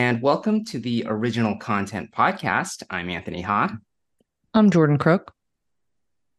and 0.00 0.22
welcome 0.22 0.64
to 0.64 0.78
the 0.78 1.04
Original 1.06 1.58
Content 1.58 2.10
Podcast. 2.10 2.82
I'm 2.88 3.10
Anthony 3.10 3.42
Ha. 3.42 3.76
I'm 4.54 4.70
Jordan 4.70 4.96
Crook. 4.96 5.34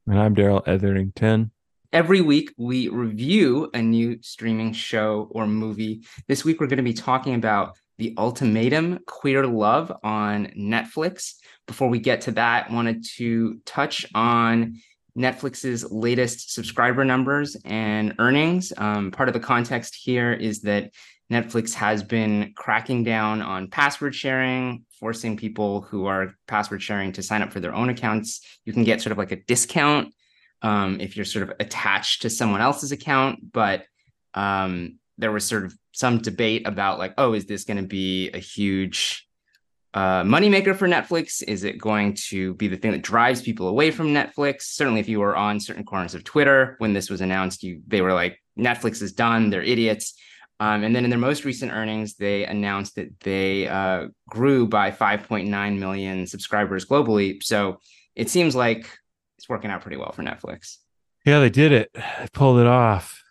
And 0.07 0.19
I'm 0.19 0.33
Darrell 0.33 0.63
Etherington. 0.65 1.51
Every 1.93 2.21
week, 2.21 2.51
we 2.57 2.87
review 2.87 3.69
a 3.75 3.81
new 3.83 4.17
streaming 4.23 4.73
show 4.73 5.27
or 5.29 5.45
movie. 5.45 6.01
This 6.27 6.43
week, 6.43 6.59
we're 6.59 6.65
going 6.65 6.77
to 6.77 6.83
be 6.83 6.91
talking 6.91 7.35
about 7.35 7.77
The 7.99 8.15
Ultimatum 8.17 9.01
Queer 9.05 9.45
Love 9.45 9.93
on 10.03 10.47
Netflix. 10.57 11.35
Before 11.67 11.87
we 11.87 11.99
get 11.99 12.21
to 12.21 12.31
that, 12.31 12.71
wanted 12.71 13.05
to 13.17 13.59
touch 13.67 14.07
on 14.15 14.81
Netflix's 15.15 15.91
latest 15.91 16.51
subscriber 16.51 17.05
numbers 17.05 17.55
and 17.63 18.15
earnings. 18.17 18.73
Um, 18.75 19.11
part 19.11 19.29
of 19.29 19.33
the 19.33 19.39
context 19.39 19.95
here 19.95 20.33
is 20.33 20.61
that 20.61 20.91
Netflix 21.31 21.73
has 21.73 22.03
been 22.03 22.53
cracking 22.55 23.03
down 23.03 23.41
on 23.41 23.69
password 23.69 24.13
sharing, 24.13 24.83
forcing 24.99 25.37
people 25.37 25.81
who 25.81 26.05
are 26.05 26.35
password 26.45 26.83
sharing 26.83 27.13
to 27.13 27.23
sign 27.23 27.41
up 27.41 27.53
for 27.53 27.61
their 27.61 27.73
own 27.73 27.89
accounts. 27.89 28.41
You 28.65 28.73
can 28.73 28.83
get 28.83 29.01
sort 29.01 29.13
of 29.13 29.17
like 29.17 29.31
a 29.31 29.37
discount 29.37 30.13
um, 30.61 30.99
if 30.99 31.15
you're 31.15 31.25
sort 31.25 31.49
of 31.49 31.55
attached 31.59 32.23
to 32.23 32.29
someone 32.29 32.59
else's 32.59 32.91
account. 32.91 33.51
But 33.53 33.85
um, 34.33 34.99
there 35.17 35.31
was 35.31 35.45
sort 35.45 35.63
of 35.63 35.73
some 35.93 36.17
debate 36.17 36.67
about 36.67 36.99
like, 36.99 37.13
oh, 37.17 37.33
is 37.33 37.45
this 37.45 37.63
going 37.63 37.77
to 37.77 37.87
be 37.87 38.29
a 38.31 38.37
huge 38.37 39.25
uh, 39.93 40.23
moneymaker 40.23 40.75
for 40.75 40.87
Netflix? 40.87 41.41
Is 41.47 41.63
it 41.63 41.77
going 41.77 42.15
to 42.29 42.55
be 42.55 42.67
the 42.67 42.77
thing 42.77 42.91
that 42.91 43.03
drives 43.03 43.41
people 43.41 43.69
away 43.69 43.91
from 43.91 44.07
Netflix? 44.07 44.63
Certainly, 44.63 44.99
if 44.99 45.07
you 45.07 45.21
were 45.21 45.35
on 45.37 45.61
certain 45.61 45.85
corners 45.85 46.13
of 46.13 46.25
Twitter 46.25 46.75
when 46.79 46.91
this 46.91 47.09
was 47.09 47.21
announced, 47.21 47.63
you 47.63 47.81
they 47.87 48.01
were 48.01 48.13
like, 48.13 48.37
Netflix 48.57 49.01
is 49.01 49.13
done, 49.13 49.49
they're 49.49 49.61
idiots. 49.61 50.13
Um, 50.61 50.83
and 50.83 50.95
then 50.95 51.05
in 51.05 51.09
their 51.09 51.17
most 51.17 51.43
recent 51.43 51.71
earnings, 51.71 52.13
they 52.17 52.45
announced 52.45 52.93
that 52.93 53.19
they 53.21 53.67
uh, 53.67 54.09
grew 54.29 54.67
by 54.67 54.91
5.9 54.91 55.79
million 55.79 56.27
subscribers 56.27 56.85
globally. 56.85 57.41
So 57.41 57.79
it 58.15 58.29
seems 58.29 58.55
like 58.55 58.87
it's 59.39 59.49
working 59.49 59.71
out 59.71 59.81
pretty 59.81 59.97
well 59.97 60.11
for 60.11 60.21
Netflix. 60.21 60.77
Yeah, 61.25 61.39
they 61.39 61.49
did 61.49 61.71
it. 61.71 61.89
They 61.95 62.27
pulled 62.31 62.59
it 62.59 62.67
off. 62.67 63.23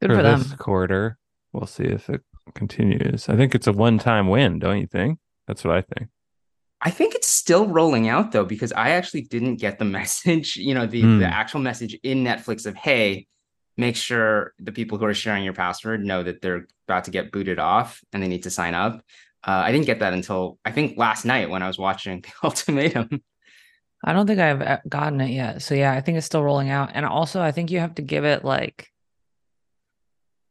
Good 0.00 0.08
for, 0.08 0.16
for 0.16 0.22
them. 0.22 0.42
This 0.42 0.54
quarter. 0.54 1.18
We'll 1.52 1.66
see 1.66 1.84
if 1.84 2.08
it 2.08 2.22
continues. 2.54 3.28
I 3.28 3.36
think 3.36 3.54
it's 3.54 3.66
a 3.66 3.72
one-time 3.72 4.28
win, 4.28 4.58
don't 4.58 4.80
you 4.80 4.86
think? 4.86 5.18
That's 5.46 5.64
what 5.64 5.76
I 5.76 5.82
think. 5.82 6.08
I 6.80 6.88
think 6.88 7.14
it's 7.14 7.28
still 7.28 7.66
rolling 7.66 8.08
out 8.08 8.32
though, 8.32 8.46
because 8.46 8.72
I 8.72 8.92
actually 8.92 9.22
didn't 9.22 9.56
get 9.56 9.78
the 9.78 9.84
message, 9.98 10.56
you 10.56 10.72
know, 10.72 10.86
the, 10.86 11.02
mm. 11.02 11.18
the 11.18 11.26
actual 11.26 11.60
message 11.60 11.92
in 12.02 12.24
Netflix 12.24 12.64
of, 12.64 12.74
hey, 12.74 13.26
make 13.76 13.96
sure 13.96 14.54
the 14.58 14.72
people 14.72 14.98
who 14.98 15.04
are 15.04 15.14
sharing 15.14 15.44
your 15.44 15.52
password 15.52 16.04
know 16.04 16.22
that 16.22 16.40
they're 16.40 16.66
about 16.86 17.04
to 17.04 17.10
get 17.10 17.32
booted 17.32 17.58
off 17.58 18.02
and 18.12 18.22
they 18.22 18.28
need 18.28 18.44
to 18.44 18.50
sign 18.50 18.74
up. 18.74 19.02
Uh, 19.46 19.62
I 19.64 19.72
didn't 19.72 19.86
get 19.86 20.00
that 20.00 20.12
until 20.12 20.58
I 20.64 20.72
think 20.72 20.96
last 20.96 21.24
night 21.24 21.50
when 21.50 21.62
I 21.62 21.66
was 21.66 21.78
watching 21.78 22.20
the 22.22 22.32
ultimatum. 22.44 23.22
I 24.02 24.12
don't 24.12 24.26
think 24.26 24.40
I've 24.40 24.62
uh, 24.62 24.78
gotten 24.88 25.20
it 25.20 25.30
yet. 25.30 25.62
So 25.62 25.74
yeah, 25.74 25.92
I 25.92 26.00
think 26.00 26.18
it's 26.18 26.26
still 26.26 26.42
rolling 26.42 26.70
out. 26.70 26.90
And 26.94 27.06
also 27.06 27.40
I 27.40 27.52
think 27.52 27.70
you 27.70 27.80
have 27.80 27.94
to 27.96 28.02
give 28.02 28.24
it 28.24 28.44
like 28.44 28.90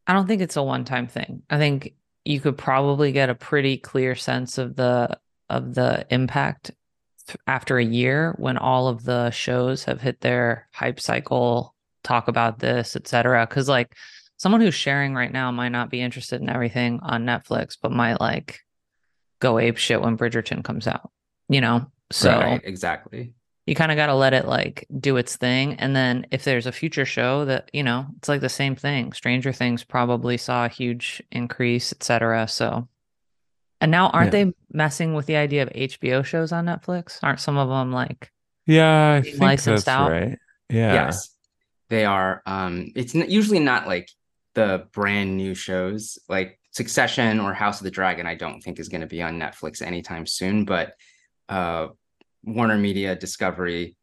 I 0.05 0.13
don't 0.13 0.27
think 0.27 0.41
it's 0.41 0.57
a 0.57 0.63
one-time 0.63 1.07
thing. 1.07 1.43
I 1.49 1.57
think 1.57 1.93
you 2.25 2.41
could 2.41 2.57
probably 2.57 3.11
get 3.11 3.29
a 3.29 3.35
pretty 3.35 3.77
clear 3.77 4.15
sense 4.15 4.57
of 4.57 4.75
the 4.75 5.17
of 5.49 5.75
the 5.75 6.05
impact 6.09 6.71
after 7.47 7.77
a 7.77 7.85
year 7.85 8.33
when 8.37 8.57
all 8.57 8.87
of 8.87 9.03
the 9.03 9.29
shows 9.31 9.85
have 9.85 10.01
hit 10.01 10.19
their 10.21 10.67
hype 10.73 10.99
cycle 10.99 11.72
talk 12.03 12.27
about 12.27 12.59
this, 12.59 12.95
etc. 12.95 13.45
Because 13.47 13.67
like 13.67 13.95
someone 14.37 14.61
who's 14.61 14.75
sharing 14.75 15.15
right 15.15 15.31
now 15.31 15.51
might 15.51 15.69
not 15.69 15.89
be 15.89 16.01
interested 16.01 16.41
in 16.41 16.49
everything 16.49 16.99
on 17.01 17.25
Netflix, 17.25 17.77
but 17.81 17.91
might 17.91 18.19
like 18.19 18.59
go 19.39 19.57
ape 19.57 19.77
shit 19.77 20.01
when 20.01 20.17
Bridgerton 20.17 20.63
comes 20.63 20.87
out. 20.87 21.11
You 21.49 21.61
know, 21.61 21.87
so 22.11 22.31
right, 22.31 22.61
exactly. 22.63 23.33
You 23.65 23.75
kind 23.75 23.91
of 23.91 23.95
got 23.95 24.07
to 24.07 24.15
let 24.15 24.33
it 24.33 24.45
like 24.45 24.85
do 24.99 25.17
its 25.17 25.37
thing, 25.37 25.75
and 25.75 25.95
then 25.95 26.25
if 26.31 26.43
there's 26.43 26.65
a 26.65 26.71
future 26.71 27.05
show 27.05 27.45
that 27.45 27.69
you 27.73 27.83
know, 27.83 28.05
it's 28.17 28.29
like 28.29 28.41
the 28.41 28.49
same 28.49 28.75
thing. 28.75 29.13
Stranger 29.13 29.53
Things 29.53 29.83
probably 29.83 30.37
saw 30.37 30.65
a 30.65 30.69
huge 30.69 31.23
increase, 31.31 31.93
etc. 31.93 32.47
So, 32.47 32.87
and 33.79 33.91
now 33.91 34.09
aren't 34.09 34.33
yeah. 34.33 34.45
they 34.45 34.53
messing 34.71 35.13
with 35.13 35.25
the 35.25 35.37
idea 35.37 35.63
of 35.63 35.69
HBO 35.69 36.25
shows 36.25 36.51
on 36.51 36.65
Netflix? 36.65 37.19
Aren't 37.23 37.39
some 37.39 37.57
of 37.57 37.69
them 37.69 37.91
like 37.91 38.31
yeah, 38.65 39.13
I 39.13 39.21
think 39.21 39.39
licensed 39.39 39.85
that's 39.85 39.97
out? 39.97 40.11
Right. 40.11 40.37
Yeah. 40.69 40.93
Yes 40.93 41.32
they 41.89 42.05
are 42.05 42.41
um 42.45 42.91
it's 42.95 43.13
usually 43.13 43.59
not 43.59 43.87
like 43.87 44.09
the 44.55 44.87
brand 44.93 45.37
new 45.37 45.55
shows. 45.55 46.17
Like 46.29 46.59
succession 46.71 47.39
or 47.39 47.53
house 47.53 47.79
of 47.79 47.83
the 47.83 47.91
dragon 47.91 48.25
i 48.25 48.33
don't 48.33 48.59
think 48.61 48.79
is 48.79 48.89
going 48.89 49.01
to 49.01 49.07
be 49.07 49.21
on 49.21 49.39
netflix 49.39 49.79
anytime 49.79 50.25
soon 50.25 50.65
but 50.65 50.93
uh 51.49 51.85
warner 52.43 52.77
media 52.77 53.15
discovery 53.15 53.95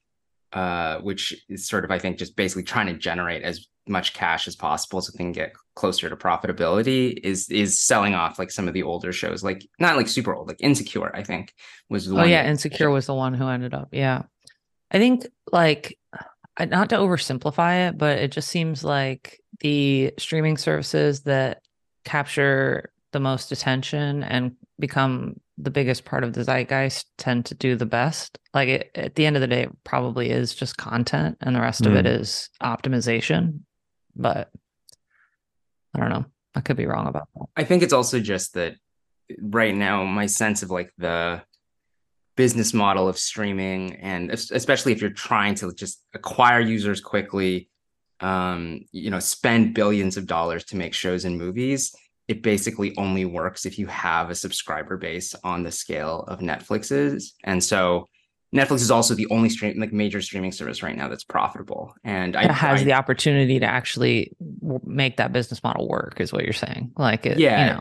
uh 0.52 0.98
which 0.98 1.34
is 1.48 1.66
sort 1.66 1.84
of 1.84 1.90
i 1.90 1.98
think 1.98 2.16
just 2.16 2.36
basically 2.36 2.62
trying 2.62 2.86
to 2.86 2.94
generate 2.94 3.42
as 3.42 3.66
much 3.88 4.14
cash 4.14 4.46
as 4.46 4.54
possible 4.54 5.00
so 5.00 5.10
they 5.12 5.18
can 5.18 5.32
get 5.32 5.52
closer 5.74 6.08
to 6.08 6.16
profitability 6.16 7.18
is 7.24 7.48
is 7.50 7.80
selling 7.80 8.14
off 8.14 8.38
like 8.38 8.50
some 8.50 8.68
of 8.68 8.74
the 8.74 8.82
older 8.82 9.12
shows. 9.12 9.42
Like 9.42 9.66
not 9.78 9.96
like 9.96 10.06
super 10.06 10.34
old 10.34 10.48
like 10.48 10.58
insecure 10.60 11.14
i 11.16 11.24
think 11.24 11.52
was 11.88 12.06
the 12.06 12.20
oh 12.20 12.24
yeah 12.24 12.48
insecure 12.48 12.90
was 12.90 13.06
the 13.06 13.14
one 13.14 13.34
who 13.34 13.48
ended 13.48 13.74
up 13.74 13.88
yeah. 13.90 14.22
I 14.92 14.98
think 14.98 15.26
like 15.50 15.98
not 16.58 16.90
to 16.90 16.96
oversimplify 16.96 17.88
it, 17.88 17.98
but 17.98 18.18
it 18.18 18.32
just 18.32 18.48
seems 18.48 18.84
like 18.84 19.40
the 19.60 20.12
streaming 20.18 20.56
services 20.56 21.22
that 21.22 21.62
capture 22.04 22.90
the 23.12 23.20
most 23.20 23.52
attention 23.52 24.22
and 24.22 24.56
become 24.78 25.40
the 25.58 25.70
biggest 25.70 26.04
part 26.04 26.24
of 26.24 26.32
the 26.32 26.44
zeitgeist 26.44 27.06
tend 27.18 27.46
to 27.46 27.54
do 27.54 27.76
the 27.76 27.86
best. 27.86 28.38
Like 28.54 28.68
it, 28.68 28.90
at 28.94 29.14
the 29.14 29.26
end 29.26 29.36
of 29.36 29.42
the 29.42 29.46
day, 29.46 29.62
it 29.62 29.84
probably 29.84 30.30
is 30.30 30.54
just 30.54 30.76
content, 30.76 31.38
and 31.40 31.54
the 31.54 31.60
rest 31.60 31.82
mm. 31.82 31.86
of 31.88 31.96
it 31.96 32.06
mm. 32.06 32.48
optimization. 32.62 33.60
But 34.16 34.50
I 35.94 36.00
don't 36.00 36.10
know. 36.10 36.24
I 36.54 36.60
could 36.60 36.76
be 36.76 36.86
wrong 36.86 37.06
about 37.06 37.28
that. 37.34 37.46
I 37.56 37.64
think 37.64 37.82
it's 37.82 37.92
also 37.92 38.20
just 38.20 38.54
that 38.54 38.74
right 39.40 39.74
now, 39.74 40.04
my 40.04 40.26
sense 40.26 40.62
of 40.62 40.70
like 40.70 40.92
the 40.98 41.42
business 42.36 42.72
model 42.72 43.08
of 43.08 43.18
streaming 43.18 43.96
and 43.96 44.30
especially 44.30 44.92
if 44.92 45.00
you're 45.00 45.10
trying 45.10 45.54
to 45.54 45.72
just 45.74 46.02
acquire 46.14 46.60
users 46.60 47.00
quickly 47.00 47.68
um, 48.20 48.80
you 48.92 49.10
know 49.10 49.18
spend 49.18 49.74
billions 49.74 50.16
of 50.16 50.26
dollars 50.26 50.64
to 50.64 50.76
make 50.76 50.94
shows 50.94 51.24
and 51.24 51.38
movies 51.38 51.94
it 52.28 52.42
basically 52.42 52.96
only 52.96 53.24
works 53.24 53.66
if 53.66 53.78
you 53.78 53.86
have 53.86 54.30
a 54.30 54.34
subscriber 54.34 54.96
base 54.96 55.34
on 55.42 55.62
the 55.62 55.72
scale 55.72 56.24
of 56.28 56.40
netflix's 56.40 57.34
and 57.44 57.62
so 57.62 58.06
netflix 58.54 58.76
is 58.76 58.90
also 58.90 59.14
the 59.14 59.26
only 59.30 59.48
stream 59.48 59.78
like 59.78 59.92
major 59.92 60.20
streaming 60.20 60.52
service 60.52 60.82
right 60.82 60.96
now 60.96 61.08
that's 61.08 61.24
profitable. 61.24 61.94
And 62.04 62.34
it 62.34 62.50
I, 62.50 62.52
has 62.52 62.80
I, 62.80 62.84
the 62.84 62.92
opportunity 62.94 63.60
to 63.60 63.66
actually 63.66 64.36
make 64.84 65.16
that 65.18 65.32
business 65.32 65.62
model 65.62 65.88
work 65.88 66.20
is 66.20 66.32
what 66.32 66.44
you're 66.44 66.52
saying. 66.52 66.92
Like 66.96 67.26
it, 67.26 67.38
yeah. 67.38 67.60
you 67.60 67.72
know. 67.72 67.80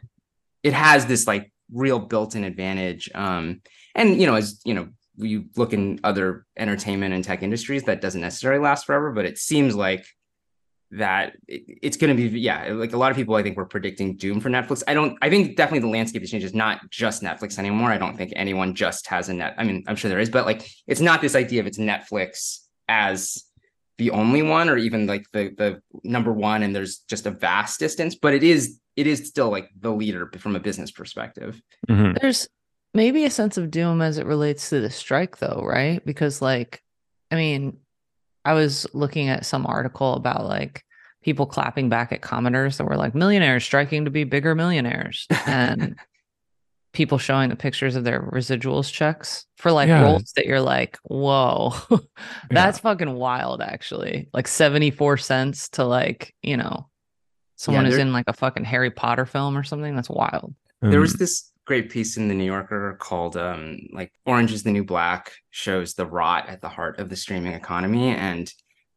It 0.61 0.73
has 0.73 1.05
this 1.05 1.25
like 1.25 1.51
real 1.73 1.99
built-in 1.99 2.43
advantage. 2.43 3.09
Um 3.15 3.61
and 3.95 4.19
you 4.19 4.27
know 4.27 4.35
as 4.35 4.61
you 4.65 4.73
know 4.73 4.89
you 5.17 5.45
look 5.55 5.73
in 5.73 5.99
other 6.03 6.45
entertainment 6.57 7.13
and 7.13 7.23
tech 7.23 7.43
industries 7.43 7.83
that 7.83 8.01
doesn't 8.01 8.21
necessarily 8.21 8.61
last 8.61 8.85
forever 8.85 9.11
but 9.11 9.25
it 9.25 9.37
seems 9.37 9.75
like 9.75 10.05
that 10.91 11.33
it's 11.47 11.97
going 11.97 12.15
to 12.15 12.29
be 12.29 12.39
yeah 12.39 12.69
like 12.71 12.93
a 12.93 12.97
lot 12.97 13.11
of 13.11 13.17
people 13.17 13.35
i 13.35 13.43
think 13.43 13.55
were 13.55 13.65
predicting 13.65 14.15
doom 14.15 14.39
for 14.39 14.49
netflix. 14.49 14.81
I 14.87 14.95
don't 14.95 15.17
i 15.21 15.29
think 15.29 15.55
definitely 15.55 15.87
the 15.87 15.93
landscape 15.93 16.21
has 16.21 16.31
changed. 16.31 16.45
It's 16.45 16.55
not 16.55 16.89
just 16.89 17.21
netflix 17.21 17.59
anymore. 17.59 17.91
I 17.91 17.99
don't 17.99 18.17
think 18.17 18.33
anyone 18.35 18.73
just 18.73 19.05
has 19.07 19.29
a 19.29 19.33
net 19.33 19.53
i 19.57 19.63
mean 19.63 19.83
i'm 19.87 19.95
sure 19.95 20.09
there 20.09 20.19
is 20.19 20.29
but 20.29 20.45
like 20.45 20.67
it's 20.87 21.01
not 21.01 21.21
this 21.21 21.35
idea 21.35 21.59
of 21.59 21.67
it's 21.67 21.77
netflix 21.77 22.59
as 22.87 23.43
the 23.99 24.11
only 24.11 24.41
one 24.41 24.69
or 24.69 24.77
even 24.77 25.05
like 25.05 25.25
the 25.31 25.53
the 25.57 25.81
number 26.03 26.31
one 26.31 26.63
and 26.63 26.75
there's 26.75 26.99
just 27.09 27.27
a 27.27 27.31
vast 27.31 27.79
distance 27.79 28.15
but 28.15 28.33
it 28.33 28.43
is 28.43 28.79
it 28.99 29.07
is 29.07 29.27
still 29.27 29.49
like 29.49 29.69
the 29.79 29.91
leader 29.91 30.29
from 30.39 30.57
a 30.57 30.59
business 30.59 30.91
perspective. 30.91 31.61
Mm-hmm. 31.89 32.17
there's 32.19 32.49
maybe 32.93 33.25
a 33.25 33.29
sense 33.29 33.57
of 33.57 33.71
doom 33.71 34.01
as 34.01 34.17
it 34.17 34.25
relates 34.25 34.69
to 34.69 34.79
the 34.79 34.89
strike 34.89 35.37
though 35.37 35.61
right? 35.65 36.03
Because 36.05 36.41
like 36.41 36.81
i 37.31 37.35
mean 37.35 37.77
i 38.43 38.53
was 38.53 38.87
looking 38.93 39.29
at 39.29 39.45
some 39.45 39.65
article 39.65 40.13
about 40.13 40.45
like 40.45 40.83
people 41.23 41.45
clapping 41.45 41.89
back 41.89 42.11
at 42.11 42.21
commenters 42.21 42.77
that 42.77 42.85
were 42.85 42.97
like 42.97 43.13
millionaires 43.13 43.63
striking 43.63 44.05
to 44.05 44.11
be 44.11 44.23
bigger 44.23 44.55
millionaires 44.55 45.27
and 45.45 45.95
people 46.93 47.17
showing 47.17 47.49
the 47.49 47.55
pictures 47.55 47.95
of 47.95 48.03
their 48.03 48.21
residuals 48.21 48.91
checks 48.91 49.45
for 49.57 49.71
like 49.71 49.87
yeah. 49.87 50.01
roles 50.01 50.33
that 50.35 50.45
you're 50.45 50.61
like 50.61 50.97
whoa. 51.03 51.73
That's 52.49 52.77
yeah. 52.77 52.81
fucking 52.81 53.13
wild 53.13 53.61
actually. 53.61 54.29
Like 54.33 54.47
74 54.47 55.17
cents 55.17 55.69
to 55.69 55.85
like 55.85 56.33
you 56.41 56.57
know 56.57 56.89
someone 57.57 57.85
yeah, 57.85 57.91
who's 57.91 57.99
in 57.99 58.13
like 58.13 58.25
a 58.27 58.33
fucking 58.33 58.63
harry 58.63 58.89
potter 58.89 59.25
film 59.25 59.57
or 59.57 59.63
something? 59.63 59.95
That's 59.95 60.09
wild. 60.09 60.55
Um, 60.81 60.91
there 60.91 60.99
was 60.99 61.13
this 61.13 61.48
great 61.69 61.91
piece 61.91 62.17
in 62.17 62.27
the 62.27 62.33
New 62.33 62.45
Yorker 62.55 62.97
called 62.99 63.37
um, 63.37 63.77
like 63.93 64.11
Orange 64.25 64.51
is 64.51 64.63
the 64.63 64.71
New 64.71 64.83
Black 64.83 65.31
shows 65.51 65.93
the 65.93 66.07
rot 66.07 66.49
at 66.49 66.61
the 66.61 66.67
heart 66.67 66.97
of 66.97 67.09
the 67.09 67.15
streaming 67.15 67.53
economy. 67.53 68.09
And 68.09 68.51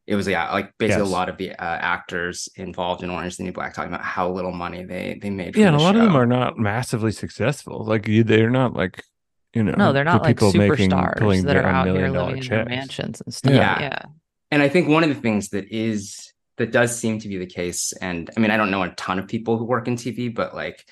it 0.06 0.14
was 0.16 0.26
yeah, 0.26 0.50
like 0.50 0.72
basically 0.78 1.02
Yes. 1.02 1.10
a 1.10 1.18
lot 1.18 1.28
of 1.28 1.36
the 1.36 1.50
uh, 1.50 1.54
actors 1.96 2.48
involved 2.56 3.02
in 3.02 3.10
Orange 3.10 3.32
is 3.32 3.36
the 3.36 3.44
New 3.44 3.52
Black 3.52 3.74
talking 3.74 3.92
about 3.92 4.02
how 4.06 4.30
little 4.32 4.52
money 4.52 4.84
they 4.84 5.18
they 5.20 5.28
made. 5.28 5.54
Yeah, 5.54 5.66
and 5.66 5.76
a 5.76 5.78
the 5.78 5.84
lot 5.84 5.96
of 5.96 6.02
them 6.02 6.16
are 6.16 6.24
not 6.24 6.58
massively 6.58 7.12
successful. 7.12 7.84
Like 7.84 8.06
they're 8.06 8.48
not 8.48 8.72
like 8.74 9.04
you 9.52 9.62
know. 9.62 9.74
No, 9.76 9.92
they're 9.92 10.02
not 10.02 10.22
the 10.22 10.28
like 10.28 10.36
people 10.38 10.54
making- 10.54 10.90
superstars 10.90 11.18
pulling 11.18 11.44
that 11.44 11.56
are 11.56 11.62
their 11.62 11.68
own 11.68 11.74
out 11.74 11.84
here 11.88 11.94
million 11.94 12.12
dollar 12.14 12.30
living 12.36 12.42
in 12.44 12.48
their 12.48 12.64
mansions 12.64 13.20
and 13.20 13.34
stuff. 13.34 13.52
Yeah. 13.52 13.80
yeah. 13.80 14.02
And 14.50 14.62
I 14.62 14.70
think 14.70 14.88
one 14.88 15.02
of 15.04 15.10
the 15.10 15.20
things 15.20 15.50
that 15.50 15.66
is 15.70 16.32
that 16.56 16.72
does 16.72 16.96
seem 16.96 17.18
to 17.18 17.28
be 17.28 17.36
the 17.36 17.52
case, 17.60 17.92
and 18.00 18.30
I 18.34 18.40
mean, 18.40 18.50
I 18.50 18.56
don't 18.56 18.70
know 18.70 18.82
a 18.82 18.88
ton 18.96 19.18
of 19.18 19.28
people 19.28 19.58
who 19.58 19.66
work 19.66 19.88
in 19.88 19.96
TV, 19.96 20.34
but 20.34 20.54
like 20.54 20.82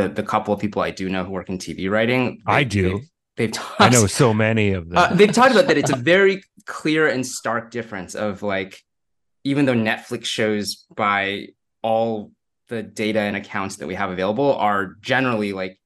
the 0.00 0.08
the 0.08 0.22
couple 0.22 0.54
of 0.54 0.60
people 0.60 0.82
I 0.82 0.90
do 0.90 1.08
know 1.08 1.24
who 1.24 1.32
work 1.32 1.48
in 1.48 1.58
TV 1.58 1.90
writing, 1.90 2.42
I 2.46 2.64
do. 2.64 2.82
They've, 2.90 3.08
they've 3.36 3.52
talked, 3.52 3.80
I 3.80 3.88
know 3.88 4.06
so 4.06 4.32
many 4.34 4.72
of 4.72 4.88
them. 4.88 4.98
uh, 4.98 5.14
they've 5.14 5.32
talked 5.32 5.52
about 5.52 5.66
that. 5.68 5.78
It's 5.78 5.90
a 5.90 5.96
very 5.96 6.42
clear 6.66 7.08
and 7.08 7.26
stark 7.26 7.70
difference 7.70 8.14
of 8.14 8.42
like, 8.42 8.80
even 9.44 9.64
though 9.64 9.74
Netflix 9.74 10.26
shows 10.26 10.86
by 10.94 11.48
all 11.82 12.32
the 12.68 12.82
data 12.82 13.20
and 13.20 13.36
accounts 13.36 13.76
that 13.76 13.86
we 13.86 13.94
have 13.94 14.10
available 14.10 14.54
are 14.54 14.94
generally 15.00 15.52
like 15.52 15.78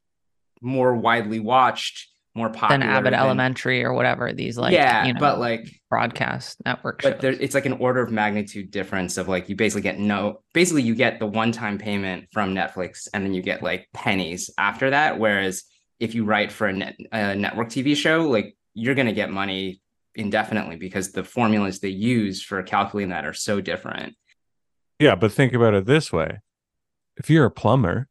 more 0.60 0.94
widely 0.94 1.40
watched, 1.40 2.08
more 2.34 2.48
popular 2.48 2.78
Than 2.78 2.88
Abbott 2.88 3.12
than- 3.12 3.20
Elementary 3.20 3.84
or 3.84 3.92
whatever 3.92 4.32
these 4.32 4.58
like 4.58 4.72
yeah, 4.72 5.06
you 5.06 5.14
know, 5.14 5.20
but 5.20 5.38
like 5.38 5.80
broadcast 5.88 6.58
network 6.64 7.02
but 7.02 7.20
there, 7.20 7.32
it's 7.32 7.54
like 7.54 7.66
an 7.66 7.74
order 7.74 8.00
of 8.02 8.10
magnitude 8.10 8.70
difference 8.70 9.16
of 9.16 9.28
like 9.28 9.48
you 9.48 9.54
basically 9.54 9.82
get 9.82 9.98
no 9.98 10.42
basically 10.52 10.82
you 10.82 10.94
get 10.94 11.20
the 11.20 11.26
one 11.26 11.52
time 11.52 11.78
payment 11.78 12.26
from 12.32 12.54
netflix 12.54 13.06
and 13.14 13.24
then 13.24 13.34
you 13.34 13.42
get 13.42 13.62
like 13.62 13.88
pennies 13.92 14.50
after 14.58 14.90
that. 14.90 15.18
Whereas 15.18 15.64
if 16.00 16.14
you 16.14 16.24
write 16.24 16.50
for 16.50 16.66
a, 16.66 16.72
net, 16.72 16.96
a 17.12 17.36
network 17.36 17.68
tv 17.68 17.96
show 17.96 18.28
like 18.28 18.56
you're 18.74 18.96
going 18.96 19.06
to 19.06 19.12
get 19.12 19.30
money 19.30 19.80
indefinitely 20.16 20.76
because 20.76 21.12
the 21.12 21.24
formulas 21.24 21.80
they 21.80 21.88
use 21.88 22.42
for 22.42 22.62
calculating 22.62 23.10
that 23.10 23.24
are 23.24 23.32
so 23.32 23.60
different. 23.60 24.16
Yeah, 24.98 25.14
but 25.14 25.32
think 25.32 25.52
about 25.52 25.74
it 25.74 25.86
this 25.86 26.12
way: 26.12 26.40
if 27.16 27.30
you're 27.30 27.46
a 27.46 27.50
plumber, 27.50 28.08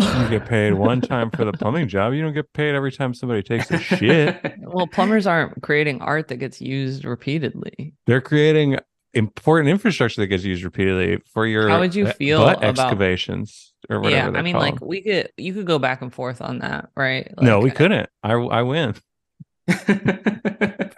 you 0.00 0.28
get 0.30 0.46
paid 0.46 0.72
one 0.74 1.00
time 1.00 1.30
for 1.30 1.44
the 1.44 1.52
plumbing 1.52 1.88
job. 1.88 2.12
You 2.14 2.22
don't 2.22 2.32
get 2.32 2.52
paid 2.52 2.74
every 2.74 2.92
time 2.92 3.14
somebody 3.14 3.42
takes 3.42 3.70
a 3.70 3.78
shit. 3.78 4.40
well, 4.60 4.86
plumbers 4.86 5.26
aren't 5.26 5.60
creating 5.62 6.00
art 6.00 6.28
that 6.28 6.36
gets 6.36 6.60
used 6.60 7.04
repeatedly. 7.04 7.94
They're 8.06 8.20
creating 8.22 8.78
important 9.14 9.68
infrastructure 9.68 10.22
that 10.22 10.28
gets 10.28 10.44
used 10.44 10.64
repeatedly 10.64 11.18
for 11.26 11.46
your 11.46 11.68
How 11.68 11.80
would 11.80 11.94
you 11.94 12.06
feel 12.12 12.42
about- 12.48 12.64
excavations 12.64 13.74
or 13.90 14.00
whatever. 14.00 14.32
yeah, 14.32 14.38
I 14.38 14.42
mean, 14.42 14.54
call 14.54 14.62
like 14.62 14.80
we 14.80 15.02
could 15.02 15.30
you 15.36 15.52
could 15.52 15.66
go 15.66 15.78
back 15.78 16.00
and 16.02 16.12
forth 16.12 16.40
on 16.40 16.60
that, 16.60 16.88
right? 16.96 17.30
no, 17.40 17.60
we 17.60 17.70
couldn't. 17.70 18.08
I 18.22 18.32
I 18.32 18.62
win. 18.62 18.94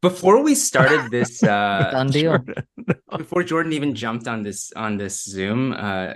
before 0.00 0.42
we 0.42 0.54
started 0.54 1.10
this 1.10 1.42
uh 1.42 1.90
Done 1.92 2.08
deal. 2.08 2.38
before 3.16 3.42
Jordan 3.42 3.72
even 3.72 3.94
jumped 3.94 4.28
on 4.28 4.42
this 4.42 4.72
on 4.74 4.96
this 4.96 5.24
Zoom, 5.24 5.72
uh, 5.72 6.14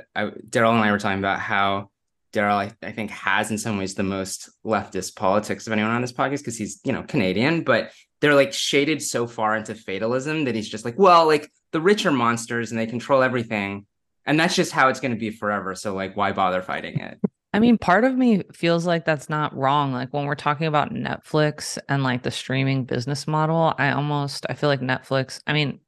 Darrell 0.49 0.75
and 0.75 0.85
I 0.85 0.91
were 0.91 0.99
talking 0.99 1.19
about 1.19 1.41
how 1.41 1.91
Darrell, 2.33 2.57
I, 2.57 2.73
I 2.83 2.93
think, 2.93 3.11
has 3.11 3.51
in 3.51 3.59
some 3.59 3.77
ways 3.77 3.95
the 3.95 4.03
most 4.03 4.49
leftist 4.65 5.17
politics 5.17 5.67
of 5.67 5.73
anyone 5.73 5.91
on 5.91 6.01
this 6.01 6.13
podcast 6.13 6.39
because 6.39 6.57
he's 6.57 6.81
you 6.85 6.93
know 6.93 7.03
Canadian, 7.03 7.63
but 7.63 7.93
they're 8.21 8.35
like 8.35 8.53
shaded 8.53 9.03
so 9.03 9.27
far 9.27 9.57
into 9.57 9.75
fatalism 9.75 10.45
that 10.45 10.55
he's 10.55 10.69
just 10.69 10.85
like, 10.85 10.99
well, 10.99 11.27
like 11.27 11.51
the 11.73 11.81
rich 11.81 12.07
are 12.07 12.13
monsters 12.13 12.71
and 12.71 12.79
they 12.81 12.87
control 12.87 13.23
everything, 13.23 13.87
and 14.25 14.39
that's 14.41 14.57
just 14.57 14.73
how 14.73 14.89
it's 14.89 15.01
going 15.01 15.13
to 15.13 15.19
be 15.19 15.31
forever. 15.31 15.75
So 15.75 15.95
like, 15.95 16.17
why 16.17 16.33
bother 16.33 16.63
fighting 16.63 17.01
it? 17.01 17.19
I 17.55 17.59
mean, 17.61 17.77
part 17.77 18.05
of 18.05 18.17
me 18.17 18.43
feels 18.53 18.87
like 18.87 19.05
that's 19.05 19.29
not 19.29 19.55
wrong. 19.57 19.93
Like 19.93 20.13
when 20.13 20.25
we're 20.25 20.35
talking 20.35 20.67
about 20.67 20.93
Netflix 20.93 21.79
and 21.89 22.03
like 22.03 22.23
the 22.23 22.31
streaming 22.31 22.85
business 22.85 23.27
model, 23.27 23.75
I 23.79 23.91
almost 23.91 24.47
I 24.49 24.55
feel 24.55 24.71
like 24.71 24.81
Netflix, 24.81 25.41
I 25.47 25.53
mean, 25.53 25.81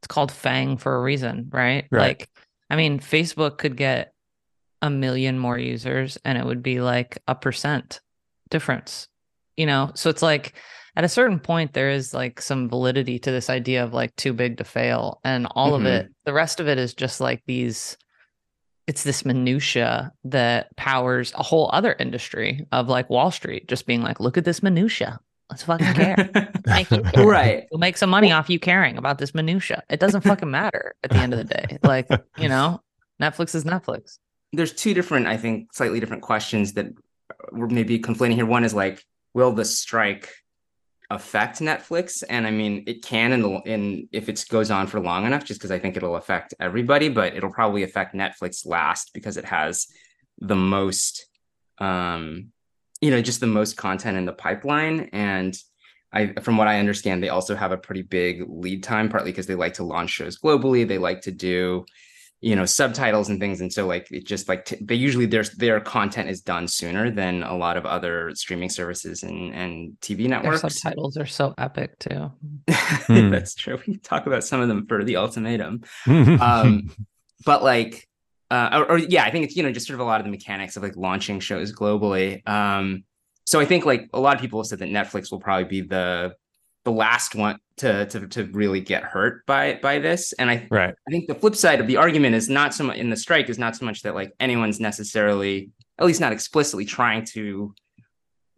it's 0.00 0.06
called 0.06 0.30
FAANG 0.30 0.80
for 0.80 0.96
a 0.96 1.02
reason, 1.02 1.50
right? 1.52 1.86
Right. 1.90 2.18
Like 2.18 2.30
I 2.70 2.76
mean, 2.76 3.00
Facebook 3.00 3.58
could 3.58 3.76
get 3.76 4.14
a 4.80 4.88
million 4.88 5.38
more 5.38 5.58
users 5.58 6.16
and 6.24 6.38
it 6.38 6.44
would 6.44 6.62
be 6.62 6.80
like 6.80 7.18
a 7.28 7.34
percent 7.34 8.00
difference. 8.48 9.08
You 9.58 9.66
know? 9.66 9.90
So 9.94 10.08
it's 10.08 10.22
like 10.22 10.54
at 10.96 11.04
a 11.04 11.08
certain 11.08 11.38
point 11.38 11.74
there 11.74 11.90
is 11.90 12.14
like 12.14 12.40
some 12.40 12.68
validity 12.70 13.18
to 13.18 13.30
this 13.30 13.50
idea 13.50 13.84
of 13.84 13.92
like 13.92 14.16
too 14.16 14.32
big 14.32 14.56
to 14.56 14.64
fail 14.64 15.20
and 15.22 15.46
all 15.54 15.74
of 15.74 15.82
Mhm. 15.82 15.86
it. 15.86 16.08
The 16.24 16.32
rest 16.32 16.60
of 16.60 16.68
it 16.68 16.78
is 16.78 16.94
just 16.94 17.20
like 17.20 17.42
these 17.46 17.98
it's 18.90 19.04
this 19.04 19.24
minutia 19.24 20.12
that 20.24 20.74
powers 20.74 21.32
a 21.36 21.44
whole 21.44 21.70
other 21.72 21.94
industry 22.00 22.66
of 22.72 22.88
like 22.88 23.08
Wall 23.08 23.30
Street 23.30 23.68
just 23.68 23.86
being 23.86 24.02
like, 24.02 24.18
look 24.18 24.36
at 24.36 24.44
this 24.44 24.64
minutia. 24.64 25.20
Let's 25.48 25.62
fucking 25.62 25.94
care. 25.94 26.28
Make 26.66 26.88
care. 26.88 27.24
right. 27.24 27.68
We'll 27.70 27.78
make 27.78 27.96
some 27.96 28.10
money 28.10 28.32
off 28.32 28.50
you 28.50 28.58
caring 28.58 28.98
about 28.98 29.18
this 29.18 29.32
minutia. 29.32 29.84
It 29.88 30.00
doesn't 30.00 30.22
fucking 30.22 30.50
matter 30.50 30.96
at 31.04 31.10
the 31.10 31.18
end 31.18 31.32
of 31.32 31.38
the 31.38 31.44
day. 31.44 31.78
Like, 31.84 32.08
you 32.36 32.48
know, 32.48 32.80
Netflix 33.22 33.54
is 33.54 33.62
Netflix. 33.62 34.18
there's 34.52 34.72
two 34.72 34.92
different, 34.92 35.28
I 35.28 35.36
think, 35.36 35.72
slightly 35.72 36.00
different 36.00 36.22
questions 36.24 36.72
that 36.72 36.86
we're 37.52 37.68
maybe 37.68 38.00
conflating 38.00 38.34
here. 38.34 38.46
One 38.46 38.64
is 38.64 38.74
like, 38.74 39.04
will 39.34 39.52
the 39.52 39.64
strike 39.64 40.30
affect 41.10 41.58
Netflix? 41.60 42.22
And 42.28 42.46
I 42.46 42.50
mean, 42.50 42.84
it 42.86 43.02
can 43.02 43.32
in 43.32 43.42
the 43.42 43.50
in 43.66 44.08
if 44.12 44.28
it 44.28 44.44
goes 44.48 44.70
on 44.70 44.86
for 44.86 45.00
long 45.00 45.26
enough, 45.26 45.44
just 45.44 45.60
because 45.60 45.70
I 45.70 45.78
think 45.78 45.96
it'll 45.96 46.16
affect 46.16 46.54
everybody, 46.60 47.08
but 47.08 47.34
it'll 47.34 47.52
probably 47.52 47.82
affect 47.82 48.14
Netflix 48.14 48.66
last 48.66 49.12
because 49.12 49.36
it 49.36 49.44
has 49.44 49.86
the 50.38 50.56
most, 50.56 51.26
um, 51.78 52.52
you 53.00 53.10
know, 53.10 53.20
just 53.20 53.40
the 53.40 53.46
most 53.46 53.76
content 53.76 54.16
in 54.16 54.24
the 54.24 54.32
pipeline 54.32 55.10
and. 55.12 55.56
I, 56.12 56.32
from 56.40 56.56
what 56.56 56.66
I 56.66 56.80
understand, 56.80 57.22
they 57.22 57.28
also 57.28 57.54
have 57.54 57.70
a 57.70 57.76
pretty 57.76 58.02
big 58.02 58.42
lead 58.48 58.82
time, 58.82 59.08
partly 59.08 59.30
because 59.30 59.46
they 59.46 59.54
like 59.54 59.74
to 59.74 59.84
launch 59.84 60.10
shows 60.10 60.40
globally. 60.40 60.84
They 60.84 60.98
like 60.98 61.20
to 61.20 61.30
do 61.30 61.86
you 62.40 62.56
know 62.56 62.64
subtitles 62.64 63.28
and 63.28 63.38
things 63.38 63.60
and 63.60 63.70
so 63.72 63.86
like 63.86 64.10
it 64.10 64.26
just 64.26 64.48
like 64.48 64.64
t- 64.64 64.78
they 64.80 64.94
usually 64.94 65.26
their 65.26 65.44
their 65.58 65.78
content 65.78 66.30
is 66.30 66.40
done 66.40 66.66
sooner 66.66 67.10
than 67.10 67.42
a 67.42 67.54
lot 67.54 67.76
of 67.76 67.84
other 67.84 68.34
streaming 68.34 68.70
services 68.70 69.22
and 69.22 69.54
and 69.54 69.92
tv 70.00 70.18
Their 70.20 70.28
networks 70.28 70.62
subtitles 70.62 71.16
are 71.18 71.26
so 71.26 71.54
epic 71.58 71.98
too. 71.98 72.30
Hmm. 73.06 73.30
that's 73.30 73.54
true 73.54 73.76
we 73.76 73.82
can 73.82 74.00
talk 74.00 74.26
about 74.26 74.44
some 74.44 74.60
of 74.60 74.68
them 74.68 74.86
for 74.86 75.04
the 75.04 75.16
ultimatum 75.16 75.82
um 76.06 76.94
but 77.44 77.62
like 77.62 78.08
uh 78.50 78.70
or, 78.72 78.92
or 78.92 78.98
yeah 78.98 79.24
i 79.24 79.30
think 79.30 79.44
it's 79.44 79.56
you 79.56 79.62
know 79.62 79.72
just 79.72 79.86
sort 79.86 79.94
of 79.94 80.00
a 80.00 80.08
lot 80.08 80.20
of 80.20 80.24
the 80.24 80.30
mechanics 80.30 80.76
of 80.76 80.82
like 80.82 80.96
launching 80.96 81.40
shows 81.40 81.72
globally 81.72 82.46
um 82.48 83.04
so 83.44 83.60
i 83.60 83.64
think 83.64 83.84
like 83.84 84.08
a 84.14 84.20
lot 84.20 84.34
of 84.34 84.40
people 84.40 84.60
have 84.60 84.66
said 84.66 84.78
that 84.78 84.88
netflix 84.88 85.30
will 85.30 85.40
probably 85.40 85.64
be 85.64 85.80
the 85.82 86.32
the 86.84 86.92
last 86.92 87.34
one 87.34 87.58
to 87.76 88.06
to 88.06 88.26
to 88.28 88.44
really 88.52 88.80
get 88.80 89.02
hurt 89.02 89.44
by 89.46 89.78
by 89.82 89.98
this 89.98 90.32
and 90.34 90.50
i 90.50 90.66
right. 90.70 90.94
I 91.06 91.10
think 91.10 91.28
the 91.28 91.34
flip 91.34 91.56
side 91.56 91.80
of 91.80 91.86
the 91.86 91.96
argument 91.96 92.34
is 92.34 92.48
not 92.48 92.74
so 92.74 92.84
much 92.84 92.96
in 92.96 93.10
the 93.10 93.16
strike 93.16 93.48
is 93.48 93.58
not 93.58 93.76
so 93.76 93.84
much 93.84 94.02
that 94.02 94.14
like 94.14 94.32
anyone's 94.38 94.80
necessarily, 94.80 95.70
at 95.98 96.06
least 96.06 96.20
not 96.20 96.32
explicitly 96.32 96.84
trying 96.84 97.24
to 97.26 97.74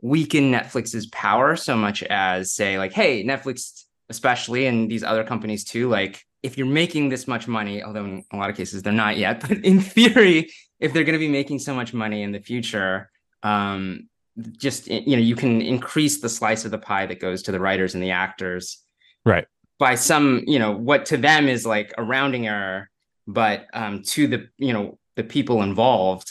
weaken 0.00 0.52
Netflix's 0.52 1.07
power 1.07 1.57
so 1.57 1.76
much 1.76 2.02
as 2.02 2.52
say 2.52 2.79
like, 2.79 2.93
hey, 2.93 3.25
Netflix 3.25 3.85
especially 4.09 4.67
and 4.67 4.91
these 4.91 5.05
other 5.05 5.25
companies 5.25 5.64
too, 5.64 5.88
like 5.88 6.23
if 6.43 6.59
you're 6.59 6.67
making 6.67 7.09
this 7.09 7.29
much 7.29 7.47
money, 7.47 7.83
although 7.83 8.05
in 8.05 8.25
a 8.33 8.37
lot 8.37 8.50
of 8.50 8.57
cases 8.57 8.83
they're 8.83 8.93
not 8.93 9.17
yet, 9.17 9.41
but 9.49 9.64
in 9.64 9.81
theory, 9.81 10.50
if 10.81 10.93
they're 10.93 11.05
going 11.05 11.19
to 11.19 11.19
be 11.19 11.29
making 11.29 11.61
so 11.61 11.75
much 11.75 11.95
money 11.95 12.23
in 12.23 12.33
the 12.33 12.41
future, 12.41 13.09
um, 13.43 14.09
just 14.58 14.88
you 14.88 15.16
know, 15.16 15.22
you 15.22 15.36
can 15.36 15.60
increase 15.60 16.20
the 16.20 16.28
slice 16.28 16.64
of 16.64 16.70
the 16.70 16.78
pie 16.78 17.06
that 17.06 17.20
goes 17.20 17.42
to 17.42 17.52
the 17.52 17.60
writers 17.60 17.94
and 17.94 18.02
the 18.02 18.10
actors 18.10 18.78
Right. 19.24 19.46
by 19.78 19.94
some 19.94 20.42
you 20.46 20.58
know 20.58 20.72
what 20.72 21.06
to 21.06 21.16
them 21.16 21.48
is 21.48 21.64
like 21.66 21.92
a 21.98 22.02
rounding 22.02 22.46
error 22.46 22.90
but 23.26 23.66
um 23.72 24.02
to 24.02 24.26
the 24.26 24.48
you 24.58 24.72
know 24.72 24.98
the 25.16 25.22
people 25.22 25.62
involved 25.62 26.28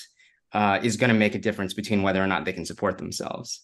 uh 0.54 0.80
is 0.84 0.98
going 0.98 1.10
to 1.10 1.16
make 1.18 1.36
a 1.36 1.40
difference 1.40 1.74
between 1.74 2.02
whether 2.04 2.22
or 2.22 2.28
not 2.28 2.44
they 2.44 2.54
can 2.54 2.66
support 2.66 2.98
themselves 2.98 3.62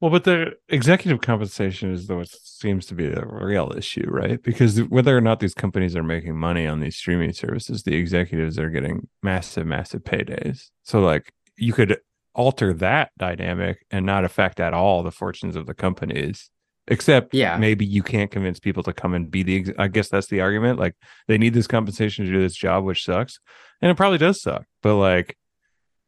Well, 0.00 0.10
but 0.10 0.24
the 0.24 0.52
executive 0.68 1.20
compensation 1.22 1.90
is 1.92 2.06
the 2.06 2.16
what 2.16 2.28
seems 2.28 2.84
to 2.86 2.94
be 2.94 3.06
the 3.08 3.24
real 3.26 3.72
issue, 3.76 4.06
right? 4.08 4.42
Because 4.42 4.82
whether 4.96 5.16
or 5.16 5.20
not 5.22 5.40
these 5.40 5.54
companies 5.54 5.96
are 5.96 6.02
making 6.02 6.36
money 6.36 6.66
on 6.66 6.80
these 6.80 6.96
streaming 6.96 7.32
services, 7.32 7.82
the 7.82 7.94
executives 7.96 8.58
are 8.58 8.70
getting 8.70 9.08
massive, 9.22 9.66
massive 9.66 10.02
paydays. 10.04 10.68
So, 10.82 11.00
like, 11.00 11.32
you 11.56 11.72
could 11.72 11.98
alter 12.34 12.72
that 12.74 13.10
dynamic 13.18 13.84
and 13.90 14.04
not 14.04 14.24
affect 14.24 14.60
at 14.60 14.74
all 14.74 15.02
the 15.02 15.12
fortunes 15.12 15.56
of 15.56 15.66
the 15.66 15.74
companies. 15.74 16.50
Except, 16.86 17.32
Yeah. 17.32 17.56
maybe 17.56 17.86
you 17.86 18.02
can't 18.02 18.30
convince 18.30 18.60
people 18.60 18.82
to 18.82 18.92
come 18.92 19.14
and 19.14 19.30
be 19.30 19.42
the. 19.42 19.56
Ex- 19.56 19.70
I 19.78 19.88
guess 19.88 20.08
that's 20.10 20.26
the 20.26 20.42
argument. 20.42 20.78
Like, 20.78 20.94
they 21.28 21.38
need 21.38 21.54
this 21.54 21.66
compensation 21.66 22.26
to 22.26 22.30
do 22.32 22.40
this 22.42 22.54
job, 22.54 22.84
which 22.84 23.04
sucks, 23.04 23.38
and 23.80 23.90
it 23.90 23.96
probably 23.96 24.18
does 24.18 24.42
suck. 24.42 24.66
But 24.82 24.96
like, 24.96 25.34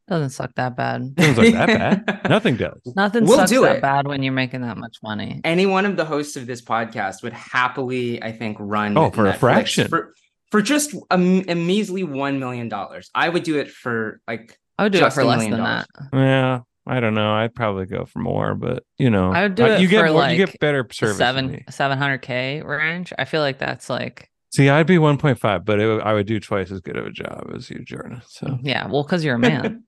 Doesn't 0.07 0.31
suck 0.31 0.55
that 0.57 0.77
bad. 0.77 1.15
things 1.17 1.39
like 1.39 1.53
that 1.55 1.67
bad. 2.07 2.21
Nothing 2.29 2.57
does. 2.57 2.79
Nothing 2.95 3.25
We'll 3.25 3.39
sucks 3.39 3.51
do 3.51 3.63
that 3.63 3.77
it. 3.77 3.83
bad 3.83 4.07
when 4.07 4.23
you're 4.23 4.35
making 4.35 4.61
that 4.63 4.77
much 4.77 4.99
money. 5.03 5.41
any 5.45 5.65
one 5.65 5.87
of 5.87 5.97
the 5.97 6.05
hosts 6.05 6.37
of 6.37 6.47
this 6.47 6.61
podcast 6.61 7.23
would 7.23 7.33
happily 7.33 8.23
i 8.23 8.31
think 8.31 8.57
run 8.61 8.97
Oh, 8.99 9.11
for 9.11 9.27
a 9.27 9.33
fraction. 9.35 9.89
for, 9.89 10.13
for 10.51 10.61
just 10.63 10.95
a 11.11 11.17
measly 11.19 12.05
one 12.05 12.39
million 12.39 12.69
dollars 12.69 13.11
i 13.15 13.29
would 13.29 13.43
do 13.45 13.59
it 13.59 13.71
for 13.71 14.21
like 14.29 14.59
I 14.79 14.85
would 14.85 14.93
do 14.93 15.05
it 15.05 15.13
for 15.13 15.25
less 15.25 15.43
than 15.43 15.59
dollars. 15.59 15.87
that. 15.95 16.09
Yeah, 16.13 16.61
I 16.87 17.01
don't 17.01 17.15
know. 17.15 17.33
I'd 17.33 17.55
probably 17.55 17.87
go 17.87 18.05
for 18.05 18.19
more, 18.19 18.55
but 18.55 18.85
you 18.99 19.11
know, 19.11 19.33
I 19.33 19.43
would 19.43 19.55
do 19.55 19.67
it 19.67 19.81
you 19.81 19.89
get 19.89 20.07
for, 20.07 20.13
more, 20.13 20.29
you 20.29 20.45
get 20.45 20.59
better 20.61 20.87
service. 20.93 21.17
seven 21.17 21.65
seven 21.71 21.99
hundred 21.99 22.19
k 22.19 22.63
range. 22.63 23.13
I 23.19 23.25
feel 23.25 23.41
like 23.41 23.59
that's 23.59 23.89
like 23.89 24.31
See, 24.57 24.71
I'd 24.71 24.87
be 24.87 24.97
1.5, 24.97 25.65
but 25.67 25.81
it, 25.81 26.03
I 26.03 26.15
would 26.15 26.27
do 26.27 26.41
twice 26.41 26.71
as 26.71 26.81
good 26.81 26.97
of 26.97 27.05
a 27.05 27.11
job 27.11 27.51
as 27.55 27.69
you, 27.69 27.85
Jordan. 27.85 28.23
So 28.27 28.59
yeah. 28.63 28.87
Well, 28.87 29.03
because 29.03 29.23
you're 29.23 29.35
a 29.35 29.39
man. 29.39 29.85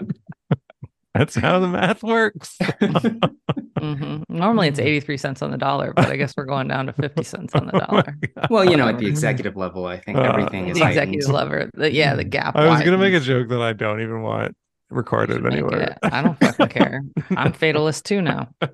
that's 1.14 1.36
how 1.36 1.60
the 1.60 1.68
math 1.68 2.02
works. 2.02 2.58
hmm 3.80 4.22
Normally 4.28 4.68
it's 4.68 4.78
eighty 4.78 5.00
three 5.00 5.16
cents 5.16 5.42
on 5.42 5.50
the 5.50 5.58
dollar, 5.58 5.92
but 5.94 6.06
I 6.10 6.16
guess 6.16 6.34
we're 6.36 6.44
going 6.44 6.68
down 6.68 6.86
to 6.86 6.92
fifty 6.92 7.22
cents 7.24 7.54
on 7.54 7.66
the 7.66 7.74
Oh 7.82 7.86
dollar. 7.86 8.16
God. 8.36 8.46
well, 8.50 8.64
you 8.64 8.76
know, 8.76 8.88
at 8.88 8.98
the 8.98 9.06
executive 9.14 9.56
level, 9.56 9.86
I 9.86 9.98
think 9.98 10.18
Uh, 10.18 10.22
everything 10.22 10.68
is 10.68 10.76
the 10.78 10.84
heightened. 10.84 11.14
executive 11.14 11.34
lever. 11.34 11.70
The, 11.74 11.92
yeah, 11.92 12.14
the 12.14 12.24
gap. 12.24 12.56
I 12.56 12.68
was 12.68 12.82
gonna 12.82 12.98
make 12.98 13.14
a 13.14 13.20
joke 13.20 13.48
that 13.48 13.60
I 13.62 13.72
don't 13.72 14.00
even 14.02 14.22
want 14.22 14.54
recorded 14.90 15.46
anywhere. 15.46 15.96
I 16.02 16.20
don't 16.22 16.38
fucking 16.38 16.68
care. 16.68 17.02
I'm 17.36 17.52
fatalist 17.52 18.04
too 18.04 18.20
now. 18.22 18.48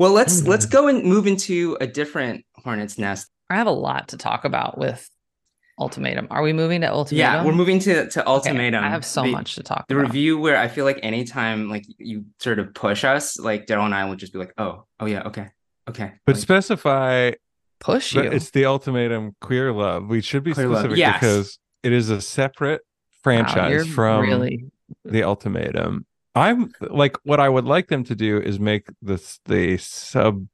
Well, 0.00 0.12
let's 0.12 0.46
let's 0.46 0.66
Mm. 0.66 0.70
go 0.70 0.88
and 0.88 1.02
move 1.04 1.26
into 1.26 1.76
a 1.80 1.86
different 1.86 2.44
hornet's 2.56 2.98
nest. 2.98 3.28
I 3.50 3.56
have 3.56 3.66
a 3.66 3.72
lot 3.72 4.08
to 4.08 4.16
talk 4.16 4.44
about 4.44 4.78
with 4.78 5.08
ultimatum. 5.78 6.26
Are 6.30 6.42
we 6.42 6.52
moving 6.52 6.80
to 6.82 6.90
ultimatum? 6.92 7.18
Yeah, 7.18 7.44
we're 7.44 7.52
moving 7.52 7.78
to 7.80 8.08
to 8.08 8.20
Okay, 8.20 8.30
ultimatum. 8.30 8.82
I 8.84 8.88
have 8.90 9.04
so 9.04 9.22
The- 9.22 9.30
much 9.32 9.54
to 9.56 9.62
talk 9.62 9.86
The 9.88 9.94
about. 9.96 10.06
review 10.06 10.38
where 10.38 10.56
I 10.56 10.68
feel 10.68 10.84
like 10.84 11.00
anytime 11.02 11.68
like 11.68 11.84
you 11.98 12.24
sort 12.40 12.58
of 12.58 12.74
push 12.74 13.04
us, 13.04 13.38
like 13.38 13.66
Darrell 13.66 13.84
and 13.86 13.94
I 13.94 14.04
will 14.06 14.16
just 14.16 14.32
be 14.32 14.38
like, 14.38 14.52
oh, 14.58 14.84
oh 15.00 15.06
yeah, 15.06 15.22
okay, 15.22 15.48
okay. 15.88 16.12
But 16.26 16.36
like, 16.36 16.42
specify 16.42 17.32
Push 17.80 18.14
you. 18.14 18.22
it's 18.22 18.50
the 18.50 18.64
ultimatum 18.66 19.36
queer 19.40 19.72
love. 19.72 20.08
We 20.08 20.20
should 20.20 20.42
be 20.42 20.52
Queer 20.52 20.68
specific 20.68 20.98
yes. 20.98 21.14
because 21.20 21.58
it 21.82 21.92
is 21.92 22.10
a 22.10 22.20
separate 22.20 22.82
franchise 23.22 23.70
you're 23.70 23.84
from 23.84 24.22
really 24.22 24.64
the 25.04 25.22
ultimatum. 25.22 26.04
I'm 26.34 26.72
like 26.80 27.16
what 27.24 27.40
I 27.40 27.48
would 27.48 27.64
like 27.64 27.88
them 27.88 28.04
to 28.04 28.14
do 28.14 28.40
is 28.40 28.58
make 28.60 28.88
this 29.02 29.38
the 29.46 29.76
sub 29.78 30.46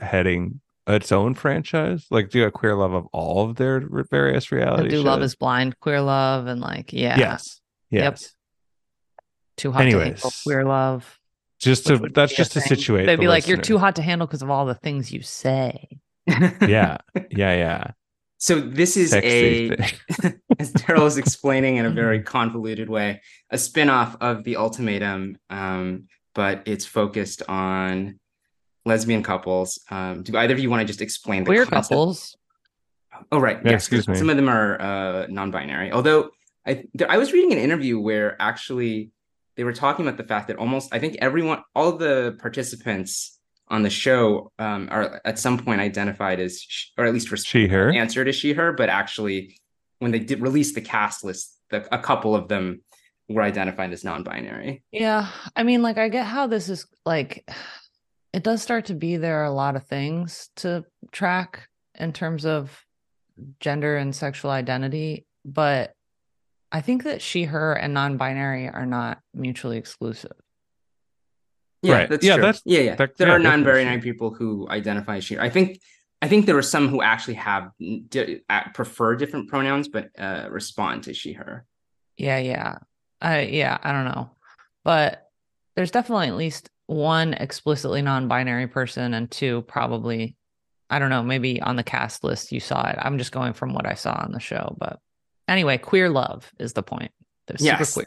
heading 0.00 0.60
its 0.86 1.10
own 1.12 1.34
franchise, 1.34 2.06
like 2.10 2.30
do 2.30 2.44
a 2.44 2.50
queer 2.50 2.74
love 2.74 2.92
of 2.92 3.06
all 3.12 3.48
of 3.48 3.56
their 3.56 3.80
various 4.10 4.52
reality 4.52 4.88
do 4.90 5.02
love 5.02 5.22
is 5.22 5.34
blind, 5.34 5.78
queer 5.80 6.00
love, 6.00 6.46
and 6.46 6.60
like 6.60 6.92
yeah, 6.92 7.18
Yes. 7.18 7.60
Yep. 7.90 8.12
Yes. 8.12 8.34
too 9.56 9.72
hot 9.72 9.78
to 9.78 9.84
handle, 9.84 10.00
Anyways, 10.02 10.42
queer 10.44 10.64
love. 10.64 11.18
Just 11.60 11.86
to 11.86 11.98
that's 12.12 12.34
just 12.34 12.52
to 12.52 12.60
thing. 12.60 12.68
situate. 12.68 13.06
They'd 13.06 13.16
the 13.16 13.20
be 13.20 13.28
like, 13.28 13.46
"You're 13.48 13.56
too 13.56 13.78
hot 13.78 13.96
to 13.96 14.02
handle 14.02 14.26
because 14.26 14.42
of 14.42 14.50
all 14.50 14.66
the 14.66 14.74
things 14.74 15.12
you 15.12 15.22
say." 15.22 15.88
Yeah. 16.26 16.98
Yeah. 17.30 17.54
Yeah. 17.54 17.90
So 18.38 18.60
this 18.60 18.98
is 18.98 19.10
Sexy 19.10 19.70
a 19.72 19.76
thing. 19.76 20.40
as 20.58 20.70
Darrell 20.72 21.06
is 21.06 21.16
explaining 21.16 21.76
in 21.76 21.86
a 21.86 21.90
very 21.90 22.20
convoluted 22.22 22.90
way, 22.90 23.22
a 23.48 23.56
spin-off 23.56 24.16
of 24.20 24.44
the 24.44 24.56
ultimatum, 24.56 25.38
um, 25.48 26.08
but 26.34 26.62
it's 26.66 26.84
focused 26.84 27.42
on 27.48 28.18
lesbian 28.84 29.22
couples. 29.22 29.80
Um, 29.90 30.22
do 30.22 30.36
either 30.36 30.54
of 30.54 30.60
you 30.60 30.70
want 30.70 30.80
to 30.80 30.86
just 30.86 31.00
explain 31.00 31.44
the 31.44 31.48
Queer 31.50 31.64
concept? 31.66 31.90
couples. 31.90 32.36
Oh, 33.30 33.38
right. 33.38 33.58
Yeah, 33.64 33.72
yes, 33.72 33.88
'cause 33.88 34.00
excuse 34.00 34.08
me. 34.08 34.16
Some 34.16 34.30
of 34.30 34.36
them 34.36 34.48
are 34.48 34.80
uh, 34.80 35.26
non-binary. 35.28 35.92
Although 35.92 36.30
I, 36.66 36.84
there, 36.94 37.10
I 37.10 37.16
was 37.18 37.32
reading 37.32 37.52
an 37.52 37.58
interview 37.58 37.98
where 37.98 38.36
actually 38.40 39.10
they 39.56 39.64
were 39.64 39.72
talking 39.72 40.04
about 40.06 40.16
the 40.18 40.24
fact 40.24 40.48
that 40.48 40.56
almost 40.56 40.92
I 40.92 40.98
think 40.98 41.16
everyone, 41.20 41.62
all 41.74 41.92
the 41.92 42.36
participants 42.40 43.38
on 43.68 43.82
the 43.82 43.90
show 43.90 44.50
um, 44.58 44.88
are 44.90 45.20
at 45.24 45.38
some 45.38 45.58
point 45.58 45.80
identified 45.80 46.40
as, 46.40 46.60
sh- 46.60 46.88
or 46.98 47.06
at 47.06 47.14
least 47.14 47.30
res- 47.30 47.44
She, 47.46 47.66
her. 47.68 47.90
answered 47.92 48.28
as 48.28 48.36
she, 48.36 48.52
her. 48.52 48.72
But 48.72 48.88
actually, 48.88 49.58
when 50.00 50.10
they 50.10 50.18
did 50.18 50.40
release 50.42 50.74
the 50.74 50.80
cast 50.82 51.24
list, 51.24 51.56
the, 51.70 51.86
a 51.94 51.98
couple 51.98 52.34
of 52.34 52.48
them 52.48 52.82
were 53.28 53.40
identified 53.42 53.92
as 53.92 54.04
non-binary. 54.04 54.82
Yeah, 54.90 55.28
I 55.56 55.62
mean, 55.62 55.80
like 55.82 55.96
I 55.98 56.08
get 56.08 56.26
how 56.26 56.46
this 56.48 56.68
is 56.68 56.86
like. 57.06 57.48
It 58.34 58.42
does 58.42 58.60
start 58.62 58.86
to 58.86 58.94
be 58.94 59.16
there 59.16 59.42
are 59.42 59.44
a 59.44 59.52
lot 59.52 59.76
of 59.76 59.84
things 59.86 60.48
to 60.56 60.84
track 61.12 61.68
in 61.94 62.12
terms 62.12 62.44
of 62.44 62.84
gender 63.60 63.96
and 63.96 64.14
sexual 64.14 64.50
identity, 64.50 65.24
but 65.44 65.94
I 66.72 66.80
think 66.80 67.04
that 67.04 67.22
she, 67.22 67.44
her, 67.44 67.74
and 67.74 67.94
non-binary 67.94 68.68
are 68.68 68.86
not 68.86 69.20
mutually 69.34 69.76
exclusive. 69.78 70.32
Yeah, 71.82 71.94
Right. 71.94 72.08
that's 72.08 72.24
Yeah, 72.26 72.34
true. 72.34 72.42
that's- 72.42 72.62
yeah, 72.64 72.80
yeah. 72.80 72.94
that- 72.96 73.16
there 73.18 73.28
yeah, 73.28 73.34
are 73.34 73.38
non-binary 73.38 74.00
people 74.00 74.34
who 74.34 74.68
identify 74.68 75.18
as 75.18 75.24
she. 75.24 75.38
I 75.38 75.48
think, 75.48 75.80
I 76.20 76.26
think 76.26 76.46
there 76.46 76.58
are 76.58 76.62
some 76.62 76.88
who 76.88 77.02
actually 77.02 77.34
have 77.34 77.70
di- 78.08 78.40
uh, 78.50 78.62
prefer 78.74 79.14
different 79.14 79.48
pronouns, 79.48 79.86
but 79.86 80.10
uh, 80.18 80.48
respond 80.50 81.04
to 81.04 81.14
she, 81.14 81.34
her. 81.34 81.66
Yeah, 82.16 82.38
yeah. 82.38 82.78
I 83.20 83.42
yeah, 83.42 83.78
I 83.80 83.92
don't 83.92 84.06
know. 84.06 84.30
But 84.82 85.22
there's 85.76 85.92
definitely 85.92 86.26
at 86.28 86.36
least 86.36 86.70
one 86.86 87.34
explicitly 87.34 88.02
non-binary 88.02 88.66
person 88.66 89.14
and 89.14 89.30
two 89.30 89.62
probably 89.62 90.36
I 90.90 90.98
don't 90.98 91.08
know, 91.10 91.22
maybe 91.22 91.60
on 91.62 91.76
the 91.76 91.82
cast 91.82 92.22
list 92.24 92.52
you 92.52 92.60
saw 92.60 92.86
it. 92.88 92.96
I'm 93.00 93.16
just 93.18 93.32
going 93.32 93.54
from 93.54 93.72
what 93.72 93.86
I 93.86 93.94
saw 93.94 94.12
on 94.22 94.32
the 94.32 94.38
show, 94.38 94.76
but 94.78 94.98
anyway, 95.48 95.78
queer 95.78 96.10
love 96.10 96.52
is 96.58 96.74
the 96.74 96.82
point. 96.82 97.10
They're 97.46 97.56
super 97.58 97.78
Yes, 97.80 97.94
queer. 97.94 98.06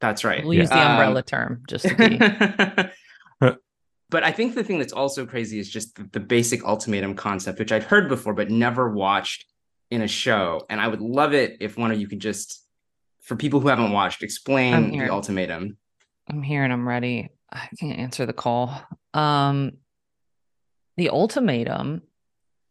That's 0.00 0.22
right. 0.22 0.44
We'll 0.44 0.54
use 0.54 0.68
the 0.68 0.78
Um, 0.78 0.90
umbrella 0.92 1.22
term 1.22 1.62
just 1.66 1.86
to 1.88 1.94
be 1.94 2.18
but 4.10 4.24
I 4.24 4.32
think 4.32 4.54
the 4.54 4.64
thing 4.64 4.78
that's 4.78 4.92
also 4.92 5.24
crazy 5.24 5.58
is 5.58 5.68
just 5.70 5.96
the, 5.96 6.04
the 6.12 6.20
basic 6.20 6.64
ultimatum 6.64 7.14
concept, 7.14 7.58
which 7.58 7.72
I've 7.72 7.84
heard 7.84 8.08
before 8.08 8.34
but 8.34 8.50
never 8.50 8.90
watched 8.90 9.46
in 9.90 10.02
a 10.02 10.08
show. 10.08 10.66
And 10.68 10.80
I 10.80 10.88
would 10.88 11.00
love 11.00 11.32
it 11.32 11.56
if 11.60 11.76
one 11.78 11.90
of 11.90 12.00
you 12.00 12.06
could 12.08 12.20
just, 12.20 12.64
for 13.22 13.34
people 13.36 13.60
who 13.60 13.68
haven't 13.68 13.92
watched, 13.92 14.22
explain 14.22 14.90
the 14.90 15.10
ultimatum. 15.10 15.76
I'm 16.28 16.42
here 16.42 16.64
and 16.64 16.72
I'm 16.72 16.86
ready. 16.86 17.30
I 17.52 17.68
can't 17.78 17.98
answer 17.98 18.26
the 18.26 18.32
call. 18.32 18.82
Um, 19.14 19.72
the 20.96 21.10
ultimatum 21.10 22.02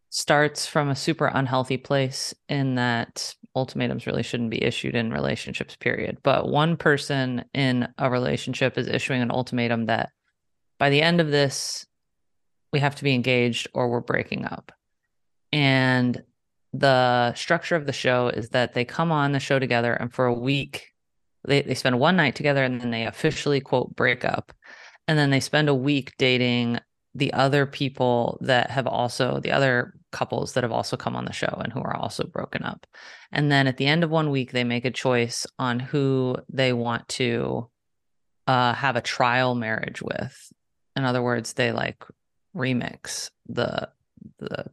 starts 0.09 0.65
from 0.65 0.89
a 0.89 0.95
super 0.95 1.27
unhealthy 1.27 1.77
place 1.77 2.33
in 2.47 2.75
that 2.75 3.35
ultimatums 3.55 4.07
really 4.07 4.23
shouldn't 4.23 4.49
be 4.49 4.63
issued 4.63 4.95
in 4.95 5.11
relationships, 5.11 5.75
period. 5.75 6.17
But 6.23 6.49
one 6.49 6.77
person 6.77 7.45
in 7.53 7.87
a 7.97 8.09
relationship 8.09 8.77
is 8.77 8.87
issuing 8.87 9.21
an 9.21 9.31
ultimatum 9.31 9.85
that 9.85 10.11
by 10.77 10.89
the 10.89 11.01
end 11.01 11.19
of 11.19 11.29
this, 11.29 11.85
we 12.71 12.79
have 12.79 12.95
to 12.95 13.03
be 13.03 13.13
engaged 13.13 13.67
or 13.73 13.89
we're 13.89 13.99
breaking 13.99 14.45
up. 14.45 14.71
And 15.51 16.23
the 16.73 17.33
structure 17.33 17.75
of 17.75 17.85
the 17.85 17.93
show 17.93 18.29
is 18.29 18.49
that 18.49 18.73
they 18.73 18.85
come 18.85 19.11
on 19.11 19.31
the 19.31 19.39
show 19.39 19.59
together 19.59 19.93
and 19.93 20.13
for 20.13 20.25
a 20.25 20.33
week 20.33 20.93
they, 21.47 21.61
they 21.61 21.75
spend 21.75 21.99
one 21.99 22.15
night 22.15 22.35
together 22.35 22.63
and 22.63 22.81
then 22.81 22.91
they 22.91 23.05
officially 23.05 23.61
quote 23.61 23.95
break 23.95 24.25
up. 24.25 24.51
And 25.07 25.17
then 25.17 25.29
they 25.29 25.39
spend 25.39 25.69
a 25.69 25.75
week 25.75 26.13
dating 26.17 26.79
the 27.15 27.33
other 27.33 27.65
people 27.65 28.37
that 28.41 28.69
have 28.69 28.87
also 28.87 29.39
the 29.39 29.51
other 29.51 29.93
couples 30.11 30.53
that 30.53 30.63
have 30.63 30.71
also 30.71 30.97
come 30.97 31.15
on 31.15 31.25
the 31.25 31.33
show 31.33 31.59
and 31.63 31.71
who 31.71 31.79
are 31.79 31.95
also 31.95 32.25
broken 32.25 32.63
up. 32.63 32.85
And 33.31 33.51
then 33.51 33.67
at 33.67 33.77
the 33.77 33.85
end 33.85 34.03
of 34.03 34.09
one 34.09 34.29
week 34.29 34.51
they 34.51 34.63
make 34.63 34.85
a 34.85 34.91
choice 34.91 35.45
on 35.57 35.79
who 35.79 36.35
they 36.49 36.73
want 36.73 37.07
to 37.09 37.69
uh, 38.47 38.73
have 38.73 38.95
a 38.95 39.01
trial 39.01 39.55
marriage 39.55 40.01
with. 40.01 40.51
In 40.95 41.03
other 41.03 41.21
words 41.21 41.53
they 41.53 41.71
like 41.71 42.03
remix 42.55 43.29
the 43.47 43.89
the 44.39 44.65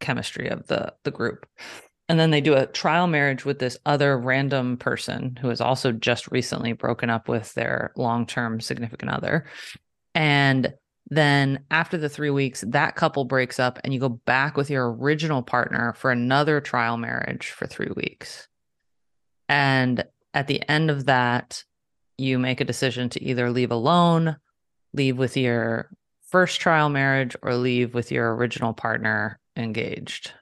chemistry 0.00 0.48
of 0.48 0.66
the 0.66 0.94
the 1.04 1.10
group 1.10 1.46
and 2.08 2.18
then 2.18 2.30
they 2.30 2.40
do 2.40 2.54
a 2.54 2.66
trial 2.66 3.06
marriage 3.06 3.44
with 3.44 3.58
this 3.58 3.78
other 3.84 4.18
random 4.18 4.78
person 4.78 5.36
who 5.40 5.48
has 5.48 5.60
also 5.60 5.92
just 5.92 6.30
recently 6.30 6.72
broken 6.72 7.10
up 7.10 7.28
with 7.28 7.52
their 7.54 7.92
long-term 7.96 8.60
significant 8.60 9.10
other. 9.10 9.46
And 10.14 10.72
then 11.10 11.64
after 11.70 11.96
the 11.96 12.08
three 12.08 12.30
weeks 12.30 12.64
that 12.68 12.96
couple 12.96 13.24
breaks 13.24 13.58
up 13.58 13.78
and 13.82 13.94
you 13.94 14.00
go 14.00 14.08
back 14.08 14.56
with 14.56 14.70
your 14.70 14.92
original 14.92 15.42
partner 15.42 15.94
for 15.94 16.10
another 16.10 16.60
trial 16.60 16.96
marriage 16.96 17.50
for 17.50 17.66
three 17.66 17.90
weeks. 17.94 18.48
And 19.48 20.04
at 20.34 20.46
the 20.46 20.66
end 20.68 20.90
of 20.90 21.06
that 21.06 21.64
you 22.18 22.38
make 22.38 22.60
a 22.60 22.66
decision 22.66 23.08
to 23.10 23.22
either 23.22 23.50
leave 23.50 23.70
alone 23.70 24.36
leave 24.94 25.18
with 25.18 25.36
your 25.36 25.90
first 26.28 26.60
trial 26.60 26.88
marriage 26.88 27.36
or 27.42 27.54
leave 27.54 27.94
with 27.94 28.10
your 28.10 28.34
original 28.34 28.72
partner 28.72 29.38
engaged 29.56 30.32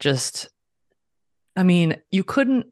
just 0.00 0.48
i 1.56 1.62
mean 1.62 1.96
you 2.10 2.24
couldn't 2.24 2.66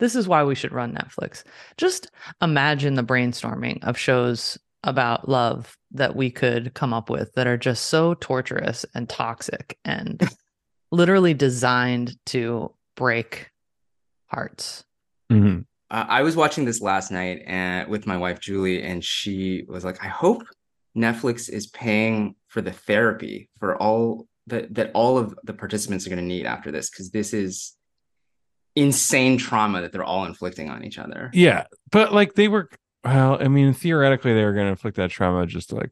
this 0.00 0.16
is 0.16 0.26
why 0.26 0.42
we 0.42 0.54
should 0.54 0.72
run 0.72 0.94
netflix 0.94 1.44
just 1.76 2.10
imagine 2.42 2.94
the 2.94 3.04
brainstorming 3.04 3.82
of 3.84 3.96
shows 3.98 4.58
about 4.82 5.28
love 5.28 5.78
that 5.92 6.16
we 6.16 6.30
could 6.30 6.74
come 6.74 6.92
up 6.92 7.08
with 7.08 7.32
that 7.34 7.46
are 7.46 7.56
just 7.56 7.86
so 7.86 8.14
torturous 8.14 8.84
and 8.94 9.08
toxic 9.08 9.78
and 9.84 10.28
literally 10.90 11.32
designed 11.32 12.16
to 12.26 12.72
break 12.96 13.50
hearts 14.26 14.84
Mhm. 15.30 15.64
Uh, 15.90 16.06
I 16.08 16.22
was 16.22 16.36
watching 16.36 16.64
this 16.64 16.80
last 16.80 17.10
night 17.10 17.42
and 17.46 17.88
with 17.88 18.06
my 18.06 18.16
wife 18.16 18.40
Julie, 18.40 18.82
and 18.82 19.04
she 19.04 19.64
was 19.68 19.84
like, 19.84 20.02
"I 20.02 20.08
hope 20.08 20.42
Netflix 20.96 21.48
is 21.48 21.66
paying 21.66 22.36
for 22.48 22.60
the 22.60 22.72
therapy 22.72 23.48
for 23.58 23.76
all 23.76 24.26
that 24.46 24.74
that 24.74 24.90
all 24.94 25.18
of 25.18 25.34
the 25.44 25.54
participants 25.54 26.06
are 26.06 26.10
going 26.10 26.18
to 26.20 26.24
need 26.24 26.46
after 26.46 26.70
this 26.70 26.90
because 26.90 27.10
this 27.10 27.32
is 27.32 27.74
insane 28.76 29.38
trauma 29.38 29.80
that 29.80 29.92
they're 29.92 30.04
all 30.04 30.24
inflicting 30.24 30.68
on 30.70 30.84
each 30.84 30.98
other. 30.98 31.30
Yeah, 31.32 31.64
but 31.90 32.12
like 32.12 32.34
they 32.34 32.48
were. 32.48 32.68
Well, 33.04 33.36
I 33.40 33.48
mean, 33.48 33.74
theoretically, 33.74 34.32
they 34.32 34.44
were 34.44 34.54
going 34.54 34.64
to 34.66 34.70
inflict 34.70 34.96
that 34.96 35.10
trauma 35.10 35.46
just 35.46 35.72
like 35.74 35.90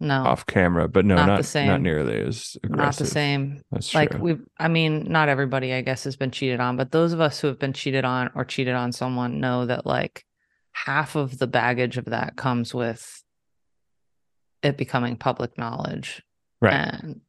No, 0.00 0.22
off 0.22 0.44
camera, 0.44 0.86
but 0.86 1.06
no, 1.06 1.14
Not 1.16 1.26
not 1.26 1.36
the 1.38 1.44
same. 1.44 1.66
not 1.66 1.80
nearly 1.80 2.16
as 2.20 2.56
aggressive. 2.62 2.76
not 2.76 2.96
the 2.96 3.06
same. 3.06 3.62
That's 3.70 3.94
like 3.94 4.10
true. 4.10 4.20
we've 4.20 4.40
i 4.58 4.68
mean 4.68 5.04
not 5.10 5.30
everybody 5.30 5.72
i 5.72 5.80
guess 5.80 6.04
has 6.04 6.16
been 6.16 6.30
cheated 6.30 6.60
on 6.60 6.76
but 6.76 6.90
those 6.92 7.14
of 7.14 7.20
us 7.22 7.40
who 7.40 7.46
have 7.46 7.58
been 7.58 7.72
cheated 7.72 8.04
on 8.04 8.30
or 8.34 8.44
cheated 8.44 8.74
on 8.74 8.92
someone 8.92 9.40
know 9.40 9.64
that 9.64 9.86
like 9.86 10.24
half 10.72 11.16
of 11.16 11.38
the 11.38 11.46
baggage 11.46 11.96
of 11.96 12.04
that 12.06 12.36
comes 12.36 12.74
with 12.74 13.22
it 14.62 14.76
becoming 14.76 15.16
public 15.16 15.56
knowledge 15.56 16.22
right. 16.60 16.74
and 16.74 17.20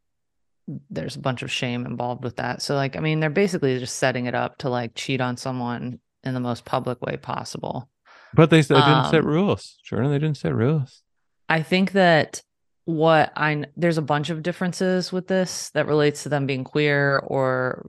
there's 0.90 1.16
a 1.16 1.20
bunch 1.20 1.42
of 1.42 1.52
shame 1.52 1.86
involved 1.86 2.24
with 2.24 2.38
that 2.38 2.62
so 2.62 2.76
like 2.76 2.96
i 2.96 3.00
mean 3.00 3.20
they're 3.20 3.30
basically 3.30 3.78
just 3.80 3.98
setting 3.98 4.26
it 4.28 4.36
up 4.36 4.58
to 4.58 4.70
like 4.70 4.96
cheat 4.96 5.20
on 5.20 5.36
someone 5.36 6.00
in 6.24 6.34
the 6.34 6.40
most 6.40 6.64
public 6.64 7.02
way 7.02 7.18
possible 7.18 7.90
But 8.34 8.50
they, 8.50 8.62
they 8.62 8.76
didn't 8.76 9.12
set 9.12 9.22
um, 9.22 9.28
rules. 9.28 9.78
Jordan, 9.84 10.12
they 10.12 10.20
didn't 10.20 10.38
set 10.38 10.56
rules. 10.56 11.04
I 11.50 11.62
think 11.62 11.92
that 11.92 12.42
what 12.86 13.32
I 13.36 13.66
there's 13.78 13.98
a 13.98 14.02
bunch 14.02 14.30
of 14.30 14.44
differences 14.44 15.12
with 15.12 15.28
this 15.28 15.70
that 15.72 15.88
relates 15.88 16.24
to 16.24 16.30
them 16.30 16.46
being 16.48 16.64
queer 16.64 17.20
or 17.20 17.86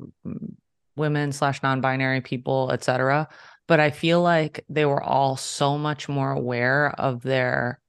women 0.96 1.32
slash 1.32 1.62
non-binary 1.62 2.20
people, 2.20 2.70
etc. 2.72 3.28
But 3.66 3.80
I 3.80 3.90
feel 3.90 4.20
like 4.20 4.64
they 4.68 4.84
were 4.84 5.02
all 5.02 5.36
so 5.36 5.78
much 5.78 6.08
more 6.08 6.30
aware 6.30 6.90
of 6.90 7.22
their 7.22 7.80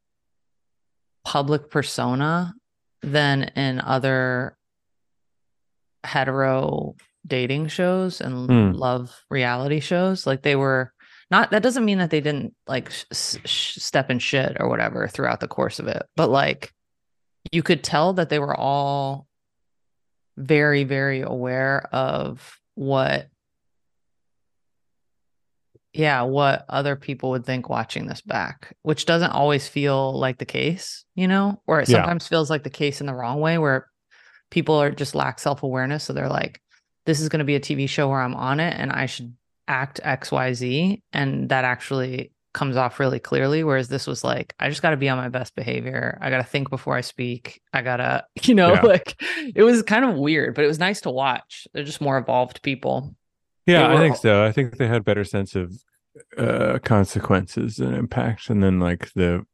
public 1.23 1.69
persona 1.69 2.53
than 3.01 3.43
in 3.55 3.81
other 3.81 4.57
hetero 6.05 6.95
dating 7.27 7.67
shows 7.67 8.21
and 8.21 8.49
Hmm. 8.49 8.71
love 8.77 9.11
reality 9.29 9.79
shows. 9.79 10.25
Like 10.27 10.41
they 10.43 10.55
were 10.55 10.91
not 11.31 11.49
that 11.51 11.63
doesn't 11.63 11.85
mean 11.85 11.97
that 11.97 12.11
they 12.11 12.21
didn't 12.21 12.53
like 12.67 12.91
sh- 12.91 13.05
sh- 13.45 13.75
step 13.77 14.11
in 14.11 14.19
shit 14.19 14.57
or 14.59 14.69
whatever 14.69 15.07
throughout 15.07 15.39
the 15.39 15.47
course 15.47 15.79
of 15.79 15.87
it 15.87 16.03
but 16.15 16.29
like 16.29 16.71
you 17.51 17.63
could 17.63 17.83
tell 17.83 18.13
that 18.13 18.29
they 18.29 18.37
were 18.37 18.55
all 18.55 19.25
very 20.37 20.83
very 20.83 21.21
aware 21.21 21.89
of 21.91 22.59
what 22.75 23.27
yeah 25.93 26.21
what 26.21 26.65
other 26.69 26.95
people 26.95 27.31
would 27.31 27.45
think 27.45 27.69
watching 27.69 28.05
this 28.05 28.21
back 28.21 28.75
which 28.83 29.05
doesn't 29.05 29.31
always 29.31 29.67
feel 29.67 30.17
like 30.19 30.37
the 30.37 30.45
case 30.45 31.05
you 31.15 31.27
know 31.27 31.59
or 31.67 31.79
it 31.79 31.89
Yeah. 31.89 31.97
sometimes 32.01 32.27
feels 32.27 32.49
like 32.51 32.63
the 32.63 32.69
case 32.69 32.99
in 33.01 33.07
the 33.07 33.15
wrong 33.15 33.39
way 33.39 33.57
where 33.57 33.87
people 34.55 34.75
are 34.81 34.89
just 34.91 35.13
lack 35.15 35.37
self-awareness. 35.39 36.03
So 36.05 36.13
they're 36.13 36.29
like 36.29 36.61
this 37.05 37.19
is 37.19 37.29
going 37.29 37.39
to 37.39 37.45
be 37.45 37.55
a 37.55 37.59
tv 37.59 37.87
show 37.87 38.09
where 38.09 38.19
i'm 38.21 38.33
on 38.33 38.59
it 38.59 38.73
and 38.79 38.91
i 38.91 39.05
should 39.05 39.35
act 39.67 39.99
xyz 40.03 41.01
and 41.13 41.49
that 41.49 41.63
actually 41.63 42.31
comes 42.53 42.77
off 42.77 43.01
really 43.01 43.19
clearly. 43.19 43.63
Whereas 43.65 43.89
this 43.89 44.07
was 44.07 44.23
like 44.23 44.55
i 44.59 44.69
just 44.69 44.81
got 44.81 44.91
to 44.91 44.97
be 44.97 45.09
on 45.09 45.17
my 45.17 45.27
best 45.29 45.55
behavior. 45.55 46.17
I 46.21 46.29
got 46.29 46.37
to 46.37 46.49
think 46.53 46.69
before 46.69 46.95
i 46.95 47.01
speak. 47.01 47.61
I 47.73 47.81
gotta 47.81 48.23
you 48.43 48.55
know 48.55 48.73
Yeah. 48.73 48.81
like 48.81 49.21
it 49.53 49.63
was 49.63 49.83
kind 49.83 50.05
of 50.05 50.15
weird 50.15 50.55
but 50.55 50.63
it 50.63 50.67
was 50.67 50.79
nice 50.79 51.01
to 51.01 51.11
watch. 51.11 51.67
They're 51.73 51.83
just 51.83 51.99
more 52.01 52.17
evolved 52.17 52.61
people. 52.61 53.13
Yeah, 53.67 53.93
I 53.93 53.97
think 53.97 54.15
so. 54.15 54.43
I 54.45 54.51
think 54.53 54.77
they 54.77 54.87
had 54.87 55.03
better 55.03 55.25
sense 55.25 55.53
of 55.55 55.73
uh 56.37 56.79
consequences 56.83 57.77
and 57.79 57.93
impact 57.93 58.49
and 58.49 58.63
then 58.63 58.79
like 58.79 59.11
the 59.15 59.45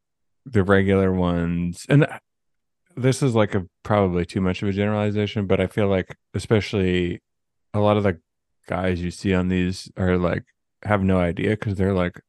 the 0.45 0.63
regular 0.63 1.11
ones. 1.11 1.85
And 1.89 2.05
this 3.01 3.21
is 3.21 3.35
like 3.35 3.53
a 3.55 3.65
probably 3.83 4.25
too 4.25 4.41
much 4.41 4.61
of 4.61 4.69
a 4.69 4.71
generalization 4.71 5.47
but 5.47 5.59
i 5.59 5.67
feel 5.67 5.87
like 5.87 6.15
especially 6.33 7.19
a 7.73 7.79
lot 7.79 7.97
of 7.97 8.03
the 8.03 8.19
guys 8.67 9.01
you 9.01 9.11
see 9.11 9.33
on 9.33 9.47
these 9.49 9.91
are 9.97 10.17
like 10.17 10.43
have 10.83 11.03
no 11.03 11.19
idea 11.19 11.49
because 11.51 11.75
they're 11.75 11.93
like 11.93 12.21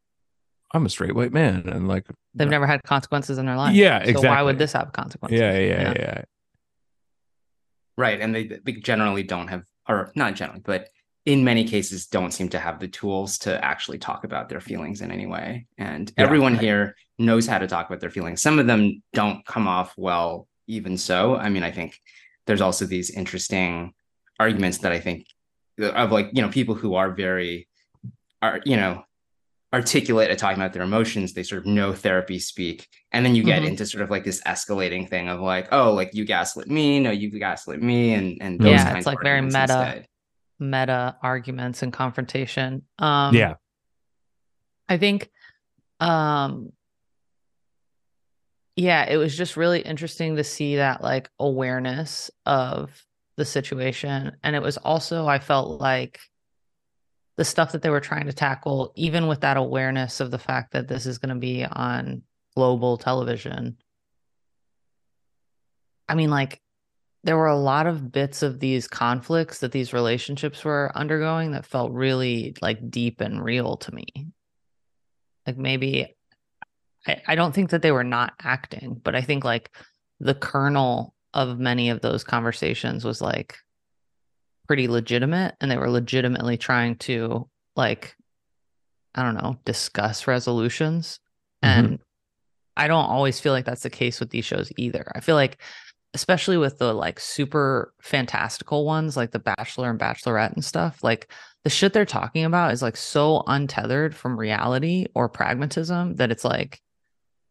i'm 0.75 0.85
a 0.87 0.88
straight 0.88 1.14
white 1.14 1.33
man 1.33 1.62
and 1.69 1.88
like 1.88 2.07
they've 2.35 2.49
never 2.49 2.67
had 2.67 2.83
consequences 2.85 3.38
in 3.38 3.47
their 3.47 3.57
life 3.57 3.75
Yeah, 3.75 4.05
so 4.12 4.21
why 4.23 4.43
would 4.43 4.59
this 4.59 4.73
have 4.73 4.93
consequences 4.93 5.38
yeah 5.38 5.59
yeah 5.59 5.93
yeah, 5.99 6.23
Right. 7.96 8.20
And 8.20 8.35
they, 8.35 8.44
they 8.64 8.73
generally 8.73 9.23
don't 9.23 9.49
have, 9.49 9.64
or 9.88 10.12
not 10.14 10.35
generally, 10.35 10.62
but 10.64 10.88
in 11.27 11.44
many 11.44 11.64
cases 11.64 12.07
don't 12.07 12.33
seem 12.33 12.49
to 12.49 12.59
have 12.59 12.81
the 12.81 12.88
tools 12.88 13.38
to 13.38 13.62
actually 13.64 13.99
talk 13.99 14.25
about 14.25 14.49
their 14.49 14.61
feelings 14.61 15.03
in 15.03 15.12
any 15.12 15.27
way. 15.27 15.66
And 15.79 16.11
Yeah. 16.16 16.25
everyone 16.25 16.55
Right. 16.55 16.62
here 16.62 16.96
knows 17.18 17.46
how 17.46 17.59
to 17.59 17.66
talk 17.66 17.87
about 17.87 18.01
their 18.01 18.11
feelings. 18.11 18.42
Some 18.42 18.59
of 18.59 18.66
them 18.66 19.03
don't 19.12 19.44
come 19.46 19.68
off 19.68 19.94
well, 19.96 20.49
even 20.66 20.96
so. 20.96 21.37
I 21.37 21.48
mean, 21.48 21.62
I 21.62 21.70
think 21.70 21.98
there's 22.46 22.61
also 22.61 22.85
these 22.87 23.11
interesting 23.11 23.92
arguments 24.40 24.79
that 24.79 24.92
I 24.92 25.01
think 25.01 25.27
of 25.79 26.12
like, 26.12 26.31
you 26.33 26.42
know, 26.42 26.48
people 26.48 26.75
who 26.75 26.94
are 26.94 27.11
very, 27.12 27.68
are, 28.40 28.61
you 28.64 28.77
know, 28.77 29.05
articulate 29.75 30.31
at 30.31 30.37
talking 30.37 30.61
about 30.61 30.75
their 30.75 30.83
emotions 30.83 31.33
they 31.33 31.42
sort 31.42 31.59
of 31.61 31.64
know 31.66 31.94
therapy 31.94 32.38
speak 32.38 32.87
and 33.11 33.25
then 33.25 33.35
you 33.35 33.42
get 33.42 33.62
Mhm. 33.62 33.68
into 33.68 33.87
sort 33.87 34.03
of 34.05 34.11
like 34.11 34.22
this 34.22 34.42
escalating 34.42 35.09
thing 35.09 35.31
of 35.31 35.40
like 35.40 35.66
oh 35.72 35.94
like 35.94 36.11
you 36.12 36.27
gaslit 36.27 36.68
me 36.68 37.01
no 37.01 37.11
you 37.11 37.31
gaslit 37.31 37.81
me 37.83 38.12
and 38.12 38.37
and 38.42 38.61
those 38.61 38.68
Yeah, 38.68 38.85
kinds 38.85 38.96
it's 38.98 39.07
of 39.07 39.14
like 39.14 39.22
very 39.22 39.40
meta. 39.40 39.62
instead. 39.62 40.07
meta 40.59 41.16
arguments 41.22 41.83
and 41.83 41.90
confrontation 41.90 42.83
um 42.98 43.35
yeah 43.35 43.55
I 44.90 44.98
think 44.98 45.31
um 46.01 46.72
yeah, 48.76 49.04
it 49.08 49.16
was 49.16 49.37
just 49.37 49.56
really 49.56 49.80
interesting 49.80 50.37
to 50.37 50.44
see 50.44 50.76
that 50.76 51.02
like 51.02 51.30
awareness 51.38 52.30
of 52.46 53.04
the 53.37 53.44
situation 53.44 54.37
and 54.42 54.54
it 54.54 54.62
was 54.62 54.76
also 54.76 55.26
I 55.26 55.38
felt 55.38 55.80
like 55.80 56.20
the 57.37 57.44
stuff 57.44 57.72
that 57.72 57.82
they 57.82 57.90
were 57.90 58.00
trying 58.00 58.26
to 58.26 58.32
tackle 58.32 58.92
even 58.94 59.26
with 59.26 59.40
that 59.40 59.56
awareness 59.56 60.20
of 60.20 60.30
the 60.30 60.38
fact 60.38 60.72
that 60.72 60.87
this 60.87 61.06
is 61.06 61.18
going 61.18 61.35
to 61.35 61.40
be 61.40 61.64
on 61.64 62.22
global 62.54 62.98
television. 62.98 63.78
I 66.08 66.14
mean 66.14 66.30
like 66.30 66.61
there 67.24 67.37
were 67.37 67.46
a 67.46 67.56
lot 67.56 67.87
of 67.87 68.11
bits 68.11 68.42
of 68.42 68.58
these 68.58 68.88
conflicts 68.88 69.61
that 69.61 69.72
these 69.72 69.92
relationships 69.92 70.64
were 70.64 70.90
undergoing 70.94 71.52
that 71.52 71.66
felt 71.66 71.92
really 71.92 72.54
like 72.61 72.90
deep 72.90 73.20
and 73.20 73.42
real 73.42 73.76
to 73.78 73.94
me. 73.94 74.06
Like 75.46 75.56
maybe 75.56 76.16
I, 77.07 77.23
I 77.29 77.35
don't 77.35 77.55
think 77.55 77.71
that 77.71 77.83
they 77.83 77.93
were 77.93 78.05
not 78.05 78.35
acting, 78.41 79.01
but 79.03 79.15
I 79.15 79.21
think 79.23 79.45
like 79.45 79.71
the 80.21 80.35
kernel 80.35 81.15
of 81.35 81.59
many 81.59 81.91
of 81.91 82.01
those 82.01 82.25
conversations 82.25 83.05
was 83.05 83.21
like 83.21 83.57
pretty 84.67 84.88
legitimate 84.88 85.57
and 85.61 85.71
they 85.71 85.77
were 85.77 85.91
legitimately 85.91 86.57
trying 86.57 86.97
to 86.97 87.49
like 87.77 88.15
I 89.15 89.23
don't 89.23 89.35
know, 89.35 89.59
discuss 89.67 90.27
resolutions. 90.27 91.21
Mhm. 91.62 91.69
And 91.69 91.99
I 92.77 92.87
don't 92.88 93.05
always 93.05 93.38
feel 93.41 93.53
like 93.53 93.67
that's 93.67 93.83
the 93.83 93.91
case 93.91 94.21
with 94.21 94.31
these 94.31 94.47
shows 94.47 94.73
either. 94.79 95.11
I 95.15 95.21
feel 95.21 95.37
like 95.37 95.61
especially 96.15 96.57
with 96.57 96.79
the 96.79 96.93
like 96.93 97.19
super 97.19 97.95
fantastical 98.03 98.85
ones 98.85 99.17
like 99.17 99.31
the 99.31 99.38
bachelor 99.38 99.88
and 99.91 99.99
bachelorette 99.99 100.53
and 100.53 100.62
stuff 100.65 101.03
like 101.03 101.33
the 101.65 101.71
shit 101.71 101.95
they're 101.95 102.05
talking 102.05 102.45
about 102.45 102.73
is 102.73 102.83
like 102.83 102.97
so 102.97 103.43
untethered 103.47 104.15
from 104.15 104.38
reality 104.38 105.07
or 105.15 105.29
pragmatism 105.29 106.17
that 106.17 106.31
it's 106.31 106.45
like 106.45 106.81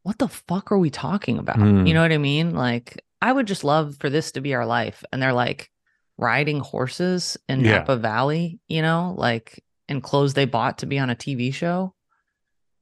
what 0.03 0.17
the 0.19 0.27
fuck 0.27 0.71
are 0.71 0.77
we 0.79 0.89
talking 0.89 1.37
about 1.37 1.57
Hmm. 1.57 1.85
you 1.85 1.93
know 1.93 2.01
what 2.01 2.11
i 2.11 2.17
mean 2.17 2.53
like 2.55 3.03
i 3.21 3.31
would 3.31 3.47
just 3.47 3.63
love 3.63 3.97
for 3.99 4.09
this 4.09 4.31
to 4.33 4.41
be 4.41 4.53
our 4.55 4.65
life 4.65 5.03
and 5.11 5.21
they're 5.21 5.33
like 5.33 5.69
riding 6.17 6.59
horses 6.59 7.37
in 7.49 7.61
Yeah. 7.61 7.77
napa 7.79 7.97
valley 7.97 8.59
you 8.67 8.81
know 8.81 9.13
like 9.17 9.63
in 9.89 10.01
clothes 10.01 10.33
they 10.33 10.45
bought 10.45 10.79
to 10.79 10.85
be 10.85 10.99
on 10.99 11.09
a 11.09 11.15
tv 11.15 11.53
show 11.53 11.93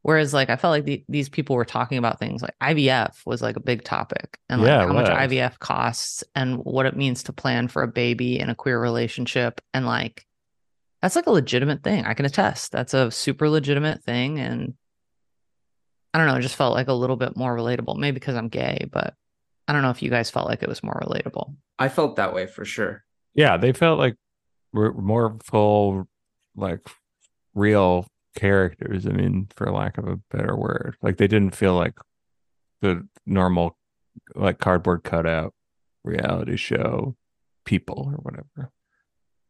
Whereas, 0.02 0.34
like, 0.34 0.50
I 0.50 0.56
felt 0.56 0.72
like 0.72 0.86
the, 0.86 1.04
these 1.10 1.28
people 1.28 1.58
were 1.58 1.66
talking 1.66 1.98
about 1.98 2.20
things 2.20 2.42
like 2.42 2.56
IVF 2.64 3.26
was 3.26 3.42
like 3.42 3.58
a 3.58 3.62
big 3.62 3.84
topic 3.84 4.40
and 4.48 4.62
like 4.62 4.70
Yeah, 4.70 4.88
how 4.88 4.94
much. 4.94 5.08
IVF 5.08 5.60
costs 5.60 6.24
and 6.34 6.56
what 6.60 6.86
it 6.86 6.96
means 6.96 7.24
to 7.24 7.34
plan 7.34 7.68
for 7.68 7.84
a 7.84 7.88
baby 7.88 8.40
in 8.40 8.50
a 8.50 8.56
queer 8.56 8.80
relationship. 8.82 9.60
And 9.74 9.86
like, 9.86 10.26
that's 11.02 11.18
like 11.18 11.26
a 11.28 11.32
legitimate 11.32 11.84
thing. 11.84 12.06
I 12.06 12.14
can 12.14 12.26
attest. 12.26 12.72
That's 12.72 12.94
a 12.94 13.12
super 13.12 13.50
legitimate 13.50 14.02
thing. 14.02 14.40
And 14.40 14.76
I 16.14 16.18
don't 16.18 16.28
know, 16.28 16.36
it 16.36 16.42
just 16.42 16.56
felt 16.56 16.74
like 16.74 16.88
a 16.88 16.94
little 16.94 17.16
bit 17.16 17.36
more 17.38 17.56
relatable. 17.56 17.98
Maybe 17.98 18.16
because 18.16 18.36
I'm 18.36 18.50
gay, 18.50 18.88
but 18.92 19.14
I 19.68 19.74
don't 19.74 19.82
know 19.84 19.92
if 19.92 20.02
you 20.02 20.10
guys 20.10 20.30
felt 20.32 20.48
like 20.48 20.64
it 20.64 20.70
was 20.70 20.82
more 20.84 21.00
relatable. 21.04 21.56
I 21.78 21.90
felt 21.90 22.16
that 22.16 22.34
way 22.34 22.48
for 22.48 22.66
sure. 22.66 23.04
yeah 23.36 23.58
they 23.58 23.72
felt 23.74 24.00
like 24.00 24.16
we're 24.74 24.92
more 24.94 25.38
full 25.44 26.08
like 26.56 26.82
real 27.54 28.06
characters 28.36 29.06
i 29.06 29.10
mean 29.10 29.48
for 29.56 29.72
lack 29.72 29.98
of 29.98 30.08
a 30.08 30.18
better 30.32 30.56
word 30.56 30.96
like 31.02 31.18
they 31.18 31.28
didn't 31.28 31.56
feel 31.56 31.74
like 31.76 31.94
the 32.82 33.08
normal 33.26 33.78
like 34.36 34.60
cardboard 34.60 35.04
cutout 35.04 35.54
reality 36.04 36.56
show 36.58 37.16
people 37.66 38.12
or 38.12 38.18
whatever 38.22 38.72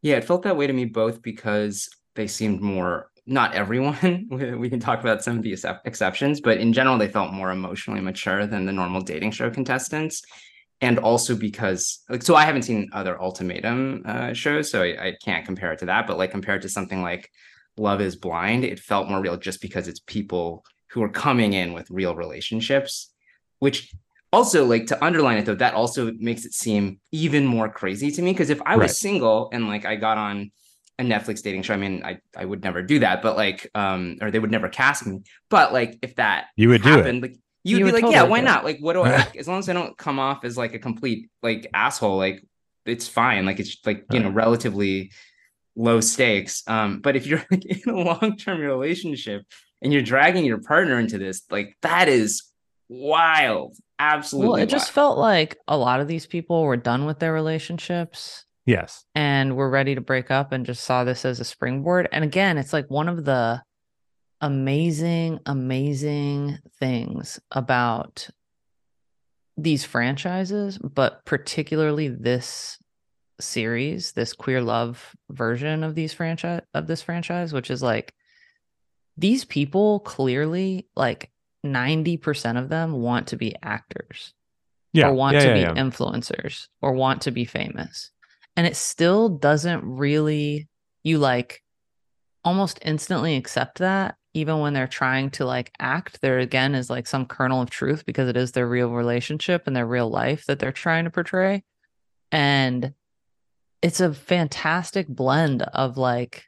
Yeah, 0.02 0.16
it 0.16 0.24
felt 0.24 0.42
that 0.42 0.56
way 0.56 0.66
to 0.66 0.72
me 0.72 0.86
both 0.86 1.20
because 1.22 1.88
they 2.16 2.26
seemed 2.26 2.60
more, 2.60 3.09
not 3.26 3.54
everyone, 3.54 4.26
we 4.58 4.68
can 4.70 4.80
talk 4.80 5.00
about 5.00 5.22
some 5.22 5.36
of 5.38 5.42
the 5.42 5.52
exceptions, 5.84 6.40
but 6.40 6.58
in 6.58 6.72
general, 6.72 6.98
they 6.98 7.08
felt 7.08 7.32
more 7.32 7.50
emotionally 7.50 8.00
mature 8.00 8.46
than 8.46 8.66
the 8.66 8.72
normal 8.72 9.00
dating 9.00 9.30
show 9.32 9.50
contestants. 9.50 10.22
and 10.82 10.98
also 10.98 11.36
because 11.36 12.00
like 12.08 12.22
so 12.22 12.34
I 12.34 12.44
haven't 12.44 12.62
seen 12.62 12.88
other 12.92 13.20
ultimatum 13.20 14.02
uh, 14.06 14.32
shows, 14.32 14.70
so 14.70 14.82
I, 14.82 15.08
I 15.08 15.16
can't 15.22 15.44
compare 15.44 15.72
it 15.72 15.78
to 15.80 15.86
that. 15.86 16.06
But 16.06 16.16
like 16.18 16.30
compared 16.30 16.62
to 16.62 16.68
something 16.68 17.02
like 17.02 17.30
Love 17.76 18.00
Is 18.00 18.16
Blind, 18.16 18.64
it 18.64 18.80
felt 18.80 19.08
more 19.10 19.20
real 19.20 19.36
just 19.36 19.60
because 19.60 19.88
it's 19.88 20.00
people 20.00 20.64
who 20.90 21.02
are 21.02 21.08
coming 21.10 21.52
in 21.52 21.72
with 21.72 21.90
real 21.90 22.14
relationships, 22.16 23.12
which 23.58 23.92
also 24.32 24.64
like 24.64 24.86
to 24.86 25.04
underline 25.04 25.38
it 25.38 25.44
though 25.44 25.56
that 25.56 25.74
also 25.74 26.12
makes 26.18 26.44
it 26.44 26.54
seem 26.54 27.00
even 27.10 27.44
more 27.46 27.68
crazy 27.68 28.12
to 28.12 28.22
me 28.22 28.30
because 28.32 28.48
if 28.48 28.60
i 28.64 28.76
was 28.76 28.82
Right. 28.82 28.90
single 28.90 29.48
and 29.52 29.66
like 29.66 29.84
i 29.84 29.96
got 29.96 30.18
on 30.18 30.52
a 31.00 31.02
netflix 31.02 31.42
dating 31.42 31.62
show. 31.62 31.74
I 31.74 31.78
mean 31.78 32.02
i 32.04 32.18
i 32.36 32.44
would 32.44 32.62
never 32.62 32.82
do 32.82 32.98
that 33.00 33.22
but 33.22 33.36
like 33.36 33.68
um 33.74 34.18
or 34.20 34.30
they 34.30 34.38
would 34.38 34.50
never 34.50 34.68
cast 34.68 35.06
me. 35.06 35.22
But 35.48 35.72
like 35.72 35.98
if 36.02 36.16
that 36.16 36.46
You 36.56 36.68
would 36.68 36.82
do 36.82 36.98
it. 36.98 37.22
like 37.22 37.36
you'd 37.64 37.78
You 37.78 37.84
be 37.86 37.92
would 37.92 38.02
like 38.02 38.12
yeah 38.12 38.22
why 38.24 38.40
not? 38.40 38.64
Like 38.64 38.78
what 38.80 38.92
do 38.92 39.02
i 39.02 39.16
like, 39.16 39.36
as 39.42 39.48
long 39.48 39.58
as 39.58 39.68
i 39.68 39.72
don't 39.72 39.96
come 39.96 40.18
off 40.18 40.44
as 40.44 40.56
like 40.56 40.74
a 40.74 40.78
complete 40.78 41.30
like 41.42 41.68
asshole 41.74 42.16
like 42.18 42.44
it's 42.86 43.06
fine. 43.08 43.44
Like 43.46 43.60
it's 43.60 43.76
like 43.84 44.04
you 44.12 44.20
know 44.20 44.30
relatively 44.30 45.12
low 45.76 46.00
stakes. 46.00 46.62
Um 46.66 47.00
but 47.00 47.16
if 47.16 47.26
you're 47.26 47.44
like 47.50 47.64
in 47.64 47.90
a 47.92 47.98
long-term 47.98 48.60
relationship 48.60 49.42
and 49.82 49.92
you're 49.92 50.02
dragging 50.02 50.44
your 50.44 50.60
partner 50.60 50.98
into 50.98 51.18
this 51.18 51.42
like 51.50 51.76
that 51.82 52.08
is 52.08 52.42
wild. 52.88 53.76
Absolutely 53.98 54.48
Well, 54.50 54.62
it 54.62 54.68
just 54.70 54.90
felt 54.92 55.18
like 55.18 55.56
a 55.68 55.76
lot 55.76 56.00
of 56.00 56.08
these 56.08 56.26
people 56.26 56.62
were 56.64 56.76
done 56.76 57.04
with 57.06 57.18
their 57.18 57.32
relationships 57.32 58.44
Yes. 58.70 59.04
and 59.14 59.56
we're 59.56 59.68
ready 59.70 59.94
to 59.94 60.00
break 60.00 60.30
up 60.30 60.52
and 60.52 60.64
just 60.66 60.84
saw 60.84 61.04
this 61.04 61.24
as 61.24 61.40
a 61.40 61.44
springboard. 61.44 62.08
And 62.12 62.24
again, 62.24 62.56
it's 62.58 62.72
like 62.72 62.88
one 62.90 63.08
of 63.08 63.24
the 63.24 63.62
amazing, 64.40 65.40
amazing 65.46 66.58
things 66.78 67.38
about 67.50 68.28
these 69.56 69.84
franchises, 69.84 70.78
but 70.78 71.24
particularly 71.24 72.08
this 72.08 72.78
series, 73.40 74.12
this 74.12 74.32
queer 74.32 74.60
love 74.62 75.14
version 75.30 75.82
of 75.84 75.94
these 75.94 76.12
franchise 76.12 76.62
of 76.74 76.86
this 76.86 77.02
franchise, 77.02 77.52
which 77.52 77.70
is 77.70 77.82
like 77.82 78.14
these 79.16 79.44
people 79.44 80.00
clearly 80.00 80.86
like 80.96 81.30
90% 81.64 82.58
of 82.58 82.68
them 82.70 82.92
want 82.92 83.28
to 83.28 83.36
be 83.36 83.54
actors 83.62 84.32
Yeah. 84.92 85.08
or 85.08 85.14
want 85.14 85.34
yeah, 85.34 85.40
to 85.40 85.46
yeah, 85.48 85.54
be 85.54 85.60
yeah. 85.60 85.72
influencers 85.82 86.68
or 86.80 86.92
want 86.92 87.22
to 87.22 87.30
be 87.30 87.44
famous. 87.44 88.10
And 88.56 88.66
it 88.66 88.76
still 88.76 89.28
doesn't 89.28 89.84
really, 89.84 90.68
you 91.02 91.18
like 91.18 91.62
almost 92.44 92.78
instantly 92.82 93.36
accept 93.36 93.78
that, 93.78 94.16
even 94.34 94.58
when 94.58 94.74
they're 94.74 94.86
trying 94.86 95.30
to 95.30 95.44
like 95.44 95.72
act. 95.78 96.20
There 96.20 96.38
again 96.38 96.74
is 96.74 96.90
like 96.90 97.06
some 97.06 97.26
kernel 97.26 97.62
of 97.62 97.70
truth 97.70 98.04
because 98.04 98.28
it 98.28 98.36
is 98.36 98.52
their 98.52 98.66
real 98.66 98.90
relationship 98.90 99.66
and 99.66 99.74
their 99.74 99.86
real 99.86 100.10
life 100.10 100.44
that 100.46 100.58
they're 100.58 100.72
trying 100.72 101.04
to 101.04 101.10
portray. 101.10 101.62
And 102.32 102.94
it's 103.82 104.00
a 104.00 104.12
fantastic 104.12 105.08
blend 105.08 105.62
of 105.62 105.96
like 105.96 106.44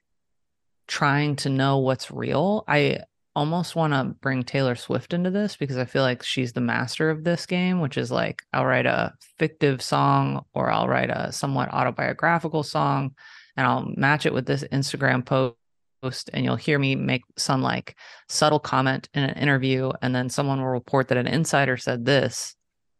trying 0.86 1.36
to 1.36 1.48
know 1.48 1.78
what's 1.78 2.10
real. 2.10 2.64
I 2.68 3.00
almost 3.34 3.74
want 3.74 3.92
to 3.92 4.14
bring 4.20 4.42
Taylor 4.42 4.74
Swift 4.74 5.14
into 5.14 5.30
this 5.30 5.56
because 5.56 5.78
I 5.78 5.84
feel 5.84 6.02
like 6.02 6.22
she's 6.22 6.52
the 6.52 6.60
master 6.60 7.10
of 7.10 7.24
this 7.24 7.46
game, 7.46 7.80
which 7.80 7.96
is 7.96 8.10
like 8.10 8.42
I'll 8.52 8.66
write 8.66 8.86
a 8.86 9.14
fictive 9.38 9.82
song 9.82 10.44
or 10.54 10.70
I'll 10.70 10.88
write 10.88 11.10
a 11.10 11.32
somewhat 11.32 11.72
autobiographical 11.72 12.62
song 12.62 13.14
and 13.56 13.66
I'll 13.66 13.90
match 13.96 14.26
it 14.26 14.34
with 14.34 14.46
this 14.46 14.64
Instagram 14.64 15.24
post 15.24 16.30
and 16.32 16.44
you'll 16.44 16.56
hear 16.56 16.78
me 16.78 16.94
make 16.94 17.22
some 17.36 17.62
like 17.62 17.96
subtle 18.28 18.58
comment 18.58 19.08
in 19.14 19.24
an 19.24 19.38
interview 19.38 19.92
and 20.02 20.14
then 20.14 20.28
someone 20.28 20.60
will 20.60 20.68
report 20.68 21.08
that 21.08 21.18
an 21.18 21.26
insider 21.26 21.76
said 21.76 22.04
this. 22.04 22.54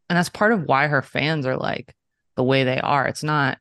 And 0.08 0.16
that's 0.16 0.28
part 0.28 0.52
of 0.52 0.64
why 0.64 0.86
her 0.86 1.02
fans 1.02 1.46
are 1.46 1.56
like 1.56 1.94
the 2.36 2.44
way 2.44 2.64
they 2.64 2.80
are. 2.80 3.06
It's 3.06 3.22
not 3.22 3.58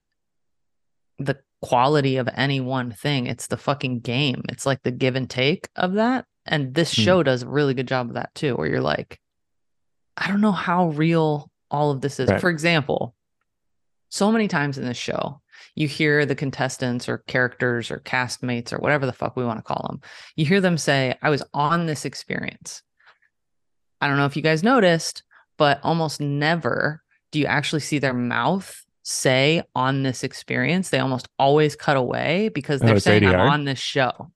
the 1.18 1.40
quality 1.62 2.18
of 2.18 2.30
any 2.34 2.60
one 2.60 2.92
thing. 2.92 3.28
It's 3.28 3.48
the 3.48 3.58
fucking 3.58 4.00
game. 4.00 4.44
It's 4.50 4.66
like 4.66 4.82
the 4.84 4.92
give 4.92 5.16
and 5.16 5.30
take 5.30 5.70
of 5.76 5.94
that. 5.94 6.26
And 6.46 6.74
this 6.74 6.94
Hmm. 6.96 7.02
show 7.02 7.24
does 7.24 7.44
a 7.44 7.48
really 7.48 7.74
good 7.74 7.88
job 7.88 8.08
of 8.10 8.16
that 8.16 8.34
too, 8.36 8.56
where 8.56 8.68
you're 8.68 8.82
like, 8.82 9.20
I 10.18 10.28
don't 10.28 10.42
know 10.42 10.52
how 10.52 10.90
real 10.90 11.50
all 11.70 11.92
of 11.92 12.02
this 12.02 12.20
is. 12.20 12.30
Right. 12.30 12.42
For 12.42 12.50
example, 12.50 13.16
so 14.10 14.32
many 14.32 14.48
times 14.48 14.78
in 14.78 14.86
this 14.86 14.98
show, 14.98 15.42
you 15.76 15.88
hear 15.88 16.26
the 16.26 16.36
contestants 16.36 17.08
or 17.08 17.20
characters 17.28 17.92
or 17.92 18.00
castmates 18.00 18.74
or 18.74 18.78
whatever 18.80 19.06
the 19.06 19.14
fuck 19.14 19.38
we 19.38 19.46
want 19.46 19.60
to 19.60 19.64
call 19.64 19.86
them. 19.88 20.02
You 20.36 20.46
hear 20.46 20.60
them 20.60 20.78
say, 20.78 21.16
I 21.22 21.30
was 21.30 21.44
on 21.54 21.86
this 21.86 22.04
experience. 22.04 22.82
I 24.02 24.08
don't 24.08 24.18
know 24.18 24.26
if 24.26 24.36
you 24.36 24.42
guys 24.42 24.64
noticed, 24.64 25.24
but 25.58 25.80
almost 25.84 26.20
never 26.20 27.04
do 27.32 27.40
you 27.40 27.46
actually 27.46 27.82
see 27.82 28.00
their 28.00 28.14
mouth 28.14 28.84
say 29.04 29.64
on 29.76 30.04
this 30.04 30.24
experience. 30.24 30.90
They 30.90 31.00
almost 31.00 31.30
always 31.40 31.76
cut 31.76 31.96
away 31.98 32.50
because 32.50 32.82
Oh, 32.82 32.88
they're 32.88 32.96
it's 32.96 33.06
saying 33.06 33.26
I'm 33.26 33.40
on 33.40 33.64
this 33.66 33.80
show. 33.80 34.32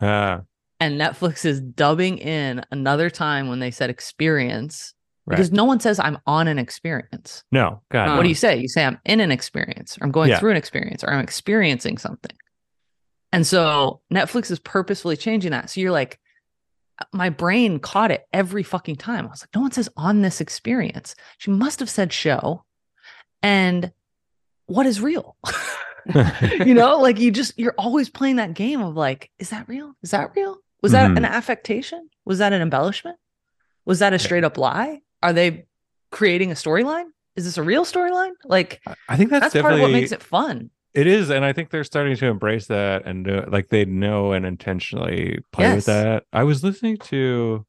Ah, 0.00 0.40
And 0.80 0.98
Netflix 0.98 1.44
is 1.44 1.60
dubbing 1.60 2.18
in 2.18 2.64
another 2.70 3.10
time 3.10 3.48
when 3.48 3.58
they 3.60 3.70
said 3.70 3.90
experience 3.90 4.94
right. 5.26 5.36
because 5.36 5.52
no 5.52 5.64
one 5.64 5.78
says 5.78 6.00
I'm 6.00 6.18
on 6.26 6.48
an 6.48 6.58
experience. 6.58 7.44
no, 7.52 7.82
God. 7.90 8.08
Huh. 8.08 8.16
What 8.16 8.22
do 8.22 8.30
you 8.30 8.34
say? 8.34 8.56
You 8.56 8.68
say 8.68 8.84
I'm 8.84 8.98
in 9.04 9.20
an 9.20 9.30
experience 9.30 9.98
or 9.98 10.04
I'm 10.04 10.10
going 10.10 10.30
Yeah. 10.30 10.38
through 10.38 10.52
an 10.52 10.56
experience 10.56 11.04
or 11.04 11.10
I'm 11.12 11.20
experiencing 11.22 11.98
something. 11.98 12.34
And 13.32 13.46
so 13.46 14.00
Netflix 14.12 14.50
is 14.50 14.58
purposefully 14.58 15.16
changing 15.16 15.50
that. 15.52 15.70
So 15.70 15.80
you're 15.80 15.92
like, 15.92 16.18
my 17.12 17.28
brain 17.30 17.78
caught 17.78 18.10
it 18.10 18.26
every 18.32 18.62
fucking 18.62 18.96
time. 18.96 19.26
I 19.26 19.30
was 19.30 19.42
like, 19.42 19.54
no 19.54 19.60
one 19.60 19.72
says 19.72 19.88
on 19.96 20.22
this 20.22 20.40
experience. 20.40 21.14
She 21.38 21.50
must 21.50 21.80
have 21.80 21.88
said 21.90 22.12
show. 22.12 22.64
And 23.42 23.92
what 24.66 24.86
is 24.86 25.00
real? 25.00 25.36
you 26.64 26.74
know, 26.74 26.98
like 26.98 27.20
you 27.20 27.30
just, 27.30 27.58
you're 27.58 27.74
always 27.76 28.08
playing 28.08 28.36
that 28.36 28.54
game 28.54 28.80
of 28.80 28.96
like, 28.96 29.30
is 29.38 29.50
that 29.50 29.68
real? 29.68 29.94
Is 30.02 30.10
that 30.12 30.32
real? 30.34 30.56
Was 30.82 30.92
that 30.92 31.10
Mhm. 31.10 31.18
an 31.18 31.24
affectation? 31.24 32.08
Was 32.24 32.38
that 32.38 32.52
an 32.52 32.62
embellishment? 32.62 33.18
Was 33.84 33.98
that 33.98 34.12
a 34.12 34.18
straight 34.18 34.44
up 34.44 34.56
lie? 34.58 35.00
Are 35.22 35.32
they 35.32 35.66
creating 36.10 36.50
a 36.50 36.54
storyline? 36.54 37.06
Is 37.36 37.44
this 37.44 37.58
a 37.58 37.62
real 37.62 37.84
storyline? 37.84 38.32
Like, 38.44 38.80
I- 39.08 39.16
think 39.16 39.30
that's, 39.30 39.52
that's, 39.52 39.62
part 39.62 39.74
of 39.74 39.80
what 39.80 39.90
makes 39.90 40.12
it 40.12 40.22
fun. 40.22 40.70
It 40.92 41.06
is, 41.06 41.30
and 41.30 41.44
I 41.44 41.52
think 41.52 41.70
they're 41.70 41.84
starting 41.84 42.16
to 42.16 42.26
embrace 42.26 42.66
that, 42.66 43.06
and 43.06 43.24
do, 43.24 43.44
like 43.46 43.68
they 43.68 43.84
know 43.84 44.32
and 44.32 44.44
intentionally 44.44 45.38
play 45.52 45.66
Yes. 45.66 45.76
with 45.76 45.84
that. 45.86 46.24
I 46.32 46.42
was 46.44 46.64
listening 46.64 46.96
to, 46.98 47.64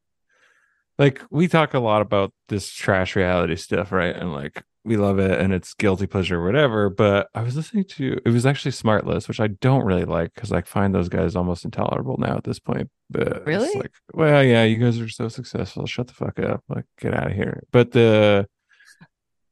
like, 0.97 1.21
we 1.29 1.47
talk 1.47 1.73
a 1.75 1.79
lot 1.79 2.01
about 2.01 2.33
this 2.49 2.71
trash 2.71 3.15
reality 3.15 3.55
stuff, 3.57 3.91
right? 3.91 4.15
And 4.15 4.33
like 4.33 4.63
we 4.83 4.97
love 4.97 5.19
it, 5.19 5.39
and 5.39 5.53
it's 5.53 5.73
guilty 5.75 6.07
pleasure, 6.07 6.39
or 6.41 6.45
whatever. 6.45 6.89
But 6.89 7.27
I 7.35 7.43
was 7.43 7.55
listening 7.55 7.83
to 7.85 8.19
it 8.25 8.29
was 8.29 8.45
actually 8.45 8.71
Smartless, 8.71 9.27
which 9.27 9.39
I 9.39 9.47
don't 9.47 9.85
really 9.85 10.05
like 10.05 10.33
because 10.33 10.51
I 10.51 10.61
find 10.61 10.93
those 10.95 11.09
guys 11.09 11.35
almost 11.35 11.65
intolerable 11.65 12.17
now 12.17 12.35
at 12.37 12.43
this 12.43 12.59
point. 12.59 12.89
But 13.09 13.27
it's 13.27 13.45
Really? 13.45 13.79
like, 13.79 13.91
well, 14.13 14.43
yeah, 14.43 14.63
you 14.63 14.77
guys 14.77 14.99
are 14.99 15.09
so 15.09 15.27
successful. 15.27 15.85
Shut 15.85 16.07
the 16.07 16.13
fuck 16.13 16.39
up, 16.39 16.63
like 16.69 16.85
get 16.99 17.13
out 17.13 17.27
of 17.27 17.33
here. 17.33 17.63
But 17.71 17.91
the, 17.91 18.47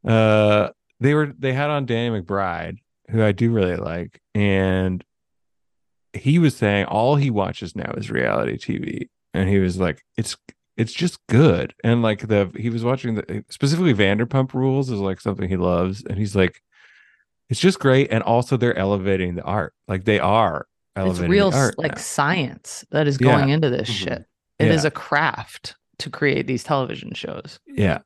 uh, 0.07 0.69
they 0.99 1.13
were 1.13 1.33
they 1.37 1.53
had 1.53 1.69
on 1.69 1.85
Danny 1.85 2.21
McBride 2.21 2.77
who 3.09 3.23
I 3.23 3.31
do 3.31 3.51
really 3.51 3.75
like, 3.75 4.21
and 4.35 5.03
he 6.13 6.37
was 6.39 6.55
saying 6.55 6.85
all 6.85 7.15
he 7.15 7.29
watches 7.31 7.75
now 7.75 7.91
is 7.97 8.11
reality 8.11 8.57
TV, 8.57 9.09
and 9.33 9.49
he 9.49 9.59
was 9.59 9.79
like, 9.79 10.01
it's 10.17 10.35
it's 10.79 10.93
just 10.93 11.19
good, 11.27 11.73
and 11.83 12.01
like 12.01 12.27
the 12.27 12.49
he 12.57 12.69
was 12.69 12.83
watching 12.83 13.15
the 13.15 13.43
specifically 13.49 13.93
Vanderpump 13.93 14.53
Rules 14.53 14.89
is 14.89 14.99
like 14.99 15.19
something 15.21 15.47
he 15.49 15.57
loves, 15.57 16.03
and 16.05 16.17
he's 16.17 16.35
like, 16.35 16.61
it's 17.49 17.59
just 17.59 17.79
great, 17.79 18.11
and 18.11 18.23
also 18.23 18.57
they're 18.57 18.77
elevating 18.77 19.35
the 19.35 19.43
art, 19.43 19.73
like 19.87 20.05
they 20.05 20.19
are 20.19 20.65
It's 20.95 21.19
real 21.19 21.51
the 21.51 21.57
art 21.57 21.77
like 21.77 21.95
now. 21.95 22.01
science 22.01 22.85
that 22.91 23.07
is 23.07 23.17
Yeah. 23.19 23.35
going 23.37 23.49
into 23.49 23.69
this 23.69 23.89
Mhm. 23.89 23.93
shit. 23.93 24.25
It 24.57 24.67
is 24.69 24.83
Yeah. 24.83 24.87
a 24.87 24.91
craft 24.91 25.75
to 25.99 26.09
create 26.09 26.47
these 26.47 26.63
television 26.63 27.13
shows. 27.13 27.59
Yeah. 27.67 27.99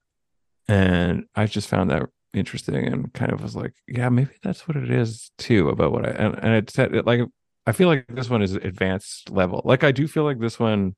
And 0.68 1.26
I 1.36 1.46
just 1.46 1.68
found 1.68 1.90
that 1.92 2.04
interesting 2.34 2.76
and 2.76 3.14
kind 3.14 3.32
of 3.32 3.42
was 3.42 3.56
like, 3.56 3.74
yeah, 3.88 4.10
maybe 4.10 4.32
that's 4.44 4.68
what 4.68 4.78
it 4.78 4.90
is 4.90 5.32
too 5.38 5.70
about 5.70 5.92
what 5.92 6.06
I 6.06 6.12
and, 6.12 6.36
and 6.44 6.54
it 6.56 6.70
said 6.70 6.96
it 6.96 7.06
like 7.06 7.22
I 7.66 7.72
feel 7.72 7.88
like 7.88 8.06
this 8.08 8.30
one 8.30 8.42
is 8.42 8.56
advanced 8.56 9.30
level. 9.30 9.62
Like 9.64 9.84
I 9.84 9.92
do 9.92 10.08
feel 10.08 10.24
like 10.24 10.40
this 10.40 10.60
one 10.60 10.96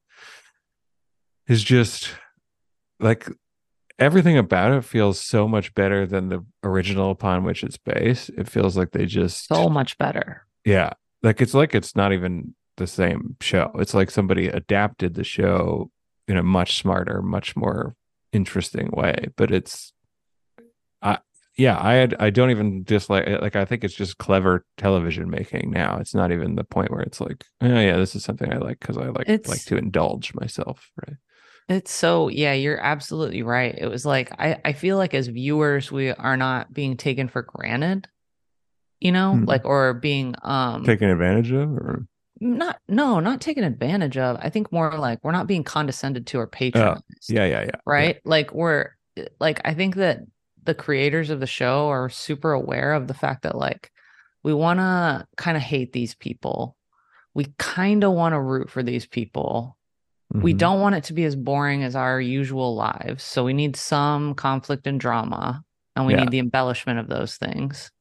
is 1.47 1.63
just 1.63 2.11
like 2.99 3.27
everything 3.99 4.37
about 4.37 4.71
it 4.71 4.83
feels 4.83 5.19
so 5.19 5.47
much 5.47 5.73
better 5.75 6.05
than 6.05 6.29
the 6.29 6.45
original 6.63 7.11
upon 7.11 7.43
which 7.43 7.63
it's 7.63 7.77
based. 7.77 8.29
It 8.37 8.49
feels 8.49 8.75
like 8.75 8.91
they 8.91 9.05
just 9.05 9.47
So 9.47 9.69
much 9.69 9.97
better. 9.97 10.45
yeah. 10.65 10.93
Like 11.23 11.41
it's 11.41 11.53
like 11.55 11.73
it's 11.73 11.95
not 11.95 12.13
even 12.13 12.53
the 12.77 12.85
same 12.85 13.35
show. 13.41 13.71
It's 13.75 13.93
like 13.95 14.11
somebody 14.11 14.47
adapted 14.47 15.15
the 15.15 15.23
show 15.23 15.89
in 16.27 16.37
a 16.37 16.43
much 16.43 16.77
smarter, 16.77 17.21
much 17.23 17.55
more 17.55 17.95
interesting 18.31 18.91
way. 18.91 19.29
But 19.35 19.51
it's 19.51 19.91
I 21.01 21.17
yeah, 21.57 21.79
I 21.81 21.93
had 21.93 22.15
I 22.19 22.29
don't 22.29 22.51
even 22.51 22.83
dislike 22.83 23.25
it. 23.27 23.41
Like 23.41 23.55
I 23.55 23.65
think 23.65 23.83
it's 23.83 23.95
just 23.95 24.17
clever 24.19 24.65
television 24.77 25.29
making 25.31 25.71
now. 25.71 25.97
It's 25.99 26.13
not 26.13 26.31
even 26.31 26.55
the 26.55 26.63
point 26.63 26.91
where 26.91 27.01
it's 27.01 27.21
like, 27.21 27.45
oh 27.61 27.79
yeah, 27.79 27.97
this 27.97 28.15
is 28.15 28.23
something 28.23 28.53
I 28.53 28.57
like 28.57 28.79
because 28.79 28.97
I 28.97 29.07
like 29.07 29.27
it's, 29.27 29.49
like 29.49 29.63
to 29.65 29.77
indulge 29.77 30.33
myself, 30.35 30.91
right? 31.07 31.17
It's 31.67 31.91
so 31.91 32.27
yeah, 32.29 32.53
you're 32.53 32.79
absolutely 32.79 33.41
right. 33.41 33.73
It 33.77 33.87
was 33.87 34.05
like 34.05 34.31
I 34.39 34.59
I 34.63 34.73
feel 34.73 34.97
like 34.97 35.13
as 35.13 35.27
viewers 35.27 35.91
we 35.91 36.11
are 36.11 36.37
not 36.37 36.73
being 36.73 36.95
taken 36.97 37.27
for 37.27 37.41
granted, 37.41 38.07
you 38.99 39.11
know, 39.11 39.33
Hmm. 39.35 39.45
like 39.45 39.65
or 39.65 39.93
being 39.95 40.35
um 40.43 40.83
Taken 40.83 41.09
advantage 41.09 41.51
of, 41.51 41.69
or 41.71 42.05
not 42.39 42.79
no, 42.87 43.19
not 43.19 43.41
taken 43.41 43.63
advantage 43.63 44.17
of. 44.17 44.37
I 44.41 44.49
think 44.49 44.71
more 44.71 44.95
like 44.97 45.19
we're 45.23 45.31
not 45.31 45.47
being 45.47 45.63
condescended 45.63 46.27
to 46.27 46.39
or 46.39 46.47
patronized. 46.47 47.03
yeah, 47.29 47.45
yeah, 47.45 47.61
yeah. 47.63 47.79
right? 47.85 48.19
Like 48.25 48.53
we're 48.53 48.89
like 49.39 49.61
I 49.65 49.73
think 49.73 49.95
that 49.95 50.19
the 50.63 50.75
creators 50.75 51.29
of 51.29 51.39
the 51.39 51.47
show 51.47 51.87
are 51.87 52.09
super 52.09 52.51
aware 52.51 52.93
of 52.93 53.07
the 53.07 53.13
fact 53.13 53.43
that 53.43 53.55
like 53.57 53.91
we 54.43 54.53
want 54.53 54.79
to 54.79 55.25
kind 55.37 55.57
of 55.57 55.63
hate 55.63 55.93
these 55.93 56.13
people. 56.13 56.75
We 57.33 57.47
kind 57.57 58.03
of 58.03 58.13
want 58.13 58.33
to 58.33 58.39
root 58.39 58.69
for 58.69 58.83
these 58.83 59.05
people. 59.07 59.77
We 60.33 60.53
Mhm. 60.53 60.57
don't 60.57 60.81
want 60.81 60.95
it 60.95 61.03
to 61.05 61.13
be 61.13 61.23
as 61.25 61.35
boring 61.35 61.83
as 61.83 61.95
our 61.95 62.19
usual 62.19 62.75
lives. 62.75 63.23
So 63.23 63.43
we 63.45 63.53
need 63.53 63.75
some 63.75 64.33
conflict 64.35 64.87
and 64.87 64.99
drama 64.99 65.63
and 65.95 66.05
we 66.05 66.13
Yeah. 66.13 66.21
need 66.21 66.31
the 66.31 66.39
embellishment 66.39 66.99
of 66.99 67.07
those 67.07 67.37
things. 67.37 67.91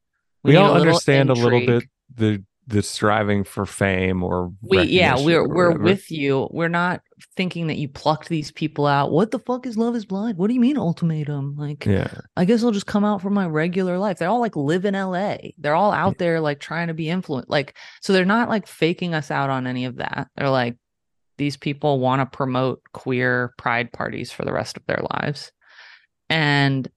We, 0.42 0.56
a 0.56 0.60
all 0.60 0.72
little 0.72 0.88
understand 0.88 1.30
a 1.30 1.34
little 1.34 1.60
bit 1.64 1.84
the 2.14 2.42
the 2.66 2.82
striving 2.82 3.44
for 3.44 3.66
fame 3.66 4.22
or 4.22 4.50
we 4.62 4.82
yeah 4.84 5.16
we're 5.22 5.46
we're 5.46 5.66
whatever. 5.68 5.84
with 5.84 6.10
you 6.10 6.48
we're 6.50 6.66
not 6.68 7.02
thinking 7.36 7.66
that 7.66 7.76
you 7.76 7.88
plucked 7.88 8.30
these 8.30 8.50
people 8.52 8.86
out 8.86 9.12
what 9.12 9.30
the 9.32 9.38
fuck 9.38 9.66
is 9.66 9.76
love 9.76 9.94
is 9.94 10.06
blind 10.06 10.38
what 10.38 10.48
do 10.48 10.54
you 10.54 10.60
mean 10.60 10.78
ultimatum 10.78 11.54
like 11.58 11.84
yeah 11.84 12.08
i 12.38 12.44
guess 12.46 12.62
i'll 12.64 12.70
just 12.70 12.86
come 12.86 13.04
out 13.04 13.20
from 13.20 13.34
my 13.34 13.46
regular 13.46 13.98
life 13.98 14.18
they're 14.18 14.30
all 14.30 14.40
like 14.40 14.56
live 14.56 14.86
in 14.86 14.94
la 14.94 15.36
they're 15.58 15.74
all 15.74 15.92
out 15.92 16.16
there 16.16 16.40
like 16.40 16.58
trying 16.58 16.88
to 16.88 16.94
be 16.94 17.10
influenced 17.10 17.50
like 17.50 17.76
so 18.00 18.14
they're 18.14 18.24
not 18.24 18.48
like 18.48 18.66
faking 18.66 19.12
us 19.12 19.30
out 19.30 19.50
on 19.50 19.66
any 19.66 19.84
of 19.84 19.96
that 19.96 20.28
they're 20.36 20.48
like 20.48 20.74
these 21.36 21.56
people 21.56 21.98
want 21.98 22.20
to 22.20 22.36
promote 22.36 22.82
queer 22.92 23.54
pride 23.58 23.92
parties 23.92 24.30
for 24.30 24.44
the 24.44 24.52
rest 24.52 24.76
of 24.76 24.86
their 24.86 25.02
lives. 25.10 25.52
And 26.30 26.90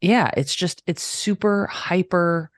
yeah 0.00 0.30
it's 0.36 0.54
just 0.54 0.82
it's 0.86 1.02
super 1.02 1.66
hyper 1.66 2.50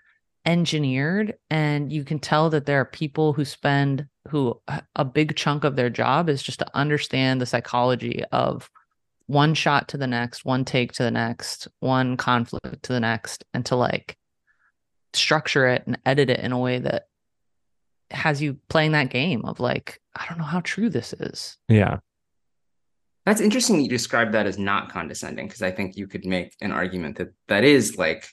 engineered 0.47 1.35
and 1.51 1.93
you 1.93 2.05
can 2.05 2.19
tell 2.19 2.51
that 2.51 2.67
there 2.67 2.81
are 2.81 2.87
people 2.87 3.33
who 3.33 3.45
spend 3.45 4.07
who 4.29 4.59
a 4.97 5.05
big 5.05 5.37
chunk 5.37 5.65
of 5.65 5.77
their 5.77 5.91
job 5.91 6.29
is 6.29 6.43
just 6.43 6.59
to 6.59 6.77
understand 6.77 7.41
the 7.41 7.47
psychology 7.47 8.25
of 8.33 8.71
one 9.27 9.55
shot 9.55 9.89
to 9.89 9.97
the 9.97 10.07
next 10.07 10.45
one 10.45 10.65
take 10.65 10.93
to 10.93 11.03
the 11.03 11.11
next 11.11 11.69
one 11.81 12.17
conflict 12.17 12.83
to 12.83 12.93
the 12.93 13.01
next 13.01 13.45
and 13.53 13.67
to 13.67 13.77
like 13.77 14.17
structure 15.13 15.67
it 15.67 15.83
and 15.87 15.99
edit 16.07 16.31
it 16.31 16.41
in 16.41 16.53
a 16.53 16.59
way 16.59 16.79
that 16.79 17.05
has 18.11 18.43
you 18.43 18.57
playing 18.69 18.93
that 18.93 19.11
game 19.11 19.45
of 19.45 19.61
like 19.61 20.01
i 20.17 20.27
don't 20.29 20.39
know 20.39 20.45
how 20.45 20.61
true 20.61 20.91
this 20.91 21.13
is 21.15 21.57
yeah 21.69 21.99
That's 23.27 23.41
interesting. 23.41 23.77
that 23.77 23.83
You 23.83 23.89
describe 23.89 24.33
that 24.33 24.47
as 24.47 24.59
not 24.59 24.91
condescending 24.91 25.47
because 25.47 25.63
I 25.63 25.71
think 25.71 25.97
you 25.97 26.07
could 26.07 26.25
make 26.25 26.57
an 26.61 26.73
argument 26.73 27.19
that 27.19 27.29
that 27.49 27.65
is 27.65 27.97
like 27.99 28.27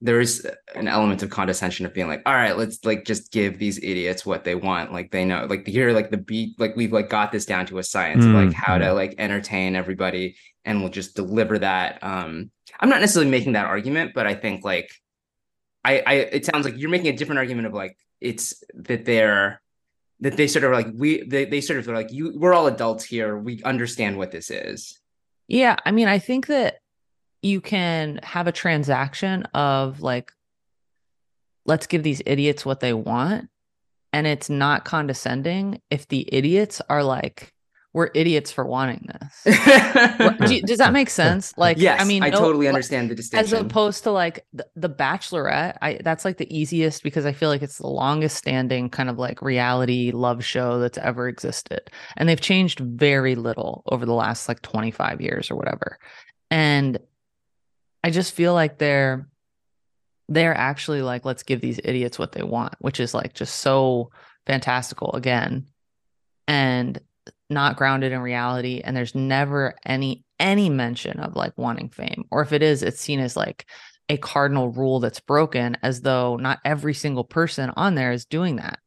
there 0.00 0.20
is 0.20 0.46
an 0.74 0.88
element 0.88 1.22
of 1.22 1.30
condescension 1.30 1.84
of 1.84 1.92
being 1.92 2.06
like, 2.06 2.22
all 2.24 2.34
right, 2.34 2.56
let's 2.56 2.84
like 2.84 3.04
just 3.04 3.32
give 3.32 3.58
these 3.58 3.78
idiots 3.78 4.24
what 4.24 4.44
they 4.44 4.54
want. 4.54 4.92
Like 4.92 5.10
they 5.10 5.24
know, 5.24 5.46
like 5.48 5.66
here, 5.66 5.92
like 5.92 6.10
the 6.10 6.16
beat, 6.16 6.58
like 6.60 6.76
we've 6.76 6.92
like 6.92 7.08
got 7.08 7.32
this 7.32 7.44
down 7.44 7.66
to 7.66 7.78
a 7.78 7.82
science 7.82 8.24
of 8.24 8.32
like 8.32 8.52
how 8.52 8.78
to 8.78 8.92
like 8.92 9.16
entertain 9.18 9.74
everybody, 9.74 10.36
and 10.64 10.80
we'll 10.80 10.90
just 10.90 11.16
deliver 11.16 11.58
that. 11.58 11.98
Um, 12.02 12.50
I'm 12.78 12.88
not 12.88 13.00
necessarily 13.00 13.30
making 13.30 13.54
that 13.54 13.66
argument, 13.66 14.12
but 14.14 14.26
I 14.26 14.34
think 14.34 14.64
like 14.64 14.90
I, 15.84 16.02
I 16.06 16.14
it 16.14 16.44
sounds 16.44 16.64
like 16.64 16.78
you're 16.78 16.90
making 16.90 17.08
a 17.08 17.16
different 17.16 17.38
argument 17.40 17.66
of 17.66 17.74
like 17.74 17.96
it's 18.20 18.62
that 18.74 19.04
they're 19.04 19.60
that 20.20 20.36
they 20.36 20.46
sort 20.46 20.64
of 20.64 20.72
like 20.72 20.88
we 20.94 21.22
they, 21.22 21.46
they 21.46 21.60
sort 21.60 21.78
of 21.78 21.88
are 21.88 21.94
like 21.94 22.12
you 22.12 22.32
we're 22.36 22.52
all 22.52 22.66
adults 22.66 23.04
here 23.04 23.38
we 23.38 23.62
understand 23.62 24.18
what 24.18 24.30
this 24.30 24.50
is 24.50 25.00
Yeah, 25.50 25.74
I 25.84 25.90
mean, 25.90 26.06
I 26.06 26.20
think 26.20 26.46
that 26.46 26.78
you 27.42 27.60
can 27.60 28.20
have 28.22 28.46
a 28.46 28.52
transaction 28.52 29.42
of 29.52 30.00
like, 30.00 30.30
let's 31.66 31.88
give 31.88 32.04
these 32.04 32.22
idiots 32.24 32.64
what 32.64 32.78
they 32.78 32.92
want. 32.92 33.48
And 34.12 34.28
it's 34.28 34.48
not 34.48 34.84
condescending 34.84 35.80
if 35.90 36.06
the 36.06 36.32
idiots 36.32 36.80
are 36.88 37.02
like, 37.02 37.52
we're 37.92 38.10
idiots 38.14 38.52
for 38.52 38.64
wanting 38.64 39.08
this. 39.08 39.56
Do 40.48 40.60
does 40.62 40.78
that 40.78 40.92
make 40.92 41.10
sense? 41.10 41.52
Like, 41.60 41.76
yes 41.78 42.00
I 42.00 42.04
mean, 42.04 42.22
i 42.22 42.30
no- 42.30 42.38
totally 42.38 42.66
like, 42.66 42.74
understand 42.74 43.10
the 43.10 43.14
distinction. 43.14 43.54
as 43.54 43.60
opposed 43.60 44.04
to 44.04 44.12
like 44.12 44.46
the, 44.52 44.66
the 44.76 44.88
bachelorette 44.88 45.76
i 45.82 45.98
that's 46.02 46.24
like 46.24 46.38
the 46.38 46.56
easiest 46.56 47.02
because 47.02 47.26
i 47.26 47.32
feel 47.32 47.48
like 47.50 47.60
it's 47.60 47.78
the 47.78 47.86
longest 47.86 48.36
standing 48.36 48.88
kind 48.88 49.10
of 49.10 49.18
like 49.18 49.42
reality 49.42 50.10
love 50.12 50.44
show 50.44 50.78
that's 50.78 50.96
ever 50.98 51.28
existed 51.28 51.90
and 52.16 52.28
they've 52.28 52.40
changed 52.40 52.80
very 52.80 53.34
little 53.34 53.82
over 53.86 54.06
the 54.06 54.14
last 54.14 54.48
like 54.48 54.62
25 54.62 55.20
years 55.20 55.50
or 55.50 55.56
whatever 55.56 55.98
and 56.50 56.98
i 58.02 58.10
just 58.10 58.32
feel 58.32 58.54
like 58.54 58.78
they're 58.78 59.28
they're 60.28 60.56
actually 60.56 61.02
like 61.02 61.24
let's 61.24 61.42
give 61.42 61.60
these 61.60 61.80
idiots 61.84 62.18
what 62.18 62.32
they 62.32 62.42
want 62.42 62.74
which 62.78 63.00
is 63.00 63.12
like 63.12 63.34
just 63.34 63.56
so 63.56 64.10
fantastical 64.46 65.12
again 65.12 65.66
and 66.48 67.00
not 67.50 67.76
grounded 67.76 68.12
in 68.12 68.20
reality 68.20 68.80
and 68.84 68.96
there's 68.96 69.14
never 69.14 69.74
any 69.84 70.24
any 70.38 70.70
mention 70.70 71.18
of 71.20 71.36
like 71.36 71.52
wanting 71.58 71.88
fame 71.88 72.24
or 72.30 72.42
if 72.42 72.52
it 72.52 72.62
is 72.62 72.82
it's 72.82 73.00
seen 73.00 73.20
as 73.20 73.36
like 73.36 73.66
a 74.08 74.16
cardinal 74.16 74.70
rule 74.70 75.00
that's 75.00 75.20
broken 75.20 75.76
as 75.82 76.00
though 76.00 76.36
not 76.36 76.58
every 76.64 76.94
single 76.94 77.24
person 77.24 77.70
on 77.76 77.94
there 77.94 78.10
is 78.12 78.24
doing 78.24 78.56
that. 78.56 78.78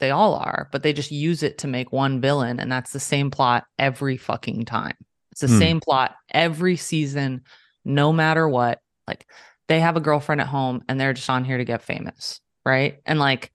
They 0.00 0.10
all 0.10 0.34
are 0.34 0.68
but 0.72 0.82
they 0.82 0.92
just 0.92 1.10
use 1.10 1.42
it 1.42 1.58
to 1.58 1.68
make 1.68 1.92
one 1.92 2.20
villain 2.20 2.60
and 2.60 2.70
that's 2.70 2.92
the 2.92 3.00
same 3.00 3.30
plot 3.30 3.64
every 3.78 4.16
fucking 4.16 4.64
time. 4.64 4.96
It's 5.32 5.40
the 5.42 5.48
Hmm. 5.48 5.58
same 5.58 5.80
plot 5.80 6.14
every 6.32 6.76
season 6.76 7.42
no 7.84 8.12
matter 8.12 8.48
what. 8.48 8.78
Like 9.08 9.26
they 9.68 9.80
have 9.80 9.96
a 9.96 10.00
girlfriend 10.00 10.40
at 10.40 10.46
home 10.46 10.82
and 10.88 11.00
they're 11.00 11.12
just 11.12 11.30
on 11.30 11.44
here 11.44 11.58
to 11.58 11.64
get 11.64 11.82
famous 11.82 12.40
right? 12.64 12.98
And 13.06 13.18
like 13.18 13.50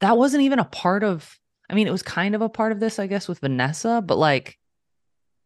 that 0.00 0.16
wasn't 0.18 0.42
even 0.42 0.58
a 0.58 0.64
part 0.64 1.04
of 1.04 1.38
I 1.70 1.74
mean, 1.74 1.86
it 1.86 1.92
was 1.92 2.02
kind 2.02 2.34
of 2.34 2.42
a 2.42 2.48
part 2.48 2.72
of 2.72 2.80
this, 2.80 2.98
I 2.98 3.06
guess, 3.06 3.28
with 3.28 3.38
Vanessa, 3.38 4.02
but 4.04 4.18
like 4.18 4.58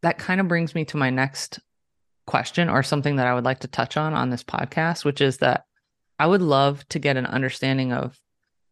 that 0.01 0.17
kind 0.17 0.41
of 0.41 0.47
brings 0.47 0.73
me 0.73 0.83
to 0.85 0.97
my 0.97 1.09
next 1.09 1.59
question 2.25 2.67
or 2.69 2.81
something 2.81 3.17
that 3.17 3.27
I 3.27 3.35
would 3.35 3.45
like 3.45 3.59
to 3.59 3.67
touch 3.67 3.95
on 3.95 4.13
on 4.13 4.31
this 4.31 4.43
podcast, 4.43 5.05
which 5.05 5.21
is 5.21 5.37
that 5.37 5.65
I 6.17 6.25
would 6.25 6.41
love 6.41 6.87
to 6.89 6.99
get 6.99 7.17
an 7.17 7.25
understanding 7.27 7.93
of 7.93 8.19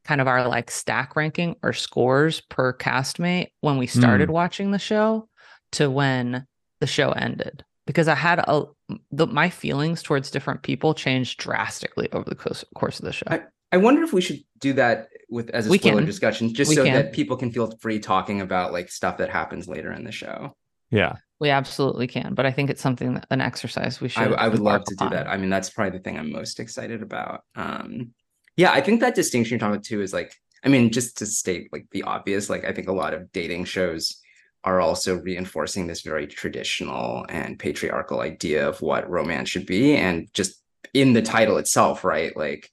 kind 0.03 0.19
of 0.19 0.27
our 0.27 0.47
like 0.47 0.71
stack 0.71 1.15
ranking 1.15 1.55
or 1.61 1.73
scores 1.73 2.41
per 2.41 2.73
castmate 2.73 3.49
when 3.61 3.77
we 3.77 3.87
started 3.87 4.29
hmm. 4.29 4.33
watching 4.33 4.71
the 4.71 4.79
show 4.79 5.29
to 5.73 5.89
when 5.89 6.45
the 6.79 6.87
show 6.87 7.11
ended 7.11 7.63
because 7.85 8.07
I 8.07 8.15
had 8.15 8.39
a 8.39 8.65
the 9.11 9.27
my 9.27 9.49
feelings 9.49 10.03
towards 10.03 10.31
different 10.31 10.63
people 10.63 10.93
changed 10.93 11.39
drastically 11.39 12.09
over 12.11 12.29
the 12.29 12.35
course, 12.35 12.65
course 12.75 12.99
of 12.99 13.05
the 13.05 13.13
show. 13.13 13.27
I 13.71 13.77
wonder 13.77 14.03
if 14.03 14.13
we 14.13 14.21
should 14.21 14.43
do 14.59 14.73
that 14.73 15.07
with 15.29 15.49
as 15.51 15.67
a 15.67 15.69
We 15.69 15.77
spoiler 15.77 15.97
can. 15.97 16.05
discussion, 16.05 16.53
just 16.53 16.69
We 16.69 16.75
so 16.75 16.83
can. 16.83 16.93
that 16.93 17.13
people 17.13 17.37
can 17.37 17.51
feel 17.51 17.71
free 17.81 17.99
talking 17.99 18.41
about 18.41 18.73
like 18.73 18.89
stuff 18.91 19.17
that 19.17 19.29
happens 19.29 19.67
later 19.67 19.91
in 19.91 20.03
the 20.03 20.11
show. 20.11 20.55
yeah 20.89 21.15
We 21.39 21.49
absolutely 21.49 22.07
can, 22.07 22.33
but 22.33 22.45
I 22.45 22.51
think 22.51 22.69
it's 22.69 22.81
something 22.81 23.15
that 23.15 23.25
an 23.31 23.41
exercise 23.41 23.99
we 23.99 24.09
should. 24.09 24.33
I 24.33 24.47
would 24.47 24.59
love 24.59 24.81
embark 24.81 24.85
to 24.85 24.95
do 24.95 25.09
that. 25.09 25.27
I 25.27 25.37
mean, 25.37 25.49
that's 25.49 25.69
probably 25.69 25.97
the 25.97 26.03
thing 26.03 26.17
I'm 26.17 26.31
most 26.31 26.59
excited 26.59 27.01
about. 27.01 27.41
Um, 27.55 28.13
yeah, 28.55 28.71
I 28.71 28.81
think 28.81 28.99
that 29.01 29.15
distinction 29.15 29.55
you're 29.55 29.59
talking 29.59 29.73
about 29.75 29.85
too 29.85 30.01
is 30.01 30.13
like, 30.13 30.33
I 30.63 30.69
mean, 30.69 30.91
just 30.91 31.17
to 31.17 31.25
state 31.25 31.69
like 31.73 31.87
the 31.91 32.03
obvious, 32.03 32.49
like 32.49 32.63
I 32.65 32.71
think 32.71 32.87
a 32.87 32.93
lot 32.93 33.13
of 33.13 33.31
dating 33.31 33.65
shows 33.65 34.21
are 34.63 34.79
also 34.79 35.17
reinforcing 35.17 35.87
this 35.87 36.01
very 36.01 36.25
traditional 36.27 37.25
and 37.27 37.59
patriarchal 37.59 38.21
idea 38.21 38.69
of 38.69 38.81
what 38.81 39.09
romance 39.09 39.49
should 39.49 39.65
be, 39.65 39.95
and 39.97 40.29
just 40.33 40.61
in 40.93 41.11
the 41.13 41.21
title 41.21 41.57
itself, 41.57 42.03
right? 42.05 42.37
Like, 42.37 42.69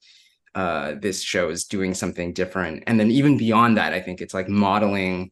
uh, 0.55 0.95
this 0.99 1.21
show 1.21 1.49
is 1.49 1.65
doing 1.65 1.93
something 1.93 2.33
different, 2.33 2.83
and 2.87 2.99
then 2.99 3.11
even 3.11 3.37
beyond 3.37 3.77
that, 3.77 3.93
I 3.93 4.01
think 4.01 4.21
it's 4.21 4.33
like 4.33 4.49
modeling 4.49 5.31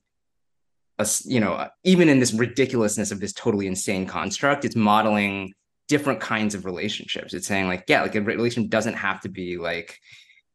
us, 0.97 1.25
you 1.25 1.39
know, 1.39 1.67
even 1.83 2.09
in 2.09 2.19
this 2.19 2.33
ridiculousness 2.33 3.11
of 3.11 3.19
this 3.19 3.33
totally 3.33 3.67
insane 3.67 4.05
construct, 4.05 4.65
it's 4.65 4.75
modeling 4.75 5.53
different 5.87 6.19
kinds 6.19 6.53
of 6.55 6.65
relationships. 6.65 7.33
It's 7.33 7.47
saying 7.47 7.67
like, 7.67 7.85
yeah, 7.87 8.01
like 8.01 8.15
a 8.15 8.21
relationship 8.21 8.69
doesn't 8.69 8.95
have 8.95 9.21
to 9.21 9.29
be 9.29 9.57
like, 9.57 9.97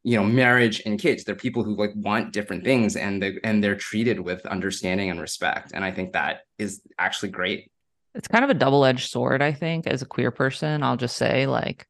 you 0.03 0.19
know, 0.19 0.25
marriage 0.25 0.83
and 0.85 0.99
kids. 1.01 1.25
They're 1.25 1.35
people 1.35 1.65
who 1.65 1.75
like 1.77 1.93
want 1.97 2.33
different 2.35 2.63
things 2.63 2.95
and 2.95 3.23
they 3.23 3.39
and 3.43 3.65
they're 3.65 3.75
treated 3.75 4.21
with 4.21 4.45
understanding 4.47 5.11
and 5.11 5.21
respect. 5.21 5.73
And 5.75 5.83
I 5.83 5.91
think 5.91 6.13
that 6.13 6.43
is 6.59 6.83
actually 6.99 7.31
great. 7.31 7.71
it's 8.15 8.29
kind 8.29 8.45
of 8.45 8.51
a 8.51 8.55
double-edged 8.55 9.11
sword 9.11 9.43
i 9.43 9.53
think 9.53 9.87
as 9.87 10.03
a 10.03 10.07
queer 10.07 10.31
person 10.31 10.83
i'll 10.83 10.97
just 10.97 11.17
say 11.17 11.47
like 11.47 11.89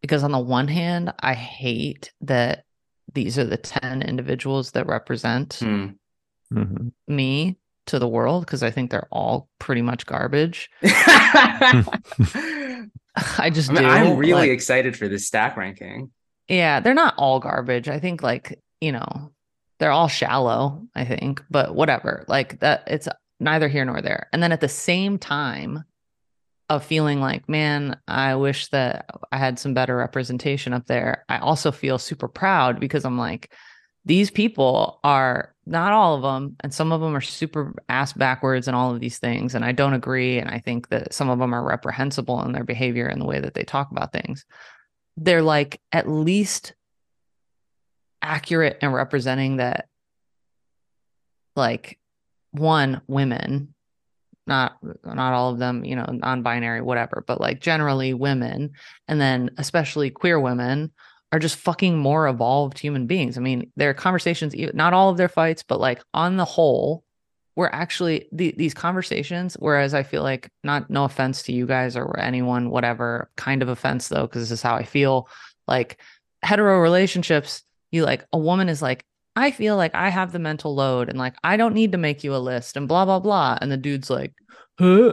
because 0.00 0.22
on 0.24 0.32
the 0.32 0.38
one 0.38 0.68
hand 0.68 1.12
i 1.20 1.34
hate 1.34 2.12
that 2.20 2.64
these 3.14 3.38
are 3.38 3.44
the 3.44 3.56
10 3.56 4.02
individuals 4.02 4.72
that 4.72 4.86
represent 4.86 5.54
Hmm. 5.60 5.88
Mhm. 6.52 6.92
me 7.06 7.58
to 7.86 7.98
the 7.98 8.08
world 8.08 8.44
because 8.46 8.62
i 8.62 8.70
think 8.70 8.90
they're 8.90 9.08
all 9.10 9.48
pretty 9.58 9.82
much 9.82 10.06
garbage 10.06 10.70
I 10.82 11.84
i 13.38 13.50
just 13.50 13.70
mean, 13.72 13.82
do 13.82 13.88
I'm 13.88 14.16
really 14.16 14.32
like, 14.32 14.50
excited 14.50 14.96
for 14.96 15.08
this 15.08 15.26
stack 15.26 15.56
ranking. 15.56 16.10
yeah 16.48 16.80
they're 16.80 16.94
not 16.94 17.14
all 17.18 17.40
garbage 17.40 17.88
i 17.88 17.98
think 17.98 18.22
like 18.22 18.60
you 18.80 18.92
know 18.92 19.32
they're 19.78 19.90
all 19.90 20.08
shallow 20.08 20.86
i 20.94 21.04
think 21.04 21.42
but 21.50 21.74
whatever 21.74 22.24
like 22.28 22.60
that 22.60 22.84
it's 22.86 23.08
neither 23.40 23.68
here 23.68 23.84
nor 23.84 24.02
there. 24.02 24.28
And 24.32 24.42
then 24.42 24.50
at 24.50 24.60
the 24.60 24.68
same 24.68 25.16
time 25.16 25.84
of 26.68 26.84
feeling 26.84 27.20
like, 27.20 27.48
man, 27.48 27.98
I 28.06 28.34
wish 28.34 28.68
that 28.68 29.10
I 29.32 29.38
had 29.38 29.58
some 29.58 29.74
better 29.74 29.96
representation 29.96 30.72
up 30.72 30.86
there, 30.86 31.24
I 31.28 31.38
also 31.38 31.72
feel 31.72 31.98
super 31.98 32.28
proud 32.28 32.78
because 32.78 33.04
I'm 33.04 33.18
like, 33.18 33.52
these 34.04 34.30
people 34.30 35.00
are 35.04 35.54
not 35.66 35.92
all 35.92 36.14
of 36.14 36.22
them, 36.22 36.56
and 36.60 36.72
some 36.72 36.92
of 36.92 37.00
them 37.00 37.14
are 37.14 37.20
super 37.20 37.74
ass 37.88 38.12
backwards 38.14 38.66
and 38.66 38.74
all 38.74 38.94
of 38.94 39.00
these 39.00 39.18
things. 39.18 39.54
And 39.54 39.64
I 39.64 39.72
don't 39.72 39.92
agree. 39.92 40.38
And 40.38 40.48
I 40.48 40.60
think 40.60 40.88
that 40.88 41.12
some 41.12 41.28
of 41.28 41.38
them 41.38 41.54
are 41.54 41.62
reprehensible 41.62 42.42
in 42.42 42.52
their 42.52 42.64
behavior 42.64 43.06
and 43.06 43.20
the 43.20 43.26
way 43.26 43.38
that 43.40 43.54
they 43.54 43.64
talk 43.64 43.90
about 43.90 44.12
things. 44.12 44.46
They're 45.18 45.42
like 45.42 45.80
at 45.92 46.08
least 46.08 46.74
accurate 48.22 48.78
in 48.80 48.92
representing 48.92 49.56
that, 49.56 49.88
like, 51.54 51.98
one, 52.52 53.02
women, 53.08 53.74
not 54.48 54.78
not 55.04 55.32
all 55.32 55.50
of 55.52 55.58
them, 55.58 55.84
you 55.84 55.94
know, 55.94 56.06
non-binary, 56.10 56.80
whatever, 56.80 57.22
but 57.26 57.40
like 57.40 57.60
generally 57.60 58.14
women, 58.14 58.72
and 59.06 59.20
then 59.20 59.50
especially 59.58 60.10
queer 60.10 60.40
women 60.40 60.90
are 61.30 61.38
just 61.38 61.56
fucking 61.56 61.98
more 61.98 62.26
evolved 62.26 62.78
human 62.78 63.06
beings. 63.06 63.36
I 63.36 63.42
mean, 63.42 63.70
their 63.76 63.92
conversations, 63.92 64.54
not 64.74 64.94
all 64.94 65.10
of 65.10 65.18
their 65.18 65.28
fights, 65.28 65.62
but 65.62 65.78
like 65.78 66.02
on 66.14 66.38
the 66.38 66.44
whole, 66.46 67.04
we're 67.54 67.68
actually 67.68 68.28
the, 68.32 68.54
these 68.56 68.72
conversations. 68.72 69.54
Whereas 69.58 69.92
I 69.92 70.04
feel 70.04 70.22
like, 70.22 70.50
not 70.64 70.88
no 70.88 71.04
offense 71.04 71.42
to 71.42 71.52
you 71.52 71.66
guys 71.66 71.96
or 71.96 72.18
anyone, 72.18 72.70
whatever 72.70 73.30
kind 73.36 73.62
of 73.62 73.68
offense 73.68 74.08
though, 74.08 74.22
because 74.22 74.42
this 74.42 74.50
is 74.52 74.62
how 74.62 74.74
I 74.74 74.84
feel. 74.84 75.28
Like 75.66 76.00
hetero 76.42 76.80
relationships, 76.80 77.62
you 77.90 78.04
like 78.04 78.24
a 78.32 78.38
woman 78.38 78.70
is 78.70 78.80
like, 78.80 79.04
I 79.38 79.50
feel 79.52 79.76
like 79.76 79.94
I 79.94 80.08
have 80.08 80.32
the 80.32 80.38
mental 80.38 80.74
load 80.74 81.08
and 81.08 81.18
like 81.18 81.34
I 81.44 81.56
don't 81.56 81.74
need 81.74 81.92
to 81.92 81.98
make 81.98 82.24
you 82.24 82.34
a 82.34 82.38
list 82.38 82.76
and 82.76 82.88
blah 82.88 83.04
blah 83.04 83.20
blah. 83.20 83.56
And 83.60 83.70
the 83.70 83.76
dude's 83.76 84.10
like, 84.10 84.32
huh? 84.78 85.12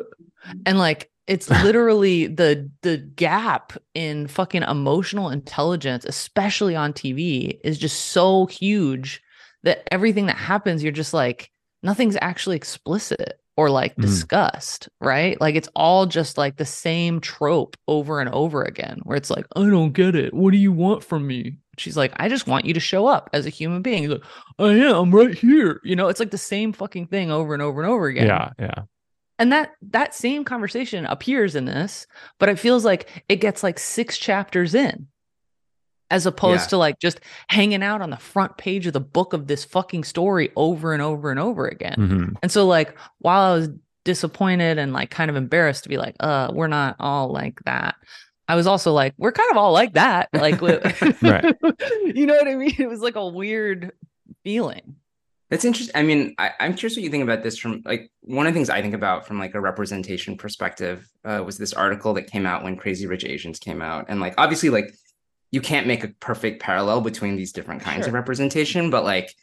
And 0.65 0.79
like 0.79 1.11
it's 1.27 1.49
literally 1.63 2.27
the 2.27 2.69
the 2.81 2.97
gap 2.97 3.73
in 3.93 4.27
fucking 4.27 4.63
emotional 4.63 5.29
intelligence 5.29 6.05
especially 6.05 6.75
on 6.75 6.93
tv 6.93 7.59
is 7.63 7.77
just 7.77 8.11
so 8.11 8.45
huge 8.45 9.21
that 9.63 9.87
everything 9.91 10.27
that 10.27 10.37
happens 10.37 10.83
you're 10.83 10.91
just 10.91 11.13
like 11.13 11.49
nothing's 11.81 12.17
actually 12.21 12.55
explicit 12.55 13.39
or 13.57 13.69
like 13.69 13.95
mm. 13.95 14.87
right? 14.99 15.39
Like 15.39 15.55
it's 15.55 15.69
all 15.75 16.05
just 16.05 16.37
like 16.37 16.57
the 16.57 16.65
same 16.65 17.21
trope 17.21 17.77
over 17.87 18.19
and 18.19 18.29
over 18.29 18.63
again 18.63 18.99
where 19.03 19.17
it's 19.17 19.29
like 19.29 19.45
i 19.55 19.61
don't 19.61 19.93
get 19.93 20.15
it. 20.15 20.33
What 20.33 20.51
do 20.51 20.57
you 20.57 20.71
want 20.71 21.03
from 21.03 21.25
me? 21.25 21.57
She's 21.77 21.97
like 21.97 22.13
i 22.17 22.29
just 22.29 22.47
want 22.47 22.65
you 22.65 22.73
to 22.73 22.79
show 22.79 23.07
up 23.07 23.29
as 23.33 23.45
a 23.45 23.49
human 23.49 23.81
being. 23.81 24.03
He's 24.03 24.11
like 24.11 24.23
i 24.59 24.69
am 24.69 24.95
i'm 24.95 25.15
right 25.15 25.35
here. 25.35 25.81
You 25.83 25.95
know 25.95 26.07
it's 26.07 26.19
like 26.19 26.31
the 26.31 26.37
same 26.37 26.73
fucking 26.73 27.07
thing 27.07 27.31
over 27.31 27.53
and 27.53 27.61
over 27.61 27.81
and 27.81 27.89
over 27.89 28.07
again. 28.07 28.27
Yeah 28.27 28.51
yeah. 28.59 28.83
And 29.37 29.51
that 29.51 29.71
that 29.89 30.13
same 30.15 30.43
conversation 30.43 31.05
appears 31.05 31.55
in 31.55 31.65
this 31.65 32.07
but 32.39 32.49
it 32.49 32.59
feels 32.59 32.85
like 32.85 33.23
it 33.29 33.37
gets 33.37 33.63
like 33.63 33.79
six 33.79 34.17
chapters 34.17 34.75
in 34.75 35.07
as 36.11 36.25
opposed 36.25 36.63
yeah. 36.63 36.67
to 36.67 36.77
like 36.77 36.99
just 36.99 37.19
hanging 37.49 37.83
out 37.83 38.01
on 38.01 38.09
the 38.09 38.17
front 38.17 38.57
page 38.57 38.87
of 38.87 38.93
the 38.93 38.99
book 38.99 39.33
of 39.33 39.47
this 39.47 39.65
fucking 39.65 40.03
story 40.03 40.51
over 40.55 40.93
and 40.93 41.01
over 41.01 41.31
and 41.31 41.39
over 41.39 41.67
again 41.67 41.95
mm-hmm. 41.97 42.33
and 42.41 42.51
so 42.51 42.65
like 42.65 42.95
while 43.19 43.53
i 43.53 43.55
was 43.55 43.69
disappointed 44.03 44.77
and 44.77 44.93
like 44.93 45.09
kind 45.09 45.29
of 45.29 45.35
embarrassed 45.35 45.83
to 45.83 45.89
be 45.89 45.97
like 45.97 46.15
uh 46.19 46.51
we're 46.53 46.67
not 46.67 46.95
all 46.99 47.31
like 47.31 47.59
that 47.65 47.95
i 48.47 48.55
was 48.55 48.67
also 48.67 48.93
like 48.93 49.13
we're 49.17 49.31
kind 49.31 49.49
of 49.49 49.57
all 49.57 49.71
like 49.71 49.93
that 49.93 50.29
like 50.33 50.61
you 50.61 52.25
know 52.25 52.35
what 52.35 52.47
i 52.47 52.55
mean 52.55 52.75
it 52.77 52.89
was 52.89 53.01
like 53.01 53.15
a 53.15 53.27
weird 53.27 53.91
feeling 54.43 54.95
that's 55.49 55.63
interesting. 55.63 55.95
I 55.95 56.01
mean, 56.01 56.33
I, 56.39 56.51
am 56.59 56.73
curious 56.73 56.97
what 56.97 57.03
you 57.03 57.09
think 57.11 57.23
about 57.23 57.43
this 57.43 57.57
from 57.57 57.83
like 57.85 58.11
one 58.21 58.47
of 58.47 58.53
the 58.53 58.57
things 58.57 58.69
I 58.69 58.81
think 58.81 58.95
about 58.95 59.27
from 59.27 59.37
like 59.37 59.53
a 59.53 59.61
representation 59.61 60.37
perspective 60.37 61.07
uh, 61.23 61.43
was 61.45 61.57
this 61.57 61.71
article 61.71 62.15
that 62.15 62.31
came 62.31 62.47
out 62.47 62.63
when 62.63 62.75
Crazy 62.75 63.05
Rich 63.05 63.25
Asians 63.25 63.59
came 63.59 63.81
out. 63.81 64.05
And 64.09 64.19
like 64.19 64.33
obviously 64.39 64.69
like 64.69 64.95
you 65.51 65.61
can't 65.61 65.87
make 65.87 66.03
a 66.03 66.09
perfect 66.19 66.61
parallel 66.61 67.01
between 67.01 67.35
these 67.35 67.51
different 67.51 67.81
kinds 67.81 68.01
sure. 68.01 68.07
of 68.07 68.13
representation, 68.13 68.89
but 68.89 69.03
like 69.03 69.33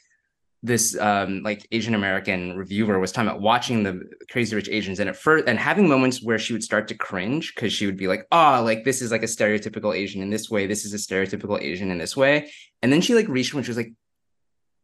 this 0.64 0.96
um 0.98 1.42
like 1.42 1.66
Asian 1.72 1.94
American 1.94 2.56
reviewer 2.56 2.98
was 3.00 3.10
talking 3.10 3.28
about 3.28 3.40
watching 3.40 3.82
the 3.82 4.00
Crazy 4.30 4.54
Rich 4.54 4.68
Asians 4.68 5.00
and 5.00 5.08
at 5.08 5.16
first 5.16 5.48
and 5.48 5.58
having 5.58 5.88
moments 5.88 6.22
where 6.22 6.38
she 6.38 6.52
would 6.52 6.62
start 6.62 6.86
to 6.88 6.94
cringe 6.94 7.52
because 7.54 7.72
she 7.72 7.86
would 7.86 7.96
be 7.96 8.06
like, 8.06 8.26
oh, 8.30 8.62
like 8.64 8.84
this 8.84 9.02
is 9.02 9.10
like 9.10 9.24
a 9.24 9.26
stereotypical 9.26 9.94
Asian 9.94 10.22
in 10.22 10.30
this 10.30 10.48
way, 10.50 10.66
this 10.66 10.84
is 10.84 10.94
a 10.94 10.98
stereotypical 10.98 11.60
Asian 11.60 11.90
in 11.90 11.98
this 11.98 12.16
way. 12.16 12.52
And 12.80 12.92
then 12.92 13.00
she 13.00 13.14
like 13.14 13.28
reached 13.28 13.54
when 13.54 13.64
she 13.64 13.70
was 13.70 13.76
like, 13.76 13.92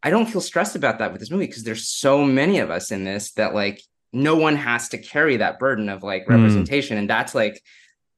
I 0.03 0.11
don't 0.11 0.27
feel 0.27 0.41
stressed 0.41 0.77
about 0.77 0.99
that 0.99 1.13
with 1.13 1.21
this 1.21 1.31
movie 1.31 1.47
because 1.47 1.65
there's 1.65 1.89
so 1.89 2.25
many 2.25 2.59
of 2.59 2.71
us 2.71 2.91
in 2.91 3.05
this 3.05 3.33
that 3.33 3.55
like 3.55 3.81
no 4.13 4.37
one 4.37 4.57
has 4.57 4.89
to 4.91 4.99
carry 4.99 5.37
that 5.37 5.59
burden 5.59 5.89
of 5.89 6.03
like 6.03 6.27
hmm. 6.27 6.35
representation. 6.35 6.97
Mm. 6.97 7.01
And 7.01 7.11
that's 7.11 7.35
like 7.35 7.63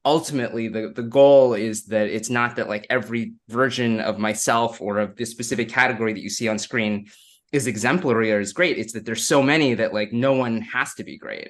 ultimately 0.05 0.67
the 0.67 0.91
the 0.95 1.03
goal 1.03 1.53
is 1.53 1.85
that 1.85 2.07
it's 2.07 2.29
not 2.29 2.55
that 2.55 2.67
like 2.67 2.87
every 2.89 3.33
version 3.49 3.99
of 3.99 4.17
myself 4.17 4.81
or 4.81 4.99
of 4.99 5.15
this 5.15 5.31
specific 5.31 5.69
category 5.69 6.13
that 6.13 6.21
you 6.21 6.29
see 6.29 6.47
on 6.47 6.57
screen 6.57 7.07
is 7.51 7.67
exemplary 7.67 8.31
or 8.31 8.39
is 8.39 8.53
great. 8.53 8.77
It's 8.77 8.93
that 8.93 9.05
there's 9.05 9.25
so 9.25 9.43
many 9.43 9.73
that 9.75 9.93
like 9.93 10.13
no 10.13 10.33
one 10.33 10.61
has 10.61 10.93
to 10.95 11.03
be 11.03 11.17
great 11.17 11.49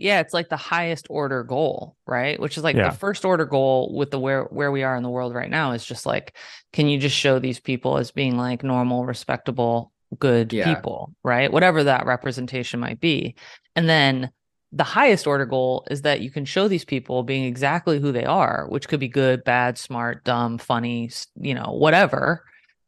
yeah 0.00 0.20
it's 0.20 0.32
like 0.32 0.48
the 0.48 0.56
highest 0.56 1.06
order 1.10 1.44
goal 1.44 1.94
right 2.06 2.40
which 2.40 2.56
is 2.56 2.64
like 2.64 2.74
yeah. 2.74 2.88
the 2.90 2.96
first 2.96 3.24
order 3.24 3.44
goal 3.44 3.94
with 3.94 4.10
the 4.10 4.18
where 4.18 4.44
where 4.44 4.72
we 4.72 4.82
are 4.82 4.96
in 4.96 5.02
the 5.02 5.10
world 5.10 5.34
right 5.34 5.50
now 5.50 5.72
is 5.72 5.84
just 5.84 6.06
like 6.06 6.34
can 6.72 6.88
you 6.88 6.98
just 6.98 7.14
show 7.14 7.38
these 7.38 7.60
people 7.60 7.98
as 7.98 8.10
being 8.10 8.36
like 8.36 8.64
normal 8.64 9.04
respectable 9.04 9.92
good 10.18 10.52
yeah. 10.52 10.74
people 10.74 11.14
right 11.22 11.52
whatever 11.52 11.84
that 11.84 12.06
representation 12.06 12.80
might 12.80 12.98
be 12.98 13.34
and 13.76 13.88
then 13.88 14.30
the 14.72 14.84
highest 14.84 15.26
order 15.26 15.46
goal 15.46 15.84
is 15.90 16.02
that 16.02 16.20
you 16.20 16.30
can 16.30 16.44
show 16.44 16.68
these 16.68 16.84
people 16.84 17.22
being 17.22 17.44
exactly 17.44 17.98
who 17.98 18.12
they 18.12 18.24
are 18.24 18.66
which 18.68 18.88
could 18.88 19.00
be 19.00 19.08
good 19.08 19.42
bad 19.42 19.76
smart 19.76 20.24
dumb 20.24 20.58
funny 20.58 21.10
you 21.36 21.54
know 21.54 21.72
whatever. 21.72 22.44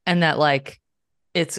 And 0.07 0.23
that 0.23 0.39
like 0.39 0.81
it's 1.35 1.59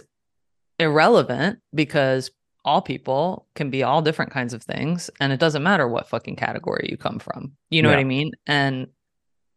irrelevant 0.79 1.59
because 1.73 2.31
all 2.65 2.81
people 2.81 3.47
can 3.55 3.69
be 3.69 3.83
all 3.83 4.01
different 4.01 4.31
kinds 4.31 4.53
of 4.53 4.63
things 4.63 5.09
and 5.19 5.33
it 5.33 5.39
doesn't 5.39 5.63
matter 5.63 5.87
what 5.87 6.07
fucking 6.07 6.35
category 6.35 6.87
you 6.89 6.97
come 6.97 7.19
from. 7.19 7.53
You 7.69 7.81
know 7.81 7.89
yeah. 7.89 7.95
what 7.95 8.01
i 8.01 8.05
mean? 8.05 8.31
And 8.47 8.87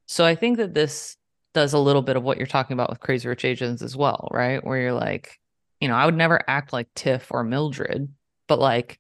so 0.07 0.25
i 0.25 0.35
think 0.35 0.59
that 0.59 0.75
this 0.75 1.17
does 1.55 1.73
a 1.73 1.79
little 1.79 2.03
bit 2.03 2.17
of 2.17 2.23
what 2.23 2.37
you're 2.37 2.47
talking 2.47 2.75
about 2.75 2.91
with 2.91 3.01
crazy 3.01 3.29
rich 3.29 3.45
asians 3.45 3.83
as 3.83 3.97
well 3.97 4.29
right? 4.33 4.65
Where 4.65 4.81
you're 4.81 4.93
like 4.93 5.39
you 5.81 5.89
know 5.89 5.95
i 5.95 6.05
would 6.05 6.17
never 6.17 6.41
act 6.49 6.73
like 6.73 6.89
tiff 6.95 7.29
or 7.31 7.45
mildred 7.45 8.09
but 8.49 8.59
like 8.59 8.99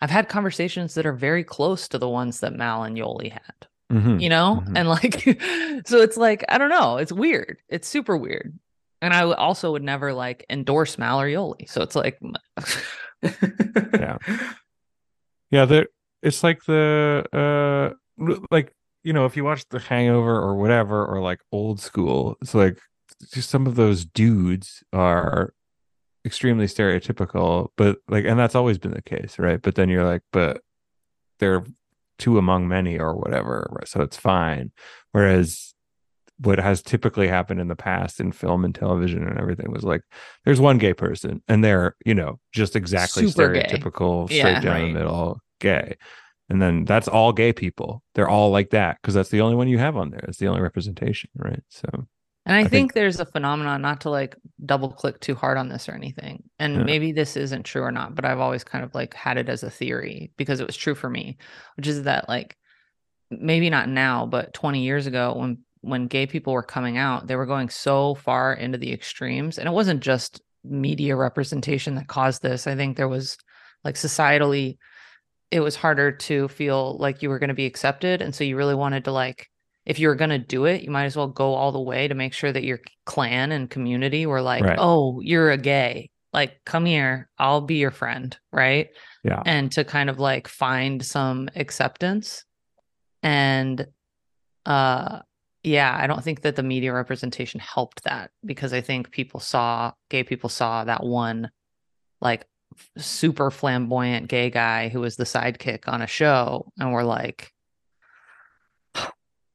i've 0.00 0.10
had 0.10 0.28
conversations 0.28 0.94
that 0.94 1.06
are 1.06 1.12
very 1.12 1.44
close 1.44 1.88
to 1.88 1.98
the 1.98 2.08
ones 2.08 2.40
that 2.40 2.54
mal 2.54 2.82
and 2.82 2.96
yoli 2.96 3.32
had 3.32 3.66
mm-hmm. 3.92 4.18
you 4.18 4.28
know 4.28 4.62
mm-hmm. 4.62 4.76
and 4.76 4.88
like 4.88 5.22
so 5.86 5.98
it's 6.00 6.16
like 6.16 6.44
i 6.48 6.58
don't 6.58 6.70
know 6.70 6.96
it's 6.96 7.12
weird 7.12 7.58
it's 7.68 7.88
super 7.88 8.16
weird 8.16 8.58
and 9.02 9.14
i 9.14 9.22
also 9.22 9.72
would 9.72 9.82
never 9.82 10.12
like 10.12 10.44
endorse 10.50 10.98
mal 10.98 11.20
or 11.20 11.28
yoli 11.28 11.68
so 11.68 11.82
it's 11.82 11.96
like 11.96 12.18
yeah. 13.22 14.18
Yeah, 15.50 15.64
there 15.64 15.86
it's 16.22 16.42
like 16.42 16.64
the 16.64 17.24
uh 17.32 18.34
like 18.50 18.74
you 19.04 19.12
know, 19.12 19.26
if 19.26 19.36
you 19.36 19.44
watch 19.44 19.64
The 19.68 19.78
Hangover 19.78 20.34
or 20.34 20.56
whatever 20.56 21.04
or 21.06 21.20
like 21.20 21.40
old 21.52 21.80
school, 21.80 22.36
it's 22.42 22.54
like 22.54 22.78
just 23.32 23.50
some 23.50 23.66
of 23.66 23.76
those 23.76 24.04
dudes 24.04 24.82
are 24.92 25.54
extremely 26.26 26.66
stereotypical, 26.66 27.68
but 27.76 27.98
like 28.08 28.24
and 28.24 28.38
that's 28.38 28.54
always 28.54 28.78
been 28.78 28.92
the 28.92 29.02
case, 29.02 29.38
right? 29.38 29.62
But 29.62 29.76
then 29.76 29.88
you're 29.88 30.04
like, 30.04 30.22
but 30.32 30.62
they're 31.38 31.64
two 32.18 32.38
among 32.38 32.68
many 32.68 32.98
or 32.98 33.14
whatever, 33.14 33.80
so 33.86 34.02
it's 34.02 34.16
fine. 34.16 34.72
Whereas 35.12 35.74
what 36.38 36.58
has 36.58 36.82
typically 36.82 37.28
happened 37.28 37.60
in 37.60 37.68
the 37.68 37.76
past 37.76 38.20
in 38.20 38.32
film 38.32 38.64
and 38.64 38.74
television 38.74 39.26
and 39.26 39.38
everything 39.38 39.70
was 39.70 39.84
like 39.84 40.02
there's 40.44 40.60
one 40.60 40.78
gay 40.78 40.92
person 40.92 41.42
and 41.48 41.64
they're 41.64 41.96
you 42.04 42.14
know 42.14 42.38
just 42.52 42.76
exactly 42.76 43.26
Super 43.26 43.54
stereotypical 43.54 44.28
gay. 44.28 44.40
straight 44.40 44.52
yeah, 44.52 44.60
down 44.60 44.82
right. 44.82 44.92
the 44.92 44.98
middle 44.98 45.40
gay 45.60 45.96
and 46.50 46.60
then 46.60 46.84
that's 46.84 47.08
all 47.08 47.32
gay 47.32 47.52
people 47.52 48.02
they're 48.14 48.28
all 48.28 48.50
like 48.50 48.70
that 48.70 48.98
because 49.00 49.14
that's 49.14 49.30
the 49.30 49.40
only 49.40 49.56
one 49.56 49.68
you 49.68 49.78
have 49.78 49.96
on 49.96 50.10
there 50.10 50.24
it's 50.28 50.38
the 50.38 50.48
only 50.48 50.60
representation 50.60 51.30
right 51.36 51.62
so 51.70 51.88
and 52.46 52.54
I, 52.54 52.60
I 52.60 52.62
think, 52.62 52.70
think, 52.70 52.92
there's 52.94 53.18
a 53.18 53.26
phenomenon, 53.26 53.82
not 53.82 54.02
to 54.02 54.10
like 54.10 54.36
double 54.64 54.90
click 54.90 55.18
too 55.20 55.34
hard 55.34 55.58
on 55.58 55.68
this 55.68 55.88
or 55.88 55.92
anything. 55.92 56.44
And 56.58 56.76
yeah. 56.76 56.82
maybe 56.84 57.12
this 57.12 57.36
isn't 57.36 57.64
true 57.64 57.82
or 57.82 57.90
not, 57.90 58.14
but 58.14 58.24
I've 58.24 58.38
always 58.38 58.62
kind 58.62 58.84
of 58.84 58.94
like 58.94 59.14
had 59.14 59.36
it 59.36 59.48
as 59.48 59.64
a 59.64 59.70
theory 59.70 60.32
because 60.36 60.60
it 60.60 60.66
was 60.66 60.76
true 60.76 60.94
for 60.94 61.10
me, 61.10 61.38
which 61.76 61.88
is 61.88 62.04
that 62.04 62.28
like 62.28 62.56
maybe 63.30 63.68
not 63.68 63.88
now, 63.88 64.26
but 64.26 64.54
20 64.54 64.82
years 64.82 65.06
ago 65.06 65.34
when 65.36 65.58
when 65.80 66.06
gay 66.08 66.26
people 66.26 66.52
were 66.52 66.62
coming 66.62 66.98
out, 66.98 67.26
they 67.26 67.36
were 67.36 67.46
going 67.46 67.68
so 67.68 68.14
far 68.16 68.52
into 68.54 68.78
the 68.78 68.92
extremes. 68.92 69.58
And 69.58 69.68
it 69.68 69.72
wasn't 69.72 70.02
just 70.02 70.40
media 70.64 71.14
representation 71.14 71.94
that 71.94 72.08
caused 72.08 72.42
this. 72.42 72.66
I 72.66 72.74
think 72.74 72.96
there 72.96 73.08
was 73.08 73.38
like 73.84 73.94
societally, 73.94 74.78
it 75.50 75.60
was 75.60 75.76
harder 75.76 76.10
to 76.10 76.48
feel 76.48 76.98
like 76.98 77.22
you 77.22 77.28
were 77.28 77.38
going 77.38 77.48
to 77.48 77.54
be 77.54 77.66
accepted. 77.66 78.20
And 78.20 78.34
so 78.34 78.42
you 78.42 78.56
really 78.56 78.74
wanted 78.74 79.04
to 79.04 79.12
like, 79.12 79.48
if 79.86 80.00
you 80.00 80.08
were 80.08 80.16
going 80.16 80.30
to 80.30 80.38
do 80.38 80.64
it, 80.64 80.82
you 80.82 80.90
might 80.90 81.04
as 81.04 81.16
well 81.16 81.28
go 81.28 81.54
all 81.54 81.70
the 81.70 81.80
way 81.80 82.08
to 82.08 82.14
make 82.14 82.34
sure 82.34 82.52
that 82.52 82.64
your 82.64 82.80
clan 83.04 83.52
and 83.52 83.70
community 83.70 84.26
were 84.26 84.42
like, 84.42 84.64
right. 84.64 84.78
oh, 84.78 85.20
you're 85.20 85.52
a 85.52 85.56
gay. 85.56 86.10
like 86.32 86.60
come 86.66 86.84
here, 86.84 87.30
I'll 87.38 87.60
be 87.60 87.76
your 87.76 87.92
friend, 87.92 88.36
right? 88.52 88.88
Yeah. 89.22 89.42
And 89.46 89.70
to 89.72 89.84
kind 89.84 90.10
of 90.10 90.18
like 90.18 90.48
find 90.48 91.04
some 91.04 91.48
acceptance. 91.54 92.44
And 93.22 93.86
uh 94.66 95.20
yeah, 95.62 95.96
I 95.98 96.06
don't 96.06 96.22
think 96.22 96.42
that 96.42 96.56
the 96.56 96.62
media 96.62 96.92
representation 96.92 97.58
helped 97.58 98.04
that 98.04 98.30
because 98.44 98.72
I 98.72 98.80
think 98.80 99.10
people 99.10 99.40
saw 99.40 99.92
gay 100.10 100.24
people 100.24 100.50
saw 100.50 100.84
that 100.84 101.04
one 101.04 101.50
like 102.20 102.46
super 102.98 103.50
flamboyant 103.50 104.28
gay 104.28 104.50
guy 104.50 104.88
who 104.88 105.00
was 105.00 105.16
the 105.16 105.24
sidekick 105.24 105.88
on 105.88 106.02
a 106.02 106.06
show 106.06 106.70
and 106.78 106.92
were 106.92 107.04
like 107.04 107.52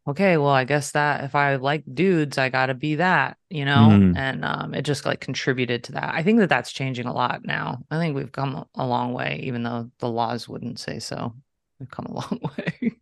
okay, 0.07 0.37
well, 0.37 0.49
I 0.49 0.63
guess 0.63 0.91
that 0.91 1.23
if 1.23 1.35
I 1.35 1.55
like 1.57 1.83
dudes, 1.93 2.37
I 2.37 2.49
got 2.49 2.67
to 2.67 2.73
be 2.73 2.95
that, 2.95 3.37
you 3.49 3.65
know? 3.65 3.89
Mhm. 3.91 4.17
And 4.17 4.43
um, 4.45 4.73
it 4.73 4.81
just 4.83 5.05
like 5.05 5.19
contributed 5.21 5.83
to 5.85 5.91
that. 5.93 6.13
I 6.13 6.23
think 6.23 6.39
that 6.39 6.49
that's 6.49 6.71
changing 6.71 7.05
a 7.05 7.13
lot 7.13 7.45
now. 7.45 7.83
I 7.91 7.97
think 7.97 8.15
we've 8.15 8.31
come 8.31 8.65
a 8.75 8.85
long 8.85 9.13
way, 9.13 9.41
even 9.43 9.63
though 9.63 9.91
the 9.99 10.09
laws 10.09 10.49
wouldn't 10.49 10.79
say 10.79 10.99
so. 10.99 11.35
We've 11.79 11.89
come 11.91 12.05
a 12.07 12.13
long 12.15 12.39
way. 12.57 12.97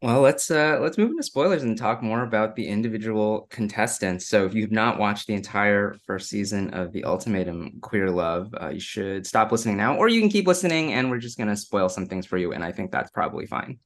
Well, 0.00 0.20
let's 0.20 0.48
uh 0.48 0.78
let's 0.80 0.96
move 0.96 1.10
into 1.10 1.24
spoilers 1.24 1.64
and 1.64 1.76
talk 1.76 2.04
more 2.04 2.22
about 2.22 2.54
the 2.54 2.68
individual 2.68 3.48
contestants. 3.50 4.28
So 4.28 4.46
if 4.46 4.54
you've 4.54 4.70
not 4.70 4.96
watched 4.98 5.26
the 5.26 5.34
entire 5.34 5.96
first 6.06 6.28
season 6.28 6.70
of 6.72 6.92
The 6.92 7.02
Ultimatum 7.04 7.80
Queer 7.80 8.08
Love, 8.08 8.54
uh, 8.62 8.68
you 8.68 8.78
should 8.78 9.26
stop 9.26 9.50
listening 9.50 9.76
now, 9.76 9.96
or 9.96 10.08
you 10.08 10.20
can 10.20 10.30
keep 10.30 10.46
listening 10.46 10.92
and 10.92 11.10
we're 11.10 11.18
just 11.18 11.36
gonna 11.36 11.56
spoil 11.56 11.88
some 11.88 12.06
things 12.06 12.26
for 12.26 12.38
you, 12.38 12.52
and 12.52 12.62
I 12.62 12.70
think 12.70 12.92
that's 12.92 13.10
probably 13.10 13.46
fine. 13.46 13.80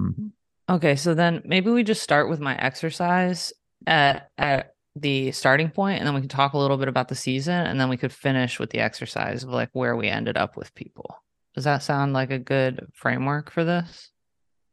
Mhm. 0.00 0.30
Okay, 0.68 0.96
so 0.96 1.14
then 1.14 1.42
maybe 1.44 1.70
we 1.70 1.82
just 1.84 2.02
start 2.02 2.28
with 2.28 2.40
my 2.40 2.56
exercise 2.56 3.52
at 3.86 4.30
at 4.38 4.72
the 4.94 5.30
starting 5.32 5.68
point, 5.70 5.98
and 5.98 6.06
then 6.06 6.14
we 6.14 6.20
can 6.20 6.28
talk 6.28 6.54
a 6.54 6.58
little 6.58 6.76
bit 6.78 6.88
about 6.88 7.08
the 7.08 7.14
season, 7.14 7.66
and 7.66 7.78
then 7.78 7.88
we 7.88 7.96
could 7.96 8.12
finish 8.12 8.58
with 8.58 8.70
the 8.70 8.78
exercise 8.80 9.42
of 9.42 9.50
like 9.50 9.68
where 9.72 9.94
we 9.96 10.08
ended 10.08 10.36
up 10.36 10.56
with 10.56 10.74
people. 10.74 11.22
Does 11.54 11.64
that 11.64 11.82
sound 11.82 12.12
like 12.12 12.30
a 12.30 12.38
good 12.38 12.86
framework 12.94 13.50
for 13.50 13.64
this? 13.64 14.10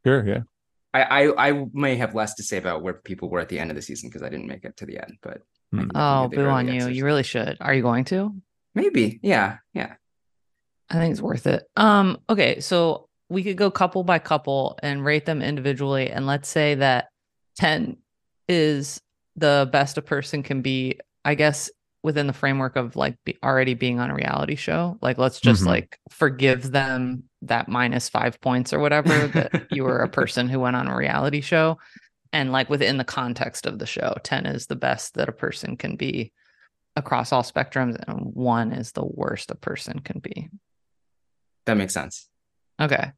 Sure. 0.05 0.25
Yeah. 0.25 0.41
I 0.93 1.03
I, 1.27 1.49
I 1.49 1.65
may 1.73 1.95
have 1.95 2.13
less 2.15 2.35
to 2.35 2.43
say 2.43 2.57
about 2.57 2.83
where 2.83 2.93
people 2.93 3.29
were 3.29 3.39
at 3.39 3.49
the 3.49 3.59
end 3.59 3.71
of 3.71 3.75
the 3.75 3.81
season 3.81 4.09
because 4.09 4.21
I 4.23 4.29
didn't 4.29 4.47
make 4.47 4.63
it 4.63 4.77
to 4.77 4.85
the 4.85 4.97
end, 4.99 5.17
but 5.21 5.37
I 5.73 5.77
Hmm. 5.77 5.89
Oh, 5.95 6.27
give 6.27 6.37
boo 6.37 6.45
on 6.49 6.67
you. 6.67 6.73
exercise. 6.75 6.97
You 6.97 7.05
really 7.05 7.23
should. 7.23 7.57
Are 7.59 7.73
you 7.73 7.81
going 7.81 8.03
to? 8.05 8.33
maybe, 8.75 9.19
yeah, 9.23 9.57
yeah. 9.73 9.95
I 10.89 10.93
think 10.95 11.11
it's 11.11 11.21
worth 11.21 11.47
it. 11.47 11.63
Um, 11.75 12.19
okay, 12.29 12.59
so 12.59 13.07
we 13.33 13.43
could 13.43 13.57
go 13.57 13.71
couple 13.71 14.03
by 14.03 14.19
couple 14.19 14.77
and 14.83 15.03
rate 15.03 15.25
them 15.25 15.41
individually. 15.41 16.11
And 16.11 16.27
let's 16.27 16.47
say 16.47 16.75
that 16.75 17.09
10 17.57 17.97
is 18.47 19.01
the 19.35 19.67
best 19.71 19.97
a 19.97 20.01
person 20.03 20.43
can 20.43 20.61
be, 20.61 20.99
I 21.25 21.33
guess, 21.33 21.71
within 22.03 22.27
the 22.27 22.33
framework 22.33 22.75
of 22.75 22.95
like 22.95 23.17
be 23.25 23.37
already 23.43 23.73
being 23.73 23.99
on 23.99 24.11
a 24.11 24.15
reality 24.15 24.55
show. 24.55 24.97
Like, 25.01 25.17
let's 25.17 25.39
just 25.39 25.63
Mhm. 25.63 25.67
like 25.67 25.97
forgive 26.09 26.71
them 26.71 27.23
that 27.41 27.67
minus 27.67 28.07
five 28.07 28.39
points 28.39 28.71
or 28.71 28.79
whatever 28.79 29.27
that 29.29 29.51
you 29.71 29.83
were 29.83 29.99
a 29.99 30.09
person 30.19 30.47
who 30.47 30.59
went 30.59 30.75
on 30.75 30.87
a 30.87 30.95
reality 30.95 31.41
show. 31.41 31.79
And 32.33 32.51
like 32.51 32.69
within 32.69 32.97
the 32.97 33.03
context 33.03 33.65
of 33.65 33.79
the 33.79 33.85
show, 33.87 34.15
10 34.23 34.45
is 34.45 34.67
the 34.67 34.75
best 34.75 35.15
that 35.15 35.29
a 35.29 35.33
person 35.33 35.75
can 35.77 35.95
be 35.95 36.31
across 36.95 37.31
all 37.31 37.41
spectrums, 37.41 37.95
and 38.07 38.35
one 38.35 38.71
is 38.73 38.91
the 38.91 39.05
worst 39.05 39.49
a 39.49 39.55
person 39.55 39.99
can 39.99 40.19
be. 40.19 40.49
That 41.65 41.77
makes 41.77 41.93
sense. 41.93 42.27
Okay. 42.81 43.11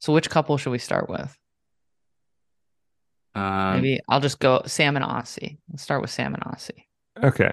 So 0.00 0.12
which 0.12 0.30
couple 0.30 0.56
should 0.56 0.70
we 0.70 0.78
start 0.78 1.08
with? 1.08 1.36
Um, 3.34 3.76
Maybe 3.76 4.00
I'll 4.08 4.20
just 4.20 4.38
go 4.40 4.62
Sam 4.66 4.96
and 4.96 5.04
Aussie. 5.04 5.58
Let's 5.70 5.82
start 5.82 6.00
with 6.00 6.10
Sam 6.10 6.34
and 6.34 6.42
Aussie. 6.44 6.84
Okay. 7.22 7.52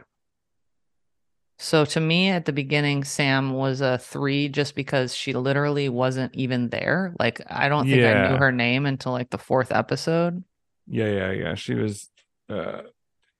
So 1.57 1.85
to 1.85 1.99
me 1.99 2.29
at 2.29 2.45
the 2.45 2.53
beginning, 2.53 3.03
Sam 3.03 3.53
was 3.53 3.81
a 3.81 3.97
three 3.97 4.49
just 4.49 4.75
because 4.75 5.15
she 5.15 5.33
literally 5.33 5.87
wasn't 5.89 6.35
even 6.35 6.69
there. 6.69 7.15
Like 7.17 7.41
I 7.49 7.69
don't 7.69 7.87
think 7.87 8.03
I 8.03 8.29
knew 8.29 8.37
her 8.37 8.51
name 8.51 8.85
until 8.85 9.13
like 9.13 9.29
the 9.29 9.37
fourth 9.37 9.71
episode. 9.71 10.43
Yeah. 10.87 11.07
Yeah. 11.07 11.31
Yeah. 11.31 11.55
She 11.55 11.75
was, 11.75 12.09
uh, 12.49 12.81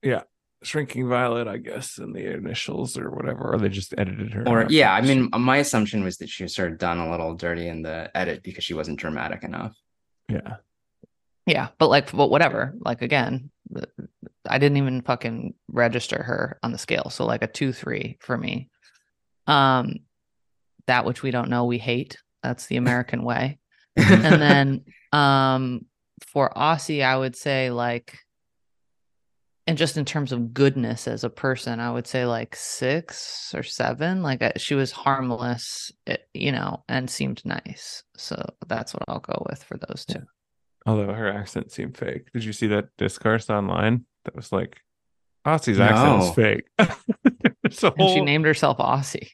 yeah, 0.01 0.22
shrinking 0.66 1.07
violet, 1.07 1.47
I 1.47 1.57
guess, 1.57 1.97
in 1.97 2.13
the 2.13 2.34
initials 2.34 2.97
or 2.97 3.09
whatever, 3.09 3.53
or 3.53 3.57
they 3.57 3.70
just 3.70 3.93
edited 3.97 4.34
her. 4.34 4.47
or 4.47 4.66
yeah, 4.70 4.93
I 4.93 5.01
mean, 5.01 5.30
my 5.38 5.57
assumption 5.57 6.03
was 6.03 6.18
that 6.18 6.30
she 6.30 6.43
was 6.43 6.55
sort 6.55 6.72
of 6.72 6.78
done 6.78 6.99
a 6.99 7.09
little 7.09 7.36
dirty 7.36 7.68
in 7.68 7.82
the 7.82 8.09
edit 8.16 8.43
because 8.43 8.63
she 8.63 8.74
wasn't 8.74 8.99
dramatic 8.99 9.43
enough. 9.43 9.76
yeah. 10.30 10.57
Yeah, 11.45 11.68
but 11.78 11.89
like 11.89 12.11
but 12.11 12.32
whatever. 12.32 12.74
Like 12.80 13.03
again, 13.03 13.51
I 14.49 14.57
didn't 14.57 14.78
even 14.78 15.01
fucking 15.01 15.53
register 15.68 16.22
her 16.24 16.59
on 16.63 16.72
the 16.72 16.78
scale. 16.78 17.09
So 17.11 17.26
like 17.26 17.43
a 17.43 17.47
2-3 17.47 18.22
for 18.22 18.38
me. 18.38 18.70
Um 19.45 19.99
that 20.88 21.05
which 21.05 21.22
we 21.22 21.32
don't 21.32 21.49
know 21.49 21.66
we 21.66 21.78
hate. 21.78 22.18
That's 22.41 22.66
the 22.66 22.78
American 22.78 23.24
way. 23.24 23.59
and 23.95 24.41
then 24.41 24.86
um 25.11 25.86
for 26.28 26.49
Aussie, 26.49 27.03
I 27.03 27.16
would 27.16 27.36
say 27.36 27.70
like 27.70 28.18
and 29.68 29.78
just 29.78 29.97
in 29.97 30.05
terms 30.05 30.32
of 30.32 30.53
goodness 30.53 31.07
as 31.07 31.24
a 31.24 31.30
person, 31.30 31.80
I 31.80 31.91
would 31.91 32.05
say 32.07 32.26
like 32.26 32.55
six 32.55 33.51
or 33.55 33.63
seven. 33.63 34.22
Like 34.22 34.41
uh, 34.43 34.51
she 34.57 34.76
was 34.76 34.91
harmless, 34.91 35.91
eh, 36.07 36.18
you 36.34 36.51
know, 36.51 36.84
and 36.88 37.09
seemed 37.09 37.43
nice. 37.45 38.03
So 38.16 38.43
that's 38.68 38.93
what 38.93 39.03
I'll 39.07 39.20
go 39.20 39.45
with 39.49 39.63
for 39.63 39.78
those 39.78 40.05
two. 40.05 40.22
Although 40.86 41.13
her 41.13 41.28
accent 41.32 41.72
seemed 41.72 41.97
fake. 41.97 42.32
Did 42.32 42.43
you 42.43 42.53
see 42.53 42.68
that 42.68 42.89
discourse 42.97 43.49
online? 43.49 44.05
That 44.26 44.36
was 44.36 44.51
like, 44.51 44.82
Aussie's 45.45 45.80
accent 45.80 46.20
No. 46.20 46.28
is 46.28 46.36
fake. 46.36 46.66
it's 47.63 47.84
a 47.84 47.91
And 47.97 48.09
she 48.09 48.22
named 48.22 48.45
herself 48.45 48.78
Aussie. 48.78 49.30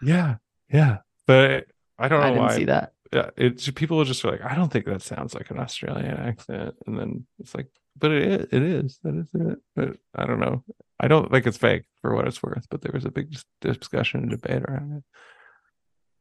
yeah, 0.00 0.36
yeah. 0.72 0.98
But 1.26 1.66
I 1.98 2.06
don't 2.08 2.20
know 2.20 2.26
I 2.26 2.30
didn't 2.30 2.42
why. 2.44 2.56
see 2.56 2.64
that. 2.66 2.92
Yeah, 3.12 3.30
it's 3.36 3.70
people 3.70 4.02
just 4.04 4.24
are 4.24 4.30
like, 4.32 4.44
I 4.44 4.54
don't 4.54 4.72
think 4.72 4.86
that 4.86 5.02
sounds 5.02 5.34
like 5.34 5.50
an 5.50 5.58
Australian 5.58 6.16
accent, 6.16 6.74
and 6.86 6.98
then 6.98 7.26
it's 7.38 7.54
like, 7.54 7.68
but 7.98 8.10
it 8.10 8.22
is, 8.22 8.46
it 8.52 8.62
is, 8.62 8.98
that 9.02 9.14
is 9.14 9.28
it. 9.34 9.58
But 9.74 9.96
I 10.14 10.26
don't 10.26 10.40
know. 10.40 10.64
I 11.00 11.08
don't 11.08 11.30
think 11.30 11.46
it's 11.46 11.56
fake 11.56 11.84
for 12.02 12.14
what 12.14 12.26
it's 12.26 12.42
worth. 12.42 12.66
But 12.70 12.82
there 12.82 12.92
was 12.92 13.04
a 13.04 13.10
big 13.10 13.34
discussion 13.60 14.20
and 14.20 14.30
debate 14.30 14.62
around 14.62 14.98
it. 14.98 15.04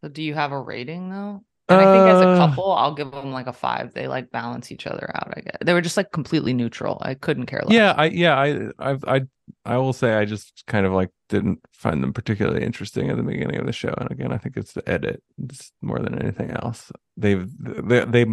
So 0.01 0.09
do 0.09 0.21
you 0.21 0.33
have 0.33 0.51
a 0.51 0.59
rating 0.59 1.09
though? 1.09 1.43
And 1.67 1.81
I 1.81 1.85
think 1.85 2.07
as 2.07 2.21
a 2.21 2.29
Uh, 2.29 2.37
couple, 2.47 2.71
I'll 2.71 2.93
give 2.93 3.11
them 3.11 3.31
like 3.31 3.47
a 3.47 3.53
five. 3.53 3.93
They 3.93 4.07
like 4.07 4.31
balance 4.31 4.71
each 4.71 4.85
other 4.85 5.11
out. 5.15 5.33
I 5.35 5.41
guess 5.41 5.57
they 5.63 5.73
were 5.73 5.81
just 5.81 5.97
like 5.97 6.11
completely 6.11 6.53
neutral. 6.53 6.99
I 7.01 7.15
couldn't 7.15 7.47
care 7.47 7.61
less. 7.65 7.73
Yeah, 7.73 7.93
I 7.97 8.05
yeah, 8.05 8.35
I 8.35 8.47
I 8.77 8.97
I 9.07 9.21
I 9.65 9.77
will 9.77 9.93
say 9.93 10.13
I 10.13 10.25
just 10.25 10.63
kind 10.67 10.85
of 10.85 10.93
like 10.93 11.09
didn't 11.29 11.59
find 11.73 12.03
them 12.03 12.13
particularly 12.13 12.63
interesting 12.63 13.09
at 13.09 13.17
the 13.17 13.23
beginning 13.23 13.57
of 13.59 13.65
the 13.65 13.73
show. 13.73 13.93
And 13.97 14.11
again, 14.11 14.31
I 14.31 14.37
think 14.37 14.57
it's 14.57 14.73
the 14.73 14.87
edit 14.87 15.23
it's 15.41 15.71
more 15.81 15.99
than 15.99 16.19
anything 16.21 16.51
else. 16.51 16.91
They've 17.17 17.47
they 17.59 18.05
they 18.05 18.25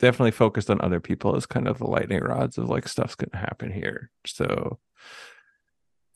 definitely 0.00 0.30
focused 0.32 0.70
on 0.70 0.80
other 0.80 0.98
people 0.98 1.36
as 1.36 1.46
kind 1.46 1.68
of 1.68 1.78
the 1.78 1.86
lightning 1.86 2.20
rods 2.24 2.58
of 2.58 2.68
like 2.68 2.88
stuff's 2.88 3.14
gonna 3.14 3.36
happen 3.40 3.70
here. 3.70 4.10
So 4.26 4.80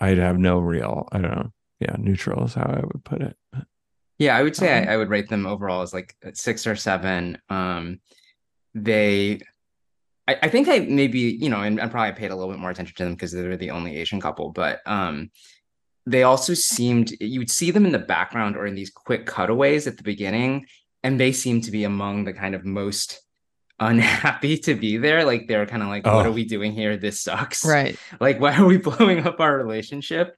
I'd 0.00 0.18
have 0.18 0.38
no 0.38 0.58
real 0.58 1.08
I 1.12 1.18
don't 1.20 1.30
know. 1.30 1.52
Yeah, 1.80 1.94
neutral 1.98 2.44
is 2.44 2.54
how 2.54 2.64
I 2.64 2.80
would 2.80 3.04
put 3.04 3.20
it. 3.22 3.36
Yeah, 4.24 4.36
I 4.36 4.42
would 4.42 4.56
say 4.56 4.68
Um, 4.82 4.88
I, 4.88 4.92
I 4.94 4.96
would 4.96 5.08
rate 5.10 5.28
them 5.28 5.46
overall 5.46 5.82
as 5.82 5.92
like 5.92 6.14
six 6.34 6.66
or 6.66 6.76
seven. 6.76 7.38
Um, 7.48 8.00
they, 8.74 9.40
I, 10.26 10.36
I 10.44 10.48
think 10.48 10.68
I 10.68 10.78
maybe 10.80 11.18
you 11.18 11.48
know, 11.48 11.60
and 11.62 11.80
I 11.80 11.86
probably 11.88 12.12
paid 12.18 12.30
a 12.30 12.36
little 12.36 12.52
bit 12.52 12.60
more 12.60 12.70
attention 12.70 12.94
to 12.96 13.04
them 13.04 13.14
because 13.14 13.32
they're 13.32 13.56
the 13.56 13.70
only 13.70 13.96
Asian 13.96 14.20
couple, 14.20 14.50
but 14.50 14.80
um, 14.86 15.30
they 16.06 16.22
also 16.22 16.54
seemed 16.54 17.12
you 17.20 17.38
would 17.40 17.50
see 17.50 17.70
them 17.70 17.86
in 17.86 17.92
the 17.92 17.98
background 17.98 18.56
or 18.56 18.66
in 18.66 18.74
these 18.74 18.90
quick 18.90 19.26
cutaways 19.26 19.86
at 19.86 19.96
the 19.96 20.02
beginning, 20.02 20.66
and 21.02 21.18
they 21.20 21.32
seem 21.32 21.60
to 21.62 21.70
be 21.70 21.84
among 21.84 22.24
the 22.24 22.32
kind 22.32 22.54
of 22.54 22.64
most 22.64 23.20
unhappy 23.80 24.56
to 24.58 24.74
be 24.74 24.96
there. 24.98 25.24
Like 25.24 25.48
they're 25.48 25.66
kind 25.66 25.82
of 25.82 25.88
like, 25.88 26.06
oh. 26.06 26.16
what 26.16 26.26
are 26.26 26.30
Oh. 26.30 26.32
we 26.32 26.44
doing 26.44 26.72
here? 26.72 26.96
This 26.96 27.20
sucks 27.20 27.64
Right. 27.66 27.98
like 28.20 28.38
why 28.40 28.54
are 28.56 28.64
we 28.64 28.78
blowing 28.78 29.26
up 29.26 29.40
our 29.40 29.56
relationship 29.56 30.36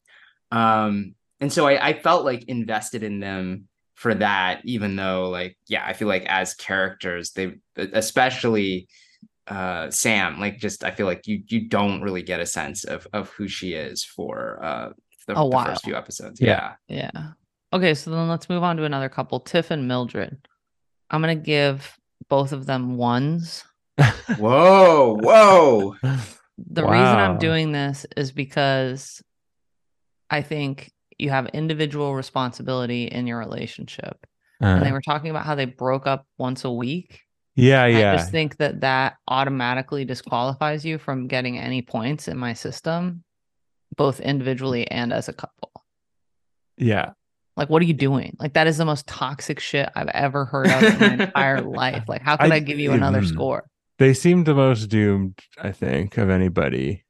um 0.53 1.15
and 1.41 1.53
so 1.53 1.67
I, 1.67 1.89
I 1.89 1.93
felt 1.93 2.25
like 2.25 2.45
invested 2.45 3.03
in 3.03 3.19
them 3.21 3.69
for 3.97 4.15
that 4.15 4.61
even 4.65 4.95
though 4.95 5.29
like 5.29 5.57
yeah 5.67 5.85
i 5.85 5.93
feel 5.93 6.07
like 6.07 6.25
as 6.27 6.55
characters 6.55 7.33
they 7.33 7.55
especially 7.77 8.87
uh 9.49 9.91
sam 9.91 10.39
like 10.39 10.59
just 10.59 10.85
i 10.85 10.91
feel 10.91 11.07
like 11.07 11.27
you 11.27 11.43
you 11.49 11.69
don't 11.69 12.03
really 12.03 12.23
get 12.23 12.41
a 12.41 12.47
sense 12.47 12.85
of 12.85 13.07
of 13.13 13.31
who 13.31 13.49
she 13.49 13.73
is 13.73 14.05
for 14.05 14.63
uh 14.63 14.91
the, 15.27 15.39
A 15.39 15.51
the 15.51 15.65
first 15.65 15.85
few 15.85 15.97
episodes 15.97 16.41
Yeah. 16.41 16.75
yeah 16.89 17.11
Yeah. 17.15 17.27
Okay, 17.73 17.95
so 17.95 18.11
then 18.11 18.29
let's 18.29 18.49
move 18.49 18.63
on 18.63 18.77
to 18.77 18.85
another 18.85 19.09
couple, 19.09 19.41
Tiff 19.41 19.73
and 19.73 19.89
Mildred. 19.89 20.49
I'm 21.11 21.21
gonna 21.21 21.35
give 21.35 21.99
both 22.29 22.53
of 22.53 22.65
them 22.65 22.97
ones. 22.97 23.65
whoa 24.39 25.17
whoa 25.21 25.97
The 26.59 26.85
reason 26.85 27.17
I'm 27.17 27.39
doing 27.39 27.73
this 27.73 28.07
is 28.17 28.31
because 28.31 29.23
I 30.31 30.43
think 30.43 30.91
you 31.19 31.31
have 31.31 31.47
individual 31.49 32.15
responsibility 32.15 33.05
in 33.05 33.27
your 33.27 33.39
relationship. 33.39 34.27
And 34.61 34.83
they 34.83 34.91
Uh, 34.91 34.93
were 34.93 35.03
talking 35.03 35.31
about 35.31 35.45
how 35.45 35.55
they 35.55 35.67
broke 35.67 36.07
up 36.07 36.27
once 36.39 36.65
a 36.65 36.73
week. 36.73 37.21
yeah, 37.55 37.83
I 37.83 37.87
yeah. 37.89 38.13
I 38.13 38.17
just 38.17 38.31
think 38.31 38.57
that 38.59 38.81
that 38.81 39.17
automatically 39.29 40.05
disqualifies 40.05 40.85
you 40.85 40.99
from 40.99 41.27
getting 41.27 41.59
any 41.59 41.83
points 41.83 42.29
in 42.29 42.37
my 42.39 42.53
system, 42.55 43.23
both 43.97 44.21
individually 44.21 44.91
and 44.91 45.13
as 45.13 45.29
a 45.29 45.33
couple. 45.33 45.71
Yeah. 46.77 47.13
Like, 47.57 47.71
what 47.71 47.81
are 47.81 47.87
you 47.87 47.95
doing? 47.95 48.37
Like, 48.39 48.53
that 48.55 48.67
is 48.67 48.77
the 48.77 48.85
most 48.85 49.07
toxic 49.07 49.61
shit 49.61 49.89
I've 49.95 50.09
ever 50.09 50.45
heard 50.45 50.67
of 50.69 50.83
in 50.83 50.99
my 51.01 51.25
entire 51.25 51.61
life. 51.83 52.05
Like, 52.07 52.21
how 52.21 52.37
could 52.37 52.53
I, 52.53 52.57
I- 52.57 52.61
give 52.61 52.79
you 52.79 52.93
another 52.93 53.23
mm. 53.23 53.29
score? 53.29 53.65
They 53.99 54.13
seem 54.13 54.45
the 54.45 54.55
most 54.55 54.89
doomed, 54.89 55.41
I 55.57 55.73
think, 55.73 56.19
of 56.19 56.29
anybody 56.29 57.05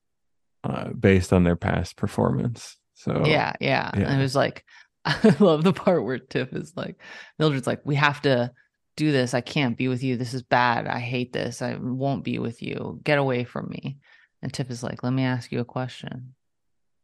uh, 0.62 0.90
based 0.90 1.32
on 1.32 1.42
their 1.42 1.56
past 1.56 1.96
performance. 1.96 2.76
So 3.06 3.24
Yeah, 3.26 3.54
yeah. 3.60 3.90
And 3.94 4.20
it 4.20 4.22
was 4.22 4.36
like, 4.36 4.64
I 5.04 5.34
love 5.40 5.64
the 5.64 5.72
part 5.72 6.04
where 6.04 6.18
Tiff 6.18 6.52
is 6.52 6.72
like, 6.76 6.96
Mildred's 7.38 7.66
like, 7.66 7.80
we 7.84 7.94
have 7.94 8.20
to 8.22 8.52
do 8.96 9.12
this. 9.12 9.34
I 9.34 9.40
can't 9.40 9.76
be 9.76 9.88
with 9.88 10.02
you. 10.02 10.16
This 10.16 10.34
is 10.34 10.42
bad. 10.42 10.86
I 10.86 10.98
hate 10.98 11.32
this. 11.32 11.62
I 11.62 11.76
won't 11.76 12.24
be 12.24 12.38
with 12.38 12.62
you. 12.62 13.00
Get 13.04 13.18
away 13.18 13.44
from 13.44 13.68
me. 13.68 13.98
And 14.42 14.52
Tiff 14.52 14.70
is 14.70 14.82
like, 14.82 15.02
let 15.02 15.12
me 15.12 15.22
ask 15.22 15.52
you 15.52 15.60
a 15.60 15.64
question. 15.64 16.34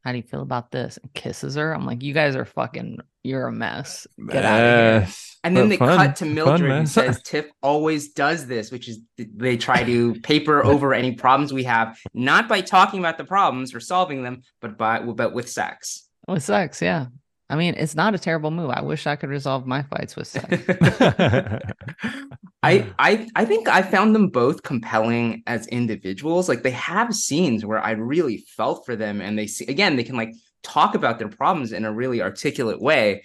How 0.04 0.10
do 0.10 0.18
you 0.18 0.22
feel 0.22 0.42
about 0.42 0.70
this? 0.72 0.98
And 1.00 1.12
kisses 1.14 1.54
her. 1.54 1.72
I'm 1.72 1.86
like, 1.86 2.02
you 2.02 2.12
guys 2.12 2.34
are 2.34 2.44
fucking, 2.44 2.98
you're 3.22 3.46
a 3.46 3.52
mess. 3.52 4.06
Get 4.28 4.44
out 4.44 4.60
of 4.60 5.04
here. 5.04 5.14
And 5.44 5.56
then 5.56 5.64
but 5.64 5.68
they 5.70 5.76
fun- 5.76 5.96
cut 5.96 6.16
to 6.16 6.24
fun 6.24 6.34
Mildred 6.34 6.72
who 6.72 6.86
says 6.86 7.22
Tiff 7.22 7.46
always 7.62 8.12
does 8.12 8.46
this, 8.46 8.70
which 8.70 8.88
is 8.88 9.00
they 9.16 9.56
try 9.56 9.84
to 9.84 10.14
paper 10.20 10.64
over 10.64 10.92
any 10.94 11.12
problems 11.12 11.52
we 11.52 11.64
have, 11.64 11.98
not 12.14 12.48
by 12.48 12.60
talking 12.60 13.00
about 13.00 13.18
the 13.18 13.24
problems 13.24 13.74
or 13.74 13.80
solving 13.80 14.22
them, 14.22 14.42
but 14.60 14.76
by 14.76 15.00
but 15.00 15.32
with 15.32 15.48
sex. 15.48 16.08
With 16.28 16.42
sex, 16.42 16.82
yeah. 16.82 17.06
I 17.52 17.56
mean, 17.56 17.74
it's 17.76 17.94
not 17.94 18.14
a 18.14 18.18
terrible 18.18 18.50
move. 18.50 18.70
I 18.70 18.80
wish 18.80 19.06
I 19.06 19.14
could 19.14 19.28
resolve 19.28 19.66
my 19.66 19.82
fights 19.82 20.16
with 20.16 20.26
sex. 20.26 20.46
I 22.62 22.86
I 22.98 23.28
I 23.36 23.44
think 23.44 23.68
I 23.68 23.82
found 23.82 24.14
them 24.14 24.28
both 24.28 24.62
compelling 24.62 25.42
as 25.46 25.66
individuals. 25.66 26.48
Like 26.48 26.62
they 26.62 26.70
have 26.70 27.14
scenes 27.14 27.66
where 27.66 27.78
I 27.78 27.90
really 27.90 28.38
felt 28.56 28.86
for 28.86 28.96
them, 28.96 29.20
and 29.20 29.38
they 29.38 29.46
see 29.46 29.66
again 29.66 29.96
they 29.96 30.04
can 30.04 30.16
like 30.16 30.32
talk 30.62 30.94
about 30.94 31.18
their 31.18 31.28
problems 31.28 31.72
in 31.72 31.84
a 31.84 31.92
really 31.92 32.22
articulate 32.22 32.80
way. 32.80 33.24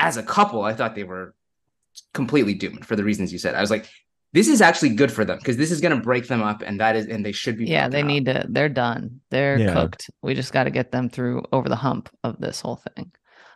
As 0.00 0.16
a 0.16 0.24
couple, 0.24 0.62
I 0.62 0.72
thought 0.74 0.96
they 0.96 1.04
were 1.04 1.34
completely 2.14 2.54
doomed 2.54 2.84
for 2.84 2.96
the 2.96 3.04
reasons 3.04 3.32
you 3.32 3.38
said. 3.38 3.54
I 3.54 3.60
was 3.60 3.70
like, 3.70 3.88
this 4.32 4.48
is 4.48 4.60
actually 4.60 4.90
good 4.90 5.12
for 5.12 5.24
them 5.24 5.38
because 5.38 5.56
this 5.56 5.70
is 5.70 5.80
going 5.80 5.96
to 5.96 6.02
break 6.02 6.26
them 6.26 6.42
up, 6.42 6.62
and 6.62 6.80
that 6.80 6.96
is 6.96 7.06
and 7.06 7.24
they 7.24 7.32
should 7.32 7.56
be. 7.58 7.66
yeah, 7.66 7.88
they 7.88 8.00
up. 8.00 8.06
need 8.06 8.24
to, 8.26 8.44
they're 8.48 8.68
done. 8.68 9.20
They're 9.30 9.58
Yeah. 9.58 9.72
cooked. 9.72 10.10
We 10.22 10.34
just 10.34 10.52
got 10.52 10.64
to 10.64 10.70
get 10.70 10.90
them 10.90 11.08
through 11.08 11.44
over 11.52 11.68
the 11.68 11.76
hump 11.76 12.08
of 12.24 12.40
this 12.40 12.60
whole 12.60 12.82
thing. 12.96 13.12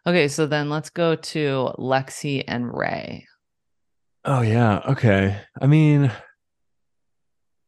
Okay, 0.06 0.28
so 0.28 0.46
then 0.46 0.68
let's 0.68 0.90
go 0.90 1.14
to 1.14 1.72
Lexi 1.78 2.42
and 2.46 2.76
Ray. 2.76 3.26
Oh 4.24 4.40
yeah. 4.40 4.80
Okay. 4.88 5.36
I 5.60 5.66
mean, 5.66 6.10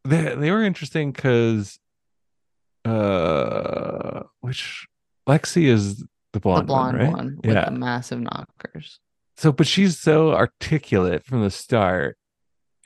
they 0.05 0.35
they 0.35 0.51
were 0.51 0.63
interesting 0.65 1.13
because, 1.13 1.79
uh, 2.85 4.23
which 4.41 4.87
Lexi 5.29 5.67
is 5.67 6.05
the 6.33 6.41
blonde, 6.41 6.63
the 6.63 6.67
blonde 6.67 6.99
one, 6.99 7.13
one, 7.13 7.37
with 7.45 7.55
yeah. 7.55 7.67
the 7.67 7.71
massive 7.73 8.21
knockers. 8.21 9.01
So, 9.37 9.51
but 9.53 9.67
she's 9.67 9.99
so 9.99 10.33
articulate 10.33 11.25
from 11.25 11.43
the 11.43 11.51
start, 11.51 12.17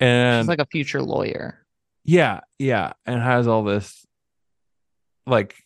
and 0.01 0.43
She's 0.43 0.49
like 0.49 0.61
a 0.61 0.67
future 0.67 1.03
lawyer. 1.03 1.65
yeah, 2.05 2.41
yeah, 2.59 2.93
and 3.05 3.21
has 3.21 3.47
all 3.47 3.65
this 3.65 4.07
like 5.27 5.57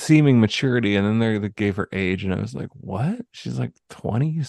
seeming 0.00 0.40
maturity, 0.40 0.96
and 0.96 1.06
then 1.06 1.18
they 1.18 1.38
they 1.38 1.48
gave 1.50 1.76
her 1.76 1.88
age, 1.92 2.24
and 2.24 2.34
I 2.34 2.40
was 2.40 2.54
like, 2.54 2.68
what? 2.72 3.20
She's 3.32 3.58
like 3.58 3.72
twenty 3.88 4.40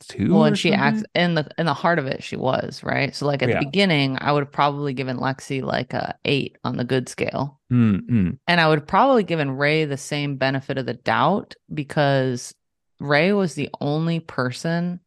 two. 0.00 0.32
Well, 0.32 0.44
and 0.44 0.58
she 0.58 0.72
acts 0.72 1.02
in 1.14 1.34
the 1.34 1.48
in 1.58 1.66
the 1.66 1.74
heart 1.74 1.98
of 1.98 2.06
it. 2.06 2.22
She 2.22 2.36
was 2.36 2.82
right. 2.84 3.14
So, 3.14 3.26
like 3.26 3.42
at 3.42 3.48
Yeah. 3.48 3.58
the 3.58 3.66
beginning, 3.66 4.18
I 4.20 4.32
would 4.32 4.44
have 4.44 4.52
probably 4.52 4.92
given 4.92 5.18
Lexi 5.18 5.62
like 5.62 5.92
a 5.92 6.16
eight 6.24 6.56
on 6.64 6.76
the 6.76 6.84
good 6.84 7.08
scale. 7.08 7.58
Mm-mm. 7.72 8.38
And 8.46 8.60
I 8.60 8.68
would 8.68 8.78
have 8.78 8.88
probably 8.88 9.24
given 9.24 9.50
Ray 9.50 9.84
the 9.84 9.96
same 9.96 10.36
benefit 10.36 10.78
of 10.78 10.86
the 10.86 10.94
doubt 10.94 11.54
because 11.72 12.54
Ray 13.00 13.32
was 13.32 13.54
the 13.54 13.70
only 13.80 14.20
person 14.20 15.00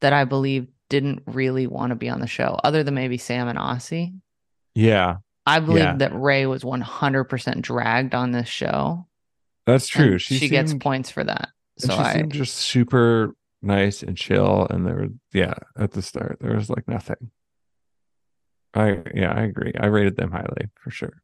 that 0.00 0.12
I 0.12 0.24
believe 0.24 0.68
didn't 0.90 1.22
really 1.26 1.66
want 1.66 1.90
to 1.90 1.96
be 1.96 2.08
on 2.08 2.20
the 2.20 2.26
show, 2.26 2.58
other 2.62 2.82
than 2.82 2.94
maybe 2.94 3.18
Sam 3.18 3.48
and 3.48 3.58
Aussie. 3.58 4.14
Yeah, 4.74 5.16
I 5.46 5.60
believe 5.60 5.82
Yeah. 5.84 5.96
that 5.96 6.14
Ray 6.14 6.46
was 6.46 6.62
100% 6.64 7.60
dragged 7.60 8.14
on 8.14 8.32
this 8.32 8.48
show. 8.48 9.06
that's 9.66 9.88
true. 9.88 10.12
and 10.12 10.20
She 10.22 10.38
She, 10.38 10.48
gets 10.48 10.74
points 10.74 11.10
for 11.10 11.24
that. 11.24 11.48
So 11.78 11.88
she 11.94 11.98
I, 11.98 12.12
seemed 12.14 12.32
just 12.32 12.54
super 12.56 13.34
nice 13.62 14.02
and 14.02 14.16
chill. 14.16 14.66
And 14.68 14.86
there 14.86 14.94
were, 14.94 15.08
yeah, 15.32 15.54
at 15.78 15.92
the 15.92 16.02
start, 16.02 16.38
there 16.40 16.54
was 16.54 16.68
like 16.70 16.86
nothing. 16.88 17.30
I, 18.74 19.02
yeah, 19.14 19.32
I 19.32 19.42
agree. 19.42 19.72
I 19.78 19.86
rated 19.86 20.16
them 20.16 20.30
highly 20.32 20.68
for 20.80 20.90
sure. 20.90 21.22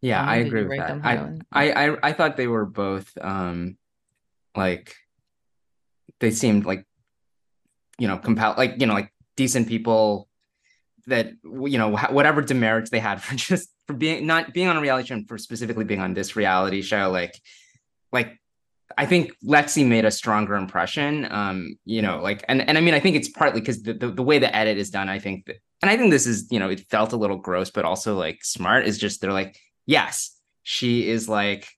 Yeah, 0.00 0.20
Emma, 0.20 0.30
I 0.30 0.36
agree 0.36 0.64
with 0.64 0.78
that. 0.78 1.00
I. 1.02 1.38
I 1.50 1.86
I 1.92 1.96
I 2.08 2.12
thought 2.12 2.36
they 2.36 2.46
were 2.48 2.66
both 2.66 3.10
um 3.20 3.78
like 4.54 4.94
they 6.20 6.30
seemed 6.30 6.66
like 6.66 6.84
you 7.98 8.06
know 8.06 8.18
compel 8.18 8.54
like 8.58 8.74
you 8.78 8.86
know 8.86 8.92
like 8.92 9.12
decent 9.36 9.66
people 9.66 10.28
that 11.06 11.32
you 11.44 11.78
know 11.78 11.96
whatever 12.10 12.42
demerits 12.42 12.90
they 12.90 13.00
had 13.00 13.22
for 13.22 13.34
just 13.34 13.68
for 13.86 13.94
being 13.94 14.26
not 14.26 14.52
being 14.52 14.68
on 14.68 14.76
a 14.76 14.80
reality 14.80 15.08
show 15.08 15.14
and 15.14 15.28
for 15.28 15.38
specifically 15.38 15.84
being 15.84 16.00
on 16.00 16.14
this 16.14 16.36
reality 16.36 16.82
show 16.82 17.10
like 17.10 17.40
like 18.12 18.38
I 18.96 19.06
think 19.06 19.32
Lexi 19.44 19.86
made 19.86 20.04
a 20.04 20.10
stronger 20.10 20.54
impression 20.54 21.30
um 21.30 21.76
you 21.84 22.02
know 22.02 22.20
like 22.20 22.44
and 22.48 22.66
and 22.66 22.78
I 22.78 22.80
mean 22.80 22.94
I 22.94 23.00
think 23.00 23.16
it's 23.16 23.28
partly 23.28 23.60
because 23.60 23.82
the, 23.82 23.94
the 23.94 24.10
the 24.10 24.22
way 24.22 24.38
the 24.38 24.54
edit 24.54 24.78
is 24.78 24.90
done 24.90 25.08
I 25.08 25.18
think 25.18 25.46
that 25.46 25.56
and 25.82 25.90
I 25.90 25.96
think 25.96 26.10
this 26.10 26.26
is 26.26 26.48
you 26.50 26.58
know 26.58 26.70
it 26.70 26.80
felt 26.90 27.12
a 27.12 27.16
little 27.16 27.38
gross 27.38 27.70
but 27.70 27.84
also 27.84 28.16
like 28.16 28.44
smart 28.44 28.86
is 28.86 28.98
just 28.98 29.20
they're 29.20 29.32
like 29.32 29.58
yes 29.86 30.38
she 30.62 31.08
is 31.08 31.28
like 31.28 31.68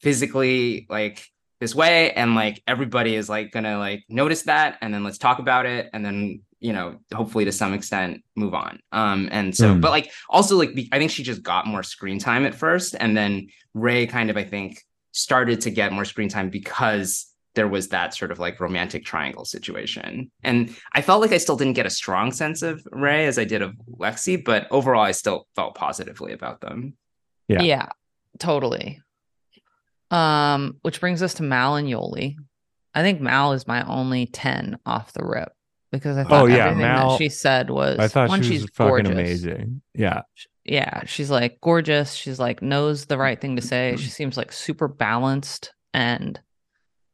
physically 0.00 0.86
like 0.90 1.24
this 1.60 1.74
way 1.74 2.12
and 2.12 2.34
like 2.34 2.62
everybody 2.66 3.14
is 3.14 3.28
like 3.28 3.52
gonna 3.52 3.78
like 3.78 4.04
notice 4.08 4.42
that 4.42 4.76
and 4.80 4.92
then 4.92 5.04
let's 5.04 5.18
talk 5.18 5.38
about 5.38 5.66
it 5.66 5.88
and 5.92 6.04
then 6.04 6.40
you 6.66 6.72
know 6.72 6.86
hopefully 7.14 7.44
to 7.44 7.52
some 7.52 7.72
extent 7.74 8.22
move 8.36 8.54
on 8.54 8.78
um 8.92 9.28
and 9.32 9.54
so 9.60 9.66
Mm. 9.74 9.80
but 9.82 9.90
like 9.96 10.10
also 10.30 10.56
like 10.56 10.70
i 10.92 10.98
think 10.98 11.10
she 11.10 11.22
just 11.22 11.42
got 11.42 11.66
more 11.66 11.82
screen 11.82 12.18
time 12.18 12.44
at 12.46 12.54
first 12.54 12.96
and 12.98 13.16
then 13.16 13.48
ray 13.74 14.06
kind 14.06 14.30
of 14.30 14.36
i 14.36 14.44
think 14.44 14.70
started 15.12 15.60
to 15.62 15.70
get 15.70 15.92
more 15.92 16.04
screen 16.06 16.28
time 16.28 16.48
because 16.50 17.26
there 17.54 17.68
was 17.68 17.88
that 17.88 18.14
sort 18.14 18.32
of 18.32 18.38
like 18.40 18.58
romantic 18.60 19.04
triangle 19.04 19.44
situation 19.44 20.30
and 20.42 20.74
i 20.94 21.00
felt 21.02 21.20
like 21.20 21.32
i 21.32 21.38
still 21.38 21.56
didn't 21.56 21.74
get 21.80 21.86
a 21.86 21.90
strong 22.02 22.32
sense 22.32 22.62
of 22.62 22.82
ray 22.92 23.26
as 23.26 23.38
i 23.38 23.44
did 23.44 23.62
of 23.62 23.72
lexi 24.04 24.42
but 24.42 24.66
overall 24.70 25.02
i 25.04 25.12
still 25.12 25.46
felt 25.56 25.74
positively 25.74 26.32
about 26.32 26.60
them 26.60 26.96
Yeah. 27.48 27.62
yeah, 27.62 27.88
totally. 28.38 29.00
Um, 30.10 30.76
which 30.82 31.00
brings 31.00 31.22
us 31.22 31.34
to 31.34 31.42
Mal 31.42 31.76
and 31.76 31.88
Yoli. 31.88 32.36
I 32.94 33.02
think 33.02 33.20
Mal 33.20 33.52
is 33.52 33.66
my 33.66 33.84
only 33.86 34.26
10 34.26 34.78
off 34.86 35.12
the 35.12 35.24
rip 35.24 35.52
because 35.98 36.16
I 36.16 36.22
oh, 36.22 36.24
thought 36.24 36.42
Oh, 36.42 36.46
yeah, 36.46 36.66
everything 36.66 36.82
Mal- 36.82 37.10
that 37.10 37.18
she 37.18 37.28
said 37.28 37.70
was 37.70 37.98
I 37.98 38.08
thought 38.08 38.28
one, 38.28 38.42
she 38.42 38.52
was 38.52 38.60
she's 38.62 38.70
fucking 38.70 38.88
gorgeous. 39.04 39.12
amazing. 39.12 39.82
Yeah. 39.94 40.22
Yeah, 40.64 41.04
she's 41.04 41.30
like 41.30 41.60
gorgeous. 41.60 42.14
She's 42.14 42.38
like 42.38 42.62
knows 42.62 43.06
the 43.06 43.18
right 43.18 43.38
thing 43.40 43.56
to 43.56 43.62
say. 43.62 43.96
She 43.96 44.08
seems 44.08 44.36
like 44.36 44.50
super 44.50 44.88
balanced 44.88 45.72
and 45.92 46.40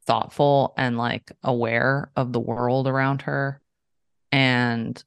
thoughtful 0.06 0.72
and 0.76 0.96
like 0.96 1.32
aware 1.42 2.10
of 2.16 2.32
the 2.32 2.40
world 2.40 2.86
around 2.86 3.22
her. 3.22 3.60
And 4.32 5.02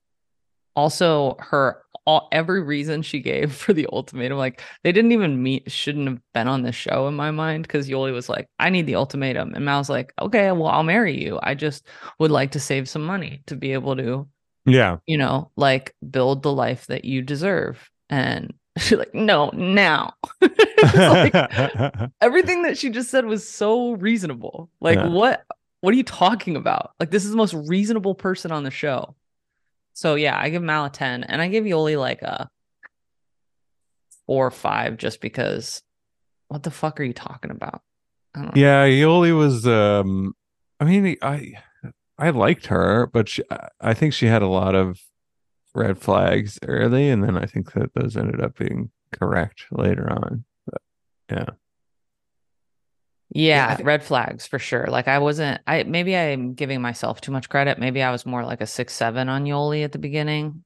also 0.76 1.38
her 1.40 1.83
all 2.06 2.28
every 2.32 2.62
reason 2.62 3.02
she 3.02 3.20
gave 3.20 3.54
for 3.64 3.74
the 3.74 3.88
ultimatum, 3.92 4.38
like 4.38 4.62
they 4.84 4.92
didn't 4.92 5.12
even 5.14 5.42
meet, 5.44 5.72
shouldn't 5.72 6.08
have 6.08 6.20
been 6.34 6.48
on 6.48 6.64
the 6.64 6.72
show 6.72 7.08
in 7.08 7.14
my 7.16 7.32
mind 7.32 7.64
because 7.64 7.88
Yoli 7.90 8.14
was 8.14 8.30
like, 8.30 8.48
I 8.60 8.70
need 8.70 8.86
the 8.88 8.96
ultimatum. 8.96 9.54
And 9.56 9.66
Mal's 9.66 9.90
like, 9.90 10.14
okay, 10.22 10.52
well, 10.52 10.68
I'll 10.68 10.84
marry 10.84 11.22
you. 11.22 11.40
I 11.42 11.54
just 11.56 11.88
would 12.20 12.32
like 12.32 12.52
to 12.52 12.60
save 12.60 12.90
some 12.90 13.04
money 13.04 13.42
to 13.48 13.56
be 13.56 13.74
able 13.74 13.96
to 13.98 14.28
Yeah. 14.66 14.98
you 15.08 15.18
know, 15.18 15.52
like 15.56 15.96
build 16.10 16.44
the 16.44 16.52
life 16.52 16.88
that 16.88 17.06
you 17.06 17.22
deserve. 17.22 17.90
And 18.10 18.54
she's 18.78 18.98
like, 18.98 19.14
no, 19.14 19.50
now. 19.54 20.14
Like 20.94 21.34
everything 22.22 22.64
that 22.64 22.78
she 22.78 22.90
just 22.90 23.10
said 23.10 23.26
was 23.26 23.48
so 23.48 23.94
reasonable. 23.94 24.70
Like, 24.82 24.98
Yeah. 24.98 25.08
what 25.08 25.44
what 25.82 25.94
are 25.94 25.98
you 25.98 26.04
talking 26.04 26.56
about? 26.56 26.92
Like, 27.00 27.12
this 27.12 27.26
is 27.26 27.32
the 27.32 27.38
most 27.38 27.54
reasonable 27.54 28.16
person 28.16 28.52
on 28.52 28.64
the 28.64 28.72
show. 28.72 29.16
So 29.94 30.16
yeah, 30.16 30.38
I 30.40 30.50
give 30.50 30.62
Mal 30.64 30.86
a 30.86 30.90
10 30.90 31.24
and 31.24 31.42
I 31.42 31.48
give 31.48 31.66
Yoli 31.66 32.00
like 32.00 32.22
a 32.22 32.50
four 34.26 34.48
or 34.48 34.52
five 34.52 34.98
just 34.98 35.22
because 35.22 35.82
what 36.48 36.64
the 36.64 36.72
fuck 36.72 37.00
are 37.00 37.04
you 37.04 37.14
talking 37.14 37.52
about? 37.52 37.82
Yeah. 38.56 38.86
Yoli 38.86 39.38
was, 39.38 39.68
um, 39.68 40.34
I 40.80 40.86
mean, 40.86 41.16
I, 41.22 41.54
I 42.18 42.30
liked 42.32 42.68
her, 42.68 43.08
but 43.08 43.30
she, 43.30 43.44
I- 43.52 43.70
I 43.82 43.94
think 43.94 44.14
she 44.14 44.26
had 44.28 44.42
a 44.42 44.48
lot 44.48 44.76
of 44.76 45.00
red 45.76 45.98
flags 46.00 46.58
early. 46.68 47.10
And 47.10 47.24
then 47.24 47.38
I 47.38 47.46
think 47.46 47.74
that 47.74 47.94
those 47.94 48.16
ended 48.18 48.42
up 48.42 48.58
being 48.58 48.92
correct 49.12 49.66
later 49.72 50.10
on. 50.12 50.46
But 50.66 50.82
yeah. 51.30 51.46
Yeah, 53.36 53.76
thi- 53.76 53.84
red 53.84 54.04
flags 54.04 54.46
for 54.46 54.60
sure. 54.60 54.86
Like 54.88 55.08
I 55.08 55.18
wasn't 55.18 55.60
I 55.66 55.84
maybe 55.84 56.16
I'm 56.16 56.54
giving 56.54 56.82
myself 56.82 57.20
too 57.20 57.32
much 57.32 57.50
credit. 57.50 57.80
Maybe 57.80 58.02
I 58.04 58.12
was 58.12 58.26
more 58.26 58.46
like 58.46 58.62
a 58.62 58.68
six, 58.68 58.94
seven 58.94 59.28
on 59.28 59.46
Yoli 59.46 59.84
at 59.84 59.92
the 59.92 59.98
beginning. 60.00 60.64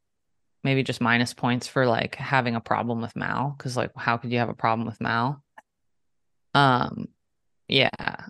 Maybe 0.64 0.84
just 0.84 1.00
minus 1.00 1.34
points 1.34 1.68
for 1.68 1.88
like 1.88 2.16
having 2.16 2.56
a 2.56 2.62
problem 2.62 3.02
with 3.02 3.16
Mal. 3.16 3.56
Cause 3.58 3.78
like 3.78 3.92
how 3.96 4.18
could 4.18 4.34
you 4.34 4.40
have 4.40 4.50
a 4.50 4.54
problem 4.54 4.86
with 4.86 5.00
Mal? 5.00 5.42
Um 6.54 7.08
yeah. 7.70 8.26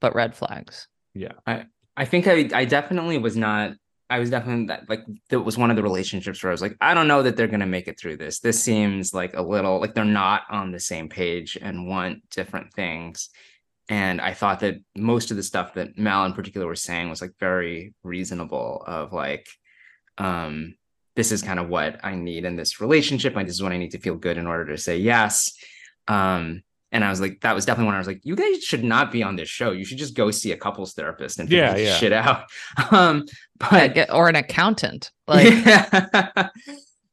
But 0.00 0.16
red 0.16 0.34
flags. 0.34 0.88
Yeah. 1.14 1.34
I 1.46 1.66
I 1.96 2.06
think 2.06 2.26
I 2.26 2.48
I 2.52 2.64
definitely 2.64 3.18
was 3.18 3.36
not 3.36 3.74
I 4.08 4.18
was 4.18 4.30
definitely 4.30 4.66
that 4.66 4.88
like 4.88 5.04
that 5.28 5.40
was 5.42 5.56
one 5.56 5.70
of 5.70 5.76
the 5.76 5.84
relationships 5.84 6.42
where 6.42 6.50
I 6.50 6.54
was 6.54 6.62
like, 6.62 6.76
I 6.80 6.92
don't 6.94 7.06
know 7.06 7.22
that 7.22 7.36
they're 7.36 7.46
gonna 7.46 7.66
make 7.66 7.86
it 7.86 8.00
through 8.00 8.16
this. 8.16 8.40
This 8.40 8.60
seems 8.60 9.14
like 9.14 9.36
a 9.36 9.42
little 9.42 9.80
like 9.80 9.94
they're 9.94 10.04
not 10.04 10.42
on 10.50 10.72
the 10.72 10.80
same 10.80 11.08
page 11.08 11.56
and 11.60 11.86
want 11.86 12.28
different 12.30 12.74
things. 12.74 13.30
And 13.90 14.20
I 14.20 14.34
thought 14.34 14.60
that 14.60 14.76
most 14.96 15.32
of 15.32 15.36
the 15.36 15.42
stuff 15.42 15.74
that 15.74 15.98
Mal 15.98 16.24
in 16.24 16.32
particular 16.32 16.68
was 16.68 16.80
saying 16.80 17.10
was 17.10 17.20
like 17.20 17.32
very 17.40 17.92
reasonable 18.04 18.84
of 18.86 19.12
like, 19.12 19.48
um, 20.16 20.76
this 21.16 21.32
is 21.32 21.42
kind 21.42 21.58
of 21.58 21.68
what 21.68 21.98
I 22.04 22.14
need 22.14 22.44
in 22.44 22.54
this 22.54 22.80
relationship. 22.80 23.34
Like 23.34 23.46
this 23.46 23.56
is 23.56 23.62
what 23.62 23.72
I 23.72 23.78
need 23.78 23.90
to 23.90 23.98
feel 23.98 24.14
good 24.14 24.38
in 24.38 24.46
order 24.46 24.66
to 24.66 24.78
say 24.78 24.98
yes. 24.98 25.52
Um, 26.06 26.62
and 26.92 27.04
I 27.04 27.10
was 27.10 27.20
like, 27.20 27.40
that 27.40 27.52
was 27.52 27.66
definitely 27.66 27.86
when 27.86 27.96
I 27.96 27.98
was 27.98 28.06
like, 28.06 28.20
you 28.22 28.36
guys 28.36 28.62
should 28.62 28.84
not 28.84 29.10
be 29.10 29.24
on 29.24 29.34
this 29.34 29.48
show. 29.48 29.72
You 29.72 29.84
should 29.84 29.98
just 29.98 30.14
go 30.14 30.30
see 30.30 30.52
a 30.52 30.56
couples 30.56 30.94
therapist 30.94 31.40
and 31.40 31.48
figure 31.48 31.64
Yeah, 31.64 31.74
this 31.74 31.88
yeah. 31.88 31.96
shit 31.96 32.12
out. 32.12 32.44
Um, 32.92 33.26
but 33.58 34.08
or 34.10 34.28
an 34.28 34.36
accountant. 34.36 35.10
Like 35.26 35.64
yeah. 35.64 35.86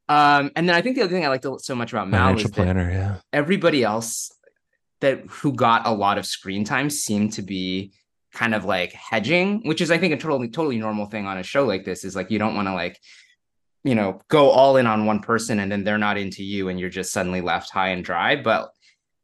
um, 0.10 0.52
and 0.56 0.68
then 0.68 0.76
I 0.76 0.82
think 0.82 0.96
the 0.96 1.04
other 1.04 1.12
thing 1.12 1.26
I 1.26 1.28
liked 1.28 1.46
so 1.62 1.76
much 1.76 1.92
about 1.94 2.10
Mal 2.10 2.34
was 2.34 2.44
Financial 2.44 2.50
that 2.50 2.56
planner, 2.56 2.92
yeah. 2.92 3.16
everybody 3.32 3.84
else 3.84 4.32
that 5.02 5.22
who 5.28 5.54
got 5.54 5.86
a 5.86 5.92
lot 5.92 6.18
of 6.18 6.26
screen 6.26 6.64
time 6.64 6.90
seemed 6.90 7.34
to 7.34 7.42
be 7.42 7.94
kind 8.34 8.54
of 8.54 8.66
like 8.66 8.92
hedging, 8.94 9.62
which 9.66 9.82
is 9.82 9.92
I 9.92 9.98
think 9.98 10.14
a 10.14 10.18
totally 10.18 10.50
totally 10.50 10.78
normal 10.78 11.06
thing 11.06 11.26
on 11.26 11.38
a 11.38 11.44
show 11.44 11.66
like 11.66 11.86
this. 11.86 12.04
Is 12.04 12.16
like 12.16 12.32
you 12.32 12.40
don't 12.40 12.56
want 12.56 12.68
to 12.68 12.74
like 12.74 13.00
you 13.84 13.96
know 13.96 14.22
go 14.28 14.50
all 14.50 14.78
in 14.78 14.88
on 14.88 15.06
one 15.06 15.20
person 15.20 15.60
and 15.60 15.72
then 15.72 15.84
they're 15.84 15.98
not 15.98 16.18
into 16.18 16.44
you 16.44 16.70
and 16.70 16.80
you're 16.80 16.90
just 16.90 17.12
suddenly 17.12 17.42
left 17.42 17.72
high 17.72 17.90
and 17.90 18.04
dry. 18.04 18.36
But 18.36 18.72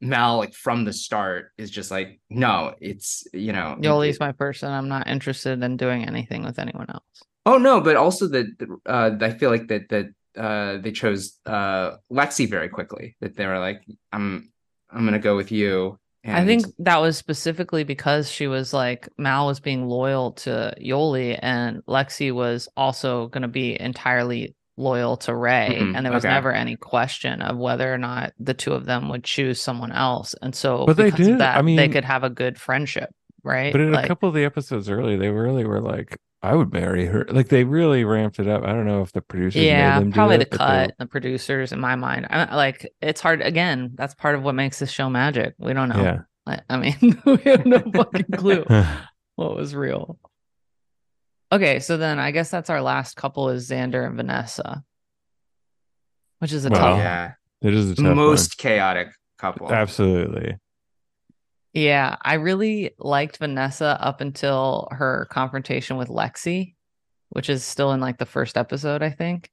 Mel 0.02 0.38
like 0.38 0.54
from 0.54 0.86
the 0.86 0.94
start, 0.94 1.52
is 1.58 1.72
just 1.72 1.92
like 1.92 2.20
no, 2.30 2.74
it's 2.80 3.24
you 3.34 3.54
know 3.54 3.78
Yoli's 3.80 4.20
my 4.20 4.32
person. 4.32 4.72
I'm 4.72 4.90
not 4.90 5.08
interested 5.08 5.62
in 5.64 5.78
doing 5.78 6.06
anything 6.06 6.44
with 6.44 6.60
anyone 6.60 6.90
else. 6.90 7.24
Oh 7.46 7.58
no, 7.58 7.82
but 7.82 7.96
also 7.96 8.28
that 8.28 8.46
uh, 8.86 9.12
I 9.20 9.32
feel 9.32 9.50
like 9.50 9.68
that 9.68 9.90
that 9.90 10.08
uh, 10.38 10.78
they 10.78 10.92
chose 10.92 11.40
uh, 11.46 11.98
Lexi 12.12 12.50
very 12.50 12.70
quickly. 12.70 13.16
That 13.22 13.36
they 13.36 13.46
were 13.46 13.60
like, 13.60 13.84
I'm 14.12 14.53
I'm 14.94 15.06
gonna 15.06 15.20
go 15.20 15.36
with 15.36 15.52
you. 15.52 15.98
And 16.24 16.38
I 16.38 16.46
think 16.46 16.66
that 16.80 16.98
was 16.98 17.18
specifically 17.18 17.84
because 17.84 18.32
she 18.32 18.48
was 18.48 18.74
like 18.74 19.10
Mal 19.18 19.46
was 19.48 19.60
being 19.60 19.88
loyal 19.88 20.32
to 20.34 20.74
Yoli 20.80 21.38
and 21.42 21.84
Lexi 21.86 22.32
was 22.32 22.70
also 22.78 23.28
going 23.28 23.42
to 23.42 23.48
be 23.50 23.80
entirely 23.80 24.56
loyal 24.78 25.18
to 25.18 25.36
Ray 25.36 25.68
Mhm, 25.80 25.96
and 25.96 26.06
there 26.06 26.14
was 26.14 26.24
okay. 26.24 26.34
never 26.34 26.52
any 26.54 26.76
question 26.78 27.42
of 27.42 27.58
whether 27.58 27.94
or 27.94 27.98
not 27.98 28.34
the 28.40 28.54
two 28.54 28.74
of 28.74 28.86
them 28.86 29.10
would 29.10 29.24
choose 29.24 29.62
someone 29.62 29.92
else 29.92 30.34
and 30.42 30.56
so 30.56 30.86
But 30.86 30.98
they 30.98 31.06
because 31.06 31.20
of 31.20 31.26
did, 31.26 31.40
that 31.40 31.58
I 31.58 31.62
mean, 31.62 31.78
they 31.78 31.90
could 31.90 32.06
have 32.06 32.24
a 32.24 32.30
good 32.30 32.58
friendship 32.60 33.10
right 33.44 33.72
But 33.74 33.82
in 33.82 33.92
Like, 33.92 34.06
a 34.06 34.08
couple 34.08 34.30
of 34.30 34.36
the 34.36 34.46
episodes 34.46 34.90
early, 34.90 35.16
they 35.18 35.30
really 35.30 35.66
were 35.66 35.82
like, 35.82 36.18
I 36.44 36.54
would 36.56 36.74
marry 36.74 37.06
her. 37.06 37.26
Like 37.30 37.48
they 37.48 37.64
really 37.64 38.04
ramped 38.04 38.38
it 38.38 38.48
up. 38.50 38.64
I 38.64 38.74
don't 38.74 38.86
know 38.86 39.02
if 39.02 39.12
the 39.14 39.22
producers 39.22 39.62
yeah 39.64 39.94
made 39.96 40.02
them 40.02 40.10
do 40.12 40.16
probably 40.16 40.36
it, 40.36 40.52
the 40.52 40.58
they- 40.58 40.58
cut 40.58 40.92
the 41.00 41.06
producers 41.08 41.72
in 41.72 41.80
my 41.80 41.96
mind 41.96 42.28
I, 42.30 42.54
like 42.56 42.92
it's 43.02 43.22
hard 43.22 43.42
again 43.42 43.92
that's 43.96 44.14
part 44.14 44.36
of 44.36 44.44
what 44.44 44.54
makes 44.54 44.78
this 44.80 44.92
show 44.92 45.10
magic 45.10 45.56
we 45.58 45.72
don't 45.74 45.88
know 45.90 46.02
Yeah. 46.04 46.20
I, 46.46 46.60
I 46.70 46.78
mean 46.78 47.22
we 47.26 47.38
have 47.46 47.66
no 47.66 47.80
fucking 47.96 48.26
clue 48.36 48.66
what 49.36 49.56
was 49.56 49.74
real. 49.74 50.20
Okay, 51.52 51.80
so 51.80 51.98
then 51.98 52.20
I 52.20 52.32
guess 52.32 52.50
that's 52.50 52.70
our 52.70 52.82
last 52.82 53.16
couple 53.16 53.50
is 53.50 53.70
Xander 53.70 54.06
and 54.08 54.16
Vanessa, 54.18 54.84
which 56.40 56.52
is 56.52 56.66
a 56.66 56.70
Well, 56.70 56.80
tough. 56.82 56.98
yeah, 56.98 57.34
it 57.62 57.74
is 57.76 57.90
the 57.96 58.02
tough 58.04 58.16
most 58.16 58.58
chaotic 58.58 59.10
couple. 59.38 59.72
Absolutely. 59.72 60.58
Yeah, 61.74 62.16
I 62.22 62.36
really 62.36 62.92
liked 63.00 63.38
Vanessa 63.38 63.98
up 64.00 64.22
until 64.22 64.88
her 64.92 65.28
confrontation 65.32 65.98
with 65.98 66.08
Lexi, 66.08 66.76
which 67.30 67.50
is 67.50 67.64
still 67.64 67.92
in 67.94 68.00
like 68.00 68.18
the 68.20 68.26
first 68.28 68.58
episode, 68.58 69.02
I 69.02 69.10
think. 69.10 69.50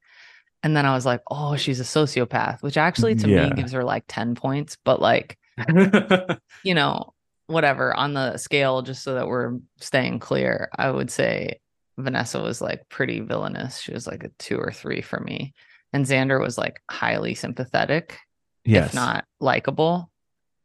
And 0.63 0.77
then 0.77 0.85
I 0.85 0.93
was 0.93 1.05
like, 1.05 1.21
oh, 1.31 1.55
she's 1.55 1.79
a 1.79 1.83
sociopath, 1.83 2.61
which 2.61 2.77
actually 2.77 3.15
to 3.15 3.27
Yeah. 3.27 3.49
me 3.49 3.55
gives 3.55 3.71
her 3.71 3.83
like 3.83 4.03
10 4.07 4.35
points, 4.35 4.77
but 4.85 5.01
like, 5.01 5.37
you 6.63 6.75
know, 6.75 7.13
whatever 7.47 7.93
on 7.95 8.13
the 8.13 8.37
scale, 8.37 8.81
just 8.83 9.03
so 9.03 9.15
that 9.15 9.27
we're 9.27 9.57
staying 9.79 10.19
clear, 10.19 10.69
I 10.77 10.91
would 10.91 11.09
say 11.09 11.59
Vanessa 11.97 12.39
was 12.39 12.61
like 12.61 12.87
pretty 12.89 13.19
villainous. 13.21 13.79
She 13.79 13.91
was 13.93 14.05
like 14.05 14.23
a 14.23 14.29
two 14.37 14.57
or 14.57 14.71
three 14.71 15.01
for 15.01 15.19
me. 15.19 15.53
And 15.93 16.05
Xander 16.05 16.39
was 16.39 16.57
like 16.57 16.79
highly 16.89 17.33
sympathetic, 17.33 18.19
Yes. 18.63 18.89
if 18.89 18.93
not 18.93 19.25
likable. 19.39 20.11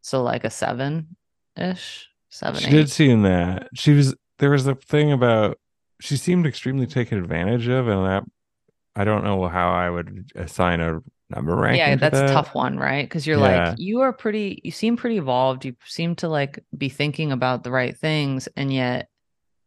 So 0.03 0.23
like 0.23 0.45
a 0.45 0.51
seven 0.51 1.17
ish, 1.57 2.09
seven, 2.31 2.61
she 2.61 2.69
eight. 2.69 2.71
did 2.71 2.91
seem 2.91 3.23
that. 3.23 3.69
She 3.75 3.93
was 3.93 4.15
there 4.39 4.51
was 4.51 4.67
a 4.67 4.75
thing 4.75 5.13
about 5.13 5.59
she 6.01 6.17
seemed 6.17 6.47
extremely 6.47 6.87
taken 6.87 7.19
advantage 7.19 7.69
of, 7.69 7.89
and 7.89 8.05
that 8.07 8.25
I 8.95 9.05
don't 9.05 9.25
know 9.25 9.47
how 9.49 9.71
I 9.71 9.89
would 9.91 10.31
assign 10.35 10.81
a 10.81 11.01
number 11.31 11.57
ranking. 11.57 11.79
yeah, 11.81 11.97
that's 11.97 12.19
a 12.19 12.33
tough 12.35 12.55
one, 12.55 12.79
right? 12.79 13.05
Because 13.05 13.27
you're 13.27 13.39
Yeah. 13.39 13.71
like, 13.71 13.79
you 13.79 14.01
are 14.03 14.13
pretty, 14.13 14.61
you 14.63 14.71
seem 14.71 14.97
pretty 14.97 15.17
evolved. 15.17 15.65
You 15.65 15.75
seem 15.87 16.15
to 16.17 16.29
like 16.29 16.63
be 16.77 16.89
thinking 16.89 17.33
about 17.33 17.65
the 17.65 17.71
right 17.71 17.97
things, 17.97 18.47
and 18.57 18.73
yet 18.73 19.09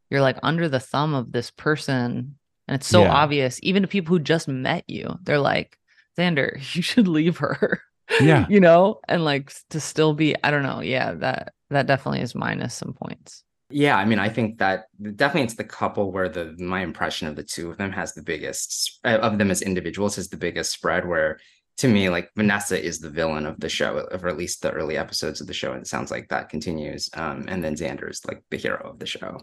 you're 0.10 0.22
like 0.22 0.38
under 0.44 0.70
the 0.70 0.80
thumb 0.80 1.14
of 1.14 1.32
this 1.32 1.52
person. 1.52 2.36
And 2.68 2.76
it's 2.76 2.88
so 2.88 3.02
Yeah. 3.04 3.12
obvious, 3.12 3.60
even 3.64 3.82
to 3.84 3.88
people 3.88 4.16
who 4.16 4.20
just 4.24 4.48
met 4.48 4.84
you, 4.88 5.18
they're 5.24 5.40
like, 5.40 5.78
Xander, 6.18 6.56
you 6.76 6.82
should 6.82 7.08
leave 7.08 7.38
her. 7.38 7.82
Yeah. 8.22 8.46
you 8.50 8.60
know, 8.60 9.00
and 9.08 9.26
like 9.26 9.52
to 9.72 9.80
still 9.80 10.14
be, 10.14 10.36
I 10.44 10.52
don't 10.52 10.64
know. 10.64 10.82
Yeah, 10.82 11.14
that 11.16 11.54
that 11.70 11.88
definitely 11.88 12.22
is 12.22 12.36
minus 12.36 12.74
some 12.74 12.94
points. 12.94 13.44
Yeah, 13.72 13.98
I 13.98 14.06
mean, 14.06 14.18
I 14.18 14.30
think 14.30 14.58
that 14.58 14.86
definitely 15.16 15.44
it's 15.44 15.54
the 15.54 15.64
couple 15.64 16.12
where 16.12 16.28
the 16.28 16.56
my 16.58 16.82
impression 16.82 17.28
of 17.28 17.36
the 17.36 17.44
two 17.44 17.70
of 17.70 17.78
them 17.78 17.92
has 17.92 18.14
the 18.14 18.24
biggest 18.24 19.00
uh, 19.06 19.20
of 19.22 19.38
them 19.38 19.52
as 19.52 19.62
individuals 19.62 20.18
is 20.18 20.30
the 20.30 20.38
biggest 20.38 20.72
spread. 20.72 21.08
Where 21.08 21.40
to 21.78 21.88
me, 21.88 22.10
like 22.10 22.32
Vanessa 22.36 22.84
is 22.84 23.00
the 23.00 23.12
villain 23.12 23.46
of 23.46 23.60
the 23.60 23.70
show, 23.70 24.08
or 24.12 24.28
at 24.28 24.38
least 24.38 24.62
the 24.62 24.72
early 24.72 24.98
episodes 24.98 25.40
of 25.40 25.48
the 25.48 25.54
show, 25.54 25.74
and 25.74 25.82
it 25.82 25.88
sounds 25.88 26.10
like 26.10 26.30
that 26.30 26.50
continues. 26.50 27.10
Um, 27.14 27.46
and 27.48 27.64
then 27.64 27.76
Xander 27.76 28.10
is 28.10 28.26
like 28.26 28.44
the 28.50 28.58
hero 28.58 28.90
of 28.90 28.98
the 28.98 29.06
show. 29.06 29.40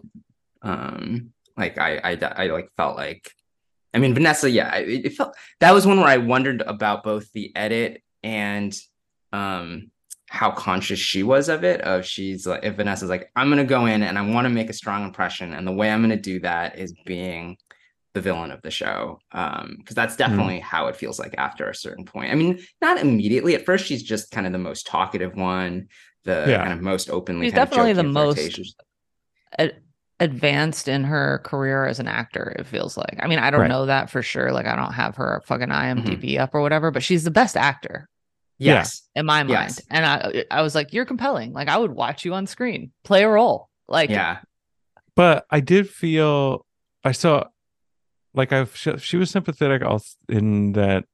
Um, 0.61 1.31
like 1.55 1.77
I, 1.77 1.97
I, 2.03 2.17
I 2.35 2.47
like 2.47 2.69
felt 2.75 2.97
like, 2.97 3.31
I 3.93 3.99
mean, 3.99 4.13
Vanessa, 4.13 4.49
yeah, 4.49 4.75
it, 4.75 5.05
it 5.05 5.13
felt 5.13 5.35
that 5.61 5.71
was 5.73 5.87
one 5.87 5.97
where 5.97 6.07
I 6.07 6.17
wondered 6.17 6.61
about 6.61 7.03
both 7.03 7.31
the 7.31 7.55
edit 7.55 8.03
and 8.23 8.77
um 9.33 9.89
how 10.29 10.51
conscious 10.51 10.99
she 10.99 11.23
was 11.23 11.47
of 11.49 11.63
it 11.63 11.79
of 11.81 12.05
she's 12.05 12.45
like 12.45 12.63
if 12.63 12.75
vanessa's 12.75 13.09
like 13.09 13.31
i'm 13.37 13.47
going 13.47 13.57
to 13.57 13.63
go 13.63 13.85
in 13.85 14.03
and 14.03 14.17
i 14.17 14.21
want 14.21 14.43
to 14.45 14.49
make 14.49 14.69
a 14.69 14.73
strong 14.73 15.05
impression 15.05 15.53
and 15.53 15.65
the 15.65 15.71
way 15.71 15.89
i'm 15.89 16.01
going 16.01 16.09
to 16.09 16.21
do 16.21 16.39
that 16.39 16.77
is 16.77 16.93
being 17.05 17.55
the 18.13 18.19
villain 18.21 18.51
of 18.51 18.61
the 18.61 18.71
show 18.71 19.19
um 19.31 19.75
because 19.79 19.95
that's 19.95 20.15
definitely 20.17 20.59
how 20.59 20.87
it 20.87 20.95
feels 20.95 21.17
like 21.19 21.35
after 21.37 21.69
a 21.69 21.75
certain 21.75 22.03
point. 22.03 22.31
I 22.31 22.35
mean 22.35 22.59
not 22.81 22.97
immediately. 22.99 23.53
At 23.55 23.63
first 23.63 23.85
she's 23.85 24.01
just 24.03 24.31
kind 24.31 24.45
of 24.47 24.51
the 24.53 24.57
most 24.57 24.87
talkative 24.87 25.35
one 25.35 25.87
the 26.23 26.45
Yeah. 26.47 26.57
kind 26.63 26.73
of 26.73 26.81
most 26.81 27.09
openly 27.09 27.45
She's 27.45 27.53
definitely 27.53 27.93
the 27.93 28.01
jokey, 28.03 28.11
most- 28.13 28.81
ad- 29.59 29.77
advanced 30.19 30.87
in 30.87 31.03
her 31.03 31.41
career 31.45 31.85
as 31.85 31.99
an 31.99 32.07
actor 32.07 32.55
it 32.57 32.65
feels 32.65 32.97
like. 32.97 33.17
I 33.19 33.27
mean 33.27 33.39
i 33.39 33.49
don't 33.51 33.61
Right. 33.61 33.69
know 33.69 33.85
that 33.85 34.09
for 34.09 34.21
sure. 34.23 34.51
Like 34.51 34.65
i 34.65 34.75
don't 34.75 34.93
have 34.93 35.15
her 35.17 35.41
fucking 35.45 35.69
imdb 35.69 36.39
up 36.39 36.53
or 36.55 36.61
whatever 36.61 36.89
but 36.91 37.03
she's 37.03 37.23
the 37.23 37.31
best 37.31 37.55
actor 37.55 38.09
Yeah. 38.59 38.73
yes 38.75 39.03
in 39.15 39.25
my 39.25 39.43
mind 39.43 39.49
Yes. 39.49 39.81
and 39.91 40.05
i 40.05 40.43
i 40.49 40.61
was 40.61 40.73
like 40.75 40.91
you're 40.93 41.05
compelling 41.05 41.53
like 41.53 41.67
i 41.67 41.77
would 41.77 41.91
watch 41.91 42.25
you 42.25 42.33
on 42.33 42.47
screen 42.47 42.91
play 43.03 43.23
a 43.23 43.29
role 43.29 43.69
like 43.87 44.09
yeah 44.09 44.39
But 45.15 45.45
I 45.49 45.59
did 45.61 45.89
feel 45.89 46.65
I 47.03 47.11
saw 47.11 47.45
like 48.33 48.51
I 48.53 48.65
she, 48.65 48.97
she 48.97 49.17
was 49.17 49.29
sympathetic 49.31 49.83
also 49.83 50.09
in 50.29 50.73
that 50.73 51.05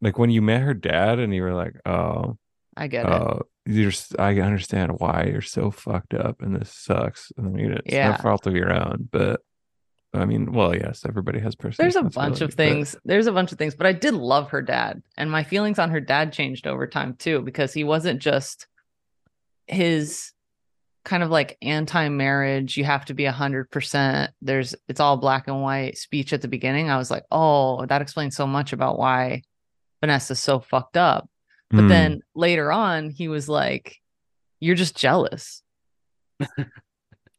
like 0.00 0.18
when 0.18 0.30
you 0.30 0.42
met 0.42 0.62
her 0.62 0.74
dad 0.74 1.18
and 1.18 1.34
you 1.34 1.42
were 1.42 1.54
like, 1.54 1.74
oh, 1.86 2.36
i 2.76 2.86
get 2.88 3.06
it 3.06 3.12
oh, 3.12 3.42
you're 3.66 3.88
s- 3.90 4.14
I 4.18 4.38
understand 4.40 5.00
why 5.00 5.28
you're 5.30 5.40
so 5.40 5.70
fucked 5.70 6.14
up 6.14 6.42
and 6.42 6.54
this 6.56 6.70
sucks. 6.72 7.32
And 7.36 7.46
I 7.46 7.50
mean, 7.50 7.72
it's 7.72 7.92
Yeah. 7.94 8.10
no 8.10 8.16
fault 8.18 8.46
of 8.46 8.54
your 8.54 8.72
own, 8.72 9.08
but 9.10 9.40
I 10.14 10.24
mean, 10.26 10.52
well, 10.52 10.74
yes, 10.74 11.04
everybody 11.06 11.40
has 11.40 11.54
personal. 11.54 11.84
there's 11.84 11.96
a 11.96 12.02
bunch 12.02 12.40
of 12.40 12.48
responsibility, 12.50 12.54
but- 12.56 12.56
things 12.56 12.96
there's 13.04 13.26
a 13.26 13.32
bunch 13.32 13.52
of 13.52 13.58
things 13.58 13.74
but 13.74 13.86
i 13.86 13.92
did 13.92 14.14
love 14.14 14.50
her 14.50 14.62
dad 14.62 15.02
and 15.16 15.30
my 15.30 15.42
feelings 15.42 15.78
on 15.78 15.90
her 15.90 16.00
dad 16.00 16.32
changed 16.32 16.66
over 16.66 16.86
time 16.86 17.14
too 17.14 17.40
because 17.42 17.72
he 17.72 17.82
wasn't 17.84 18.20
just 18.20 18.66
his 19.66 20.32
kind 21.04 21.22
of 21.22 21.30
like 21.30 21.58
anti-marriage 21.62 22.76
you 22.76 22.84
have 22.84 23.04
to 23.04 23.12
be 23.14 23.24
a 23.26 23.32
hundred 23.32 23.70
percent 23.70 24.30
there's 24.40 24.74
it's 24.88 25.00
all 25.00 25.16
black 25.16 25.48
and 25.48 25.60
white 25.62 25.98
speech 25.98 26.32
at 26.32 26.40
the 26.42 26.48
beginning 26.48 26.88
i 26.90 26.96
was 26.96 27.10
like 27.10 27.24
oh 27.30 27.84
that 27.86 28.00
explains 28.02 28.34
so 28.36 28.46
much 28.46 28.72
about 28.72 28.98
why 28.98 29.42
vanessa's 30.00 30.40
so 30.40 30.60
fucked 30.60 30.96
up 30.96 31.28
but 31.70 31.80
Mm, 31.84 31.88
then 31.88 32.20
later 32.34 32.70
on 32.70 33.10
he 33.10 33.26
was 33.28 33.48
like 33.48 33.96
you're 34.60 34.76
just 34.76 34.96
jealous 34.96 35.62
right. 36.40 36.66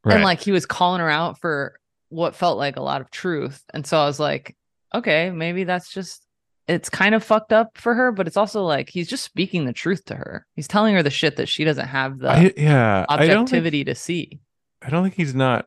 and 0.05 0.23
like 0.23 0.41
he 0.41 0.51
was 0.51 0.65
calling 0.65 0.99
her 0.99 1.09
out 1.09 1.39
for 1.39 1.79
what 2.15 2.35
felt 2.35 2.57
like 2.57 2.77
a 2.77 2.81
lot 2.81 3.01
of 3.01 3.11
truth 3.11 3.61
and 3.73 3.85
so 3.85 3.97
i 3.97 4.05
was 4.05 4.19
like 4.19 4.55
okay 4.93 5.29
maybe 5.29 5.63
that's 5.65 5.91
just 5.91 6.21
it's 6.67 6.89
kind 6.89 7.13
of 7.13 7.23
fucked 7.23 7.53
up 7.53 7.77
for 7.77 7.93
her 7.93 8.11
but 8.11 8.25
it's 8.27 8.37
also 8.37 8.63
like 8.63 8.89
he's 8.89 9.07
just 9.07 9.23
speaking 9.23 9.65
the 9.65 9.73
truth 9.73 10.03
to 10.05 10.15
her 10.15 10.45
he's 10.55 10.67
telling 10.67 10.95
her 10.95 11.03
the 11.03 11.09
shit 11.09 11.35
that 11.37 11.47
she 11.49 11.63
doesn't 11.63 11.87
have 11.87 12.19
the 12.19 12.29
I, 12.29 12.53
yeah, 12.57 13.05
I 13.09 13.17
think 13.27 13.31
objectivity 13.31 13.83
to 13.85 13.95
see 13.95 14.39
I 14.81 14.89
don't 14.89 15.03
think 15.03 15.15
he's 15.15 15.33
not 15.35 15.65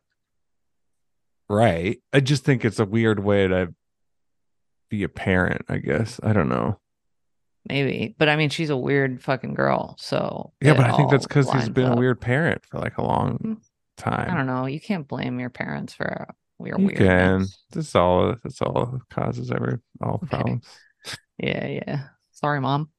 right. 1.49 1.99
I 2.13 2.19
just 2.19 2.43
think 2.45 2.63
it's 2.63 2.79
a 2.79 2.85
weird 2.85 3.19
way 3.19 3.47
to 3.47 3.73
be 4.89 5.03
a 5.03 5.09
parent, 5.09 5.63
I 5.67 5.77
guess. 5.79 6.19
I 6.23 6.31
don't 6.31 6.47
know. 6.47 6.79
Maybe, 7.67 8.15
but 8.17 8.29
I 8.29 8.35
mean, 8.37 8.49
she's 8.49 8.69
a 8.69 8.77
weird 8.77 9.21
fucking 9.21 9.53
girl. 9.55 9.95
So 9.99 10.53
Yeah, 10.61 10.73
but 10.73 10.85
I 10.85 10.95
think 10.95 11.11
that's 11.11 11.27
because 11.27 11.51
he's 11.51 11.69
been 11.69 11.91
a 11.91 11.95
weird 11.95 12.21
parent 12.21 12.65
for 12.65 12.79
like 12.79 12.97
a 12.97 13.03
long 13.03 13.37
Hmm. 13.41 13.53
time. 13.97 14.31
I 14.31 14.35
don't 14.37 14.47
know. 14.47 14.65
You 14.65 14.79
can't 14.79 15.07
blame 15.07 15.39
your 15.39 15.49
parents 15.49 15.93
for 15.93 16.27
your 16.67 16.79
You 16.79 16.85
weird. 16.87 16.97
can. 16.97 17.45
That's 17.71 17.95
all. 17.95 18.35
That's 18.43 18.61
all 18.61 18.99
causes 19.09 19.51
every 19.51 19.77
all 20.01 20.15
Okay. 20.15 20.27
problems. 20.27 20.65
Yeah, 21.37 21.65
yeah. 21.67 22.03
Sorry, 22.31 22.59
mom. 22.59 22.89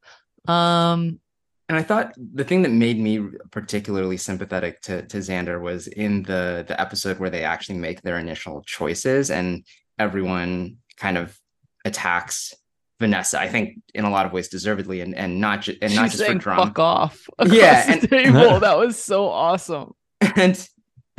Um, 0.48 1.20
And 1.68 1.78
I 1.78 1.82
thought 1.82 2.14
the 2.16 2.42
thing 2.44 2.62
that 2.62 2.72
made 2.72 2.98
me 2.98 3.20
particularly 3.52 4.16
sympathetic 4.16 4.80
to 4.82 5.02
to 5.06 5.18
Xander 5.18 5.60
was 5.60 5.86
in 5.86 6.22
the 6.24 6.64
the 6.66 6.80
episode 6.80 7.18
where 7.20 7.30
they 7.30 7.44
actually 7.44 7.78
make 7.78 8.02
their 8.02 8.18
initial 8.18 8.62
choices 8.66 9.30
and 9.30 9.64
everyone 9.98 10.78
kind 10.96 11.16
of 11.18 11.38
attacks 11.84 12.54
Vanessa. 12.98 13.40
I 13.40 13.48
think 13.48 13.78
in 13.94 14.04
a 14.04 14.10
lot 14.10 14.26
of 14.26 14.32
ways 14.32 14.48
deservedly 14.48 15.00
and 15.00 15.14
and 15.14 15.40
not 15.40 15.62
ju- 15.62 15.76
and 15.80 15.94
not 15.94 16.04
she's 16.10 16.12
just 16.12 16.22
for 16.24 16.26
saying 16.28 16.38
drama. 16.38 16.66
fuck 16.66 16.78
off. 16.78 17.26
Yeah, 17.46 17.82
across 17.82 17.86
the 17.86 17.92
and- 17.92 18.34
table. 18.34 18.60
that 18.66 18.76
was 18.78 19.02
so 19.02 19.28
awesome. 19.28 19.92
and 20.36 20.68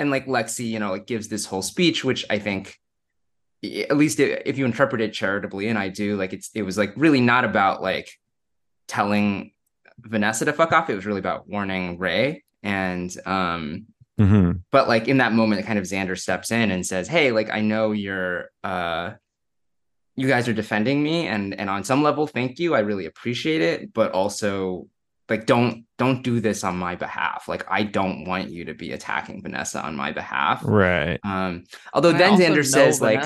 and 0.01 0.09
like 0.09 0.25
Lexi, 0.25 0.67
you 0.67 0.79
know, 0.79 0.91
like 0.91 1.05
gives 1.05 1.27
this 1.27 1.45
whole 1.45 1.61
speech, 1.61 2.03
which 2.03 2.25
I 2.29 2.39
think, 2.39 2.77
at 3.63 3.95
least 3.95 4.19
if 4.19 4.57
you 4.57 4.65
interpret 4.65 5.01
it 5.01 5.13
charitably, 5.13 5.67
and 5.67 5.77
I 5.77 5.89
do, 5.89 6.17
like 6.17 6.33
it's 6.33 6.49
it 6.55 6.63
was 6.63 6.77
like 6.77 6.93
really 6.97 7.21
not 7.21 7.45
about 7.45 7.81
like 7.81 8.09
telling 8.87 9.51
Vanessa 9.99 10.45
to 10.45 10.53
fuck 10.53 10.71
off. 10.71 10.89
It 10.89 10.95
was 10.95 11.05
really 11.05 11.19
about 11.19 11.47
warning 11.47 11.99
Ray, 11.99 12.43
and 12.63 13.15
um, 13.25 13.85
hmm 14.17 14.53
but 14.71 14.87
like 14.87 15.07
in 15.07 15.17
that 15.17 15.33
moment, 15.33 15.65
kind 15.65 15.77
of 15.77 15.85
Xander 15.85 16.17
steps 16.17 16.49
in 16.49 16.71
and 16.71 16.85
says, 16.85 17.07
"Hey, 17.07 17.31
like 17.31 17.49
I 17.49 17.61
know 17.61 17.91
you're 17.91 18.49
uh." 18.63 19.11
You 20.17 20.27
guys 20.27 20.49
are 20.49 20.53
defending 20.53 21.01
me, 21.01 21.25
and 21.27 21.57
and 21.57 21.69
on 21.69 21.85
some 21.85 22.03
level, 22.03 22.27
thank 22.27 22.59
you. 22.59 22.75
I 22.75 22.79
really 22.79 23.05
appreciate 23.05 23.61
it, 23.61 23.93
but 23.93 24.11
also 24.11 24.87
like 25.31 25.45
don't 25.53 25.85
don't 25.97 26.21
do 26.23 26.39
this 26.39 26.63
on 26.63 26.75
my 26.77 26.95
behalf. 26.95 27.39
Like 27.47 27.63
i 27.77 27.81
don't 27.97 28.25
want 28.31 28.49
you 28.55 28.65
to 28.69 28.73
be 28.83 28.91
attacking 28.97 29.41
vanessa 29.41 29.79
on 29.87 29.95
my 29.95 30.11
behalf. 30.11 30.61
Right. 30.63 31.19
um 31.23 31.63
although 31.93 32.09
And 32.13 32.21
I 32.21 32.37
then 32.37 32.39
xander 32.51 32.55
know 32.57 32.77
says 32.77 33.01
like 33.01 33.23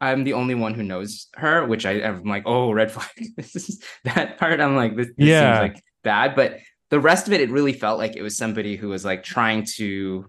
i'm 0.00 0.22
the 0.28 0.34
only 0.40 0.54
one 0.64 0.74
who 0.74 0.84
knows 0.92 1.26
her 1.34 1.66
which 1.66 1.84
i 1.84 1.92
i'm 2.08 2.22
like 2.34 2.44
oh 2.46 2.70
red 2.72 2.90
flag. 2.94 3.16
This 3.36 3.54
is 3.56 3.82
that 4.04 4.38
part 4.38 4.60
i'm 4.60 4.76
like 4.82 4.96
this, 4.96 5.08
this 5.18 5.26
Yeah. 5.34 5.60
seems 5.60 5.74
like 5.74 5.82
bad. 6.04 6.36
But 6.36 6.50
the 6.90 7.00
rest 7.00 7.26
of 7.26 7.32
it 7.34 7.40
it 7.44 7.50
really 7.50 7.72
felt 7.84 7.98
like 7.98 8.14
it 8.16 8.22
was 8.22 8.36
somebody 8.36 8.76
who 8.76 8.88
was 8.94 9.04
like 9.04 9.22
trying 9.24 9.64
to 9.78 10.24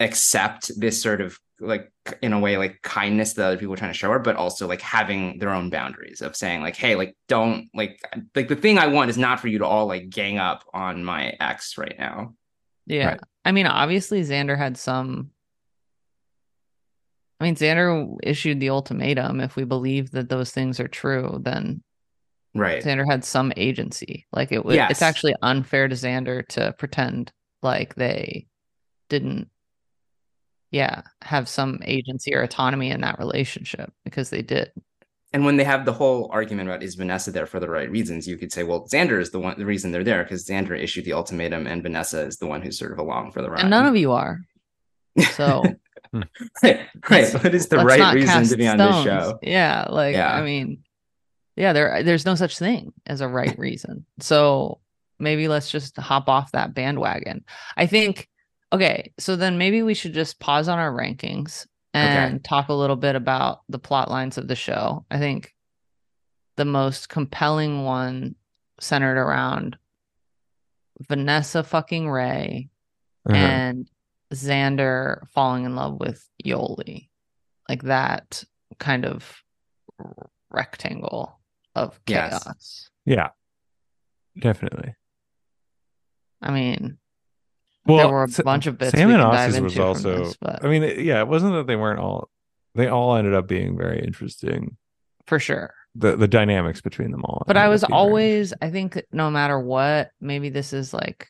accept 0.00 0.70
this 0.78 1.00
sort 1.00 1.20
of 1.20 1.38
like 1.60 1.92
in 2.22 2.32
a 2.32 2.38
way 2.40 2.56
like 2.56 2.80
kindness 2.82 3.34
that 3.34 3.46
other 3.46 3.56
people 3.58 3.74
are 3.74 3.76
trying 3.76 3.92
to 3.92 3.98
show 3.98 4.10
her 4.10 4.18
but 4.18 4.34
also 4.36 4.66
like 4.66 4.80
having 4.80 5.38
their 5.38 5.50
own 5.50 5.68
boundaries 5.70 6.22
of 6.22 6.34
saying 6.34 6.62
like 6.62 6.74
hey 6.74 6.94
like 6.96 7.14
don't 7.28 7.68
like 7.74 8.00
like 8.34 8.48
the 8.48 8.56
thing 8.56 8.78
i 8.78 8.86
want 8.86 9.10
is 9.10 9.18
not 9.18 9.38
for 9.38 9.48
you 9.48 9.58
to 9.58 9.66
all 9.66 9.86
like 9.86 10.08
gang 10.08 10.38
up 10.38 10.64
on 10.72 11.04
my 11.04 11.34
ex 11.38 11.76
right 11.76 11.96
now 11.98 12.34
Yeah. 12.86 13.08
Right. 13.08 13.20
I 13.44 13.52
mean, 13.52 13.66
obviously 13.66 14.22
Xander 14.22 14.56
had 14.58 14.76
some 14.76 15.30
I 17.38 17.44
mean, 17.44 17.54
Xander 17.56 18.16
issued 18.22 18.60
the 18.60 18.70
ultimatum. 18.70 19.40
If 19.40 19.56
we 19.56 19.64
believe 19.64 20.10
that 20.10 20.28
those 20.28 20.50
things 20.50 20.78
are 20.80 20.88
true, 20.88 21.38
then 21.42 21.82
right 22.54 22.82
Xander 22.82 23.06
had 23.08 23.24
some 23.24 23.52
agency. 23.56 24.26
Like 24.32 24.50
it 24.52 24.64
was 24.64 24.76
Yes. 24.76 24.90
it's 24.92 25.02
actually 25.02 25.34
unfair 25.42 25.88
to 25.88 25.94
Xander 25.94 26.46
to 26.48 26.72
pretend 26.78 27.32
like 27.62 27.94
they 27.94 28.46
didn't 29.08 29.49
yeah, 30.70 31.02
have 31.22 31.48
some 31.48 31.80
agency 31.84 32.34
or 32.34 32.42
autonomy 32.42 32.90
in 32.90 33.00
that 33.00 33.18
relationship 33.18 33.92
because 34.04 34.30
they 34.30 34.42
did. 34.42 34.70
and 35.32 35.44
when 35.44 35.56
they 35.56 35.64
have 35.64 35.84
the 35.84 35.92
whole 35.92 36.28
argument 36.32 36.68
about 36.68 36.82
is 36.82 36.96
vanessa 36.96 37.30
there 37.30 37.46
for 37.46 37.60
the 37.60 37.68
right 37.68 37.90
reasons 37.90 38.26
you 38.26 38.36
could 38.36 38.52
say 38.52 38.64
well 38.64 38.86
xander 38.92 39.20
is 39.20 39.30
the 39.30 39.38
one 39.38 39.56
the 39.58 39.64
reason 39.66 39.92
they're 39.92 40.02
there 40.04 40.24
because 40.24 40.44
xander 40.44 40.76
issued 40.76 41.04
the 41.04 41.12
ultimatum 41.12 41.66
and 41.66 41.82
vanessa 41.82 42.20
is 42.26 42.36
the 42.38 42.46
one 42.46 42.60
who's 42.62 42.78
sort 42.78 42.90
of 42.92 42.98
along 42.98 43.30
for 43.30 43.40
the 43.42 43.48
ride 43.50 43.60
And 43.60 43.70
none 43.70 43.86
of 43.86 43.96
you 43.96 44.10
are. 44.12 44.40
So 45.36 45.62
right, 46.62 46.80
right. 47.08 47.32
what 47.34 47.54
is 47.54 47.68
the 47.68 47.78
right 47.78 48.14
reason 48.14 48.44
to 48.44 48.56
be 48.56 48.66
on 48.66 48.78
this 48.78 49.04
show 49.04 49.38
Yeah, 49.42 49.86
like 49.88 50.14
Yeah. 50.14 50.32
I 50.32 50.42
mean, 50.42 50.82
yeah, 51.56 51.72
there 51.72 52.02
there's 52.02 52.26
no 52.26 52.34
such 52.34 52.58
thing 52.58 52.92
as 53.06 53.20
a 53.20 53.28
right 53.28 53.56
reason. 53.68 54.06
So 54.18 54.80
maybe 55.18 55.46
let's 55.48 55.70
just 55.70 55.96
hop 55.96 56.28
off 56.28 56.52
that 56.52 56.74
bandwagon. 56.74 57.44
I 57.76 57.86
think 57.86 58.28
okay, 58.72 59.12
so 59.18 59.36
then 59.36 59.58
maybe 59.58 59.82
we 59.82 59.94
should 59.94 60.14
just 60.14 60.38
pause 60.40 60.68
on 60.68 60.78
our 60.78 60.92
rankings 60.92 61.66
and 61.92 62.42
talk 62.44 62.68
a 62.68 62.74
little 62.74 62.96
bit 62.96 63.16
about 63.16 63.60
the 63.68 63.78
plot 63.78 64.10
lines 64.10 64.38
of 64.38 64.46
the 64.48 64.54
show. 64.54 65.04
I 65.10 65.18
think 65.18 65.54
the 66.56 66.64
most 66.64 67.08
compelling 67.08 67.84
one 67.84 68.36
centered 68.80 69.18
around 69.18 69.76
Vanessa 71.08 71.62
fucking 71.64 72.08
Ray 72.08 72.68
Uh-huh. 73.28 73.36
and 73.36 73.90
Xander 74.32 75.26
falling 75.28 75.64
in 75.64 75.74
love 75.74 75.98
with 75.98 76.28
Yoli. 76.44 77.08
Like 77.68 77.82
that 77.82 78.44
kind 78.78 79.04
of 79.04 79.42
rectangle 80.50 81.38
of 81.74 82.00
Yes. 82.06 82.42
chaos. 82.44 82.90
yeah. 83.04 83.28
Definitely. 84.38 84.94
I 86.40 86.50
mean, 86.52 86.98
Well, 87.90 88.06
there 88.06 88.14
were 88.14 88.24
a 88.24 88.28
Sa- 88.28 88.42
bunch 88.42 88.66
of 88.66 88.78
bits 88.78 88.92
Sam 88.92 89.10
and 89.10 89.20
can 89.54 89.64
was 89.64 89.78
also. 89.78 90.24
this, 90.24 90.36
I 90.62 90.68
mean, 90.68 90.82
it- 90.82 90.98
yeah, 91.00 91.20
it 91.20 91.28
wasn't 91.28 91.54
that 91.54 91.66
they 91.66 91.76
weren't 91.76 92.00
all. 92.00 92.28
They 92.74 92.88
all 92.88 93.16
ended 93.16 93.34
up 93.34 93.46
being 93.48 93.76
very 93.76 94.00
interesting. 94.04 94.76
for 95.26 95.38
sure. 95.38 95.74
The 95.96 96.16
the 96.16 96.28
dynamics 96.28 96.80
between 96.80 97.10
them 97.10 97.24
all. 97.24 97.42
But 97.46 97.56
I 97.56 97.68
was 97.68 97.82
up 97.82 97.88
being 97.90 97.98
very 97.98 98.06
always, 98.08 98.54
I 98.62 98.70
think, 98.70 99.02
no 99.12 99.30
matter 99.30 99.58
what, 99.58 100.10
maybe 100.20 100.48
this 100.50 100.72
is 100.72 100.94
like, 100.94 101.28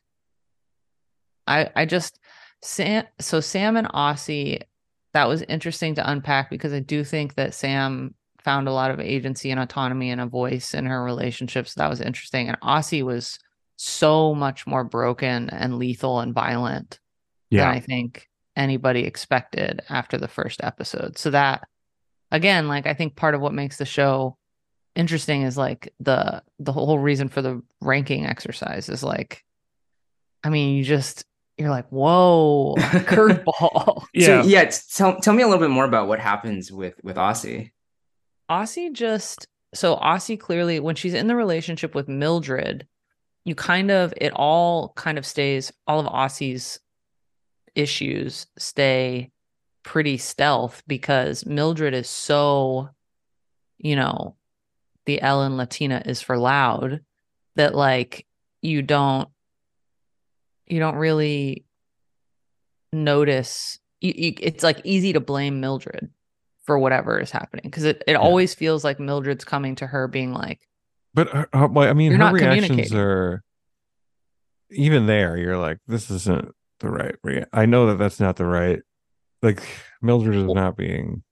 I 1.46 1.70
I 1.74 1.86
just 1.86 2.18
Sam. 2.62 3.04
So 3.20 3.40
Sam 3.40 3.76
and 3.76 3.88
Aussie, 3.88 4.62
that 5.14 5.28
was 5.28 5.42
interesting 5.42 5.94
to 5.96 6.10
unpack 6.10 6.50
because 6.50 6.72
I 6.72 6.80
do 6.80 7.04
think 7.04 7.34
that 7.36 7.54
Sam 7.54 8.14
found 8.44 8.68
a 8.68 8.72
lot 8.72 8.90
of 8.90 9.00
agency 9.00 9.50
and 9.50 9.60
autonomy 9.60 10.10
and 10.10 10.20
a 10.20 10.26
voice 10.26 10.74
in 10.74 10.86
her 10.86 11.02
relationships. 11.02 11.74
That 11.74 11.88
was 11.90 12.00
interesting, 12.00 12.48
and 12.48 12.60
Aussie 12.60 13.02
was 13.02 13.38
so 13.82 14.34
much 14.34 14.66
more 14.66 14.84
broken 14.84 15.48
and 15.48 15.78
lethal 15.78 16.20
and 16.20 16.34
violent 16.34 17.00
Yeah. 17.48 17.64
than 17.64 17.74
I 17.76 17.80
think 17.80 18.28
anybody 18.54 19.04
expected 19.06 19.80
after 19.88 20.18
the 20.18 20.28
first 20.28 20.60
episode. 20.62 21.16
So 21.16 21.30
that 21.30 21.66
again, 22.30 22.68
like 22.68 22.86
I 22.86 22.92
think 22.92 23.16
part 23.16 23.34
of 23.34 23.40
what 23.40 23.54
makes 23.54 23.78
the 23.78 23.86
show 23.86 24.36
interesting 24.94 25.42
is 25.42 25.56
like 25.56 25.94
the 25.98 26.42
the 26.58 26.72
whole 26.72 26.98
reason 26.98 27.28
for 27.30 27.40
the 27.40 27.62
ranking 27.80 28.26
exercise 28.26 28.90
is 28.90 29.02
like 29.02 29.44
I 30.44 30.50
mean, 30.50 30.76
you 30.76 30.84
just 30.84 31.24
you're 31.56 31.70
like, 31.70 31.88
whoa, 31.88 32.74
curveball. 32.78 34.04
so 34.20 34.42
yeah 34.42 34.70
tell, 34.94 35.18
tell 35.20 35.32
me 35.34 35.42
a 35.42 35.46
little 35.46 35.60
bit 35.60 35.70
more 35.72 35.84
about 35.86 36.06
what 36.06 36.20
happens 36.20 36.70
with 36.70 36.94
with 37.02 37.16
aussie 37.16 37.70
Aussie 38.50 38.92
just 38.92 39.46
so 39.72 39.96
Aussie 39.96 40.38
clearly 40.38 40.80
when 40.80 40.96
she's 40.96 41.14
in 41.14 41.28
the 41.28 41.36
relationship 41.36 41.94
with 41.94 42.08
Mildred, 42.08 42.88
you 43.50 43.56
kind 43.56 43.90
of 43.90 44.14
it 44.16 44.32
all 44.36 44.92
kind 44.94 45.18
of 45.18 45.26
stays 45.26 45.72
all 45.84 45.98
of 45.98 46.06
Aussie's 46.06 46.78
issues 47.74 48.46
stay 48.56 49.32
pretty 49.82 50.18
stealth 50.18 50.84
because 50.86 51.44
Mildred 51.44 51.92
is 51.92 52.08
so 52.08 52.90
you 53.76 53.96
know 53.96 54.36
the 55.04 55.20
Ellen 55.20 55.56
Latina 55.56 56.00
is 56.06 56.22
for 56.22 56.38
loud 56.38 57.00
that 57.56 57.74
like 57.74 58.24
you 58.62 58.82
don't 58.82 59.28
you 60.68 60.78
don't 60.78 60.94
really 60.94 61.64
notice 62.92 63.80
you, 64.00 64.14
you, 64.16 64.34
it's 64.38 64.62
like 64.62 64.80
easy 64.84 65.12
to 65.14 65.20
blame 65.20 65.58
Mildred 65.58 66.08
for 66.62 66.78
whatever 66.78 67.18
is 67.18 67.32
happening 67.32 67.64
because 67.64 67.82
it, 67.82 68.04
it 68.06 68.14
always 68.14 68.54
feels 68.54 68.84
like 68.84 69.00
Mildred's 69.00 69.44
coming 69.44 69.74
to 69.74 69.88
her 69.88 70.06
being 70.06 70.32
like 70.32 70.68
But 71.14 71.28
her, 71.30 71.48
her- 71.52 71.78
I 71.78 71.92
mean, 71.92 72.12
You're 72.12 72.20
her 72.26 72.32
reactions 72.32 72.94
are 72.94 73.42
even 74.70 75.06
there. 75.06 75.36
You're 75.36 75.58
like, 75.58 75.78
this 75.86 76.10
isn't 76.10 76.50
the 76.80 76.90
right. 76.90 77.14
Rea- 77.24 77.46
I 77.52 77.66
know 77.66 77.86
that 77.86 77.98
that's 77.98 78.20
not 78.20 78.36
the 78.36 78.46
right. 78.46 78.80
Like 79.42 79.62
Mildred 80.02 80.36
is 80.36 80.44
not 80.46 80.76
being. 80.76 81.22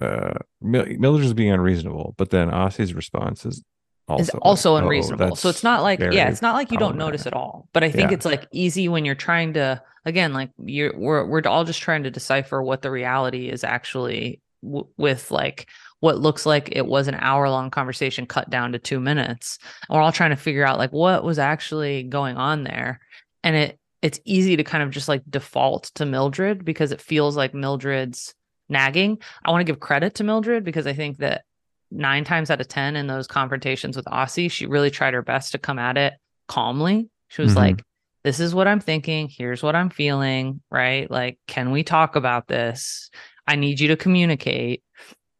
Uh, 0.00 0.34
Mildred 0.60 1.24
is 1.24 1.34
being 1.34 1.50
unreasonable, 1.52 2.14
but 2.16 2.30
then 2.30 2.48
Aussie's 2.50 2.94
response 2.94 3.44
is 3.46 3.62
also 4.08 4.22
is 4.22 4.30
also 4.42 4.72
like, 4.72 4.82
"Oh, 4.82 4.84
unreasonable. 4.86 5.36
so 5.36 5.48
it's 5.48 5.62
not 5.62 5.82
like 5.82 6.00
yeah, 6.00 6.28
it's 6.28 6.42
not 6.42 6.54
like 6.54 6.72
you 6.72 6.78
don't 6.78 6.96
notice 6.96 7.26
at 7.26 7.34
all. 7.34 7.68
But 7.72 7.84
I 7.84 7.90
think 7.90 8.10
Yeah. 8.10 8.14
it's 8.16 8.24
like 8.24 8.46
easy 8.52 8.88
when 8.88 9.04
you're 9.04 9.14
trying 9.14 9.52
to 9.54 9.80
again 10.04 10.32
like 10.32 10.50
you're 10.64 10.92
we're 10.98 11.24
we're 11.26 11.42
all 11.46 11.64
just 11.64 11.80
trying 11.82 12.02
to 12.04 12.10
decipher 12.10 12.62
what 12.62 12.82
the 12.82 12.90
reality 12.90 13.48
is 13.48 13.64
actually 13.64 14.40
w- 14.62 14.88
with 14.96 15.30
like 15.30 15.68
what 16.02 16.18
looks 16.18 16.44
like 16.44 16.68
it 16.72 16.84
was 16.84 17.06
an 17.06 17.14
hour 17.20 17.48
long 17.48 17.70
conversation 17.70 18.26
cut 18.26 18.50
down 18.50 18.72
to 18.72 18.78
2 18.80 18.98
minutes. 18.98 19.58
And 19.88 19.94
we're 19.94 20.02
all 20.02 20.10
trying 20.10 20.30
to 20.30 20.36
figure 20.36 20.64
out 20.66 20.76
like 20.76 20.90
what 20.90 21.22
was 21.22 21.38
actually 21.38 22.02
going 22.02 22.36
on 22.36 22.64
there. 22.64 22.98
And 23.44 23.54
it 23.54 23.78
it's 24.02 24.18
easy 24.24 24.56
to 24.56 24.64
kind 24.64 24.82
of 24.82 24.90
just 24.90 25.06
like 25.06 25.22
default 25.30 25.84
to 25.94 26.04
Mildred 26.04 26.64
because 26.64 26.90
it 26.90 27.00
feels 27.00 27.36
like 27.36 27.54
Mildred's 27.54 28.34
nagging. 28.68 29.18
I 29.44 29.52
want 29.52 29.60
to 29.60 29.72
give 29.72 29.78
credit 29.78 30.16
to 30.16 30.24
Mildred 30.24 30.64
because 30.64 30.88
I 30.88 30.92
think 30.92 31.18
that 31.18 31.44
nine 31.92 32.24
times 32.24 32.50
out 32.50 32.60
of 32.60 32.66
10 32.66 32.96
in 32.96 33.06
those 33.06 33.28
confrontations 33.28 33.96
with 33.96 34.06
Aussie, 34.06 34.50
she 34.50 34.66
really 34.66 34.90
tried 34.90 35.14
her 35.14 35.22
best 35.22 35.52
to 35.52 35.58
come 35.58 35.78
at 35.78 35.96
it 35.96 36.14
calmly. 36.48 37.10
She 37.28 37.42
was 37.42 37.52
Mhm. 37.52 37.56
like, 37.56 37.82
This 38.24 38.40
is 38.40 38.54
what 38.54 38.66
I'm 38.68 38.80
thinking. 38.80 39.28
Here's 39.28 39.62
what 39.62 39.76
I'm 39.76 39.90
feeling. 39.90 40.62
Right. 40.70 41.08
Like, 41.08 41.38
can 41.46 41.70
we 41.70 41.84
talk 41.84 42.14
about 42.16 42.48
this? 42.48 43.10
I 43.48 43.54
need 43.56 43.78
you 43.80 43.88
to 43.88 43.96
communicate. 43.96 44.82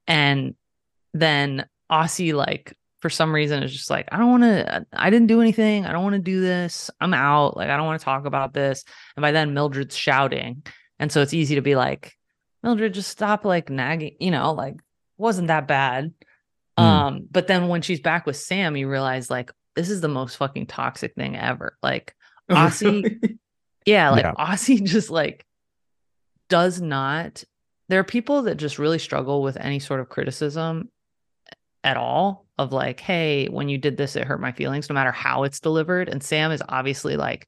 And 0.06 0.54
then 1.14 1.66
Aussie, 1.90 2.34
like, 2.34 2.76
for 3.00 3.10
some 3.10 3.34
reason, 3.34 3.62
is 3.62 3.72
just 3.72 3.90
like, 3.90 4.08
I 4.12 4.16
don't 4.18 4.30
want 4.30 4.42
to, 4.44 4.86
I 4.92 5.10
didn't 5.10 5.26
do 5.28 5.40
anything. 5.40 5.84
I 5.86 5.92
don't 5.92 6.04
want 6.04 6.14
to 6.14 6.20
do 6.20 6.40
this. 6.40 6.90
I'm 7.00 7.14
out. 7.14 7.56
Like, 7.56 7.68
I 7.68 7.76
don't 7.76 7.86
want 7.86 8.00
to 8.00 8.04
talk 8.04 8.24
about 8.26 8.54
this. 8.54 8.84
And 9.16 9.22
by 9.22 9.32
then, 9.32 9.54
Mildred's 9.54 9.96
shouting. 9.96 10.62
And 10.98 11.10
so 11.10 11.20
it's 11.20 11.34
easy 11.34 11.56
to 11.56 11.62
be 11.62 11.74
like, 11.74 12.16
Mildred, 12.62 12.94
just 12.94 13.10
stop 13.10 13.44
like 13.44 13.70
nagging, 13.70 14.16
you 14.20 14.30
know, 14.30 14.52
like, 14.52 14.76
wasn't 15.18 15.48
that 15.48 15.66
bad. 15.66 16.12
Hmm. 16.78 16.84
Um, 16.84 17.28
but 17.30 17.48
then 17.48 17.68
when 17.68 17.82
she's 17.82 18.00
back 18.00 18.24
with 18.24 18.36
Sam, 18.36 18.76
you 18.76 18.88
realize 18.88 19.28
like 19.30 19.50
this 19.74 19.90
is 19.90 20.00
the 20.00 20.08
most 20.08 20.36
fucking 20.36 20.66
toxic 20.66 21.14
thing 21.14 21.36
ever. 21.36 21.76
Like, 21.82 22.14
Aussie- 22.50 23.38
yeah, 23.84 24.10
like 24.10 24.22
Yeah. 24.24 24.34
Aussie 24.38 24.82
just 24.84 25.10
like 25.10 25.44
does 26.48 26.80
not. 26.80 27.42
There 27.92 28.00
are 28.00 28.04
people 28.04 28.40
that 28.44 28.54
just 28.54 28.78
really 28.78 28.98
struggle 28.98 29.42
with 29.42 29.58
any 29.58 29.78
sort 29.78 30.00
of 30.00 30.08
criticism 30.08 30.88
at 31.84 31.98
all 31.98 32.46
of 32.56 32.72
like, 32.72 33.00
hey, 33.00 33.48
when 33.48 33.68
you 33.68 33.76
did 33.76 33.98
this, 33.98 34.16
it 34.16 34.24
hurt 34.24 34.40
my 34.40 34.52
feelings, 34.52 34.88
no 34.88 34.94
matter 34.94 35.12
how 35.12 35.42
it's 35.42 35.60
delivered. 35.60 36.08
And 36.08 36.22
Sam 36.22 36.52
is 36.52 36.62
obviously 36.66 37.18
like 37.18 37.46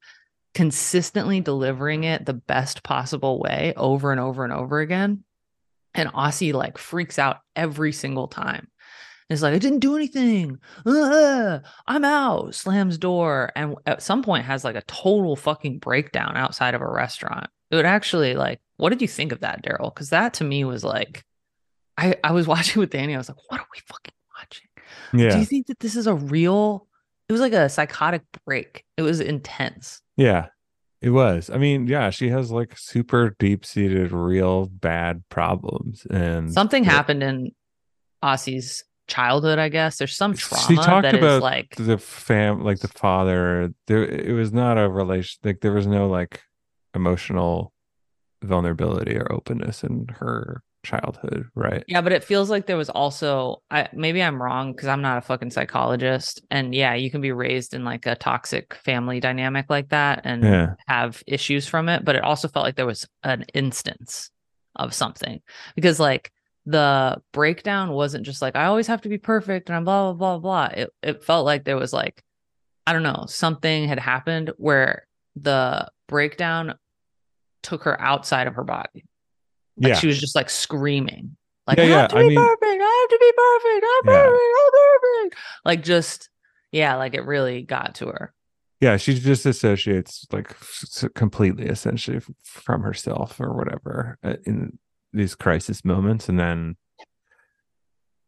consistently 0.53 1.41
delivering 1.41 2.05
it 2.05 2.27
the 2.27 2.35
best 2.35 2.83
possible 2.83 3.41
way 3.41 3.73
over 3.75 4.13
and 4.13 4.21
over 4.21 4.45
and 4.45 4.53
over 4.53 4.81
again. 4.81 5.25
And 5.95 6.11
Aussie 6.11 6.53
like 6.53 6.77
freaks 6.77 7.19
out 7.19 7.39
every 7.57 7.93
single 7.93 8.29
time. 8.29 8.69
It's 9.31 9.41
like, 9.41 9.55
I 9.55 9.59
didn't 9.59 9.79
do 9.79 9.97
anything. 9.97 10.59
I'm 10.85 12.05
out. 12.05 12.55
Slams 12.55 12.99
door. 12.99 13.51
And 13.57 13.77
at 13.87 14.03
some 14.03 14.23
point 14.23 14.45
has 14.45 14.63
like 14.63 14.77
a 14.77 14.83
total 14.83 15.37
fucking 15.37 15.79
breakdown 15.79 16.37
outside 16.37 16.75
of 16.75 16.83
a 16.83 16.87
restaurant. 16.87 17.47
It 17.75 17.77
would 17.77 17.87
actually 17.87 18.35
like, 18.35 18.61
what 18.77 18.91
did 18.91 19.03
you 19.03 19.09
think 19.09 19.33
of 19.33 19.41
that, 19.41 19.63
Darrell? 19.63 19.91
Because 19.91 20.11
that 20.11 20.35
to 20.35 20.45
me 20.45 20.63
was 20.63 20.85
like, 20.85 21.25
I, 21.99 22.15
I 22.23 22.31
was 22.31 22.47
watching 22.55 22.79
with 22.79 22.91
Danny. 22.91 23.17
I 23.17 23.19
was 23.19 23.29
like, 23.29 23.39
what 23.49 23.59
are 23.59 23.67
we 23.75 23.81
fucking 23.85 24.15
watching? 24.39 24.69
Do 25.33 25.39
you 25.41 25.45
think 25.45 25.67
that 25.67 25.81
this 25.81 25.97
is 25.97 26.07
a 26.07 26.15
real, 26.15 26.87
it 27.29 27.33
was 27.33 27.41
like 27.41 27.53
a 27.53 27.69
psychotic 27.69 28.23
break. 28.47 28.85
It 28.97 29.03
was 29.03 29.19
intense. 29.19 30.03
Yeah. 30.17 30.47
It 31.03 31.11
was. 31.11 31.51
I 31.51 31.59
mean, 31.59 31.89
yeah, 31.89 32.11
she 32.11 32.29
has 32.29 32.53
like 32.53 32.79
super 32.79 33.35
deep 33.41 33.67
seated, 33.67 34.13
real 34.13 34.67
bad 34.67 35.25
problems. 35.31 36.07
And 36.09 36.53
Something 36.53 36.85
yeah, 36.85 36.93
happened 36.93 37.25
in 37.25 37.51
Aussie's 38.23 38.85
childhood, 39.09 39.59
I 39.59 39.69
guess. 39.69 39.99
There's 39.99 40.17
some 40.17 40.35
trauma 40.35 40.65
She 40.69 40.77
talked 40.77 41.03
that 41.03 41.15
is 41.15 41.19
about 41.19 41.43
like, 41.43 41.75
the 41.75 41.99
fam, 41.99 42.63
like 42.63 42.79
the 42.79 42.89
father. 42.89 43.75
There, 43.89 44.05
it 44.05 44.33
was 44.33 44.53
not 44.53 44.79
a 44.79 44.89
relation. 44.89 45.41
Like 45.43 45.61
there 45.61 45.73
was 45.73 45.89
no 45.89 46.09
like 46.09 46.41
emotional 46.95 47.73
vulnerability 48.43 49.17
or 49.17 49.31
openness 49.33 49.83
in 49.85 50.07
her 50.21 50.63
childhood, 50.85 51.47
right? 51.55 51.83
Yeah, 51.89 52.03
but 52.03 52.13
it 52.13 52.23
feels 52.25 52.51
like 52.51 52.67
there 52.67 52.77
was 52.77 52.91
also 52.91 53.63
I 53.71 53.89
maybe 53.93 54.23
I'm 54.23 54.41
wrong 54.41 54.73
because 54.73 54.89
I'm 54.89 55.03
not 55.03 55.19
a 55.19 55.23
fucking 55.23 55.51
psychologist. 55.51 56.43
And 56.51 56.75
yeah, 56.75 56.95
you 56.95 57.11
can 57.11 57.21
be 57.21 57.33
raised 57.33 57.75
in 57.75 57.85
like 57.85 58.07
a 58.07 58.15
toxic 58.17 58.75
family 58.75 59.19
dynamic 59.21 59.67
like 59.71 59.89
that 59.91 60.23
and 60.25 60.45
Yeah. 60.45 60.75
have 60.89 61.23
issues 61.27 61.67
from 61.67 61.89
it. 61.89 62.05
But 62.05 62.17
it 62.17 62.23
also 62.23 62.49
felt 62.49 62.65
like 62.65 62.77
there 62.77 62.87
was 62.87 63.09
an 63.23 63.45
instance 63.55 64.31
of 64.77 64.93
something. 64.95 65.41
Because 65.75 65.99
like 65.99 66.31
the 66.67 67.21
breakdown 67.33 67.93
wasn't 67.93 68.27
just 68.27 68.43
like 68.43 68.57
I 68.57 68.67
always 68.67 68.87
have 68.87 69.03
to 69.03 69.09
be 69.09 69.19
perfect 69.19 69.69
and 69.69 69.77
I'm 69.77 69.85
blah 69.85 70.13
blah 70.13 70.39
blah 70.39 70.39
blah. 70.39 70.83
It 70.83 70.91
it 71.03 71.25
felt 71.25 71.47
like 71.47 71.65
there 71.65 71.79
was 71.79 71.93
like, 71.93 72.23
I 72.87 72.93
don't 72.93 73.03
know, 73.03 73.25
something 73.27 73.89
had 73.89 73.99
happened 73.99 74.53
where 74.59 75.07
the 75.37 75.89
breakdown 76.09 76.75
took 77.65 77.83
her 77.85 78.01
outside 78.01 78.47
of 78.47 78.55
her 78.55 78.63
body. 78.65 79.05
Like 79.77 79.89
yeah. 79.91 79.95
she 79.97 80.07
was 80.07 80.21
just 80.21 80.37
like 80.37 80.49
screaming. 80.51 81.37
Like 81.67 81.79
Yeah, 81.79 81.85
I 81.85 81.89
yeah, 81.89 82.01
have 82.03 82.11
to 82.11 82.17
I 82.17 82.23
be 82.23 82.29
mean- 82.29 82.37
perfect. 82.39 82.83
I 82.83 82.99
have 83.01 83.11
to 83.11 83.19
be 83.21 83.33
perfect. 83.37 83.87
I'm 83.89 84.15
Yeah. 84.15 84.23
perfect. 84.23 84.55
I'm 84.61 84.71
perfect. 85.33 85.43
Like 85.65 85.83
just 85.83 86.29
yeah, 86.71 86.97
like 86.97 87.15
it 87.15 87.25
really 87.27 87.63
got 87.63 87.97
to 87.97 88.07
her. 88.07 88.33
yeah 88.81 88.97
she 88.97 89.15
just 89.15 89.47
associates 89.47 90.27
like 90.33 90.55
completely 91.15 91.67
essentially 91.67 92.21
from 92.43 92.83
herself 92.83 93.41
or 93.41 93.55
whatever 93.57 94.19
uh, 94.25 94.35
in 94.45 94.79
these 95.13 95.35
crisis 95.37 95.85
moments 95.85 96.29
and 96.29 96.39
then 96.39 96.77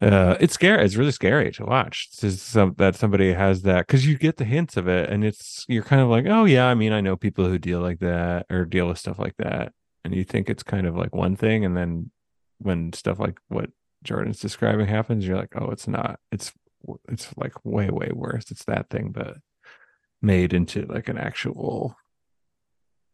uh 0.01 0.35
it's 0.39 0.53
scary 0.53 0.83
it's 0.85 0.95
really 0.95 1.11
scary 1.11 1.51
to 1.51 1.65
watch 1.65 2.09
to 2.17 2.31
some 2.31 2.73
that 2.77 2.95
somebody 2.95 3.33
has 3.33 3.63
that 3.63 3.87
because 3.87 4.05
you 4.05 4.17
get 4.17 4.37
the 4.37 4.45
hints 4.45 4.77
of 4.77 4.87
it 4.87 5.09
and 5.09 5.23
it's 5.25 5.65
you're 5.67 5.83
kind 5.83 6.01
of 6.01 6.07
like 6.07 6.25
oh 6.27 6.45
yeah 6.45 6.67
i 6.67 6.75
mean 6.75 6.93
i 6.93 7.01
know 7.01 7.15
people 7.15 7.45
who 7.47 7.57
deal 7.57 7.79
like 7.79 7.99
that 7.99 8.45
or 8.49 8.63
deal 8.65 8.87
with 8.87 8.99
stuff 8.99 9.17
like 9.17 9.35
that 9.37 9.73
and 10.03 10.13
you 10.13 10.23
think 10.23 10.49
it's 10.49 10.63
kind 10.63 10.85
of 10.85 10.95
like 10.95 11.15
one 11.15 11.35
thing 11.35 11.65
and 11.65 11.75
then 11.75 12.11
when 12.59 12.93
stuff 12.93 13.19
like 13.19 13.39
what 13.47 13.71
jordan's 14.03 14.39
describing 14.39 14.85
happens 14.85 15.25
you're 15.27 15.37
like 15.37 15.53
oh 15.59 15.71
it's 15.71 15.87
not 15.87 16.19
it's 16.31 16.53
it's 17.09 17.35
like 17.35 17.53
way 17.65 17.89
way 17.89 18.11
worse 18.13 18.51
it's 18.51 18.65
that 18.65 18.89
thing 18.89 19.11
but 19.11 19.37
made 20.21 20.53
into 20.53 20.85
like 20.85 21.07
an 21.09 21.17
actual 21.17 21.95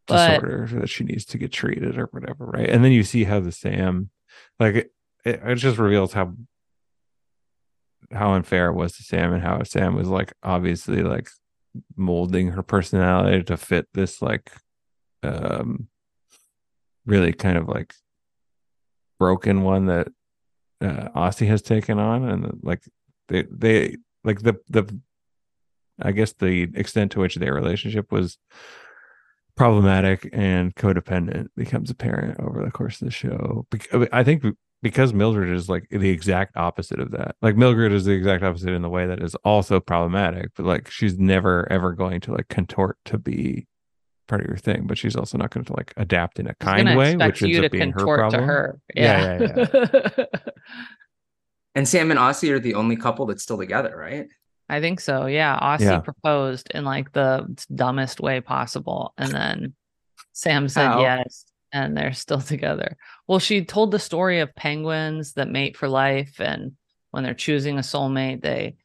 But- 0.06 0.26
disorder 0.38 0.68
that 0.80 0.88
she 0.90 1.04
needs 1.04 1.24
to 1.26 1.38
get 1.38 1.52
treated 1.52 1.98
or 1.98 2.06
whatever, 2.12 2.46
right? 2.46 2.68
And 2.68 2.84
then 2.84 2.92
you 2.92 3.02
see 3.04 3.24
how 3.24 3.40
the 3.40 3.52
Sam, 3.52 4.10
like 4.58 4.74
it, 4.74 4.92
it, 5.24 5.40
it 5.44 5.54
just 5.56 5.78
reveals 5.78 6.12
how 6.14 6.34
how 8.12 8.32
unfair 8.32 8.68
it 8.68 8.74
was 8.74 8.96
to 8.96 9.02
Sam 9.02 9.32
and 9.32 9.42
how 9.42 9.62
Sam 9.62 9.94
was 9.94 10.08
like 10.08 10.32
obviously 10.42 11.02
like 11.02 11.28
molding 11.96 12.48
her 12.48 12.62
personality 12.62 13.42
to 13.44 13.56
fit 13.56 13.88
this 13.94 14.22
like 14.22 14.52
um 15.22 15.88
really 17.06 17.32
kind 17.32 17.58
of 17.58 17.68
like 17.68 17.94
broken 19.18 19.62
one 19.62 19.86
that 19.86 20.08
uh 20.80 21.08
Aussie 21.16 21.46
has 21.46 21.62
taken 21.62 21.98
on 21.98 22.28
and 22.28 22.60
like 22.62 22.82
they 23.28 23.44
they 23.50 23.96
like 24.22 24.42
the 24.42 24.56
the 24.68 25.00
I 26.00 26.12
guess 26.12 26.32
the 26.32 26.62
extent 26.74 27.12
to 27.12 27.20
which 27.20 27.36
their 27.36 27.54
relationship 27.54 28.10
was 28.10 28.38
problematic 29.56 30.28
and 30.32 30.74
codependent 30.74 31.48
becomes 31.56 31.90
apparent 31.90 32.40
over 32.40 32.64
the 32.64 32.70
course 32.70 33.00
of 33.00 33.06
the 33.06 33.12
show. 33.12 33.66
I 34.12 34.24
think 34.24 34.44
because 34.84 35.14
Mildred 35.14 35.50
is 35.50 35.66
like 35.68 35.88
the 35.90 36.10
exact 36.10 36.56
opposite 36.58 37.00
of 37.00 37.10
that. 37.12 37.36
Like 37.40 37.56
Mildred 37.56 37.90
is 37.90 38.04
the 38.04 38.12
exact 38.12 38.44
opposite 38.44 38.68
in 38.74 38.82
the 38.82 38.90
way 38.90 39.06
that 39.06 39.22
is 39.22 39.34
also 39.36 39.80
problematic, 39.80 40.50
but 40.54 40.66
like 40.66 40.90
she's 40.90 41.18
never 41.18 41.66
ever 41.72 41.92
going 41.92 42.20
to 42.20 42.32
like 42.32 42.48
contort 42.48 42.98
to 43.06 43.16
be 43.18 43.66
part 44.28 44.42
of 44.42 44.46
your 44.46 44.58
thing, 44.58 44.86
but 44.86 44.98
she's 44.98 45.16
also 45.16 45.38
not 45.38 45.50
going 45.50 45.64
to 45.64 45.72
like 45.74 45.94
adapt 45.96 46.38
in 46.38 46.46
a 46.46 46.50
was 46.50 46.56
gonna 46.60 46.84
kind 46.84 46.98
way, 46.98 47.12
expect 47.12 47.32
which 47.32 47.42
ends 47.42 47.54
you 47.54 47.60
to 47.62 47.66
up 47.66 47.72
being 47.72 47.90
her 47.92 47.98
contort 47.98 48.18
problem. 48.20 48.40
to 48.42 48.46
her. 48.46 48.78
Yeah, 48.94 49.40
Yeah. 49.40 50.24
And 51.74 51.88
Sam 51.88 52.10
and 52.12 52.20
Aussie 52.20 52.50
are 52.50 52.60
the 52.60 52.74
only 52.74 52.94
couple 52.96 53.26
that's 53.26 53.42
still 53.42 53.58
together, 53.58 53.96
right? 53.96 54.28
I 54.68 54.80
think 54.80 55.00
so. 55.00 55.26
Yeah. 55.26 55.58
Aussie 55.60 55.80
Yeah. 55.80 55.98
proposed 56.00 56.70
in 56.72 56.84
like 56.84 57.12
the 57.12 57.46
dumbest 57.74 58.20
way 58.20 58.40
possible. 58.40 59.12
And 59.18 59.32
then 59.32 59.74
Sam 60.32 60.68
said 60.68 60.86
How? 60.86 61.00
yes. 61.00 61.44
And 61.74 61.94
they're 61.96 62.12
still 62.14 62.40
together. 62.54 62.96
Well, 63.28 63.38
she 63.40 63.64
told 63.64 63.90
the 63.90 63.98
story 63.98 64.40
of 64.40 64.54
penguins 64.54 65.34
that 65.34 65.50
mate 65.50 65.76
for 65.76 65.88
life. 65.88 66.40
And 66.40 66.72
when 67.10 67.24
they're 67.24 67.34
choosing 67.34 67.76
a 67.76 67.82
soulmate, 67.82 68.40
they 68.42 68.76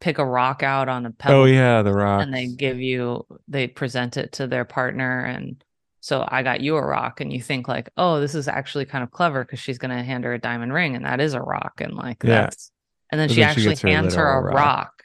pick 0.00 0.18
a 0.18 0.26
rock 0.26 0.62
out 0.62 0.88
on 0.90 1.06
a 1.06 1.10
pebble 1.12 1.42
Oh 1.42 1.44
yeah, 1.44 1.80
the 1.82 1.92
rock. 1.94 2.22
and 2.22 2.34
they 2.34 2.48
give 2.48 2.78
you, 2.80 3.24
they 3.48 3.66
present 3.68 4.16
it 4.18 4.32
to 4.32 4.46
their 4.46 4.64
partner. 4.66 5.20
And 5.20 5.62
so 6.00 6.26
I 6.28 6.42
got 6.42 6.60
you 6.60 6.76
a 6.76 6.84
rock. 6.84 7.20
And 7.22 7.32
you 7.32 7.40
think, 7.40 7.68
like, 7.68 7.88
oh, 7.96 8.20
this 8.20 8.34
is 8.34 8.48
actually 8.48 8.84
kind 8.84 9.02
of 9.04 9.10
clever 9.10 9.44
because 9.44 9.60
she's 9.60 9.78
going 9.78 9.96
to 9.96 10.02
hand 10.02 10.24
her 10.24 10.34
a 10.34 10.38
diamond 10.38 10.72
ring. 10.74 10.96
And 10.96 11.04
that 11.06 11.20
is 11.20 11.32
a 11.34 11.40
rock. 11.40 11.80
And 11.80 11.94
like, 11.94 12.22
Yeah. 12.22 12.42
that's, 12.42 12.70
and 13.12 13.20
then 13.20 13.28
But 13.28 13.34
she 13.34 13.40
then 13.42 13.50
actually 13.50 13.68
gets 13.68 13.80
her 13.82 13.88
hands 13.88 14.14
her 14.16 14.26
a 14.38 14.42
rock. 14.42 14.54
rock. 14.54 15.02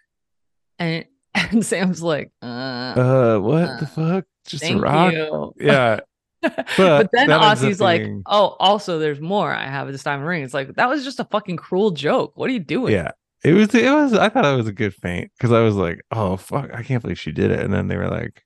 And 0.79 1.05
and 1.35 1.63
Sam's 1.63 2.01
like, 2.01 2.31
uh, 2.41 2.45
uh, 2.45 3.39
what 3.39 3.63
uh, 3.69 3.79
the 3.79 3.85
fuck? 3.85 4.25
Just 4.47 4.63
a 4.63 4.75
rock? 4.77 5.13
you. 5.13 5.53
Yeah, 5.59 5.99
but, 6.77 7.09
then 7.11 7.29
ends 7.29 7.31
up 7.31 7.41
Aussie's 7.41 7.81
like, 7.81 8.03
oh, 8.25 8.55
also 8.59 8.99
there's 8.99 9.19
more. 9.19 9.53
I 9.53 9.67
have 9.67 9.91
this 9.91 10.03
diamond 10.03 10.27
ring. 10.27 10.43
It's 10.43 10.53
like 10.53 10.75
that 10.75 10.89
was 10.89 11.03
just 11.03 11.19
a 11.19 11.25
fucking 11.25 11.57
cruel 11.57 11.91
joke. 11.91 12.33
What 12.35 12.49
are 12.49 12.53
you 12.53 12.59
doing? 12.59 12.93
yeah. 12.93 13.11
It 13.43 13.53
was. 13.53 13.73
It 13.73 13.89
was. 13.89 14.13
I 14.13 14.27
thought 14.27 14.45
it 14.45 14.57
was 14.57 14.67
a 14.67 14.73
good 14.73 14.93
feint 14.93 15.31
because 15.37 15.53
I 15.53 15.61
was 15.61 15.75
like, 15.75 16.01
"Oh 16.11 16.35
fuck, 16.35 16.71
I 16.73 16.83
can't 16.83 17.01
believe 17.01 17.19
she 17.19 17.31
did 17.31 17.51
it." 17.51 17.61
And 17.61 17.73
then 17.73 17.87
they 17.87 17.95
were 17.95 18.09
like, 18.09 18.43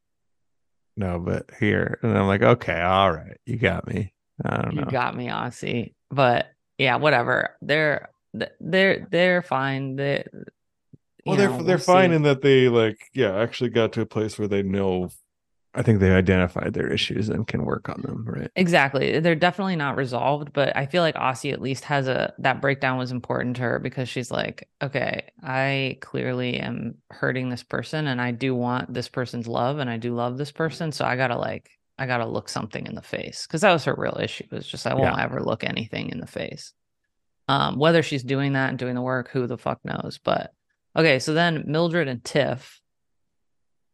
"No, 0.96 1.18
but 1.18 1.50
here," 1.60 1.98
and 2.04 2.16
I'm 2.16 2.28
like, 2.28 2.44
"Okay, 2.44 2.80
all 2.80 3.12
right, 3.12 3.38
you 3.44 3.58
got 3.58 3.88
me." 3.88 4.14
I 4.46 4.62
don't 4.62 4.76
you 4.76 4.82
know. 4.82 4.92
got 4.92 5.16
me, 5.16 5.30
Aussie. 5.30 5.94
But 6.12 6.48
yeah, 6.78 6.98
whatever. 6.98 7.58
They're 7.62 8.10
they're 8.60 9.08
they're 9.10 9.42
fine. 9.42 9.96
They 9.96 10.26
well, 11.26 11.36
you 11.36 11.38
they're 11.38 11.50
know, 11.50 11.64
they're 11.64 11.78
we'll 11.78 11.86
fine 11.86 12.10
see. 12.10 12.16
in 12.16 12.22
that 12.24 12.42
they 12.42 12.70
like, 12.70 13.00
yeah, 13.14 13.36
actually 13.36 13.70
got 13.70 13.94
to 13.94 14.02
a 14.02 14.06
place 14.06 14.38
where 14.38 14.48
they 14.48 14.64
know 14.64 15.10
I 15.76 15.82
think 15.82 16.00
they've 16.00 16.12
identified 16.12 16.74
their 16.74 16.92
issues 16.92 17.30
and 17.30 17.48
can 17.48 17.66
work 17.66 17.90
on 17.90 18.02
them, 18.04 18.26
right? 18.28 18.52
Exactly. 18.56 19.20
They're 19.20 19.34
definitely 19.34 19.76
not 19.76 19.96
resolved, 19.96 20.54
but 20.54 20.76
I 20.78 20.86
feel 20.86 21.02
like 21.02 21.16
Aussie 21.16 21.52
at 21.52 21.62
least 21.62 21.84
has 21.86 22.08
a 22.08 22.34
that 22.40 22.62
breakdown 22.62 23.00
was 23.00 23.12
important 23.12 23.56
to 23.56 23.64
her 23.64 23.80
because 23.80 24.08
she's 24.08 24.30
like, 24.30 24.70
okay, 24.84 25.30
I 25.42 25.98
clearly 26.02 26.60
am 26.60 27.00
hurting 27.10 27.50
this 27.50 27.64
person 27.64 28.06
and 28.06 28.22
I 28.22 28.32
do 28.32 28.54
want 28.54 28.94
this 28.94 29.10
person's 29.10 29.48
love 29.48 29.80
and 29.80 29.90
I 29.90 29.98
do 29.98 30.14
love 30.14 30.38
this 30.38 30.52
person. 30.52 30.92
So 30.92 31.06
I 31.06 31.16
gotta 31.16 31.38
like 31.38 31.72
I 31.98 32.06
gotta 32.06 32.28
look 32.28 32.50
something 32.50 32.86
in 32.86 32.94
the 32.94 33.02
face. 33.02 33.48
Cause 33.48 33.62
that 33.62 33.74
was 33.74 33.86
her 33.86 33.96
real 33.98 34.20
issue. 34.22 34.46
was 34.52 34.68
just 34.68 34.86
I 34.86 34.94
won't 34.94 35.18
Yeah. 35.18 35.24
ever 35.24 35.42
look 35.42 35.64
anything 35.64 36.10
in 36.10 36.20
the 36.20 36.28
face. 36.28 36.74
Um, 37.48 37.80
whether 37.80 38.04
she's 38.04 38.24
doing 38.24 38.54
that 38.54 38.70
and 38.70 38.78
doing 38.78 38.94
the 38.96 39.02
work, 39.02 39.30
who 39.30 39.48
the 39.48 39.58
fuck 39.58 39.80
knows? 39.84 40.20
But 40.24 40.52
okay, 40.96 41.18
so 41.18 41.34
then 41.34 41.64
Mildred 41.66 42.08
and 42.08 42.24
Tiff. 42.24 42.80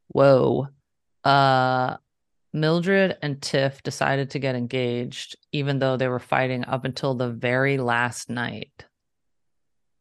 Whoa. 0.10 0.68
Uh 1.24 1.98
Mildred 2.52 3.16
and 3.22 3.40
Tiff 3.42 3.84
decided 3.84 4.32
to 4.32 4.40
get 4.40 4.56
engaged, 4.56 5.38
even 5.52 5.78
though 5.78 5.98
they 5.98 6.08
were 6.08 6.18
fighting 6.20 6.66
up 6.66 6.84
until 6.84 7.14
the 7.14 7.30
very 7.30 7.78
last 7.78 8.28
night. 8.28 8.72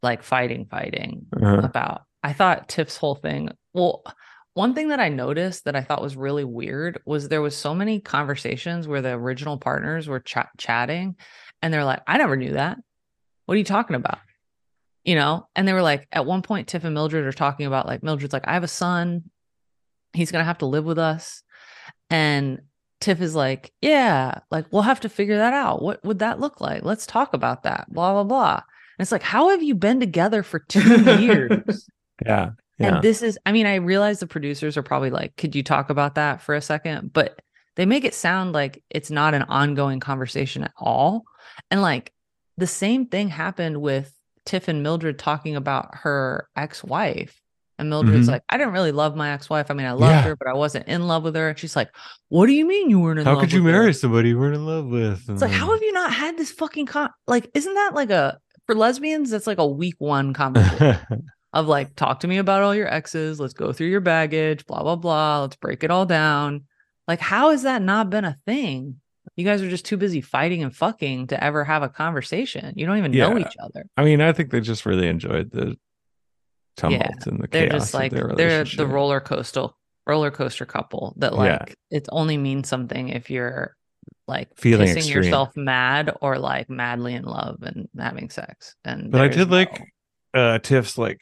Like 0.03 0.23
fighting, 0.23 0.65
fighting 0.65 1.27
Uh-huh. 1.37 1.61
about. 1.63 2.03
I 2.23 2.33
thought 2.33 2.69
Tiff's 2.69 2.97
whole 2.97 3.17
thing. 3.17 3.51
Well, 3.75 4.03
one 4.55 4.75
thing 4.75 4.89
that 4.89 4.99
I 5.01 5.09
noticed 5.11 5.65
that 5.67 5.77
I 5.77 5.83
thought 5.83 6.01
was 6.03 6.17
really 6.17 6.45
weird 6.45 7.01
was 7.05 7.29
there 7.29 7.43
was 7.43 7.55
so 7.57 7.75
many 7.75 8.01
conversations 8.01 8.89
where 8.89 9.03
the 9.03 9.11
original 9.13 9.59
partners 9.59 10.09
were 10.09 10.21
ch- 10.21 10.37
chatting, 10.57 11.17
and 11.61 11.73
they're 11.73 11.85
like, 11.85 12.01
"I 12.07 12.17
never 12.17 12.35
knew 12.37 12.53
that. 12.55 12.79
What 13.45 13.55
are 13.57 13.59
you 13.59 13.65
talking 13.65 13.95
about?" 13.97 14.19
You 15.05 15.17
know, 15.17 15.49
and 15.55 15.69
they 15.69 15.73
were 15.75 15.83
like, 15.83 16.09
at 16.13 16.27
one 16.27 16.43
point, 16.43 16.69
Tiff 16.69 16.85
and 16.85 16.95
Mildred 16.95 17.25
are 17.27 17.33
talking 17.33 17.67
about 17.67 17.87
like 17.87 18.03
Mildred's 18.03 18.33
like, 18.33 18.49
"I 18.49 18.55
have 18.55 18.65
a 18.65 18.69
son. 18.69 19.31
He's 20.13 20.33
gonna 20.33 20.45
have 20.45 20.59
to 20.59 20.67
live 20.67 20.85
with 20.85 20.99
us," 20.99 21.43
and 22.11 22.61
Tiff 23.01 23.21
is 23.21 23.35
like, 23.35 23.73
"Yeah, 23.81 24.41
like 24.51 24.67
we'll 24.73 24.83
have 24.83 25.01
to 25.01 25.09
figure 25.09 25.39
that 25.39 25.53
out. 25.53 25.83
What 25.83 26.05
would 26.05 26.21
that 26.21 26.41
look 26.41 26.61
like? 26.61 26.85
Let's 26.85 27.07
talk 27.07 27.35
about 27.35 27.63
that." 27.65 27.93
Blah 27.93 28.13
blah 28.13 28.25
blah. 28.25 28.63
And 28.99 29.05
it's 29.05 29.13
like, 29.13 29.23
how 29.23 29.51
have 29.51 29.63
you 29.63 29.77
been 29.77 30.01
together 30.01 30.43
for 30.43 30.59
two 30.59 31.03
years? 31.21 31.89
Yeah. 32.25 32.51
Yeah. 32.79 32.95
And 32.97 33.03
this 33.03 33.23
is, 33.23 33.39
I 33.47 33.53
mean, 33.53 33.67
I 33.67 33.77
realize 33.77 34.21
the 34.21 34.27
producers 34.27 34.77
are 34.77 34.83
probably 34.83 35.11
like, 35.11 35.37
could 35.37 35.55
you 35.55 35.63
talk 35.63 35.91
about 35.91 36.17
that 36.17 36.43
for 36.43 36.55
a 36.55 36.61
second? 36.61 37.13
But 37.13 37.41
they 37.77 37.87
make 37.87 38.05
it 38.05 38.15
sound 38.15 38.53
like 38.53 38.83
it's 38.91 39.11
not 39.11 39.35
an 39.35 39.43
ongoing 39.43 40.01
conversation 40.01 40.65
at 40.65 40.73
all. 40.77 41.25
And 41.71 41.81
like 41.81 42.13
the 42.57 42.67
same 42.67 43.07
thing 43.07 43.29
happened 43.29 43.81
with 43.81 44.13
Tiff 44.47 44.67
and 44.67 44.83
Mildred 44.83 45.19
talking 45.19 45.55
about 45.55 45.95
her 45.95 46.49
ex 46.57 46.83
wife. 46.83 47.41
And 47.79 47.91
Mildred's 47.91 48.27
Mhm. 48.29 48.33
like, 48.33 48.43
I 48.51 48.57
didn't 48.59 48.73
really 48.73 48.91
love 48.93 49.15
my 49.17 49.31
ex 49.31 49.49
wife. 49.49 49.71
I 49.71 49.75
mean, 49.75 49.87
I 49.87 49.93
loved 49.93 50.13
Yeah. 50.13 50.23
her, 50.23 50.37
but 50.37 50.49
I 50.49 50.55
wasn't 50.55 50.89
in 50.89 51.07
love 51.07 51.23
with 51.23 51.37
her. 51.37 51.51
And 51.51 51.59
she's 51.59 51.77
like, 51.77 51.91
What 52.29 52.47
do 52.47 52.53
you 52.53 52.67
mean 52.67 52.91
you 52.91 52.99
weren't 53.01 53.21
in 53.21 53.25
How 53.25 53.33
love 53.33 53.39
How 53.39 53.45
could 53.47 53.53
you 53.53 53.63
with 53.63 53.73
her?" 53.75 53.81
marry 53.81 53.93
somebody 53.95 54.29
you 54.31 54.39
weren't 54.39 54.57
in 54.57 54.67
love 54.67 54.87
with? 54.87 55.29
It's 55.31 55.41
like, 55.43 55.51
how 55.53 55.73
have 55.73 55.83
you 55.83 55.93
not 55.93 56.13
had 56.13 56.37
this 56.37 56.51
fucking 56.51 56.87
con? 56.87 57.11
Like, 57.27 57.51
isn't 57.55 57.73
that 57.75 57.95
like 57.95 58.11
a, 58.11 58.39
for 58.67 58.75
lesbians, 58.75 59.31
that's 59.31 59.47
like 59.47 59.59
a 59.59 59.67
week 59.67 59.95
one 59.99 60.35
conversation 60.35 60.99
of 61.55 61.67
like, 61.69 61.95
talk 61.97 62.21
to 62.21 62.29
me 62.29 62.37
about 62.39 62.63
all 62.63 62.75
your 62.75 62.93
exes. 62.93 63.41
Let's 63.41 63.55
go 63.55 63.73
through 63.73 63.87
your 63.89 64.01
baggage, 64.01 64.67
blah, 64.67 64.83
blah, 64.83 64.97
blah. 64.97 65.43
Let's 65.43 65.57
break 65.57 65.83
it 65.85 65.91
all 65.91 66.05
down. 66.05 66.65
Like, 67.07 67.21
how 67.21 67.51
has 67.53 67.63
that 67.63 67.81
not 67.81 68.11
been 68.11 68.25
a 68.27 68.37
thing? 68.45 68.97
You 69.37 69.45
guys 69.45 69.63
are 69.63 69.71
just 69.71 69.85
too 69.87 69.97
busy 69.97 70.21
fighting 70.21 70.63
and 70.63 70.75
fucking 70.75 71.29
to 71.29 71.43
ever 71.43 71.63
have 71.65 71.83
a 71.83 71.89
conversation. 71.89 72.73
You 72.77 72.87
don't 72.87 72.99
even 72.99 73.13
know 73.13 73.39
each 73.39 73.57
other. 73.63 73.87
I 73.97 74.05
mean, 74.05 74.21
I 74.21 74.33
think 74.33 74.51
they 74.51 74.61
just 74.61 74.85
really 74.85 75.07
enjoyed 75.07 75.51
the 75.53 75.77
tumult 76.79 77.27
and 77.27 77.41
the 77.41 77.49
They're 77.49 77.69
just 77.69 77.93
like, 77.93 78.13
they're 78.13 78.65
the 78.65 78.87
roller 78.87 79.21
coaster, 79.21 79.67
roller 80.07 80.31
coaster 80.31 80.65
couple 80.65 81.15
that 81.19 81.35
like, 81.35 81.69
Yeah. 81.69 81.75
it 81.99 82.09
only 82.11 82.39
means 82.39 82.69
something 82.69 83.11
if 83.11 83.29
you're 83.31 83.77
like 84.27 84.49
Feeling 84.57 84.87
kissing 84.87 84.99
extreme. 85.01 85.25
yourself 85.25 85.57
mad 85.57 86.17
or 86.23 86.39
like 86.39 86.71
madly 86.71 87.15
in 87.15 87.25
love 87.25 87.63
and 87.63 87.89
having 87.99 88.31
sex. 88.31 88.75
And 88.85 89.11
But 89.11 89.21
I 89.21 89.29
did 89.29 89.51
like 89.51 89.83
uh 90.35 90.59
Tiff's 90.59 90.97
like 90.99 91.21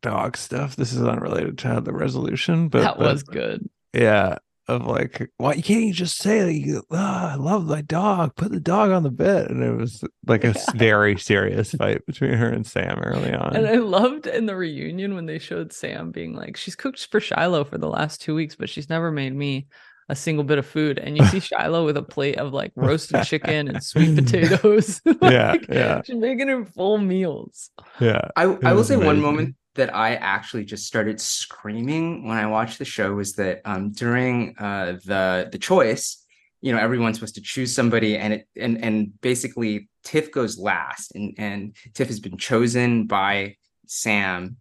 dog 0.00 0.36
stuff. 0.36 0.74
This 0.76 0.92
is 0.92 1.02
unrelated 1.02 1.58
to 1.58 1.80
the 1.82 1.92
resolution, 1.92 2.68
but 2.68 2.82
that 2.82 2.98
but- 2.98 3.12
was 3.12 3.22
good. 3.22 3.68
yeah. 3.92 4.38
Of 4.72 4.86
like, 4.86 5.30
why 5.36 5.54
you 5.54 5.62
can't 5.62 5.84
you 5.84 5.92
just 5.92 6.18
say 6.18 6.44
like, 6.44 6.64
you- 6.66 6.82
"Ah, 6.90 7.32
I 7.32 7.34
love 7.36 7.66
my 7.66 7.82
dog, 7.82 8.34
put 8.36 8.50
the 8.52 8.60
dog 8.60 8.90
on 8.90 9.02
the 9.02 9.10
bed, 9.10 9.50
and 9.50 9.62
it 9.62 9.76
was 9.76 10.02
like 10.26 10.44
a 10.44 10.48
Yeah. 10.48 10.64
very 10.74 11.18
serious 11.18 11.72
fight 11.72 12.04
between 12.06 12.32
her 12.32 12.48
and 12.48 12.66
Sam 12.66 12.98
early 13.00 13.32
on. 13.32 13.54
And 13.56 13.66
I 13.66 13.76
loved 13.76 14.26
in 14.26 14.46
the 14.46 14.56
reunion 14.56 15.14
when 15.14 15.26
they 15.26 15.38
showed 15.38 15.72
Sam 15.72 16.10
being 16.10 16.34
like, 16.34 16.56
she's 16.56 16.74
cooked 16.76 17.06
for 17.10 17.20
Shiloh 17.20 17.64
for 17.64 17.78
the 17.78 17.88
last 17.88 18.20
two 18.20 18.34
weeks, 18.34 18.54
but 18.56 18.68
she's 18.70 18.88
never 18.90 19.10
made 19.12 19.34
me 19.34 19.66
a 20.08 20.16
single 20.16 20.44
bit 20.44 20.58
of 20.58 20.66
food. 20.66 20.98
And 20.98 21.16
you 21.16 21.24
see 21.26 21.40
Shiloh 21.50 21.84
with 21.86 21.96
a 21.96 22.02
plate 22.02 22.38
of 22.38 22.52
like 22.52 22.72
roasted 22.74 23.24
chicken 23.24 23.68
and 23.68 23.82
sweet 23.82 24.14
potatoes. 24.24 25.00
Yeah, 25.04 25.52
Like, 25.52 25.68
yeah. 25.68 26.02
She's 26.04 26.16
making 26.16 26.48
her 26.48 26.64
full 26.64 26.98
meals. 26.98 27.70
yeah, 28.00 28.28
I, 28.36 28.42
I 28.42 28.46
will 28.72 28.76
was 28.78 28.88
say 28.88 28.96
one 28.96 29.20
moment 29.20 29.54
that 29.74 29.94
I 29.94 30.16
actually 30.16 30.64
just 30.64 30.86
started 30.86 31.20
screaming 31.20 32.26
when 32.26 32.36
I 32.36 32.46
watched 32.46 32.78
the 32.78 32.84
show 32.84 33.14
was 33.14 33.34
that 33.34 33.62
um, 33.64 33.92
during 33.92 34.54
uh, 34.58 34.98
the 35.04 35.48
the 35.50 35.58
choice, 35.58 36.24
you 36.60 36.72
know, 36.72 36.78
everyone's 36.78 37.16
supposed 37.16 37.36
to 37.36 37.42
choose 37.42 37.74
somebody, 37.74 38.16
and 38.18 38.34
it 38.34 38.48
and 38.56 38.82
and 38.84 39.20
basically 39.20 39.88
Tiff 40.04 40.30
goes 40.30 40.58
last, 40.58 41.14
and 41.14 41.34
and 41.38 41.76
Tiff 41.94 42.08
has 42.08 42.20
been 42.20 42.36
chosen 42.36 43.06
by 43.06 43.56
Sam, 43.86 44.56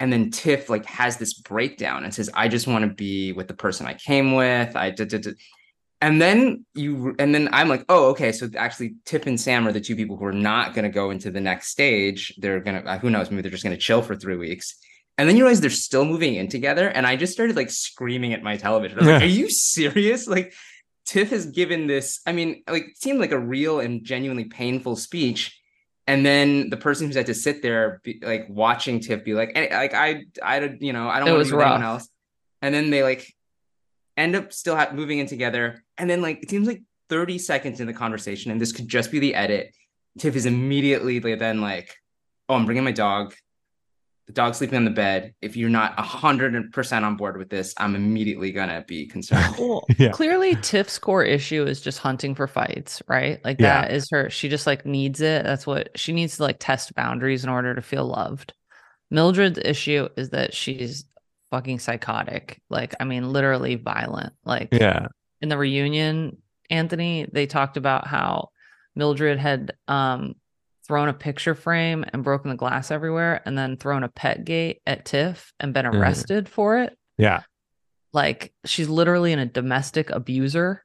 and 0.00 0.12
then 0.12 0.30
Tiff 0.30 0.68
like 0.68 0.84
has 0.86 1.16
this 1.16 1.34
breakdown 1.34 2.04
and 2.04 2.12
says, 2.12 2.30
"I 2.34 2.48
just 2.48 2.66
want 2.66 2.84
to 2.84 2.94
be 2.94 3.32
with 3.32 3.46
the 3.46 3.54
person 3.54 3.86
I 3.86 3.94
came 3.94 4.34
with." 4.34 4.74
I 4.74 4.90
did. 4.90 5.36
And 6.02 6.20
then 6.20 6.64
you, 6.74 7.14
and 7.18 7.34
then 7.34 7.50
I'm 7.52 7.68
like, 7.68 7.84
oh, 7.88 8.10
okay. 8.10 8.32
So 8.32 8.48
actually, 8.56 8.94
Tiff 9.04 9.26
and 9.26 9.38
Sam 9.38 9.68
are 9.68 9.72
the 9.72 9.80
two 9.80 9.94
people 9.96 10.16
who 10.16 10.24
are 10.24 10.32
not 10.32 10.74
going 10.74 10.84
to 10.84 10.90
go 10.90 11.10
into 11.10 11.30
the 11.30 11.40
next 11.40 11.68
stage. 11.68 12.34
They're 12.38 12.60
going 12.60 12.82
to, 12.82 12.98
who 12.98 13.10
knows, 13.10 13.30
maybe 13.30 13.42
they're 13.42 13.50
just 13.50 13.64
going 13.64 13.76
to 13.76 13.80
chill 13.82 14.00
for 14.00 14.16
three 14.16 14.36
weeks. 14.36 14.78
And 15.18 15.28
then 15.28 15.36
you 15.36 15.44
realize 15.44 15.60
they're 15.60 15.70
still 15.70 16.06
moving 16.06 16.36
in 16.36 16.48
together. 16.48 16.88
And 16.88 17.06
I 17.06 17.16
just 17.16 17.34
started 17.34 17.54
like 17.54 17.68
screaming 17.70 18.32
at 18.32 18.42
my 18.42 18.56
television. 18.56 18.98
I 18.98 19.02
was 19.02 19.08
like, 19.08 19.22
are 19.22 19.26
you 19.26 19.50
serious? 19.50 20.26
Like, 20.26 20.54
Tiff 21.04 21.30
has 21.30 21.46
given 21.46 21.86
this, 21.86 22.20
I 22.24 22.32
mean, 22.32 22.62
like, 22.68 22.84
it 22.84 22.98
seemed 22.98 23.18
like 23.18 23.32
a 23.32 23.38
real 23.38 23.80
and 23.80 24.04
genuinely 24.04 24.44
painful 24.44 24.96
speech. 24.96 25.60
And 26.06 26.24
then 26.24 26.70
the 26.70 26.76
person 26.76 27.06
who's 27.06 27.16
had 27.16 27.26
to 27.26 27.34
sit 27.34 27.62
there, 27.62 28.00
be, 28.02 28.20
like 28.22 28.46
watching 28.48 29.00
Tiff 29.00 29.24
be 29.24 29.34
like, 29.34 29.52
"Eh, 29.54 29.68
like 29.76 29.94
I, 29.94 30.24
I, 30.42 30.76
you 30.80 30.92
know, 30.92 31.08
I 31.08 31.20
don't 31.20 31.30
want 31.30 31.46
to 31.46 31.50
be 31.50 31.56
with 31.56 31.62
anyone 31.62 31.80
rough. 31.82 32.00
else. 32.00 32.08
And 32.62 32.74
then 32.74 32.90
they 32.90 33.02
like 33.02 33.32
end 34.16 34.36
up 34.36 34.52
still 34.52 34.76
ha- 34.76 34.90
moving 34.92 35.18
in 35.18 35.26
together. 35.26 35.82
And 35.98 36.08
then 36.08 36.22
like 36.22 36.42
it 36.42 36.50
seems 36.50 36.66
like 36.66 36.82
30 37.08 37.38
seconds 37.38 37.80
in 37.80 37.86
the 37.86 37.92
conversation, 37.92 38.50
and 38.50 38.60
this 38.60 38.72
could 38.72 38.88
just 38.88 39.10
be 39.10 39.18
the 39.18 39.34
edit. 39.34 39.74
Tiff 40.18 40.36
is 40.36 40.46
immediately 40.46 41.20
like, 41.20 41.38
then 41.38 41.60
like, 41.60 41.94
oh, 42.48 42.54
I'm 42.54 42.66
bringing 42.66 42.84
my 42.84 42.92
dog. 42.92 43.34
The 44.26 44.34
dog's 44.34 44.58
sleeping 44.58 44.76
on 44.76 44.84
the 44.84 44.92
bed. 44.92 45.34
If 45.42 45.56
you're 45.56 45.68
not 45.70 45.98
hundred 45.98 46.72
percent 46.72 47.04
on 47.04 47.16
board 47.16 47.36
with 47.36 47.48
this, 47.50 47.74
I'm 47.76 47.96
immediately 47.96 48.52
gonna 48.52 48.84
be 48.86 49.06
concerned. 49.06 49.56
Well, 49.58 49.84
Yeah. 49.98 50.10
clearly 50.10 50.54
Tiff's 50.56 50.98
core 51.00 51.24
issue 51.24 51.64
is 51.64 51.80
just 51.80 51.98
hunting 51.98 52.36
for 52.36 52.46
fights, 52.46 53.02
right? 53.08 53.44
Like 53.44 53.60
Yeah. 53.60 53.82
that 53.82 53.92
is 53.92 54.08
her. 54.12 54.30
She 54.30 54.48
just 54.48 54.68
like 54.68 54.86
needs 54.86 55.20
it. 55.20 55.44
That's 55.44 55.66
what 55.66 55.88
she 55.98 56.12
needs 56.12 56.36
to 56.36 56.44
like 56.44 56.58
test 56.60 56.94
boundaries 56.94 57.42
in 57.42 57.50
order 57.50 57.74
to 57.74 57.82
feel 57.82 58.04
loved. 58.04 58.52
Mildred's 59.10 59.58
issue 59.64 60.08
is 60.16 60.30
that 60.30 60.54
she's 60.54 61.04
fucking 61.50 61.78
psychotic. 61.78 62.60
Like, 62.70 62.94
I 63.00 63.04
mean, 63.04 63.32
literally 63.32 63.74
violent. 63.76 64.32
Like, 64.44 64.68
yeah, 64.72 65.08
in 65.40 65.48
the 65.48 65.58
reunion, 65.58 66.38
Anthony, 66.70 67.26
they 67.32 67.46
talked 67.46 67.76
about 67.76 68.06
how 68.06 68.48
Mildred 68.94 69.38
had 69.38 69.72
um 69.88 70.34
thrown 70.86 71.08
a 71.08 71.12
picture 71.14 71.54
frame 71.54 72.04
and 72.12 72.24
broken 72.24 72.50
the 72.50 72.56
glass 72.56 72.90
everywhere 72.90 73.40
and 73.46 73.56
then 73.56 73.76
thrown 73.76 74.02
a 74.02 74.08
pet 74.08 74.44
gate 74.44 74.80
at 74.86 75.04
Tiff 75.04 75.52
and 75.60 75.72
been 75.72 75.84
Mhm. 75.86 75.94
arrested 76.00 76.48
for 76.48 76.78
it. 76.78 76.96
yeah. 77.16 77.42
Like 78.12 78.52
she's 78.64 78.88
literally 78.88 79.32
in 79.32 79.38
a 79.38 79.46
domestic 79.46 80.10
abuser. 80.10 80.84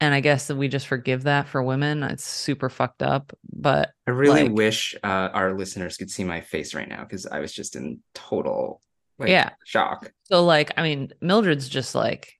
And 0.00 0.14
I 0.14 0.20
guess 0.20 0.46
that 0.46 0.56
we 0.56 0.68
just 0.68 0.86
forgive 0.86 1.24
that 1.24 1.46
for 1.48 1.62
women. 1.62 2.02
It's 2.04 2.24
super 2.24 2.70
fucked 2.70 3.02
up. 3.02 3.32
But 3.52 3.90
I 4.06 4.12
really 4.12 4.44
Like- 4.44 4.52
wish 4.52 4.94
uh, 5.04 5.28
our 5.34 5.52
listeners 5.58 5.98
could 5.98 6.10
see 6.10 6.24
my 6.24 6.40
face 6.40 6.72
right 6.74 6.88
now 6.88 7.02
because 7.02 7.26
I 7.26 7.40
was 7.40 7.52
just 7.52 7.76
in 7.76 8.00
total 8.14 8.80
like, 9.18 9.28
Yeah. 9.30 9.50
shock. 9.64 10.12
so 10.24 10.44
like, 10.44 10.72
I 10.76 10.82
mean, 10.82 11.12
Mildred's 11.20 11.68
just 11.68 11.94
like 11.94 12.34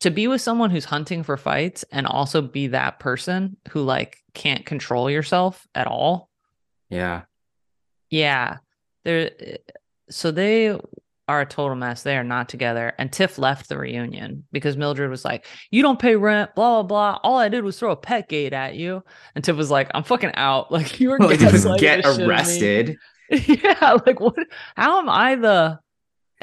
to 0.00 0.10
be 0.10 0.28
with 0.28 0.40
someone 0.42 0.70
who's 0.70 0.84
hunting 0.84 1.22
for 1.22 1.36
fights 1.36 1.84
and 1.90 2.06
also 2.06 2.42
be 2.42 2.66
that 2.68 2.98
person 3.00 3.56
who 3.70 3.82
like 3.82 4.18
can't 4.34 4.66
control 4.66 5.10
yourself 5.10 5.66
at 5.74 5.86
all. 5.86 6.28
Yeah. 6.90 7.22
Yeah. 8.10 8.58
They're 9.04 9.30
so 10.10 10.30
they 10.30 10.78
are 11.28 11.40
a 11.40 11.46
total 11.46 11.74
mess. 11.74 12.02
They 12.04 12.16
are 12.16 12.22
not 12.24 12.48
together. 12.48 12.92
And 12.98 13.10
Tiff 13.12 13.38
left 13.38 13.68
the 13.68 13.76
reunion 13.78 14.44
because 14.52 14.76
Mildred 14.76 15.10
was 15.10 15.24
like, 15.24 15.46
You 15.70 15.82
don't 15.82 15.98
pay 15.98 16.14
rent, 16.14 16.54
blah, 16.54 16.82
blah, 16.82 17.14
blah. 17.14 17.20
All 17.24 17.38
I 17.38 17.48
did 17.48 17.64
was 17.64 17.78
throw 17.78 17.90
a 17.90 17.96
pet 17.96 18.28
gate 18.28 18.52
at 18.52 18.76
you. 18.76 19.02
And 19.34 19.42
Tiff 19.42 19.56
was 19.56 19.70
like, 19.70 19.90
I'm 19.94 20.04
fucking 20.04 20.32
out. 20.34 20.70
Like 20.76 21.00
you 21.00 21.10
were 21.10 21.18
Like, 21.18 21.40
just 21.40 21.66
gaslighting 21.66 21.78
get 21.80 22.02
the 22.02 22.02
shit 22.02 22.06
out 22.06 22.12
of 22.12 22.18
me." 22.18 22.24
arrested. 22.26 22.96
yeah. 23.30 23.96
Like 24.06 24.20
what 24.20 24.36
how 24.76 24.98
am 25.00 25.08
I 25.08 25.34
the 25.36 25.80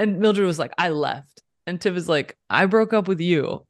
and 0.03 0.19
Mildred 0.19 0.45
was 0.45 0.59
like, 0.59 0.73
I 0.77 0.89
left. 0.89 1.41
And 1.65 1.79
Tiff 1.79 1.95
is 1.95 2.09
like, 2.09 2.37
I 2.49 2.65
broke 2.65 2.93
up 2.93 3.07
with 3.07 3.21
you. 3.21 3.65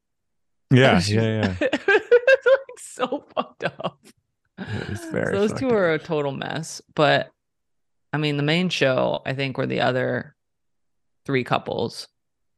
Yeah, 0.71 0.99
she- 0.99 1.15
yeah, 1.15 1.21
yeah. 1.21 1.55
it's 1.61 2.45
like 2.45 2.79
so 2.79 3.23
fucked 3.35 3.63
up. 3.63 3.99
So 4.57 5.11
those 5.31 5.53
two 5.53 5.69
are 5.69 5.93
a 5.93 5.99
total 5.99 6.31
mess. 6.31 6.81
But 6.95 7.29
I 8.11 8.17
mean, 8.17 8.37
the 8.37 8.43
main 8.43 8.69
show, 8.69 9.21
I 9.25 9.33
think, 9.33 9.57
were 9.57 9.65
the 9.67 9.81
other 9.81 10.35
three 11.25 11.43
couples. 11.43 12.07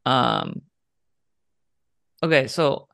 Um 0.06 0.62
okay, 2.24 2.48
so 2.48 2.88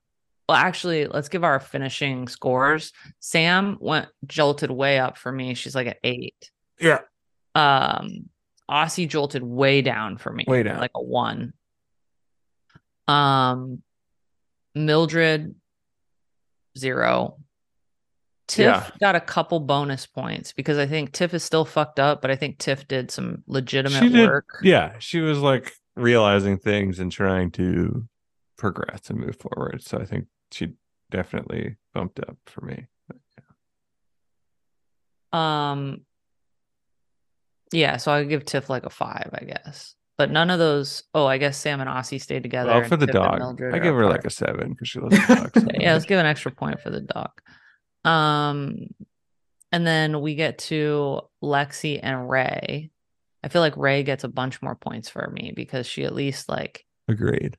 well 0.49 0.57
actually 0.57 1.07
let's 1.07 1.29
give 1.29 1.43
our 1.43 1.59
finishing 1.59 2.27
scores. 2.27 2.91
Sam 3.19 3.77
went 3.79 4.07
jolted 4.25 4.71
way 4.71 4.99
up 4.99 5.17
for 5.17 5.31
me. 5.31 5.53
She's 5.53 5.75
like 5.75 5.87
an 5.87 5.95
eight. 6.03 6.51
Yeah. 6.79 6.99
Um 7.53 8.29
Aussie 8.71 9.07
jolted 9.07 9.43
way 9.43 9.81
down 9.81 10.17
for 10.17 10.31
me. 10.31 10.45
Way 10.47 10.63
down. 10.63 10.79
Like 10.79 10.91
a 10.95 11.01
one. 11.03 11.53
Um 13.07 13.81
Mildred 14.73 15.53
zero. 16.77 17.37
Tiff 18.47 18.65
Yeah. 18.65 18.89
got 18.99 19.15
a 19.15 19.19
couple 19.21 19.59
bonus 19.59 20.05
points 20.05 20.53
because 20.53 20.77
I 20.77 20.85
think 20.85 21.11
Tiff 21.11 21.33
is 21.33 21.43
still 21.43 21.65
fucked 21.65 21.99
up, 21.99 22.21
but 22.21 22.31
I 22.31 22.35
think 22.35 22.57
Tiff 22.57 22.87
did 22.87 23.11
some 23.11 23.43
legitimate 23.47 24.11
did, 24.11 24.27
work. 24.29 24.59
yeah. 24.61 24.93
She 24.99 25.19
was 25.19 25.39
like 25.39 25.73
realizing 25.95 26.57
things 26.57 26.99
and 26.99 27.11
trying 27.11 27.51
to 27.51 28.07
progress 28.57 29.09
and 29.09 29.19
move 29.19 29.35
forward. 29.37 29.81
So 29.83 29.97
I 29.99 30.05
think 30.05 30.27
she 30.51 30.73
definitely 31.09 31.75
bumped 31.93 32.19
up 32.19 32.37
for 32.45 32.61
me. 32.65 32.87
Um 35.33 36.01
yeah, 37.71 37.97
so 37.97 38.11
I 38.11 38.23
give 38.23 38.45
Tiff 38.45 38.69
like 38.69 38.85
a 38.85 38.89
five, 38.89 39.29
I 39.33 39.45
guess. 39.45 39.95
But 40.17 40.29
none 40.29 40.49
of 40.49 40.59
those 40.59 41.03
oh, 41.13 41.25
I 41.25 41.37
guess 41.37 41.57
Sam 41.57 41.81
and 41.81 41.89
Aussie 41.89 42.21
stayed 42.21 42.43
together. 42.43 42.69
Well, 42.71 42.83
for 42.83 42.97
the 42.97 43.07
Tiff 43.07 43.15
dog, 43.15 43.61
I 43.73 43.79
give 43.79 43.95
her 43.95 44.05
like 44.05 44.25
a 44.25 44.29
seven 44.29 44.71
because 44.71 44.87
she 44.87 44.99
loves 44.99 45.17
the 45.27 45.35
dog. 45.35 45.51
so 45.55 45.67
yeah, 45.79 45.93
let's 45.93 46.05
give 46.05 46.19
an 46.19 46.25
extra 46.25 46.51
point 46.51 46.79
for 46.79 46.89
the 46.89 47.01
dog. 47.01 47.31
Um, 48.03 48.87
and 49.71 49.87
then 49.87 50.21
we 50.21 50.35
get 50.35 50.57
to 50.59 51.21
Lexi 51.43 51.99
and 52.01 52.29
Rae. 52.29 52.91
I 53.43 53.47
feel 53.47 53.61
like 53.61 53.77
Rae 53.77 54.03
gets 54.03 54.23
a 54.23 54.27
bunch 54.27 54.61
more 54.61 54.75
points 54.75 55.09
for 55.09 55.27
me 55.33 55.53
because 55.55 55.87
she 55.87 56.03
at 56.03 56.13
least 56.13 56.49
like 56.49 56.85
Agreed. 57.07 57.57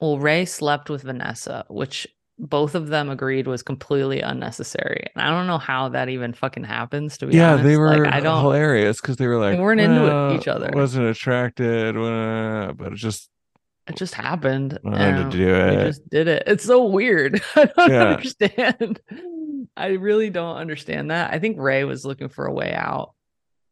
well, 0.00 0.18
Rae 0.18 0.44
slept 0.44 0.90
with 0.90 1.02
Vanessa, 1.02 1.64
which 1.70 2.06
both 2.38 2.74
of 2.74 2.88
them 2.88 3.08
agreed 3.10 3.46
was 3.46 3.62
completely 3.62 4.20
unnecessary. 4.20 5.06
And 5.14 5.22
I 5.22 5.30
don't 5.30 5.46
know 5.46 5.58
how 5.58 5.90
that 5.90 6.08
even 6.08 6.32
fucking 6.32 6.64
happens. 6.64 7.16
To 7.18 7.26
be 7.26 7.36
Yeah, 7.36 7.52
honest, 7.52 7.64
they 7.64 7.76
were 7.76 8.04
Like, 8.04 8.12
I 8.14 8.20
don't. 8.20 8.40
hilarious 8.42 9.00
because 9.00 9.16
they 9.16 9.26
were 9.26 9.38
like 9.38 9.58
weren't 9.58 9.80
into 9.80 10.06
it- 10.32 10.40
each 10.40 10.48
other." 10.48 10.70
Wasn't 10.74 11.06
attracted, 11.06 11.94
but 11.94 12.92
it 12.92 12.96
just 12.96 13.30
It 13.86 13.96
just 13.96 14.14
happened. 14.14 14.78
wanted 14.82 15.30
to 15.30 15.36
do 15.36 15.44
They 15.46 15.76
it. 15.76 15.86
just 15.86 16.08
did 16.10 16.26
it. 16.26 16.42
It's 16.46 16.64
so 16.64 16.84
weird. 16.86 17.40
I 17.56 17.64
don't 17.66 17.90
Yeah. 17.90 18.04
understand. 18.14 19.00
I 19.76 19.88
really 19.88 20.30
don't 20.30 20.56
understand 20.56 21.10
that. 21.10 21.32
I 21.32 21.38
think 21.38 21.56
Rae 21.58 21.84
was 21.84 22.04
looking 22.04 22.28
for 22.28 22.46
a 22.46 22.52
way 22.52 22.72
out 22.74 23.12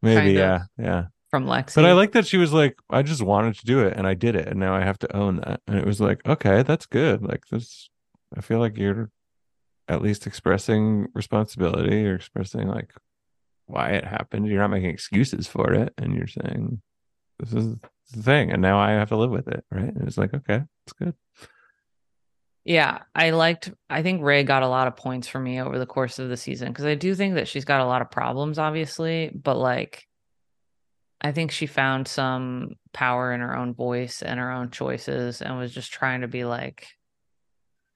Maybe, 0.02 0.32
yeah, 0.32 0.64
yeah. 0.78 1.04
from 1.30 1.46
Lexi. 1.46 1.76
But 1.76 1.84
I 1.86 1.92
like 1.92 2.12
that 2.12 2.26
she 2.26 2.36
was 2.38 2.52
like, 2.52 2.76
I 2.90 3.02
just 3.02 3.22
wanted 3.22 3.54
to 3.58 3.64
do 3.64 3.80
it 3.86 3.96
and 3.96 4.06
I 4.06 4.14
did 4.14 4.34
it, 4.36 4.48
and 4.48 4.58
now 4.60 4.74
I 4.74 4.82
have 4.82 4.98
to 5.00 5.16
own 5.16 5.36
that. 5.36 5.60
And 5.66 5.78
it 5.78 5.86
was 5.86 6.00
like, 6.00 6.20
okay, 6.26 6.62
that's 6.62 6.86
good. 6.86 7.22
Like 7.22 7.46
this, 7.50 7.88
I 8.36 8.40
feel 8.40 8.58
like 8.58 8.76
you're 8.76 9.10
at 9.88 10.02
least 10.02 10.26
expressing 10.26 11.08
responsibility 11.14 12.06
or 12.06 12.14
expressing 12.14 12.68
like 12.68 12.92
why 13.66 13.90
it 13.90 14.04
happened. 14.04 14.46
You're 14.46 14.60
not 14.60 14.70
making 14.70 14.90
excuses 14.90 15.46
for 15.46 15.72
it, 15.72 15.92
and 15.98 16.14
you're 16.14 16.26
saying 16.26 16.80
this 17.38 17.52
is 17.52 17.76
the 18.12 18.22
thing, 18.22 18.52
and 18.52 18.62
now 18.62 18.78
I 18.78 18.92
have 18.92 19.08
to 19.08 19.16
live 19.16 19.30
with 19.30 19.48
it, 19.48 19.64
right? 19.70 19.94
And 19.94 20.06
it's 20.06 20.18
like, 20.18 20.34
okay, 20.34 20.62
it's 20.86 20.92
good. 20.92 21.14
Yeah, 22.64 23.00
I 23.14 23.30
liked. 23.30 23.72
I 23.90 24.02
think 24.02 24.22
Rae 24.22 24.44
got 24.44 24.62
a 24.62 24.68
lot 24.68 24.86
of 24.86 24.96
points 24.96 25.26
for 25.26 25.40
me 25.40 25.60
over 25.60 25.78
the 25.78 25.86
course 25.86 26.18
of 26.18 26.28
the 26.28 26.36
season 26.36 26.68
because 26.68 26.84
I 26.84 26.94
do 26.94 27.14
think 27.14 27.34
that 27.34 27.48
she's 27.48 27.64
got 27.64 27.80
a 27.80 27.86
lot 27.86 28.02
of 28.02 28.10
problems, 28.10 28.58
obviously, 28.58 29.30
but 29.34 29.56
like, 29.56 30.06
I 31.20 31.32
think 31.32 31.50
she 31.50 31.66
found 31.66 32.06
some 32.06 32.74
power 32.92 33.32
in 33.32 33.40
her 33.40 33.56
own 33.56 33.74
voice 33.74 34.22
and 34.22 34.38
her 34.38 34.50
own 34.50 34.70
choices 34.70 35.42
and 35.42 35.58
was 35.58 35.74
just 35.74 35.92
trying 35.92 36.20
to 36.20 36.28
be 36.28 36.44
like. 36.44 36.86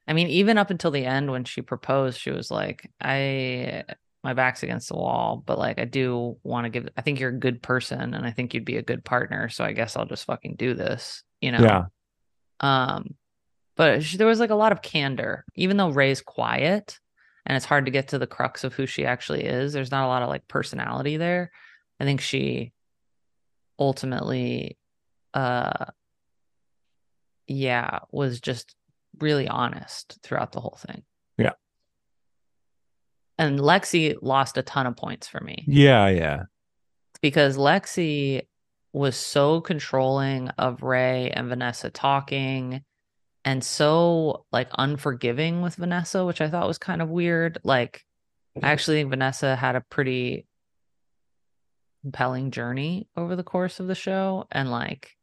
I 0.08 0.12
mean, 0.12 0.28
even 0.28 0.58
up 0.58 0.70
until 0.70 0.90
the 0.90 1.04
end 1.04 1.30
when 1.30 1.44
she 1.44 1.62
proposed, 1.62 2.20
she 2.20 2.30
was 2.30 2.50
like, 2.50 2.90
I 3.00 3.84
my 4.22 4.34
back's 4.34 4.62
against 4.62 4.88
the 4.88 4.96
wall, 4.96 5.42
but 5.44 5.58
like 5.58 5.78
I 5.78 5.84
do 5.84 6.36
want 6.42 6.64
to 6.64 6.70
give 6.70 6.88
I 6.96 7.02
think 7.02 7.20
you're 7.20 7.30
a 7.30 7.38
good 7.38 7.62
person 7.62 8.14
and 8.14 8.26
I 8.26 8.30
think 8.30 8.54
you'd 8.54 8.64
be 8.64 8.76
a 8.76 8.82
good 8.82 9.04
partner, 9.04 9.48
so 9.48 9.64
I 9.64 9.72
guess 9.72 9.96
I'll 9.96 10.06
just 10.06 10.24
fucking 10.24 10.56
do 10.56 10.74
this, 10.74 11.22
you 11.40 11.52
know. 11.52 11.62
Yeah, 11.62 11.84
Um, 12.60 13.14
but 13.76 14.02
she, 14.02 14.16
there 14.16 14.26
was 14.26 14.40
like 14.40 14.50
a 14.50 14.56
lot 14.56 14.72
of 14.72 14.82
candor, 14.82 15.44
even 15.54 15.76
though 15.76 15.90
Rae's 15.90 16.22
quiet 16.22 16.98
and 17.46 17.56
it's 17.56 17.66
hard 17.66 17.84
to 17.84 17.92
get 17.92 18.08
to 18.08 18.18
the 18.18 18.26
crux 18.26 18.64
of 18.64 18.74
who 18.74 18.86
she 18.86 19.06
actually 19.06 19.44
is. 19.44 19.72
There's 19.72 19.92
not 19.92 20.04
a 20.04 20.08
lot 20.08 20.22
of 20.22 20.28
like 20.28 20.48
personality 20.48 21.16
there. 21.16 21.52
I 22.00 22.04
think 22.04 22.20
she 22.20 22.72
ultimately, 23.78 24.76
uh, 25.34 25.86
yeah, 27.46 28.00
was 28.10 28.40
just 28.40 28.74
really 29.20 29.48
honest 29.48 30.18
throughout 30.22 30.52
the 30.52 30.60
whole 30.60 30.78
thing. 30.86 31.02
Yeah. 31.38 31.52
And 33.38 33.58
Lexi 33.58 34.16
lost 34.22 34.56
a 34.56 34.62
ton 34.62 34.86
of 34.86 34.96
points 34.96 35.28
for 35.28 35.40
me 35.40 35.64
yeah, 35.66 36.08
yeah. 36.08 36.42
because 37.20 37.56
Lexi 37.56 38.42
was 38.92 39.16
so 39.16 39.60
controlling 39.60 40.48
of 40.50 40.82
Rae 40.82 41.30
and 41.30 41.48
Vanessa 41.48 41.90
talking 41.90 42.82
and 43.44 43.62
so 43.62 44.44
like 44.52 44.68
unforgiving 44.76 45.62
with 45.62 45.76
Vanessa, 45.76 46.24
which 46.24 46.40
I 46.40 46.48
thought 46.48 46.66
was 46.66 46.78
kind 46.78 47.00
of 47.00 47.08
weird. 47.08 47.58
Like 47.62 48.04
I 48.60 48.72
actually 48.72 48.96
think 48.96 49.10
Vanessa 49.10 49.54
had 49.54 49.76
a 49.76 49.84
pretty 49.88 50.46
compelling 52.02 52.50
journey 52.50 53.08
over 53.16 53.36
the 53.36 53.44
course 53.44 53.80
of 53.80 53.86
the 53.86 53.94
show 53.94 54.46
and 54.50 54.70
like 54.70 55.15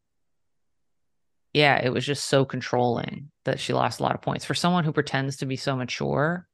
yeah, 1.53 1.79
it 1.83 1.93
was 1.93 2.05
just 2.05 2.25
so 2.25 2.45
controlling 2.45 3.29
that 3.45 3.59
she 3.59 3.73
lost 3.73 3.99
a 3.99 4.03
lot 4.03 4.15
of 4.15 4.21
points. 4.21 4.45
For 4.45 4.55
someone 4.55 4.83
who 4.83 4.91
pretends 4.91 5.37
to 5.37 5.45
be 5.45 5.55
so 5.55 5.75
mature, 5.75 6.47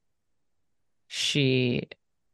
she 1.07 1.87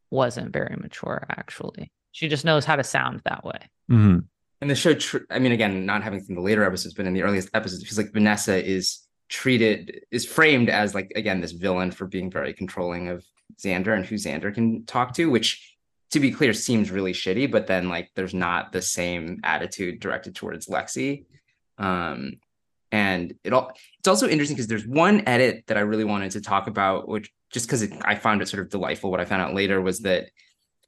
wasn't 0.10 0.52
very 0.52 0.76
mature 0.76 1.26
actually. 1.30 1.92
She 2.12 2.28
just 2.28 2.46
knows 2.46 2.66
how 2.66 2.76
to 2.76 2.84
sound 2.84 3.22
that 3.26 3.44
way. 3.44 3.60
hmm 3.88 4.20
And 4.62 4.70
the 4.70 4.76
show, 4.76 4.94
tr- 4.94 5.18
I 5.30 5.40
mean, 5.40 5.52
again, 5.52 5.86
not 5.86 6.04
having 6.04 6.22
seen 6.22 6.36
the 6.36 6.42
later 6.42 6.64
episodes, 6.64 6.96
but 6.96 7.06
in 7.06 7.14
the 7.14 7.24
earliest 7.24 7.50
episodes, 7.54 7.84
it 7.84 7.86
feels 7.86 7.98
like 7.98 8.14
Vanessa 8.14 8.64
is 8.64 9.00
treated, 9.30 10.02
is 10.12 10.26
framed 10.26 10.70
as 10.70 10.96
like, 10.96 11.12
again, 11.16 11.42
this 11.42 11.52
villain 11.52 11.92
for 11.92 12.08
being 12.08 12.32
very 12.32 12.54
controlling 12.54 13.10
of 13.10 13.24
Xander 13.60 13.96
and 13.96 14.06
who 14.06 14.16
Xander 14.16 14.54
can 14.54 14.86
talk 14.86 15.14
to, 15.16 15.30
which 15.30 15.76
to 16.12 16.20
be 16.20 16.32
clear 16.32 16.54
seems 16.54 16.92
really 16.92 17.14
shitty, 17.14 17.52
but 17.52 17.68
then 17.68 17.90
like 17.90 18.10
there's 18.16 18.34
not 18.34 18.72
the 18.72 18.82
same 18.82 19.40
attitude 19.44 20.00
directed 20.00 20.36
towards 20.36 20.68
Lexi. 20.68 21.26
Um, 21.78 22.36
and 22.92 23.34
it 23.44 23.54
all 23.54 23.72
it's 24.00 24.08
also 24.08 24.28
interesting 24.28 24.56
because 24.56 24.68
there's 24.68 24.88
one 24.88 25.28
edit 25.28 25.64
that 25.68 25.78
I 25.78 25.82
really 25.82 26.04
wanted 26.04 26.32
to 26.32 26.42
talk 26.42 26.68
about, 26.68 27.08
which 27.08 27.32
just 27.52 27.68
because 27.68 27.88
I 28.04 28.16
found 28.16 28.42
it 28.42 28.48
sort 28.48 28.64
of 28.64 28.70
delightful. 28.70 29.12
What 29.12 29.20
I 29.20 29.26
found 29.26 29.42
out 29.42 29.54
later 29.54 29.82
was 29.82 30.02
that 30.02 30.30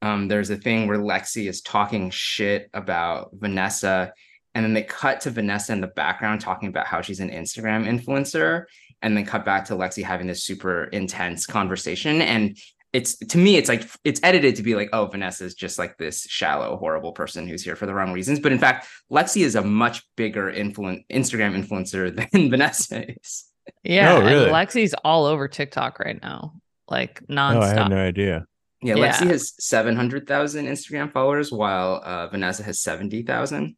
um, 0.01 0.27
there's 0.27 0.49
a 0.49 0.57
thing 0.57 0.87
where 0.87 0.99
Lexi 0.99 1.49
is 1.49 1.61
talking 1.61 2.09
shit 2.09 2.69
about 2.73 3.31
Vanessa, 3.33 4.13
and 4.53 4.63
then 4.63 4.73
they 4.73 4.83
cut 4.83 5.21
to 5.21 5.31
Vanessa 5.31 5.73
in 5.73 5.81
the 5.81 5.87
background 5.87 6.41
talking 6.41 6.69
about 6.69 6.87
how 6.87 7.01
she's 7.01 7.19
an 7.19 7.29
Instagram 7.29 7.87
influencer, 7.87 8.65
and 9.01 9.15
then 9.15 9.25
cut 9.25 9.45
back 9.45 9.65
to 9.65 9.73
Lexi 9.73 10.03
having 10.03 10.27
this 10.27 10.43
super 10.43 10.85
intense 10.85 11.45
conversation. 11.45 12.21
And 12.21 12.57
it's 12.93 13.17
to 13.17 13.37
me, 13.37 13.57
it's 13.57 13.69
like 13.69 13.87
it's 14.03 14.19
edited 14.23 14.55
to 14.55 14.63
be 14.63 14.75
like, 14.75 14.89
oh, 14.93 15.05
Vanessa 15.07 15.43
is 15.45 15.53
just 15.55 15.77
like 15.77 15.97
this 15.97 16.21
shallow, 16.23 16.77
horrible 16.77 17.11
person 17.11 17.47
who's 17.47 17.63
here 17.63 17.75
for 17.75 17.85
the 17.85 17.93
wrong 17.93 18.13
reasons. 18.13 18.39
But 18.39 18.51
in 18.53 18.59
fact, 18.59 18.87
Lexi 19.11 19.41
is 19.43 19.55
a 19.55 19.61
much 19.61 20.03
bigger 20.15 20.49
influence 20.49 21.03
Instagram 21.11 21.61
influencer 21.61 22.15
than 22.31 22.49
Vanessa 22.49 23.09
is. 23.19 23.45
Yeah, 23.83 24.13
Oh, 24.13 24.21
really? 24.21 24.45
and 24.45 24.53
Lexi's 24.53 24.95
all 25.03 25.25
over 25.25 25.47
TikTok 25.49 25.99
right 25.99 26.19
now, 26.21 26.53
like 26.89 27.21
Oh, 27.29 27.33
nonstop. 27.33 27.61
I 27.63 27.67
had 27.83 27.89
no 27.89 27.97
idea. 27.97 28.45
Yeah, 28.81 28.95
Yeah. 28.95 29.11
Lexi 29.11 29.27
has 29.27 29.53
700,000 29.59 30.65
Instagram 30.67 31.11
followers 31.11 31.51
while 31.51 32.01
uh, 32.05 32.27
Vanessa 32.27 32.63
has 32.63 32.79
70,000. 32.79 33.75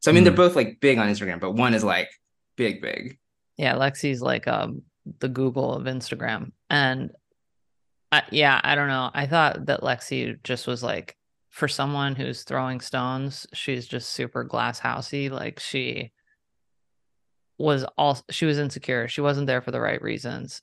So, 0.00 0.10
I 0.10 0.14
mean, 0.14 0.24
they're 0.24 0.32
Hmm. 0.32 0.36
both 0.36 0.56
like 0.56 0.80
big 0.80 0.98
on 0.98 1.08
Instagram, 1.08 1.40
but 1.40 1.52
one 1.52 1.72
is 1.72 1.84
like 1.84 2.08
big, 2.56 2.82
big. 2.82 3.18
Yeah, 3.56 3.74
Lexi's 3.76 4.20
like 4.20 4.46
um 4.48 4.82
the 5.20 5.28
Google 5.28 5.74
of 5.74 5.84
Instagram. 5.84 6.52
And 6.68 7.10
I, 8.12 8.22
yeah, 8.30 8.60
I 8.62 8.74
don't 8.74 8.88
know. 8.88 9.10
I 9.14 9.26
thought 9.26 9.66
that 9.66 9.82
Lexi 9.82 10.42
just 10.42 10.66
was 10.66 10.82
like 10.82 11.16
for 11.50 11.68
someone 11.68 12.14
who's 12.16 12.42
throwing 12.44 12.80
stones, 12.80 13.46
she's 13.52 13.86
just 13.86 14.10
super 14.10 14.44
glass 14.44 14.80
housey. 14.80 15.30
Like 15.30 15.60
she 15.60 16.12
was 17.58 17.84
all 17.98 18.18
she 18.30 18.46
was 18.46 18.58
insecure. 18.58 19.08
She 19.08 19.20
wasn't 19.20 19.46
there 19.46 19.60
for 19.60 19.70
the 19.70 19.80
right 19.80 20.00
reasons. 20.02 20.62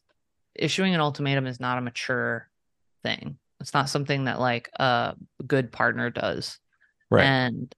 Issuing 0.56 0.95
an 0.95 1.02
ultimatum 1.02 1.45
is 1.48 1.60
not 1.60 1.78
a 1.78 1.82
mature 1.82 2.49
thing. 3.03 3.38
It's 3.60 3.74
not 3.74 3.90
something 3.90 4.26
that 4.26 4.40
like 4.40 4.69
a 4.80 5.15
good 5.45 5.72
partner 5.72 6.10
does. 6.10 6.60
Right. 7.10 7.26
And 7.26 7.74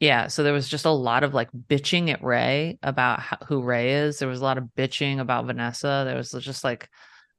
Yeah, 0.00 0.26
so 0.26 0.42
there 0.42 0.52
was 0.52 0.68
just 0.68 0.84
a 0.84 0.90
lot 0.90 1.22
of 1.22 1.32
like 1.32 1.48
bitching 1.52 2.10
at 2.10 2.24
Rae 2.24 2.76
about 2.82 3.20
how, 3.20 3.38
who 3.46 3.62
Rae 3.62 3.92
is. 3.92 4.18
There 4.18 4.28
was 4.28 4.40
a 4.40 4.44
lot 4.44 4.58
of 4.58 4.64
bitching 4.76 5.20
about 5.20 5.46
Vanessa. 5.46 6.02
There 6.04 6.16
was 6.16 6.32
just 6.32 6.64
like 6.64 6.88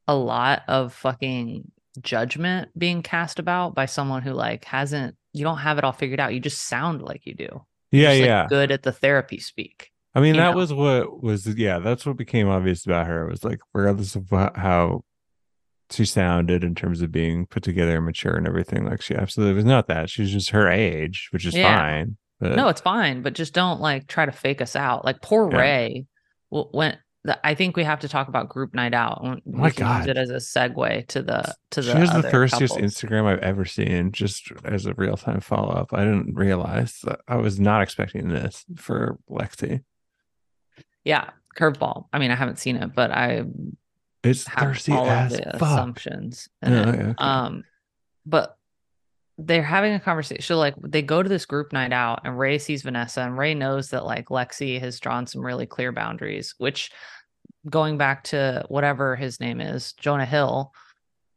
a 0.08 0.16
lot 0.16 0.64
of 0.68 0.94
fucking 0.94 1.72
judgment 2.02 2.70
being 2.78 3.04
cast 3.04 3.40
about 3.40 3.76
by 3.76 3.86
someone 3.86 4.22
who 4.24 4.32
like 4.34 4.66
hasn't 4.66 5.16
you 5.32 5.44
don't 5.44 5.60
have 5.60 5.78
it 5.78 5.84
all 5.84 5.92
figured 5.92 6.20
out. 6.20 6.34
You 6.34 6.40
just 6.40 6.64
sound 6.68 7.02
like 7.02 7.26
you 7.26 7.34
do. 7.36 7.64
You're 7.92 8.04
Yeah, 8.04 8.10
just, 8.12 8.20
like, 8.22 8.28
yeah. 8.28 8.48
good 8.50 8.72
at 8.72 8.84
the 8.84 8.92
therapy 8.92 9.40
speak. 9.40 9.90
I 10.16 10.20
mean, 10.22 10.36
that 10.38 10.52
know. 10.52 10.58
was 10.58 10.72
what 10.74 11.24
was 11.24 11.48
yeah, 11.48 11.80
that's 11.80 12.06
what 12.06 12.18
became 12.18 12.48
obvious 12.50 12.86
about 12.86 13.08
her. 13.08 13.26
It 13.28 13.32
was 13.32 13.44
like 13.44 13.60
regardless 13.74 14.16
of 14.16 14.30
how 14.30 15.04
she 15.90 16.06
sounded 16.06 16.64
in 16.64 16.76
terms 16.76 17.02
of 17.02 17.12
being 17.12 17.46
put 17.46 17.64
together 17.64 17.98
and 17.98 18.06
mature 18.06 18.36
and 18.36 18.48
everything, 18.48 18.86
like 18.86 19.02
she 19.02 19.16
absolutely 19.16 19.56
was 19.56 19.66
not 19.66 19.88
that. 19.88 20.10
She's 20.10 20.32
just 20.32 20.50
her 20.52 20.68
age, 20.70 21.30
which 21.32 21.46
is 21.46 21.56
Yeah. 21.56 21.78
fine. 21.78 22.18
But 22.40 22.56
No, 22.56 22.68
it's 22.68 22.82
fine, 22.82 23.22
but 23.22 23.34
just 23.34 23.54
don't 23.54 23.80
like 23.82 24.08
try 24.08 24.26
to 24.26 24.32
fake 24.32 24.62
us 24.62 24.76
out. 24.76 25.06
Like 25.06 25.22
poor 25.22 25.50
Yeah. 25.52 25.58
Rae 25.60 26.06
went. 26.50 26.98
The, 27.26 27.40
I 27.48 27.56
think 27.56 27.78
we 27.78 27.86
have 27.86 28.02
to 28.02 28.10
talk 28.10 28.28
about 28.28 28.50
group 28.50 28.74
night 28.74 28.94
out. 28.94 29.22
and 29.24 29.42
We 29.46 29.60
my 29.62 29.70
can 29.70 30.00
use 30.00 30.08
it 30.08 30.18
as 30.18 30.30
a 30.30 30.36
segue 30.36 31.08
to 31.08 31.22
the 31.22 31.56
to 31.72 31.82
the. 31.82 31.92
she 31.94 31.98
has 31.98 32.12
the 32.12 32.30
thirstiest 32.30 32.74
couples. 32.74 32.94
Instagram 32.94 33.26
I've 33.26 33.40
ever 33.40 33.64
seen, 33.64 34.12
just 34.12 34.52
as 34.66 34.86
a 34.86 34.94
real 34.96 35.16
time 35.16 35.40
follow 35.40 35.70
up. 35.72 35.94
I 35.94 36.00
didn't 36.04 36.34
realize 36.36 37.00
that 37.06 37.22
I 37.28 37.38
was 37.38 37.60
not 37.62 37.82
expecting 37.82 38.28
this 38.28 38.66
for 38.76 39.18
Lexi. 39.30 39.84
Yeah, 41.06 41.30
curveball. 41.58 42.08
I 42.12 42.20
mean, 42.20 42.32
I 42.32 42.36
haven't 42.36 42.60
seen 42.60 42.76
it, 42.76 42.94
but 42.94 43.12
I 43.12 43.44
It's 44.24 44.44
thirsty 44.44 44.92
all 44.92 45.06
of 45.06 45.10
as 45.10 45.32
the 45.38 45.44
fuck. 45.58 45.62
assumptions. 45.62 46.50
Oh, 46.62 46.74
okay. 46.74 47.14
Um, 47.18 47.64
but 48.26 48.58
they're 49.38 49.64
having 49.64 49.94
a 49.94 50.00
conversation. 50.00 50.42
So 50.44 50.58
like 50.58 50.76
they 50.82 51.02
go 51.02 51.24
to 51.24 51.30
this 51.30 51.46
group 51.46 51.74
night 51.74 51.92
out, 51.94 52.22
and 52.24 52.38
Rae 52.38 52.58
sees 52.60 52.84
Vanessa, 52.84 53.22
and 53.22 53.38
Rae 53.38 53.54
knows 53.54 53.90
that 53.90 54.06
like 54.06 54.28
Lexi 54.30 54.80
has 54.80 55.00
drawn 55.00 55.26
some 55.28 55.42
really 55.46 55.66
clear 55.66 55.92
boundaries. 55.92 56.54
Which, 56.58 56.92
going 57.70 57.98
back 57.98 58.24
to 58.26 58.64
whatever 58.70 59.16
his 59.16 59.40
name 59.40 59.60
is, 59.62 59.94
Jonah 59.94 60.26
Hill. 60.26 60.72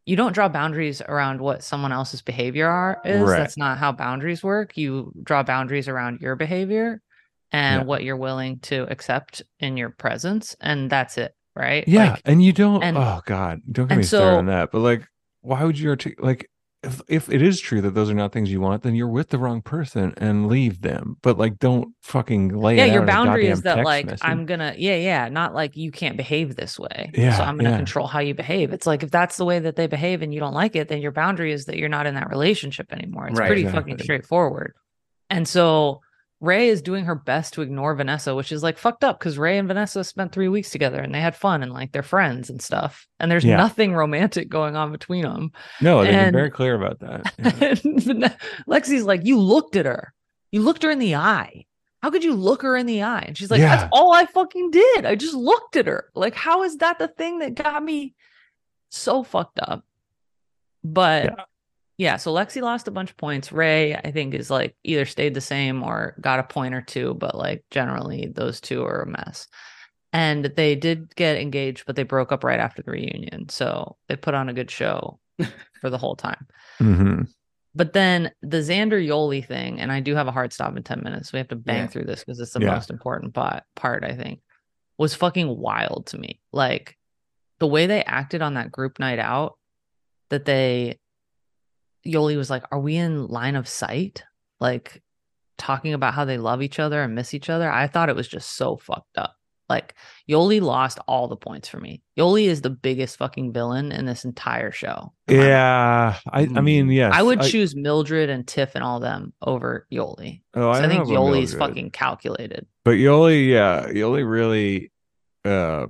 You 0.09 0.15
don't 0.15 0.35
draw 0.35 0.49
boundaries 0.49 1.03
around 1.03 1.41
what 1.41 1.65
someone 1.65 1.91
else's 1.91 2.23
behavior 2.23 2.69
are 2.69 3.01
is. 3.05 3.23
Right. 3.23 3.39
That's 3.39 3.57
not 3.57 3.77
how 3.79 3.91
boundaries 3.91 4.41
work. 4.41 4.77
You 4.77 5.13
draw 5.25 5.43
boundaries 5.43 5.89
around 5.89 6.21
your 6.21 6.37
behavior 6.37 7.03
and 7.51 7.81
Yeah. 7.81 7.85
what 7.87 8.05
you're 8.05 8.17
willing 8.17 8.61
to 8.61 8.87
accept 8.89 9.43
in 9.59 9.77
your 9.77 9.91
presence, 9.91 10.55
and 10.61 10.89
that's 10.89 11.19
it, 11.19 11.35
right? 11.57 11.83
Yeah, 11.89 12.13
Like, 12.13 12.23
and 12.25 12.41
you 12.41 12.53
don't. 12.53 12.85
and- 12.85 12.97
oh 12.97 13.21
God, 13.27 13.63
don't 13.73 13.89
get 13.89 13.99
me 13.99 14.05
started 14.05 14.37
on 14.37 14.47
that. 14.47 14.71
But 14.71 14.79
like, 14.81 15.03
why 15.41 15.65
would 15.65 15.77
you 15.79 15.91
artic- 15.91 16.23
like? 16.23 16.49
If 16.87 17.01
if 17.09 17.29
it 17.29 17.43
is 17.43 17.61
true 17.61 17.81
that 17.83 17.95
those 17.95 18.09
are 18.11 18.15
not 18.15 18.33
things 18.33 18.51
you 18.51 18.61
want, 18.61 18.83
then 18.83 18.95
you're 18.95 19.09
with 19.09 19.29
the 19.31 19.39
wrong 19.39 19.61
person 19.63 20.15
and 20.17 20.47
leave 20.49 20.81
them. 20.83 21.17
But 21.23 21.37
like, 21.39 21.59
don't 21.59 21.95
fucking 22.03 22.51
lay 22.51 22.77
yeah 22.77 22.85
your 22.85 23.05
boundary 23.05 23.49
is 23.49 23.63
that 23.63 23.85
like 23.85 24.07
message. 24.07 24.21
i'm 24.23 24.47
gonna 24.47 24.73
yeah 24.79 24.95
yeah 24.95 25.29
not 25.29 25.55
like 25.55 25.77
you 25.77 25.91
can't 25.91 26.17
behave 26.17 26.55
this 26.55 26.79
way 26.79 27.11
Yeah. 27.15 27.37
so 27.37 27.43
i'm 27.43 27.57
gonna 27.57 27.71
yeah. 27.71 27.77
control 27.77 28.07
how 28.07 28.21
you 28.21 28.33
behave 28.33 28.73
it's 28.73 28.87
like 28.87 29.03
if 29.03 29.11
that's 29.11 29.37
the 29.37 29.45
way 29.45 29.59
that 29.59 29.75
they 29.75 29.89
behave 29.89 30.23
and 30.23 30.33
you 30.33 30.39
don't 30.39 30.55
like 30.55 30.77
it 30.77 30.87
then 30.89 31.01
your 31.03 31.11
boundary 31.11 31.51
is 31.53 31.65
that 31.65 31.77
you're 31.79 31.89
not 31.89 32.07
in 32.07 32.15
that 32.15 32.31
relationship 32.31 32.93
anymore 32.93 33.27
it's 33.27 33.39
Right, 33.39 33.49
pretty 33.49 33.67
fucking 33.67 33.99
straightforward 33.99 34.75
and 35.31 35.49
so 35.49 36.01
ray 36.41 36.69
is 36.69 36.83
doing 36.83 37.07
her 37.07 37.15
best 37.15 37.55
to 37.55 37.63
ignore 37.63 37.95
vanessa 37.95 38.35
which 38.35 38.53
is 38.53 38.63
like 38.63 38.77
fucked 38.77 39.03
up 39.03 39.19
because 39.19 39.39
ray 39.39 39.57
and 39.57 39.69
vanessa 39.69 40.05
spent 40.05 40.33
three 40.33 40.49
weeks 40.49 40.71
together 40.71 41.01
and 41.01 41.15
they 41.15 41.21
had 41.21 41.35
fun 41.35 41.63
and 41.63 41.73
like 41.73 41.93
they're 41.93 42.03
friends 42.03 42.51
and 42.51 42.61
stuff 42.61 43.07
and 43.19 43.31
there's 43.31 43.45
Yeah. 43.45 43.57
nothing 43.57 43.95
romantic 43.95 44.49
going 44.51 44.77
on 44.77 44.93
between 44.93 45.23
them 45.23 45.51
no, 45.81 46.03
they've 46.05 46.13
been 46.13 46.33
very 46.35 46.51
clear 46.51 46.75
about 46.75 47.01
that. 47.01 47.33
Yeah. 47.85 48.35
Lexi's 48.69 49.05
like, 49.05 49.23
You 49.25 49.39
looked 49.39 49.77
at 49.77 49.87
her. 49.87 50.13
You 50.53 50.61
looked 50.63 50.83
her 50.83 50.91
in 50.91 50.99
the 50.99 51.15
eye. 51.17 51.65
How 52.03 52.11
could 52.11 52.23
you 52.25 52.35
look 52.35 52.63
her 52.63 52.77
in 52.77 52.87
the 52.87 53.03
eye? 53.03 53.25
And 53.27 53.37
she's 53.37 53.51
like, 53.51 53.61
Yeah. 53.61 53.75
That's 53.77 53.89
all 53.93 54.13
I 54.15 54.27
fucking 54.27 54.71
did. 54.71 55.07
I 55.07 55.15
just 55.15 55.35
looked 55.35 55.77
at 55.77 55.87
her. 55.87 56.11
Like, 56.15 56.35
how 56.35 56.63
is 56.65 56.77
that 56.79 56.99
the 56.99 57.09
thing 57.09 57.39
that 57.39 57.55
got 57.55 57.83
me 57.83 58.15
so 58.91 59.23
fucked 59.23 59.59
up? 59.59 59.85
But 60.85 61.35
Yeah. 61.99 62.13
yeah, 62.13 62.17
so 62.17 62.33
Lexi 62.33 62.61
lost 62.63 62.89
a 62.89 62.91
bunch 62.91 63.11
of 63.11 63.17
points. 63.17 63.53
Rae, 63.53 63.95
I 63.95 64.11
think, 64.11 64.35
is 64.35 64.51
like 64.51 64.77
either 64.85 65.05
stayed 65.07 65.35
the 65.35 65.41
same 65.41 65.83
or 65.83 66.15
got 66.21 66.39
a 66.41 66.43
point 66.45 66.75
or 66.75 66.83
two, 66.83 67.15
but 67.15 67.35
like 67.35 67.65
generally 67.71 68.31
those 68.35 68.61
two 68.61 68.85
are 68.85 69.03
a 69.03 69.07
mess. 69.07 69.47
And 70.13 70.45
they 70.47 70.75
did 70.77 71.15
get 71.17 71.37
engaged, 71.39 71.85
but 71.87 71.97
they 71.97 72.03
broke 72.03 72.33
up 72.33 72.45
right 72.45 72.61
after 72.61 72.83
the 72.83 72.91
reunion. 72.91 73.49
So 73.49 73.97
they 74.09 74.17
put 74.17 74.35
on 74.35 74.49
a 74.49 74.55
good 74.55 74.71
show 74.71 75.19
for 75.81 75.91
the 75.91 75.99
whole 75.99 76.17
time. 76.17 76.47
Mhm. 76.81 77.29
But 77.75 77.93
then 77.93 78.31
the 78.41 78.59
Xander 78.59 78.93
Yoly 79.07 79.47
thing, 79.47 79.79
and 79.81 79.93
I 79.93 80.01
do 80.01 80.15
have 80.15 80.29
a 80.29 80.33
hard 80.33 80.53
stop 80.55 80.75
in 80.77 80.83
10 80.83 81.03
minutes. 81.03 81.33
We 81.33 81.39
have 81.39 81.49
to 81.49 81.57
bang 81.57 81.81
Yeah. 81.83 81.87
through 81.89 82.05
this 82.05 82.21
because 82.25 82.41
it's 82.41 82.53
the 82.53 82.61
Yeah. 82.61 82.73
most 82.73 82.89
important 82.89 83.35
part, 83.35 83.65
part, 83.75 84.03
I 84.05 84.15
think, 84.15 84.41
was 84.97 85.15
fucking 85.15 85.55
wild 85.59 86.07
to 86.09 86.19
me. 86.19 86.41
Like 86.53 86.97
the 87.59 87.67
way 87.67 87.87
they 87.87 88.03
acted 88.05 88.41
on 88.41 88.55
that 88.55 88.73
group 88.73 88.99
night 88.99 89.19
out, 89.19 89.59
that 90.31 90.47
they, 90.47 90.99
Yoly 92.07 92.37
was 92.37 92.51
like, 92.51 92.65
Are 92.71 92.81
we 92.81 92.97
in 92.97 93.27
line 93.29 93.57
of 93.57 93.69
sight? 93.69 94.23
Like 94.61 95.03
talking 95.59 95.95
about 95.95 96.15
how 96.15 96.25
they 96.25 96.39
love 96.39 96.63
each 96.63 96.79
other 96.79 97.03
and 97.03 97.15
miss 97.15 97.35
each 97.35 97.49
other. 97.51 97.71
I 97.71 97.87
thought 97.87 98.09
it 98.09 98.17
was 98.17 98.29
just 98.29 98.57
so 98.57 98.77
fucked 98.77 99.17
up. 99.19 99.35
Like 99.69 99.95
Yoly 100.31 100.61
lost 100.61 101.01
all 101.09 101.27
the 101.27 101.37
points 101.37 101.69
for 101.69 101.81
me. 101.81 102.01
Yoly 102.17 102.45
is 102.45 102.61
the 102.61 102.71
biggest 102.71 103.17
fucking 103.17 103.53
villain 103.53 103.91
in 103.91 104.07
this 104.07 104.25
entire 104.25 104.71
show. 104.71 105.13
in 105.27 105.37
my 105.37 105.43
mind. 105.43 105.49
Yeah, 105.51 106.17
I 106.31 106.41
I 106.43 106.61
mean, 106.61 106.89
yes, 106.91 107.13
I 107.15 107.23
would 107.23 107.43
choose 107.43 107.75
Mildred 107.75 108.31
and 108.31 108.47
Tiff 108.47 108.77
and 108.77 108.85
all 108.85 109.01
them 109.01 109.33
over 109.43 109.89
Yoly. 109.93 110.43
Oh, 110.55 110.73
So 110.73 110.81
I, 110.81 110.89
think 110.89 111.07
Yoly's 111.07 111.53
Mildred. 111.53 111.59
fucking 111.59 111.91
calculated. 111.91 112.67
But 112.85 112.93
Yoly, 112.93 113.49
yeah, 113.49 113.87
Yoly 113.89 114.29
really 114.29 114.93
uh 115.45 115.87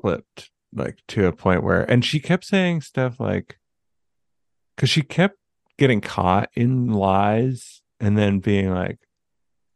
flipped 0.00 0.50
like 0.74 0.98
to 1.08 1.26
a 1.26 1.32
point 1.32 1.62
where 1.62 1.88
and 1.88 2.04
she 2.04 2.18
kept 2.20 2.44
saying 2.44 2.80
stuff 2.80 3.20
like 3.20 3.56
cuz 4.76 4.88
she 4.90 5.02
kept 5.02 5.36
getting 5.78 6.00
caught 6.00 6.50
in 6.54 6.92
lies 6.92 7.82
and 8.00 8.16
then 8.16 8.38
being 8.40 8.70
like 8.72 8.98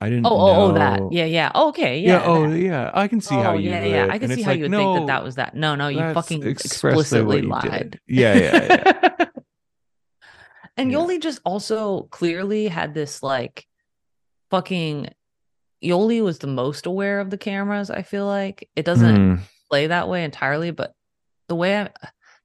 I 0.02 0.08
didn't 0.08 0.24
Oh, 0.26 0.30
oh, 0.32 0.62
oh, 0.70 0.72
that. 0.72 0.98
know." 0.98 1.10
Yeah, 1.12 1.26
yeah. 1.26 1.52
Okay, 1.54 2.00
yeah. 2.00 2.22
oh 2.24 2.48
that. 2.50 2.58
yeah, 2.58 2.90
I 2.94 3.06
can 3.06 3.20
see 3.20 3.34
how 3.34 3.50
Oh, 3.52 3.58
you 3.58 3.70
yeah, 3.70 3.82
would. 3.82 3.90
yeah. 3.90 4.06
I 4.08 4.12
And 4.12 4.20
can 4.20 4.30
see 4.30 4.40
how 4.42 4.50
like, 4.52 4.58
you 4.58 4.64
would 4.64 4.70
think 4.74 4.94
that 4.94 5.06
that 5.08 5.22
was 5.24 5.34
that. 5.34 5.54
No, 5.54 5.74
no, 5.74 5.88
you 5.88 6.00
fucking 6.14 6.42
explicitly 6.42 7.42
you 7.42 7.48
lied. 7.48 7.70
did. 7.70 8.00
Yeah, 8.06 8.34
yeah, 8.34 8.66
yeah. 8.70 9.26
and 10.76 10.90
Yeah. 10.90 10.98
Yoly 10.98 11.20
just 11.20 11.40
also 11.44 12.02
clearly 12.10 12.68
had 12.68 12.94
this 12.94 13.22
like 13.22 13.66
fucking 14.50 15.08
Yoly 15.84 16.22
was 16.22 16.38
the 16.38 16.46
most 16.46 16.86
aware 16.86 17.20
of 17.20 17.30
the 17.30 17.38
cameras, 17.38 17.90
I 17.90 18.02
feel 18.02 18.26
like. 18.26 18.68
It 18.76 18.84
doesn't 18.84 19.16
Hmm. 19.16 19.42
play 19.70 19.86
that 19.88 20.08
way 20.08 20.24
entirely, 20.24 20.70
but 20.70 20.92
the 21.48 21.54
way 21.56 21.78
I 21.78 21.90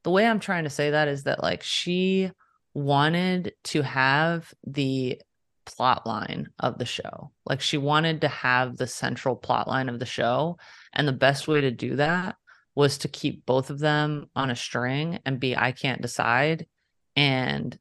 the 0.03 0.11
way 0.11 0.25
I'm 0.27 0.39
trying 0.39 0.65
to 0.65 0.69
say 0.69 0.91
that 0.91 1.07
is 1.07 1.23
that 1.23 1.41
like 1.41 1.63
she 1.63 2.31
wanted 2.75 3.53
to 3.63 3.81
have 3.81 4.53
the 4.67 5.19
plot 5.65 6.05
line 6.05 6.49
of 6.59 6.77
the 6.77 6.85
show. 6.85 7.31
Like 7.45 7.61
she 7.61 7.77
wanted 7.77 8.21
to 8.21 8.27
have 8.27 8.77
the 8.77 8.85
central 8.85 9.35
plot 9.35 9.67
line 9.67 9.89
of 9.89 9.97
the 9.97 10.05
show. 10.05 10.57
And 10.93 11.07
the 11.07 11.13
best 11.13 11.47
way 11.47 11.61
to 11.61 11.71
do 11.71 11.95
that 11.95 12.35
was 12.75 12.99
to 12.99 13.07
keep 13.07 13.45
both 13.45 13.69
of 13.69 13.79
them 13.79 14.29
on 14.35 14.51
a 14.51 14.55
string 14.55 15.19
and 15.25 15.39
be 15.39 15.55
I 15.55 15.71
can't 15.71 16.01
decide 16.01 16.67
and 17.15 17.75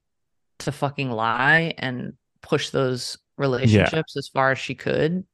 to 0.60 0.72
fucking 0.72 1.10
lie 1.10 1.74
and 1.76 2.14
push 2.40 2.70
those 2.70 3.18
relationships 3.36 4.16
as 4.16 4.28
far 4.28 4.52
as 4.52 4.58
she 4.58 4.76
could 4.76 5.24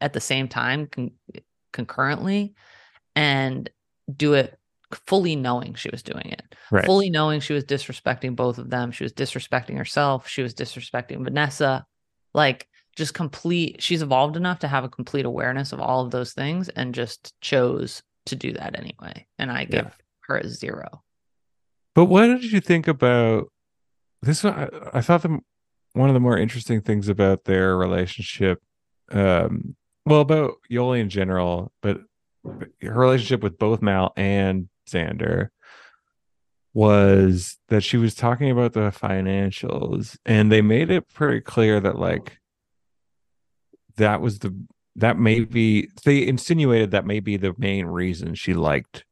at 0.00 0.12
the 0.12 0.20
same 0.20 0.48
time 0.48 0.86
con- 0.86 1.12
concurrently 1.72 2.54
and 3.14 3.70
do 4.14 4.34
it 4.34 4.58
fully 5.06 5.36
knowing 5.36 5.74
she 5.74 5.88
was 5.90 6.02
doing 6.02 6.26
it 6.26 6.54
Right. 6.70 6.84
fully 6.84 7.10
knowing 7.10 7.40
she 7.40 7.52
was 7.52 7.64
disrespecting 7.64 8.34
both 8.36 8.58
of 8.58 8.70
them 8.70 8.90
she 8.90 9.04
was 9.04 9.12
disrespecting 9.12 9.76
herself 9.76 10.28
she 10.28 10.42
was 10.42 10.54
disrespecting 10.54 11.22
vanessa 11.24 11.84
like 12.34 12.66
just 12.96 13.14
complete 13.14 13.82
she's 13.82 14.02
evolved 14.02 14.36
enough 14.36 14.58
to 14.60 14.68
have 14.68 14.84
a 14.84 14.88
complete 14.88 15.24
awareness 15.24 15.72
of 15.72 15.80
all 15.80 16.04
of 16.04 16.10
those 16.10 16.32
things 16.32 16.68
and 16.70 16.94
just 16.94 17.34
chose 17.40 18.02
to 18.26 18.34
do 18.36 18.52
that 18.52 18.78
anyway 18.78 19.26
and 19.38 19.50
i 19.50 19.64
give 19.64 19.96
her 20.22 20.38
a 20.38 20.48
zero 20.48 21.02
But 21.94 22.06
what 22.06 22.26
did 22.26 22.44
you 22.52 22.60
think 22.60 22.86
about 22.88 23.48
this? 24.22 24.42
one- 24.44 24.54
I, 24.54 24.68
I 24.98 25.00
thought 25.00 25.22
the 25.22 25.38
one 25.94 26.08
of 26.08 26.14
the 26.14 26.20
more 26.20 26.38
interesting 26.38 26.80
things 26.82 27.08
about 27.08 27.44
their 27.46 27.76
relationship, 27.76 28.60
um, 29.10 29.74
well, 30.06 30.20
about 30.20 30.52
Yoly 30.70 31.00
in 31.00 31.08
general, 31.10 31.72
but 31.82 31.98
her 32.44 32.68
relationship 32.92 33.42
with 33.42 33.58
both 33.58 33.82
Mal 33.82 34.12
and 34.16 34.68
Xander 34.88 35.48
was 36.72 37.58
that 37.68 37.82
she 37.82 37.96
was 37.96 38.14
talking 38.14 38.50
about 38.50 38.72
the 38.72 38.90
financials, 38.90 40.16
and 40.24 40.52
they 40.52 40.62
made 40.62 40.90
it 40.90 41.08
pretty 41.12 41.40
clear 41.40 41.80
that 41.80 41.98
like 41.98 42.38
that 43.96 44.20
was 44.20 44.38
the 44.38 44.54
that 44.96 45.18
may 45.18 45.40
be 45.40 45.88
they 46.04 46.26
insinuated 46.26 46.90
that 46.92 47.06
may 47.06 47.20
be 47.20 47.36
the 47.36 47.54
main 47.58 47.86
reason 47.86 48.34
she 48.34 48.54
liked 48.54 49.04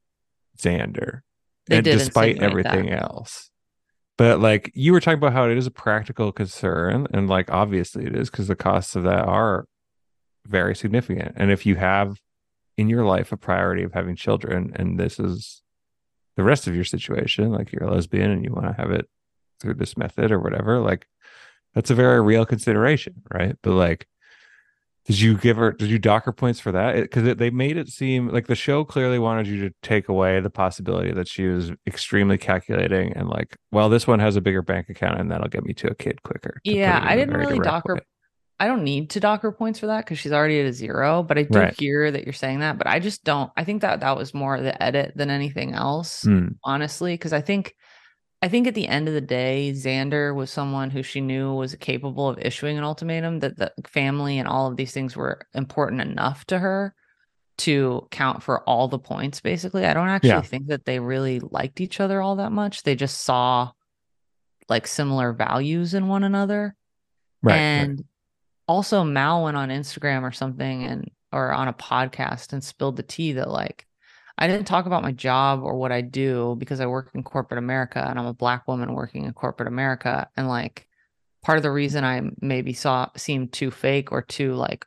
Xander 0.59 1.21
They 1.67 1.77
and 1.77 1.85
despite 1.85 2.37
insinuate 2.37 2.65
that. 2.65 2.75
everything 2.75 2.93
else. 2.93 3.51
But 4.17 4.41
like 4.41 4.71
you 4.75 4.93
were 4.93 5.01
talking 5.01 5.19
about 5.19 5.33
how 5.33 5.49
it 5.49 5.57
is 5.57 5.67
a 5.67 5.71
practical 5.71 6.33
concern, 6.33 7.07
and 7.13 7.29
like 7.29 7.51
obviously 7.51 8.07
it 8.07 8.17
is 8.17 8.31
because 8.31 8.49
the 8.49 8.57
costs 8.57 8.97
of 8.97 9.05
that 9.05 9.25
are 9.25 9.67
very 10.47 10.75
significant. 10.75 11.35
And 11.37 11.51
if 11.53 11.67
you 11.67 11.77
have 11.77 12.19
in 12.79 12.89
your 12.89 13.05
life 13.05 13.33
a 13.33 13.37
priority 13.37 13.83
of 13.83 13.93
having 13.93 14.17
children, 14.17 14.73
and 14.77 14.99
this 14.99 15.19
is 15.19 15.63
the 16.37 16.45
rest 16.45 16.67
of 16.67 16.75
your 16.75 16.85
situation, 16.85 17.51
like 17.51 17.73
you're 17.73 17.85
a 17.85 17.93
lesbian 17.93 18.31
and 18.31 18.45
you 18.45 18.53
want 18.53 18.67
to 18.67 18.81
have 18.81 18.91
it 18.91 19.07
through 19.61 19.75
this 19.75 19.97
method 19.97 20.33
or 20.33 20.39
whatever, 20.39 20.79
like 20.79 21.07
that's 21.75 21.91
a 21.91 21.95
very 21.95 22.23
real 22.23 22.47
consideration, 22.47 23.23
right? 23.31 23.57
But 23.63 23.73
like 23.73 24.07
did 25.09 25.19
you 25.19 25.39
give 25.39 25.57
her? 25.57 25.73
Did 25.73 25.89
you 25.89 25.99
dock 25.99 26.27
her 26.27 26.33
points 26.33 26.61
for 26.61 26.71
that? 26.71 27.01
Because 27.01 27.35
they 27.39 27.49
made 27.49 27.79
it 27.79 27.89
seem 27.89 28.29
like 28.29 28.47
the 28.47 28.55
show 28.55 28.85
clearly 28.85 29.19
wanted 29.19 29.47
you 29.47 29.67
to 29.67 29.75
take 29.83 30.11
away 30.11 30.39
the 30.41 30.51
possibility 30.51 31.13
that 31.13 31.27
she 31.27 31.47
was 31.47 31.73
extremely 31.87 32.37
calculating 32.37 33.15
and 33.15 33.27
like, 33.27 33.57
well, 33.73 33.89
this 33.89 34.07
one 34.07 34.19
has 34.19 34.37
a 34.37 34.43
bigger 34.43 34.61
bank 34.61 34.91
account 34.91 35.19
and 35.19 35.31
that'll 35.31 35.49
get 35.49 35.65
me 35.65 35.73
to 35.73 35.87
a 35.91 35.95
kid 35.95 36.23
quicker. 36.25 36.61
Yeah, 36.63 37.01
I 37.03 37.17
didn't 37.17 37.39
really 37.39 37.59
dock 37.59 37.85
her. 37.87 38.03
I 38.61 38.67
don't 38.67 38.83
need 38.83 39.11
to 39.11 39.21
dock 39.21 39.43
her 39.43 39.53
points 39.53 39.79
for 39.79 39.87
that 39.87 40.05
because 40.05 40.19
she's 40.19 40.33
already 40.33 40.61
at 40.61 40.67
a 40.67 40.73
zero. 40.73 41.23
But 41.23 41.39
I 41.39 41.43
do 41.45 41.59
right. 41.59 41.79
hear 41.79 42.11
that 42.11 42.25
you're 42.25 42.33
saying 42.33 42.61
that. 42.61 42.79
But 42.79 42.89
I 42.89 42.99
just 42.99 43.25
don't. 43.25 43.53
I 43.57 43.65
think 43.65 43.83
that 43.83 44.01
that 44.01 44.17
was 44.17 44.35
more 44.35 44.61
the 44.61 44.81
edit 44.83 45.13
than 45.15 45.31
anything 45.31 45.75
else, 45.75 46.25
mm. 46.25 46.57
honestly. 46.65 47.15
Because 47.15 47.33
I 47.33 47.41
think 47.41 47.75
I 48.41 48.49
think 48.49 48.67
at 48.67 48.75
the 48.75 48.87
end 48.87 49.09
of 49.09 49.15
the 49.15 49.21
day, 49.21 49.73
Xander 49.75 50.35
was 50.35 50.51
someone 50.51 50.91
who 50.91 51.03
she 51.03 51.21
knew 51.21 51.55
was 51.55 51.75
capable 51.77 52.29
of 52.29 52.39
issuing 52.39 52.79
an 52.79 52.85
ultimatum 52.85 53.41
that 53.41 53.57
the 53.57 53.73
family 53.87 54.39
and 54.39 54.47
all 54.47 54.71
of 54.71 54.77
these 54.77 54.93
things 54.93 55.17
were 55.17 55.41
important 55.55 56.01
enough 56.01 56.45
to 56.47 56.59
her 56.59 56.95
to 57.59 58.07
count 58.13 58.43
for 58.43 58.63
all 58.69 58.87
the 58.87 58.99
points, 58.99 59.41
basically. 59.41 59.85
I 59.85 59.93
don't 59.93 60.09
actually 60.09 60.31
yeah. 60.31 60.43
think 60.43 60.69
that 60.69 60.85
they 60.85 61.01
really 61.01 61.41
liked 61.41 61.81
each 61.81 61.99
other 61.99 62.23
all 62.23 62.37
that 62.37 62.53
much. 62.53 62.85
They 62.85 62.95
just 62.95 63.23
saw 63.23 63.73
like 64.69 64.87
similar 64.87 65.33
values 65.33 65.95
in 65.95 66.07
one 66.07 66.23
another. 66.23 66.77
Right. 67.43 67.57
And 67.57 67.99
right. 67.99 68.07
Also 68.69 69.03
Mal 69.03 69.43
went 69.43 69.57
on 69.57 69.71
Instagram 69.71 70.23
or 70.23 70.33
something 70.33 70.85
and 70.85 71.11
or 71.33 71.53
on 71.53 71.69
a 71.69 71.73
podcast 71.73 72.53
and 72.53 72.63
spilled 72.63 72.97
the 72.97 73.03
tea 73.03 73.33
that 73.33 73.51
like 73.51 73.87
I 74.39 74.47
didn't 74.47 74.67
talk 74.67 74.87
about 74.87 75.03
my 75.03 75.11
job 75.11 75.63
or 75.65 75.77
what 75.77 75.91
I 75.91 76.01
do 76.01 76.55
because 76.59 76.81
I 76.81 76.87
work 76.87 77.11
in 77.13 77.25
corporate 77.25 77.59
America 77.59 78.05
and 78.09 78.19
I'm 78.19 78.27
a 78.27 78.33
black 78.33 78.69
woman 78.69 78.95
working 78.95 79.25
in 79.25 79.33
corporate 79.33 79.67
America. 79.67 80.29
And 80.37 80.47
like 80.47 80.87
part 81.43 81.59
of 81.59 81.65
the 81.65 81.73
reason 81.73 82.05
I 82.05 82.23
maybe 82.41 82.73
saw 82.73 83.09
seemed 83.17 83.53
too 83.53 83.73
fake 83.73 84.13
or 84.13 84.23
too 84.23 84.55
like 84.55 84.87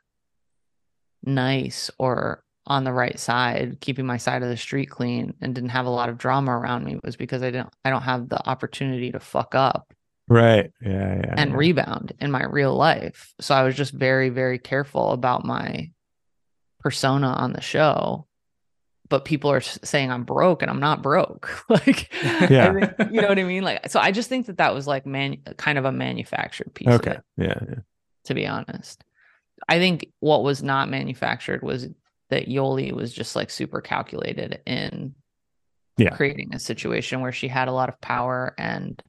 nice 1.22 1.90
or 1.98 2.42
on 2.66 2.84
the 2.84 2.92
right 2.92 3.18
side, 3.18 3.78
keeping 3.80 4.06
my 4.06 4.16
side 4.16 4.42
of 4.42 4.48
the 4.48 4.56
street 4.56 4.88
clean 4.88 5.34
and 5.42 5.54
didn't 5.54 5.70
have 5.70 5.86
a 5.86 5.90
lot 5.90 6.08
of 6.08 6.16
drama 6.16 6.56
around 6.56 6.84
me 6.84 6.98
was 7.04 7.16
because 7.16 7.42
I 7.42 7.50
didn't 7.50 7.74
I 7.84 7.90
don't 7.90 8.02
have 8.02 8.30
the 8.30 8.48
opportunity 8.48 9.12
to 9.12 9.20
fuck 9.20 9.54
up. 9.54 9.92
Right. 10.32 10.70
Yeah. 10.80 11.16
Yeah. 11.16 11.34
And 11.36 11.50
yeah. 11.50 11.56
rebound 11.56 12.12
in 12.20 12.30
my 12.30 12.44
real 12.44 12.74
life. 12.74 13.34
So 13.40 13.54
I 13.54 13.64
was 13.64 13.74
just 13.74 13.92
very, 13.92 14.30
very 14.30 14.58
careful 14.58 15.10
about 15.10 15.44
my 15.44 15.90
persona 16.80 17.28
on 17.28 17.52
the 17.52 17.60
show 17.60 18.26
but 19.12 19.26
people 19.26 19.50
are 19.50 19.60
saying 19.60 20.10
I'm 20.10 20.24
broke 20.24 20.62
and 20.62 20.70
I'm 20.70 20.80
not 20.80 21.02
broke. 21.02 21.62
like, 21.68 22.10
yeah, 22.50 22.72
think, 22.72 23.12
you 23.12 23.20
know 23.20 23.28
what 23.28 23.38
I 23.38 23.42
mean? 23.42 23.62
Like, 23.62 23.90
so 23.90 24.00
I 24.00 24.10
just 24.10 24.30
think 24.30 24.46
that 24.46 24.56
that 24.56 24.72
was 24.72 24.86
like 24.86 25.04
man, 25.04 25.36
kind 25.58 25.76
of 25.76 25.84
a 25.84 25.92
manufactured 25.92 26.72
piece. 26.72 26.88
Okay. 26.88 27.18
Yeah, 27.36 27.58
yeah. 27.68 27.74
To 28.24 28.34
be 28.34 28.46
honest, 28.46 29.04
I 29.68 29.78
think 29.78 30.06
what 30.20 30.42
was 30.42 30.62
not 30.62 30.88
manufactured 30.88 31.62
was 31.62 31.88
that 32.30 32.48
Yoly 32.48 32.90
was 32.90 33.12
just 33.12 33.36
like 33.36 33.50
super 33.50 33.82
calculated 33.82 34.62
in 34.64 35.14
yeah. 35.98 36.16
creating 36.16 36.54
a 36.54 36.58
situation 36.58 37.20
where 37.20 37.32
she 37.32 37.48
had 37.48 37.68
a 37.68 37.72
lot 37.72 37.90
of 37.90 38.00
power 38.00 38.54
and 38.56 39.02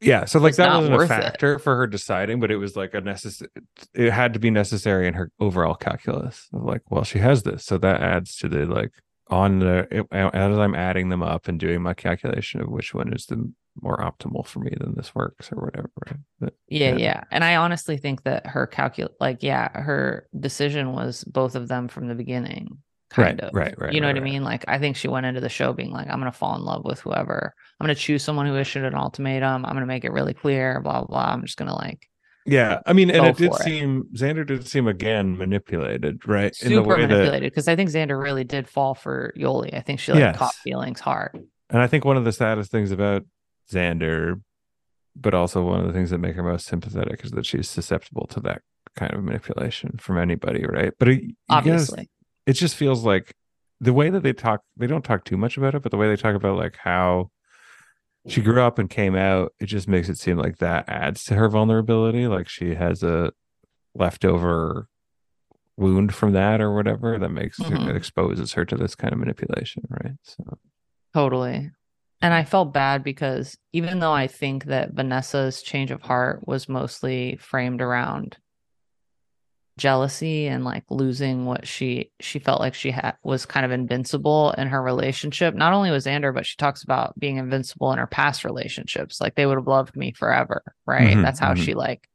yeah 0.00 0.24
so 0.24 0.38
like 0.38 0.56
that 0.56 0.76
wasn't 0.76 0.94
a 0.94 1.06
factor 1.06 1.54
it. 1.54 1.58
for 1.60 1.76
her 1.76 1.86
deciding 1.86 2.40
but 2.40 2.50
it 2.50 2.56
was 2.56 2.76
like 2.76 2.94
a 2.94 3.00
necessary 3.00 3.50
it 3.94 4.10
had 4.10 4.34
to 4.34 4.38
be 4.38 4.50
necessary 4.50 5.06
in 5.06 5.14
her 5.14 5.30
overall 5.40 5.74
calculus 5.74 6.48
of 6.52 6.62
like 6.62 6.82
well 6.90 7.04
she 7.04 7.18
has 7.18 7.42
this 7.42 7.64
so 7.64 7.78
that 7.78 8.00
adds 8.00 8.36
to 8.36 8.48
the 8.48 8.66
like 8.66 8.92
on 9.28 9.58
the 9.58 10.06
as 10.12 10.58
i'm 10.58 10.74
adding 10.74 11.08
them 11.08 11.22
up 11.22 11.48
and 11.48 11.58
doing 11.58 11.82
my 11.82 11.94
calculation 11.94 12.60
of 12.60 12.68
which 12.68 12.94
one 12.94 13.12
is 13.12 13.26
the 13.26 13.52
more 13.82 13.98
optimal 13.98 14.46
for 14.46 14.60
me 14.60 14.72
than 14.78 14.94
this 14.94 15.14
works 15.14 15.52
or 15.52 15.64
whatever 15.64 15.90
right? 16.06 16.20
But, 16.40 16.54
yeah, 16.68 16.90
yeah, 16.90 16.96
yeah 16.96 17.24
and 17.30 17.44
i 17.44 17.56
honestly 17.56 17.96
think 17.96 18.22
that 18.24 18.46
her 18.46 18.66
calcul 18.66 19.08
like 19.20 19.42
yeah 19.42 19.68
her 19.72 20.28
decision 20.38 20.92
was 20.92 21.24
both 21.24 21.54
of 21.54 21.68
them 21.68 21.88
from 21.88 22.08
the 22.08 22.14
beginning 22.14 22.78
kind 23.10 23.40
right, 23.40 23.48
of. 23.48 23.54
Right, 23.54 23.74
right. 23.78 23.92
You 23.92 24.00
know 24.00 24.08
right, 24.08 24.14
what 24.14 24.22
right. 24.22 24.28
I 24.28 24.32
mean? 24.32 24.44
Like 24.44 24.64
I 24.68 24.78
think 24.78 24.96
she 24.96 25.08
went 25.08 25.26
into 25.26 25.40
the 25.40 25.48
show 25.48 25.72
being 25.72 25.90
like, 25.90 26.08
I'm 26.08 26.18
gonna 26.18 26.32
fall 26.32 26.56
in 26.56 26.62
love 26.62 26.84
with 26.84 27.00
whoever. 27.00 27.54
I'm 27.80 27.84
gonna 27.84 27.94
choose 27.94 28.22
someone 28.22 28.46
who 28.46 28.56
issued 28.56 28.84
an 28.84 28.94
ultimatum. 28.94 29.64
I'm 29.64 29.74
gonna 29.74 29.86
make 29.86 30.04
it 30.04 30.12
really 30.12 30.34
clear, 30.34 30.80
blah 30.80 31.00
blah 31.00 31.06
blah. 31.06 31.32
I'm 31.32 31.42
just 31.42 31.56
gonna 31.56 31.74
like 31.74 32.08
yeah, 32.46 32.80
I 32.86 32.92
mean, 32.92 33.10
and 33.10 33.26
it 33.26 33.36
did 33.36 33.54
seem. 33.56 34.04
Xander 34.14 34.46
did 34.46 34.66
seem 34.68 34.86
again 34.86 35.36
manipulated, 35.36 36.26
right? 36.28 36.54
Super 36.54 36.96
manipulated 36.96 37.50
because 37.50 37.66
I 37.66 37.74
think 37.74 37.90
Xander 37.90 38.20
really 38.20 38.44
did 38.44 38.68
fall 38.68 38.94
for 38.94 39.34
Yoly. 39.36 39.74
I 39.74 39.80
think 39.80 39.98
she 39.98 40.12
like 40.12 40.20
yes. 40.20 40.36
caught 40.36 40.54
feelings 40.54 41.00
hard. 41.00 41.44
And 41.70 41.82
I 41.82 41.88
think 41.88 42.04
one 42.04 42.16
of 42.16 42.24
the 42.24 42.32
saddest 42.32 42.70
things 42.70 42.92
about 42.92 43.24
Xander, 43.72 44.40
but 45.16 45.34
also 45.34 45.64
one 45.64 45.80
of 45.80 45.88
the 45.88 45.92
things 45.92 46.10
that 46.10 46.18
make 46.18 46.36
her 46.36 46.42
most 46.44 46.66
sympathetic 46.66 47.24
is 47.24 47.32
that 47.32 47.44
she's 47.44 47.68
susceptible 47.68 48.28
to 48.28 48.40
that 48.40 48.62
kind 48.94 49.12
of 49.12 49.24
manipulation 49.24 49.96
from 49.98 50.16
anybody, 50.16 50.64
right? 50.64 50.92
But 51.00 51.08
uh, 51.08 51.12
it, 51.12 51.20
obviously, 51.48 52.08
it 52.46 52.54
just 52.54 52.76
feels 52.76 53.04
like 53.04 53.34
the 53.80 53.92
way 53.92 54.08
that 54.10 54.22
they 54.22 54.32
talk 54.32 54.62
they 54.76 54.86
don't 54.86 55.04
talk 55.04 55.24
too 55.24 55.36
much 55.36 55.56
about 55.56 55.74
it 55.74 55.82
but 55.82 55.90
the 55.90 55.98
way 55.98 56.08
they 56.08 56.16
talk 56.16 56.34
about 56.34 56.56
like 56.56 56.76
how 56.76 57.30
she 58.28 58.42
grew 58.42 58.60
up 58.60 58.78
and 58.78 58.90
came 58.90 59.14
out 59.14 59.52
it 59.60 59.66
just 59.66 59.88
makes 59.88 60.08
it 60.08 60.18
seem 60.18 60.36
like 60.36 60.58
that 60.58 60.88
adds 60.88 61.24
to 61.24 61.34
her 61.34 61.48
vulnerability. 61.48 62.26
Like 62.26 62.48
she 62.48 62.74
has 62.74 63.02
a 63.02 63.32
leftover 63.94 64.88
wound 65.76 66.14
from 66.14 66.32
that 66.32 66.60
or 66.60 66.74
whatever 66.74 67.18
that 67.18 67.28
makes 67.28 67.58
mm-hmm. 67.58 67.76
her 67.76 67.86
that 67.86 67.96
exposes 67.96 68.52
her 68.54 68.64
to 68.64 68.76
this 68.76 68.94
kind 68.94 69.12
of 69.12 69.18
manipulation 69.18 69.82
right? 69.90 70.12
So. 70.22 70.58
Totally. 71.14 71.70
And 72.22 72.32
i 72.32 72.44
felt 72.44 72.72
bad 72.72 73.04
because 73.04 73.58
even 73.74 73.98
though 73.98 74.12
i 74.12 74.26
think 74.26 74.64
that 74.64 74.92
vanessa's 74.92 75.62
change 75.62 75.90
of 75.90 76.00
heart 76.00 76.46
was 76.46 76.66
mostly 76.68 77.36
framed 77.36 77.82
around 77.82 78.38
jealousy 79.78 80.46
and 80.46 80.64
like 80.64 80.84
losing 80.88 81.44
what 81.44 81.66
she 81.66 82.10
she 82.18 82.38
felt 82.38 82.60
like 82.60 82.74
she 82.74 82.90
had 82.90 83.14
was 83.22 83.44
kind 83.44 83.66
of 83.66 83.72
invincible 83.72 84.52
in 84.52 84.68
her 84.68 84.82
relationship. 84.82 85.54
Not 85.54 85.74
only 85.74 85.90
with 85.90 86.04
xander 86.04 86.32
but 86.32 86.46
she 86.46 86.56
talks 86.56 86.82
about 86.82 87.18
being 87.18 87.36
invincible 87.36 87.92
in 87.92 87.98
her 87.98 88.06
past 88.06 88.44
relationships. 88.44 89.20
Like 89.20 89.34
they 89.34 89.44
would 89.44 89.58
have 89.58 89.66
loved 89.66 89.94
me 89.94 90.12
forever 90.12 90.62
right? 90.86 91.10
Mm-hmm, 91.10 91.22
that's 91.22 91.38
how 91.38 91.52
mm-hmm. 91.52 91.62
she 91.62 91.74
like 91.74 92.08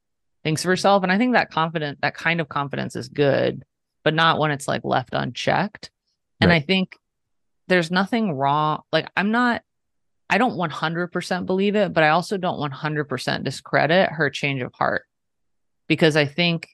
thinks 0.44 0.64
of 0.64 0.70
herself. 0.70 1.04
And 1.04 1.12
i 1.12 1.18
think 1.20 1.34
that 1.34 1.52
confident 1.52 2.00
that 2.02 2.16
kind 2.16 2.42
of 2.42 2.50
confidence 2.50 2.96
is 2.96 3.10
good 3.10 3.64
but 4.04 4.16
not 4.16 4.40
when 4.40 4.50
it's 4.50 4.68
like 4.68 4.82
left 4.84 5.14
unchecked. 5.14 5.92
And 6.40 6.50
right. 6.50 6.64
i 6.64 6.66
think 6.66 6.98
there's 7.68 7.92
nothing 7.92 8.34
wrong 8.34 8.82
like 8.92 9.08
i'm 9.16 9.30
not 9.30 9.62
i 10.32 10.40
don't 10.40 10.58
100% 10.58 11.46
believe 11.46 11.76
it 11.76 11.94
but 11.94 12.04
i 12.04 12.10
also 12.10 12.38
don't 12.38 12.72
100% 12.72 13.44
discredit 13.44 14.10
her 14.10 14.32
change 14.32 14.64
of 14.64 14.74
heart. 14.74 15.04
Because 15.88 16.16
i 16.16 16.26
think 16.26 16.68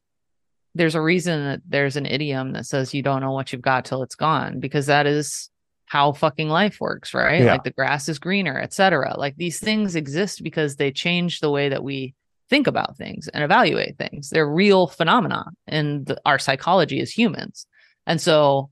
there's 0.78 0.96
a 0.96 1.02
reason 1.02 1.44
that 1.46 1.62
there's 1.68 1.96
an 1.96 2.06
idiom 2.06 2.54
that 2.54 2.66
says 2.66 2.94
you 2.94 3.02
don't 3.02 3.22
know 3.22 3.32
what 3.32 3.52
you've 3.52 3.62
got 3.62 3.86
till 3.86 4.04
it's 4.04 4.16
gone 4.16 4.60
because 4.60 4.86
that 4.86 5.06
is 5.06 5.50
how 5.86 6.12
fucking 6.12 6.50
life 6.50 6.80
works 6.80 7.14
right? 7.14 7.42
Yeah. 7.42 7.54
like 7.54 7.64
the 7.64 7.72
grass 7.72 8.10
is 8.10 8.20
greener 8.20 8.60
etc 8.60 9.16
like 9.18 9.36
these 9.38 9.60
things 9.60 9.96
exist 9.96 10.44
because 10.44 10.76
they 10.76 10.92
change 10.92 11.40
the 11.40 11.50
way 11.50 11.70
that 11.70 11.84
we 11.84 12.14
think 12.50 12.68
about 12.68 12.98
things 12.98 13.28
and 13.28 13.44
evaluate 13.44 13.98
things. 13.98 14.30
They're 14.30 14.50
real 14.50 14.88
phenomena 14.88 15.46
in 15.68 16.06
the, 16.06 16.20
our 16.26 16.40
psychology 16.40 17.02
as 17.02 17.12
humans. 17.12 17.68
And 18.06 18.22
so 18.22 18.72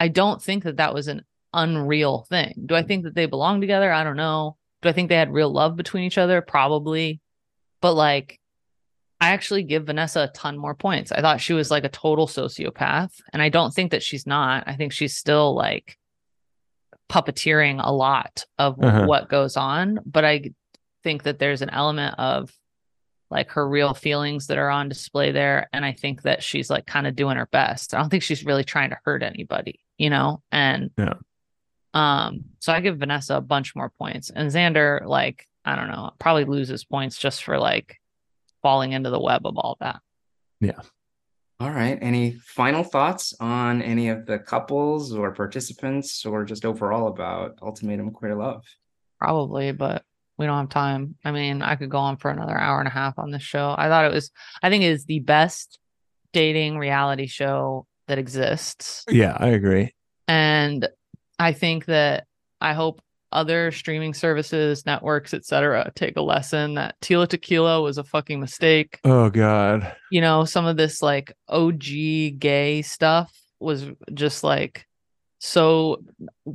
i 0.00 0.08
don't 0.08 0.42
think 0.42 0.64
that 0.64 0.78
that 0.78 0.94
was 0.94 1.08
an 1.08 1.22
unreal 1.52 2.26
thing. 2.28 2.64
Do 2.66 2.74
i 2.74 2.82
think 2.82 3.04
that 3.04 3.14
they 3.14 3.26
belong 3.26 3.60
together? 3.60 3.92
I 3.92 4.04
don't 4.04 4.16
know. 4.16 4.56
Do 4.82 4.88
i 4.88 4.92
think 4.92 5.08
they 5.08 5.16
had 5.16 5.32
real 5.32 5.52
love 5.52 5.76
between 5.76 6.04
each 6.04 6.18
other? 6.18 6.42
Probably. 6.42 7.20
But 7.80 7.94
like 7.94 8.40
I 9.22 9.28
actually 9.28 9.62
give 9.62 9.86
Vanessa 9.86 10.22
a 10.22 10.36
ton 10.36 10.58
more 10.58 10.74
points. 10.74 11.12
I 11.12 11.20
thought 11.20 11.40
she 11.40 11.52
was 11.52 11.70
like 11.70 11.84
a 11.84 11.88
total 11.88 12.26
sociopath, 12.26 13.12
and 13.32 13.40
I 13.40 13.50
don't 13.50 13.72
think 13.72 13.92
that 13.92 14.02
she's 14.02 14.26
not. 14.26 14.64
I 14.66 14.74
think 14.74 14.92
she's 14.92 15.16
still 15.16 15.54
like 15.54 15.96
puppeteering 17.08 17.80
a 17.80 17.92
lot 17.92 18.44
of 18.58 18.82
uh-huh. 18.82 19.06
what 19.06 19.28
goes 19.28 19.56
on, 19.56 20.00
but 20.04 20.24
I 20.24 20.50
think 21.04 21.22
that 21.22 21.38
there's 21.38 21.62
an 21.62 21.70
element 21.70 22.18
of 22.18 22.50
like 23.30 23.50
her 23.50 23.66
real 23.66 23.94
feelings 23.94 24.48
that 24.48 24.58
are 24.58 24.70
on 24.70 24.88
display 24.88 25.30
there 25.30 25.68
and 25.72 25.84
I 25.84 25.92
think 25.92 26.22
that 26.22 26.42
she's 26.42 26.68
like 26.68 26.86
kind 26.86 27.06
of 27.06 27.14
doing 27.14 27.36
her 27.36 27.48
best. 27.50 27.94
I 27.94 28.00
don't 28.00 28.10
think 28.10 28.24
she's 28.24 28.44
really 28.44 28.64
trying 28.64 28.90
to 28.90 28.98
hurt 29.04 29.22
anybody, 29.22 29.80
you 29.96 30.10
know? 30.10 30.42
And 30.50 30.90
yeah. 30.98 31.14
Um 31.94 32.44
so 32.58 32.72
I 32.72 32.80
give 32.80 32.98
Vanessa 32.98 33.36
a 33.36 33.40
bunch 33.40 33.74
more 33.74 33.88
points 33.88 34.30
and 34.30 34.50
Xander 34.50 35.06
like 35.06 35.46
I 35.64 35.76
don't 35.76 35.88
know, 35.88 36.10
probably 36.18 36.44
loses 36.44 36.84
points 36.84 37.16
just 37.16 37.42
for 37.42 37.58
like 37.58 38.01
falling 38.62 38.92
into 38.92 39.10
the 39.10 39.20
web 39.20 39.44
of 39.44 39.58
all 39.58 39.76
that. 39.80 40.00
Yeah. 40.60 40.80
All 41.60 41.70
right. 41.70 41.98
Any 42.00 42.32
final 42.32 42.82
thoughts 42.82 43.34
on 43.38 43.82
any 43.82 44.08
of 44.08 44.26
the 44.26 44.38
couples 44.38 45.12
or 45.12 45.32
participants 45.32 46.24
or 46.24 46.44
just 46.44 46.64
overall 46.64 47.08
about 47.08 47.58
Ultimatum 47.62 48.10
Queer 48.12 48.34
Love? 48.34 48.64
Probably, 49.20 49.72
but 49.72 50.04
We 50.38 50.46
don't 50.46 50.58
have 50.58 50.68
time. 50.70 51.14
I 51.24 51.30
mean, 51.30 51.62
I 51.62 51.76
could 51.76 51.90
go 51.90 51.98
on 51.98 52.16
for 52.16 52.30
another 52.30 52.58
hour 52.58 52.78
and 52.78 52.88
a 52.88 52.92
half 52.92 53.18
on 53.18 53.30
this 53.30 53.42
show. 53.42 53.74
I 53.76 53.88
thought 53.88 54.06
it 54.06 54.12
was, 54.12 54.30
I 54.62 54.70
think 54.70 54.82
it 54.82 54.90
is 54.90 55.04
the 55.04 55.20
best 55.20 55.78
dating 56.32 56.78
reality 56.78 57.26
show 57.26 57.86
that 58.08 58.18
exists. 58.18 59.04
Yeah, 59.08 59.36
I 59.38 59.48
agree. 59.48 59.94
And 60.26 60.88
I 61.38 61.52
think 61.52 61.84
that 61.86 62.26
I 62.60 62.72
hope 62.72 63.02
other 63.32 63.70
streaming 63.72 64.14
services, 64.14 64.86
networks, 64.86 65.34
etc., 65.34 65.90
take 65.94 66.16
a 66.16 66.22
lesson 66.22 66.74
that 66.74 67.00
Tila 67.00 67.28
Tequila 67.28 67.82
was 67.82 67.98
a 67.98 68.04
fucking 68.04 68.40
mistake. 68.40 69.00
Oh 69.04 69.30
God. 69.30 69.94
You 70.10 70.20
know, 70.20 70.44
some 70.44 70.66
of 70.66 70.76
this 70.76 71.02
like 71.02 71.32
OG 71.48 72.38
gay 72.38 72.82
stuff 72.82 73.32
was 73.58 73.86
just 74.14 74.44
like 74.44 74.86
so 75.38 76.04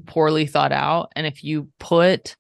poorly 0.06 0.46
thought 0.46 0.72
out. 0.72 1.12
And 1.16 1.28
if 1.28 1.44
you 1.44 1.70
put 1.80 2.36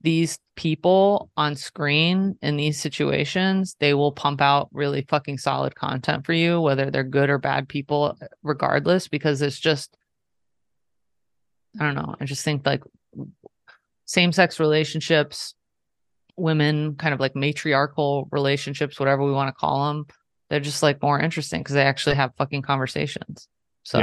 these 0.00 0.38
people 0.54 1.28
on 1.36 1.56
screen 1.56 2.36
in 2.40 2.56
these 2.56 2.80
situations, 2.80 3.76
they 3.80 3.94
will 3.94 4.12
pump 4.12 4.40
out 4.40 4.68
really 4.72 5.04
fucking 5.08 5.38
solid 5.38 5.74
content 5.74 6.24
for 6.24 6.32
you, 6.32 6.60
whether 6.60 6.90
they're 6.90 7.02
good 7.02 7.30
or 7.30 7.38
bad 7.38 7.68
people, 7.68 8.16
regardless, 8.42 9.08
because 9.08 9.42
it's 9.42 9.58
just, 9.58 9.96
I 11.80 11.84
don't 11.84 11.96
know. 11.96 12.14
I 12.20 12.24
just 12.26 12.44
think 12.44 12.64
like 12.64 12.82
same 14.08 14.32
sex 14.32 14.58
relationships, 14.58 15.54
women, 16.34 16.96
kind 16.96 17.12
of 17.12 17.20
like 17.20 17.36
matriarchal 17.36 18.26
relationships, 18.32 18.98
whatever 18.98 19.22
we 19.22 19.32
want 19.32 19.48
to 19.48 19.52
call 19.52 19.88
them, 19.88 20.06
they're 20.48 20.60
just 20.60 20.82
like 20.82 21.02
more 21.02 21.20
interesting 21.20 21.60
because 21.60 21.74
they 21.74 21.82
actually 21.82 22.16
have 22.16 22.32
fucking 22.38 22.62
conversations. 22.62 23.48
So, 23.82 23.98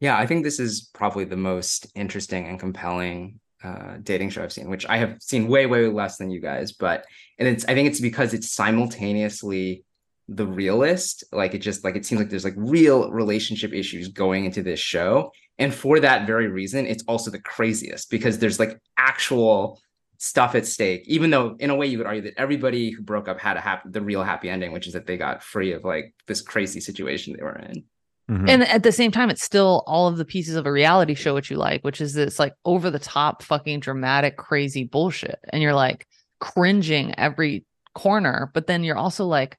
yeah. 0.00 0.10
yeah, 0.10 0.18
I 0.18 0.26
think 0.26 0.42
this 0.42 0.58
is 0.58 0.90
probably 0.92 1.24
the 1.24 1.36
most 1.36 1.86
interesting 1.94 2.48
and 2.48 2.58
compelling 2.58 3.38
uh, 3.62 3.98
dating 4.02 4.30
show 4.30 4.42
I've 4.42 4.52
seen, 4.52 4.68
which 4.68 4.84
I 4.86 4.96
have 4.96 5.18
seen 5.20 5.46
way, 5.46 5.66
way 5.66 5.86
less 5.86 6.16
than 6.16 6.32
you 6.32 6.40
guys. 6.40 6.72
But 6.72 7.04
and 7.38 7.46
it's 7.46 7.64
I 7.66 7.74
think 7.74 7.88
it's 7.88 8.00
because 8.00 8.34
it's 8.34 8.50
simultaneously 8.50 9.84
the 10.30 10.46
realist. 10.46 11.24
Like 11.32 11.54
it 11.54 11.58
just 11.58 11.84
like 11.84 11.96
it 11.96 12.06
seems 12.06 12.20
like 12.20 12.30
there's 12.30 12.44
like 12.44 12.54
real 12.56 13.10
relationship 13.10 13.72
issues 13.74 14.08
going 14.08 14.44
into 14.46 14.62
this 14.62 14.80
show. 14.80 15.32
And 15.58 15.74
for 15.74 16.00
that 16.00 16.26
very 16.26 16.48
reason, 16.48 16.86
it's 16.86 17.04
also 17.06 17.30
the 17.30 17.40
craziest 17.40 18.10
because 18.10 18.38
there's 18.38 18.58
like 18.58 18.78
actual 18.96 19.78
stuff 20.16 20.54
at 20.54 20.66
stake. 20.66 21.02
Even 21.06 21.30
though 21.30 21.56
in 21.58 21.68
a 21.68 21.74
way 21.74 21.86
you 21.86 21.98
could 21.98 22.06
argue 22.06 22.22
that 22.22 22.38
everybody 22.38 22.90
who 22.90 23.02
broke 23.02 23.28
up 23.28 23.40
had 23.40 23.56
a 23.56 23.60
happy 23.60 23.90
the 23.90 24.00
real 24.00 24.22
happy 24.22 24.48
ending, 24.48 24.72
which 24.72 24.86
is 24.86 24.92
that 24.92 25.06
they 25.06 25.18
got 25.18 25.42
free 25.42 25.72
of 25.72 25.84
like 25.84 26.14
this 26.26 26.40
crazy 26.40 26.80
situation 26.80 27.34
they 27.36 27.42
were 27.42 27.56
in. 27.56 27.84
Mm-hmm. 28.30 28.48
And 28.48 28.62
at 28.62 28.84
the 28.84 28.92
same 28.92 29.10
time, 29.10 29.28
it's 29.28 29.42
still 29.42 29.82
all 29.88 30.06
of 30.06 30.16
the 30.16 30.24
pieces 30.24 30.54
of 30.54 30.64
a 30.64 30.70
reality 30.70 31.14
show 31.14 31.34
which 31.34 31.50
you 31.50 31.56
like, 31.56 31.82
which 31.82 32.00
is 32.00 32.14
this 32.14 32.38
like 32.38 32.54
over 32.64 32.88
the 32.88 33.00
top, 33.00 33.42
fucking 33.42 33.80
dramatic, 33.80 34.36
crazy 34.36 34.84
bullshit. 34.84 35.40
And 35.48 35.60
you're 35.60 35.74
like 35.74 36.06
cringing 36.38 37.12
every 37.18 37.64
corner, 37.96 38.52
but 38.54 38.68
then 38.68 38.84
you're 38.84 38.96
also 38.96 39.26
like, 39.26 39.58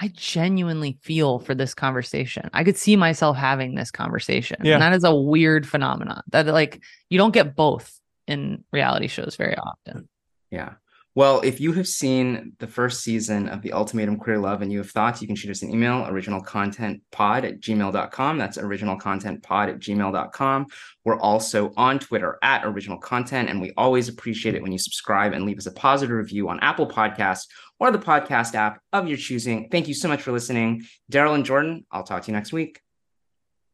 I 0.00 0.08
genuinely 0.08 0.98
feel 1.02 1.38
for 1.38 1.54
this 1.54 1.74
conversation. 1.74 2.48
I 2.54 2.64
could 2.64 2.78
see 2.78 2.96
myself 2.96 3.36
having 3.36 3.74
this 3.74 3.90
conversation. 3.90 4.56
Yeah. 4.62 4.74
And 4.74 4.82
that 4.82 4.94
is 4.94 5.04
a 5.04 5.14
weird 5.14 5.68
phenomenon 5.68 6.22
that 6.30 6.46
like 6.46 6.82
you 7.10 7.18
don't 7.18 7.34
get 7.34 7.54
both 7.54 8.00
in 8.26 8.64
reality 8.72 9.08
shows 9.08 9.36
very 9.36 9.56
often. 9.56 10.08
Yeah. 10.50 10.74
Well, 11.16 11.40
if 11.40 11.60
you 11.60 11.72
have 11.72 11.88
seen 11.88 12.52
the 12.60 12.68
first 12.68 13.02
season 13.02 13.48
of 13.48 13.62
The 13.62 13.72
Ultimatum 13.72 14.16
Queer 14.16 14.38
Love 14.38 14.62
and 14.62 14.70
you 14.70 14.78
have 14.78 14.90
thoughts, 14.90 15.20
you 15.20 15.26
can 15.26 15.34
shoot 15.34 15.50
us 15.50 15.62
an 15.62 15.70
email, 15.70 16.04
originalcontentpod 16.04 17.44
at 17.44 17.60
gmail.com. 17.60 18.38
That's 18.38 18.58
originalcontentpod 18.58 19.68
at 19.68 19.80
gmail.com. 19.80 20.66
We're 21.04 21.18
also 21.18 21.72
on 21.76 21.98
Twitter 21.98 22.38
at 22.42 22.64
original 22.64 22.96
content, 22.98 23.50
and 23.50 23.60
we 23.60 23.72
always 23.76 24.08
appreciate 24.08 24.54
it 24.54 24.62
when 24.62 24.70
you 24.70 24.78
subscribe 24.78 25.32
and 25.32 25.44
leave 25.44 25.58
us 25.58 25.66
a 25.66 25.72
positive 25.72 26.16
review 26.16 26.48
on 26.48 26.60
Apple 26.60 26.86
Podcasts 26.86 27.46
or 27.80 27.90
the 27.90 27.98
podcast 27.98 28.54
app 28.54 28.80
of 28.92 29.08
your 29.08 29.16
choosing. 29.16 29.68
Thank 29.70 29.88
you 29.88 29.94
so 29.94 30.06
much 30.06 30.22
for 30.22 30.30
listening. 30.30 30.82
Darrell 31.08 31.34
and 31.34 31.44
Jordan, 31.44 31.86
I'll 31.90 32.04
talk 32.04 32.22
to 32.22 32.30
you 32.30 32.36
next 32.36 32.52
week. 32.52 32.80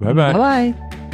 Bye 0.01 0.12
bye. 0.12 0.33
Bye 0.33 0.73
bye. 0.73 1.06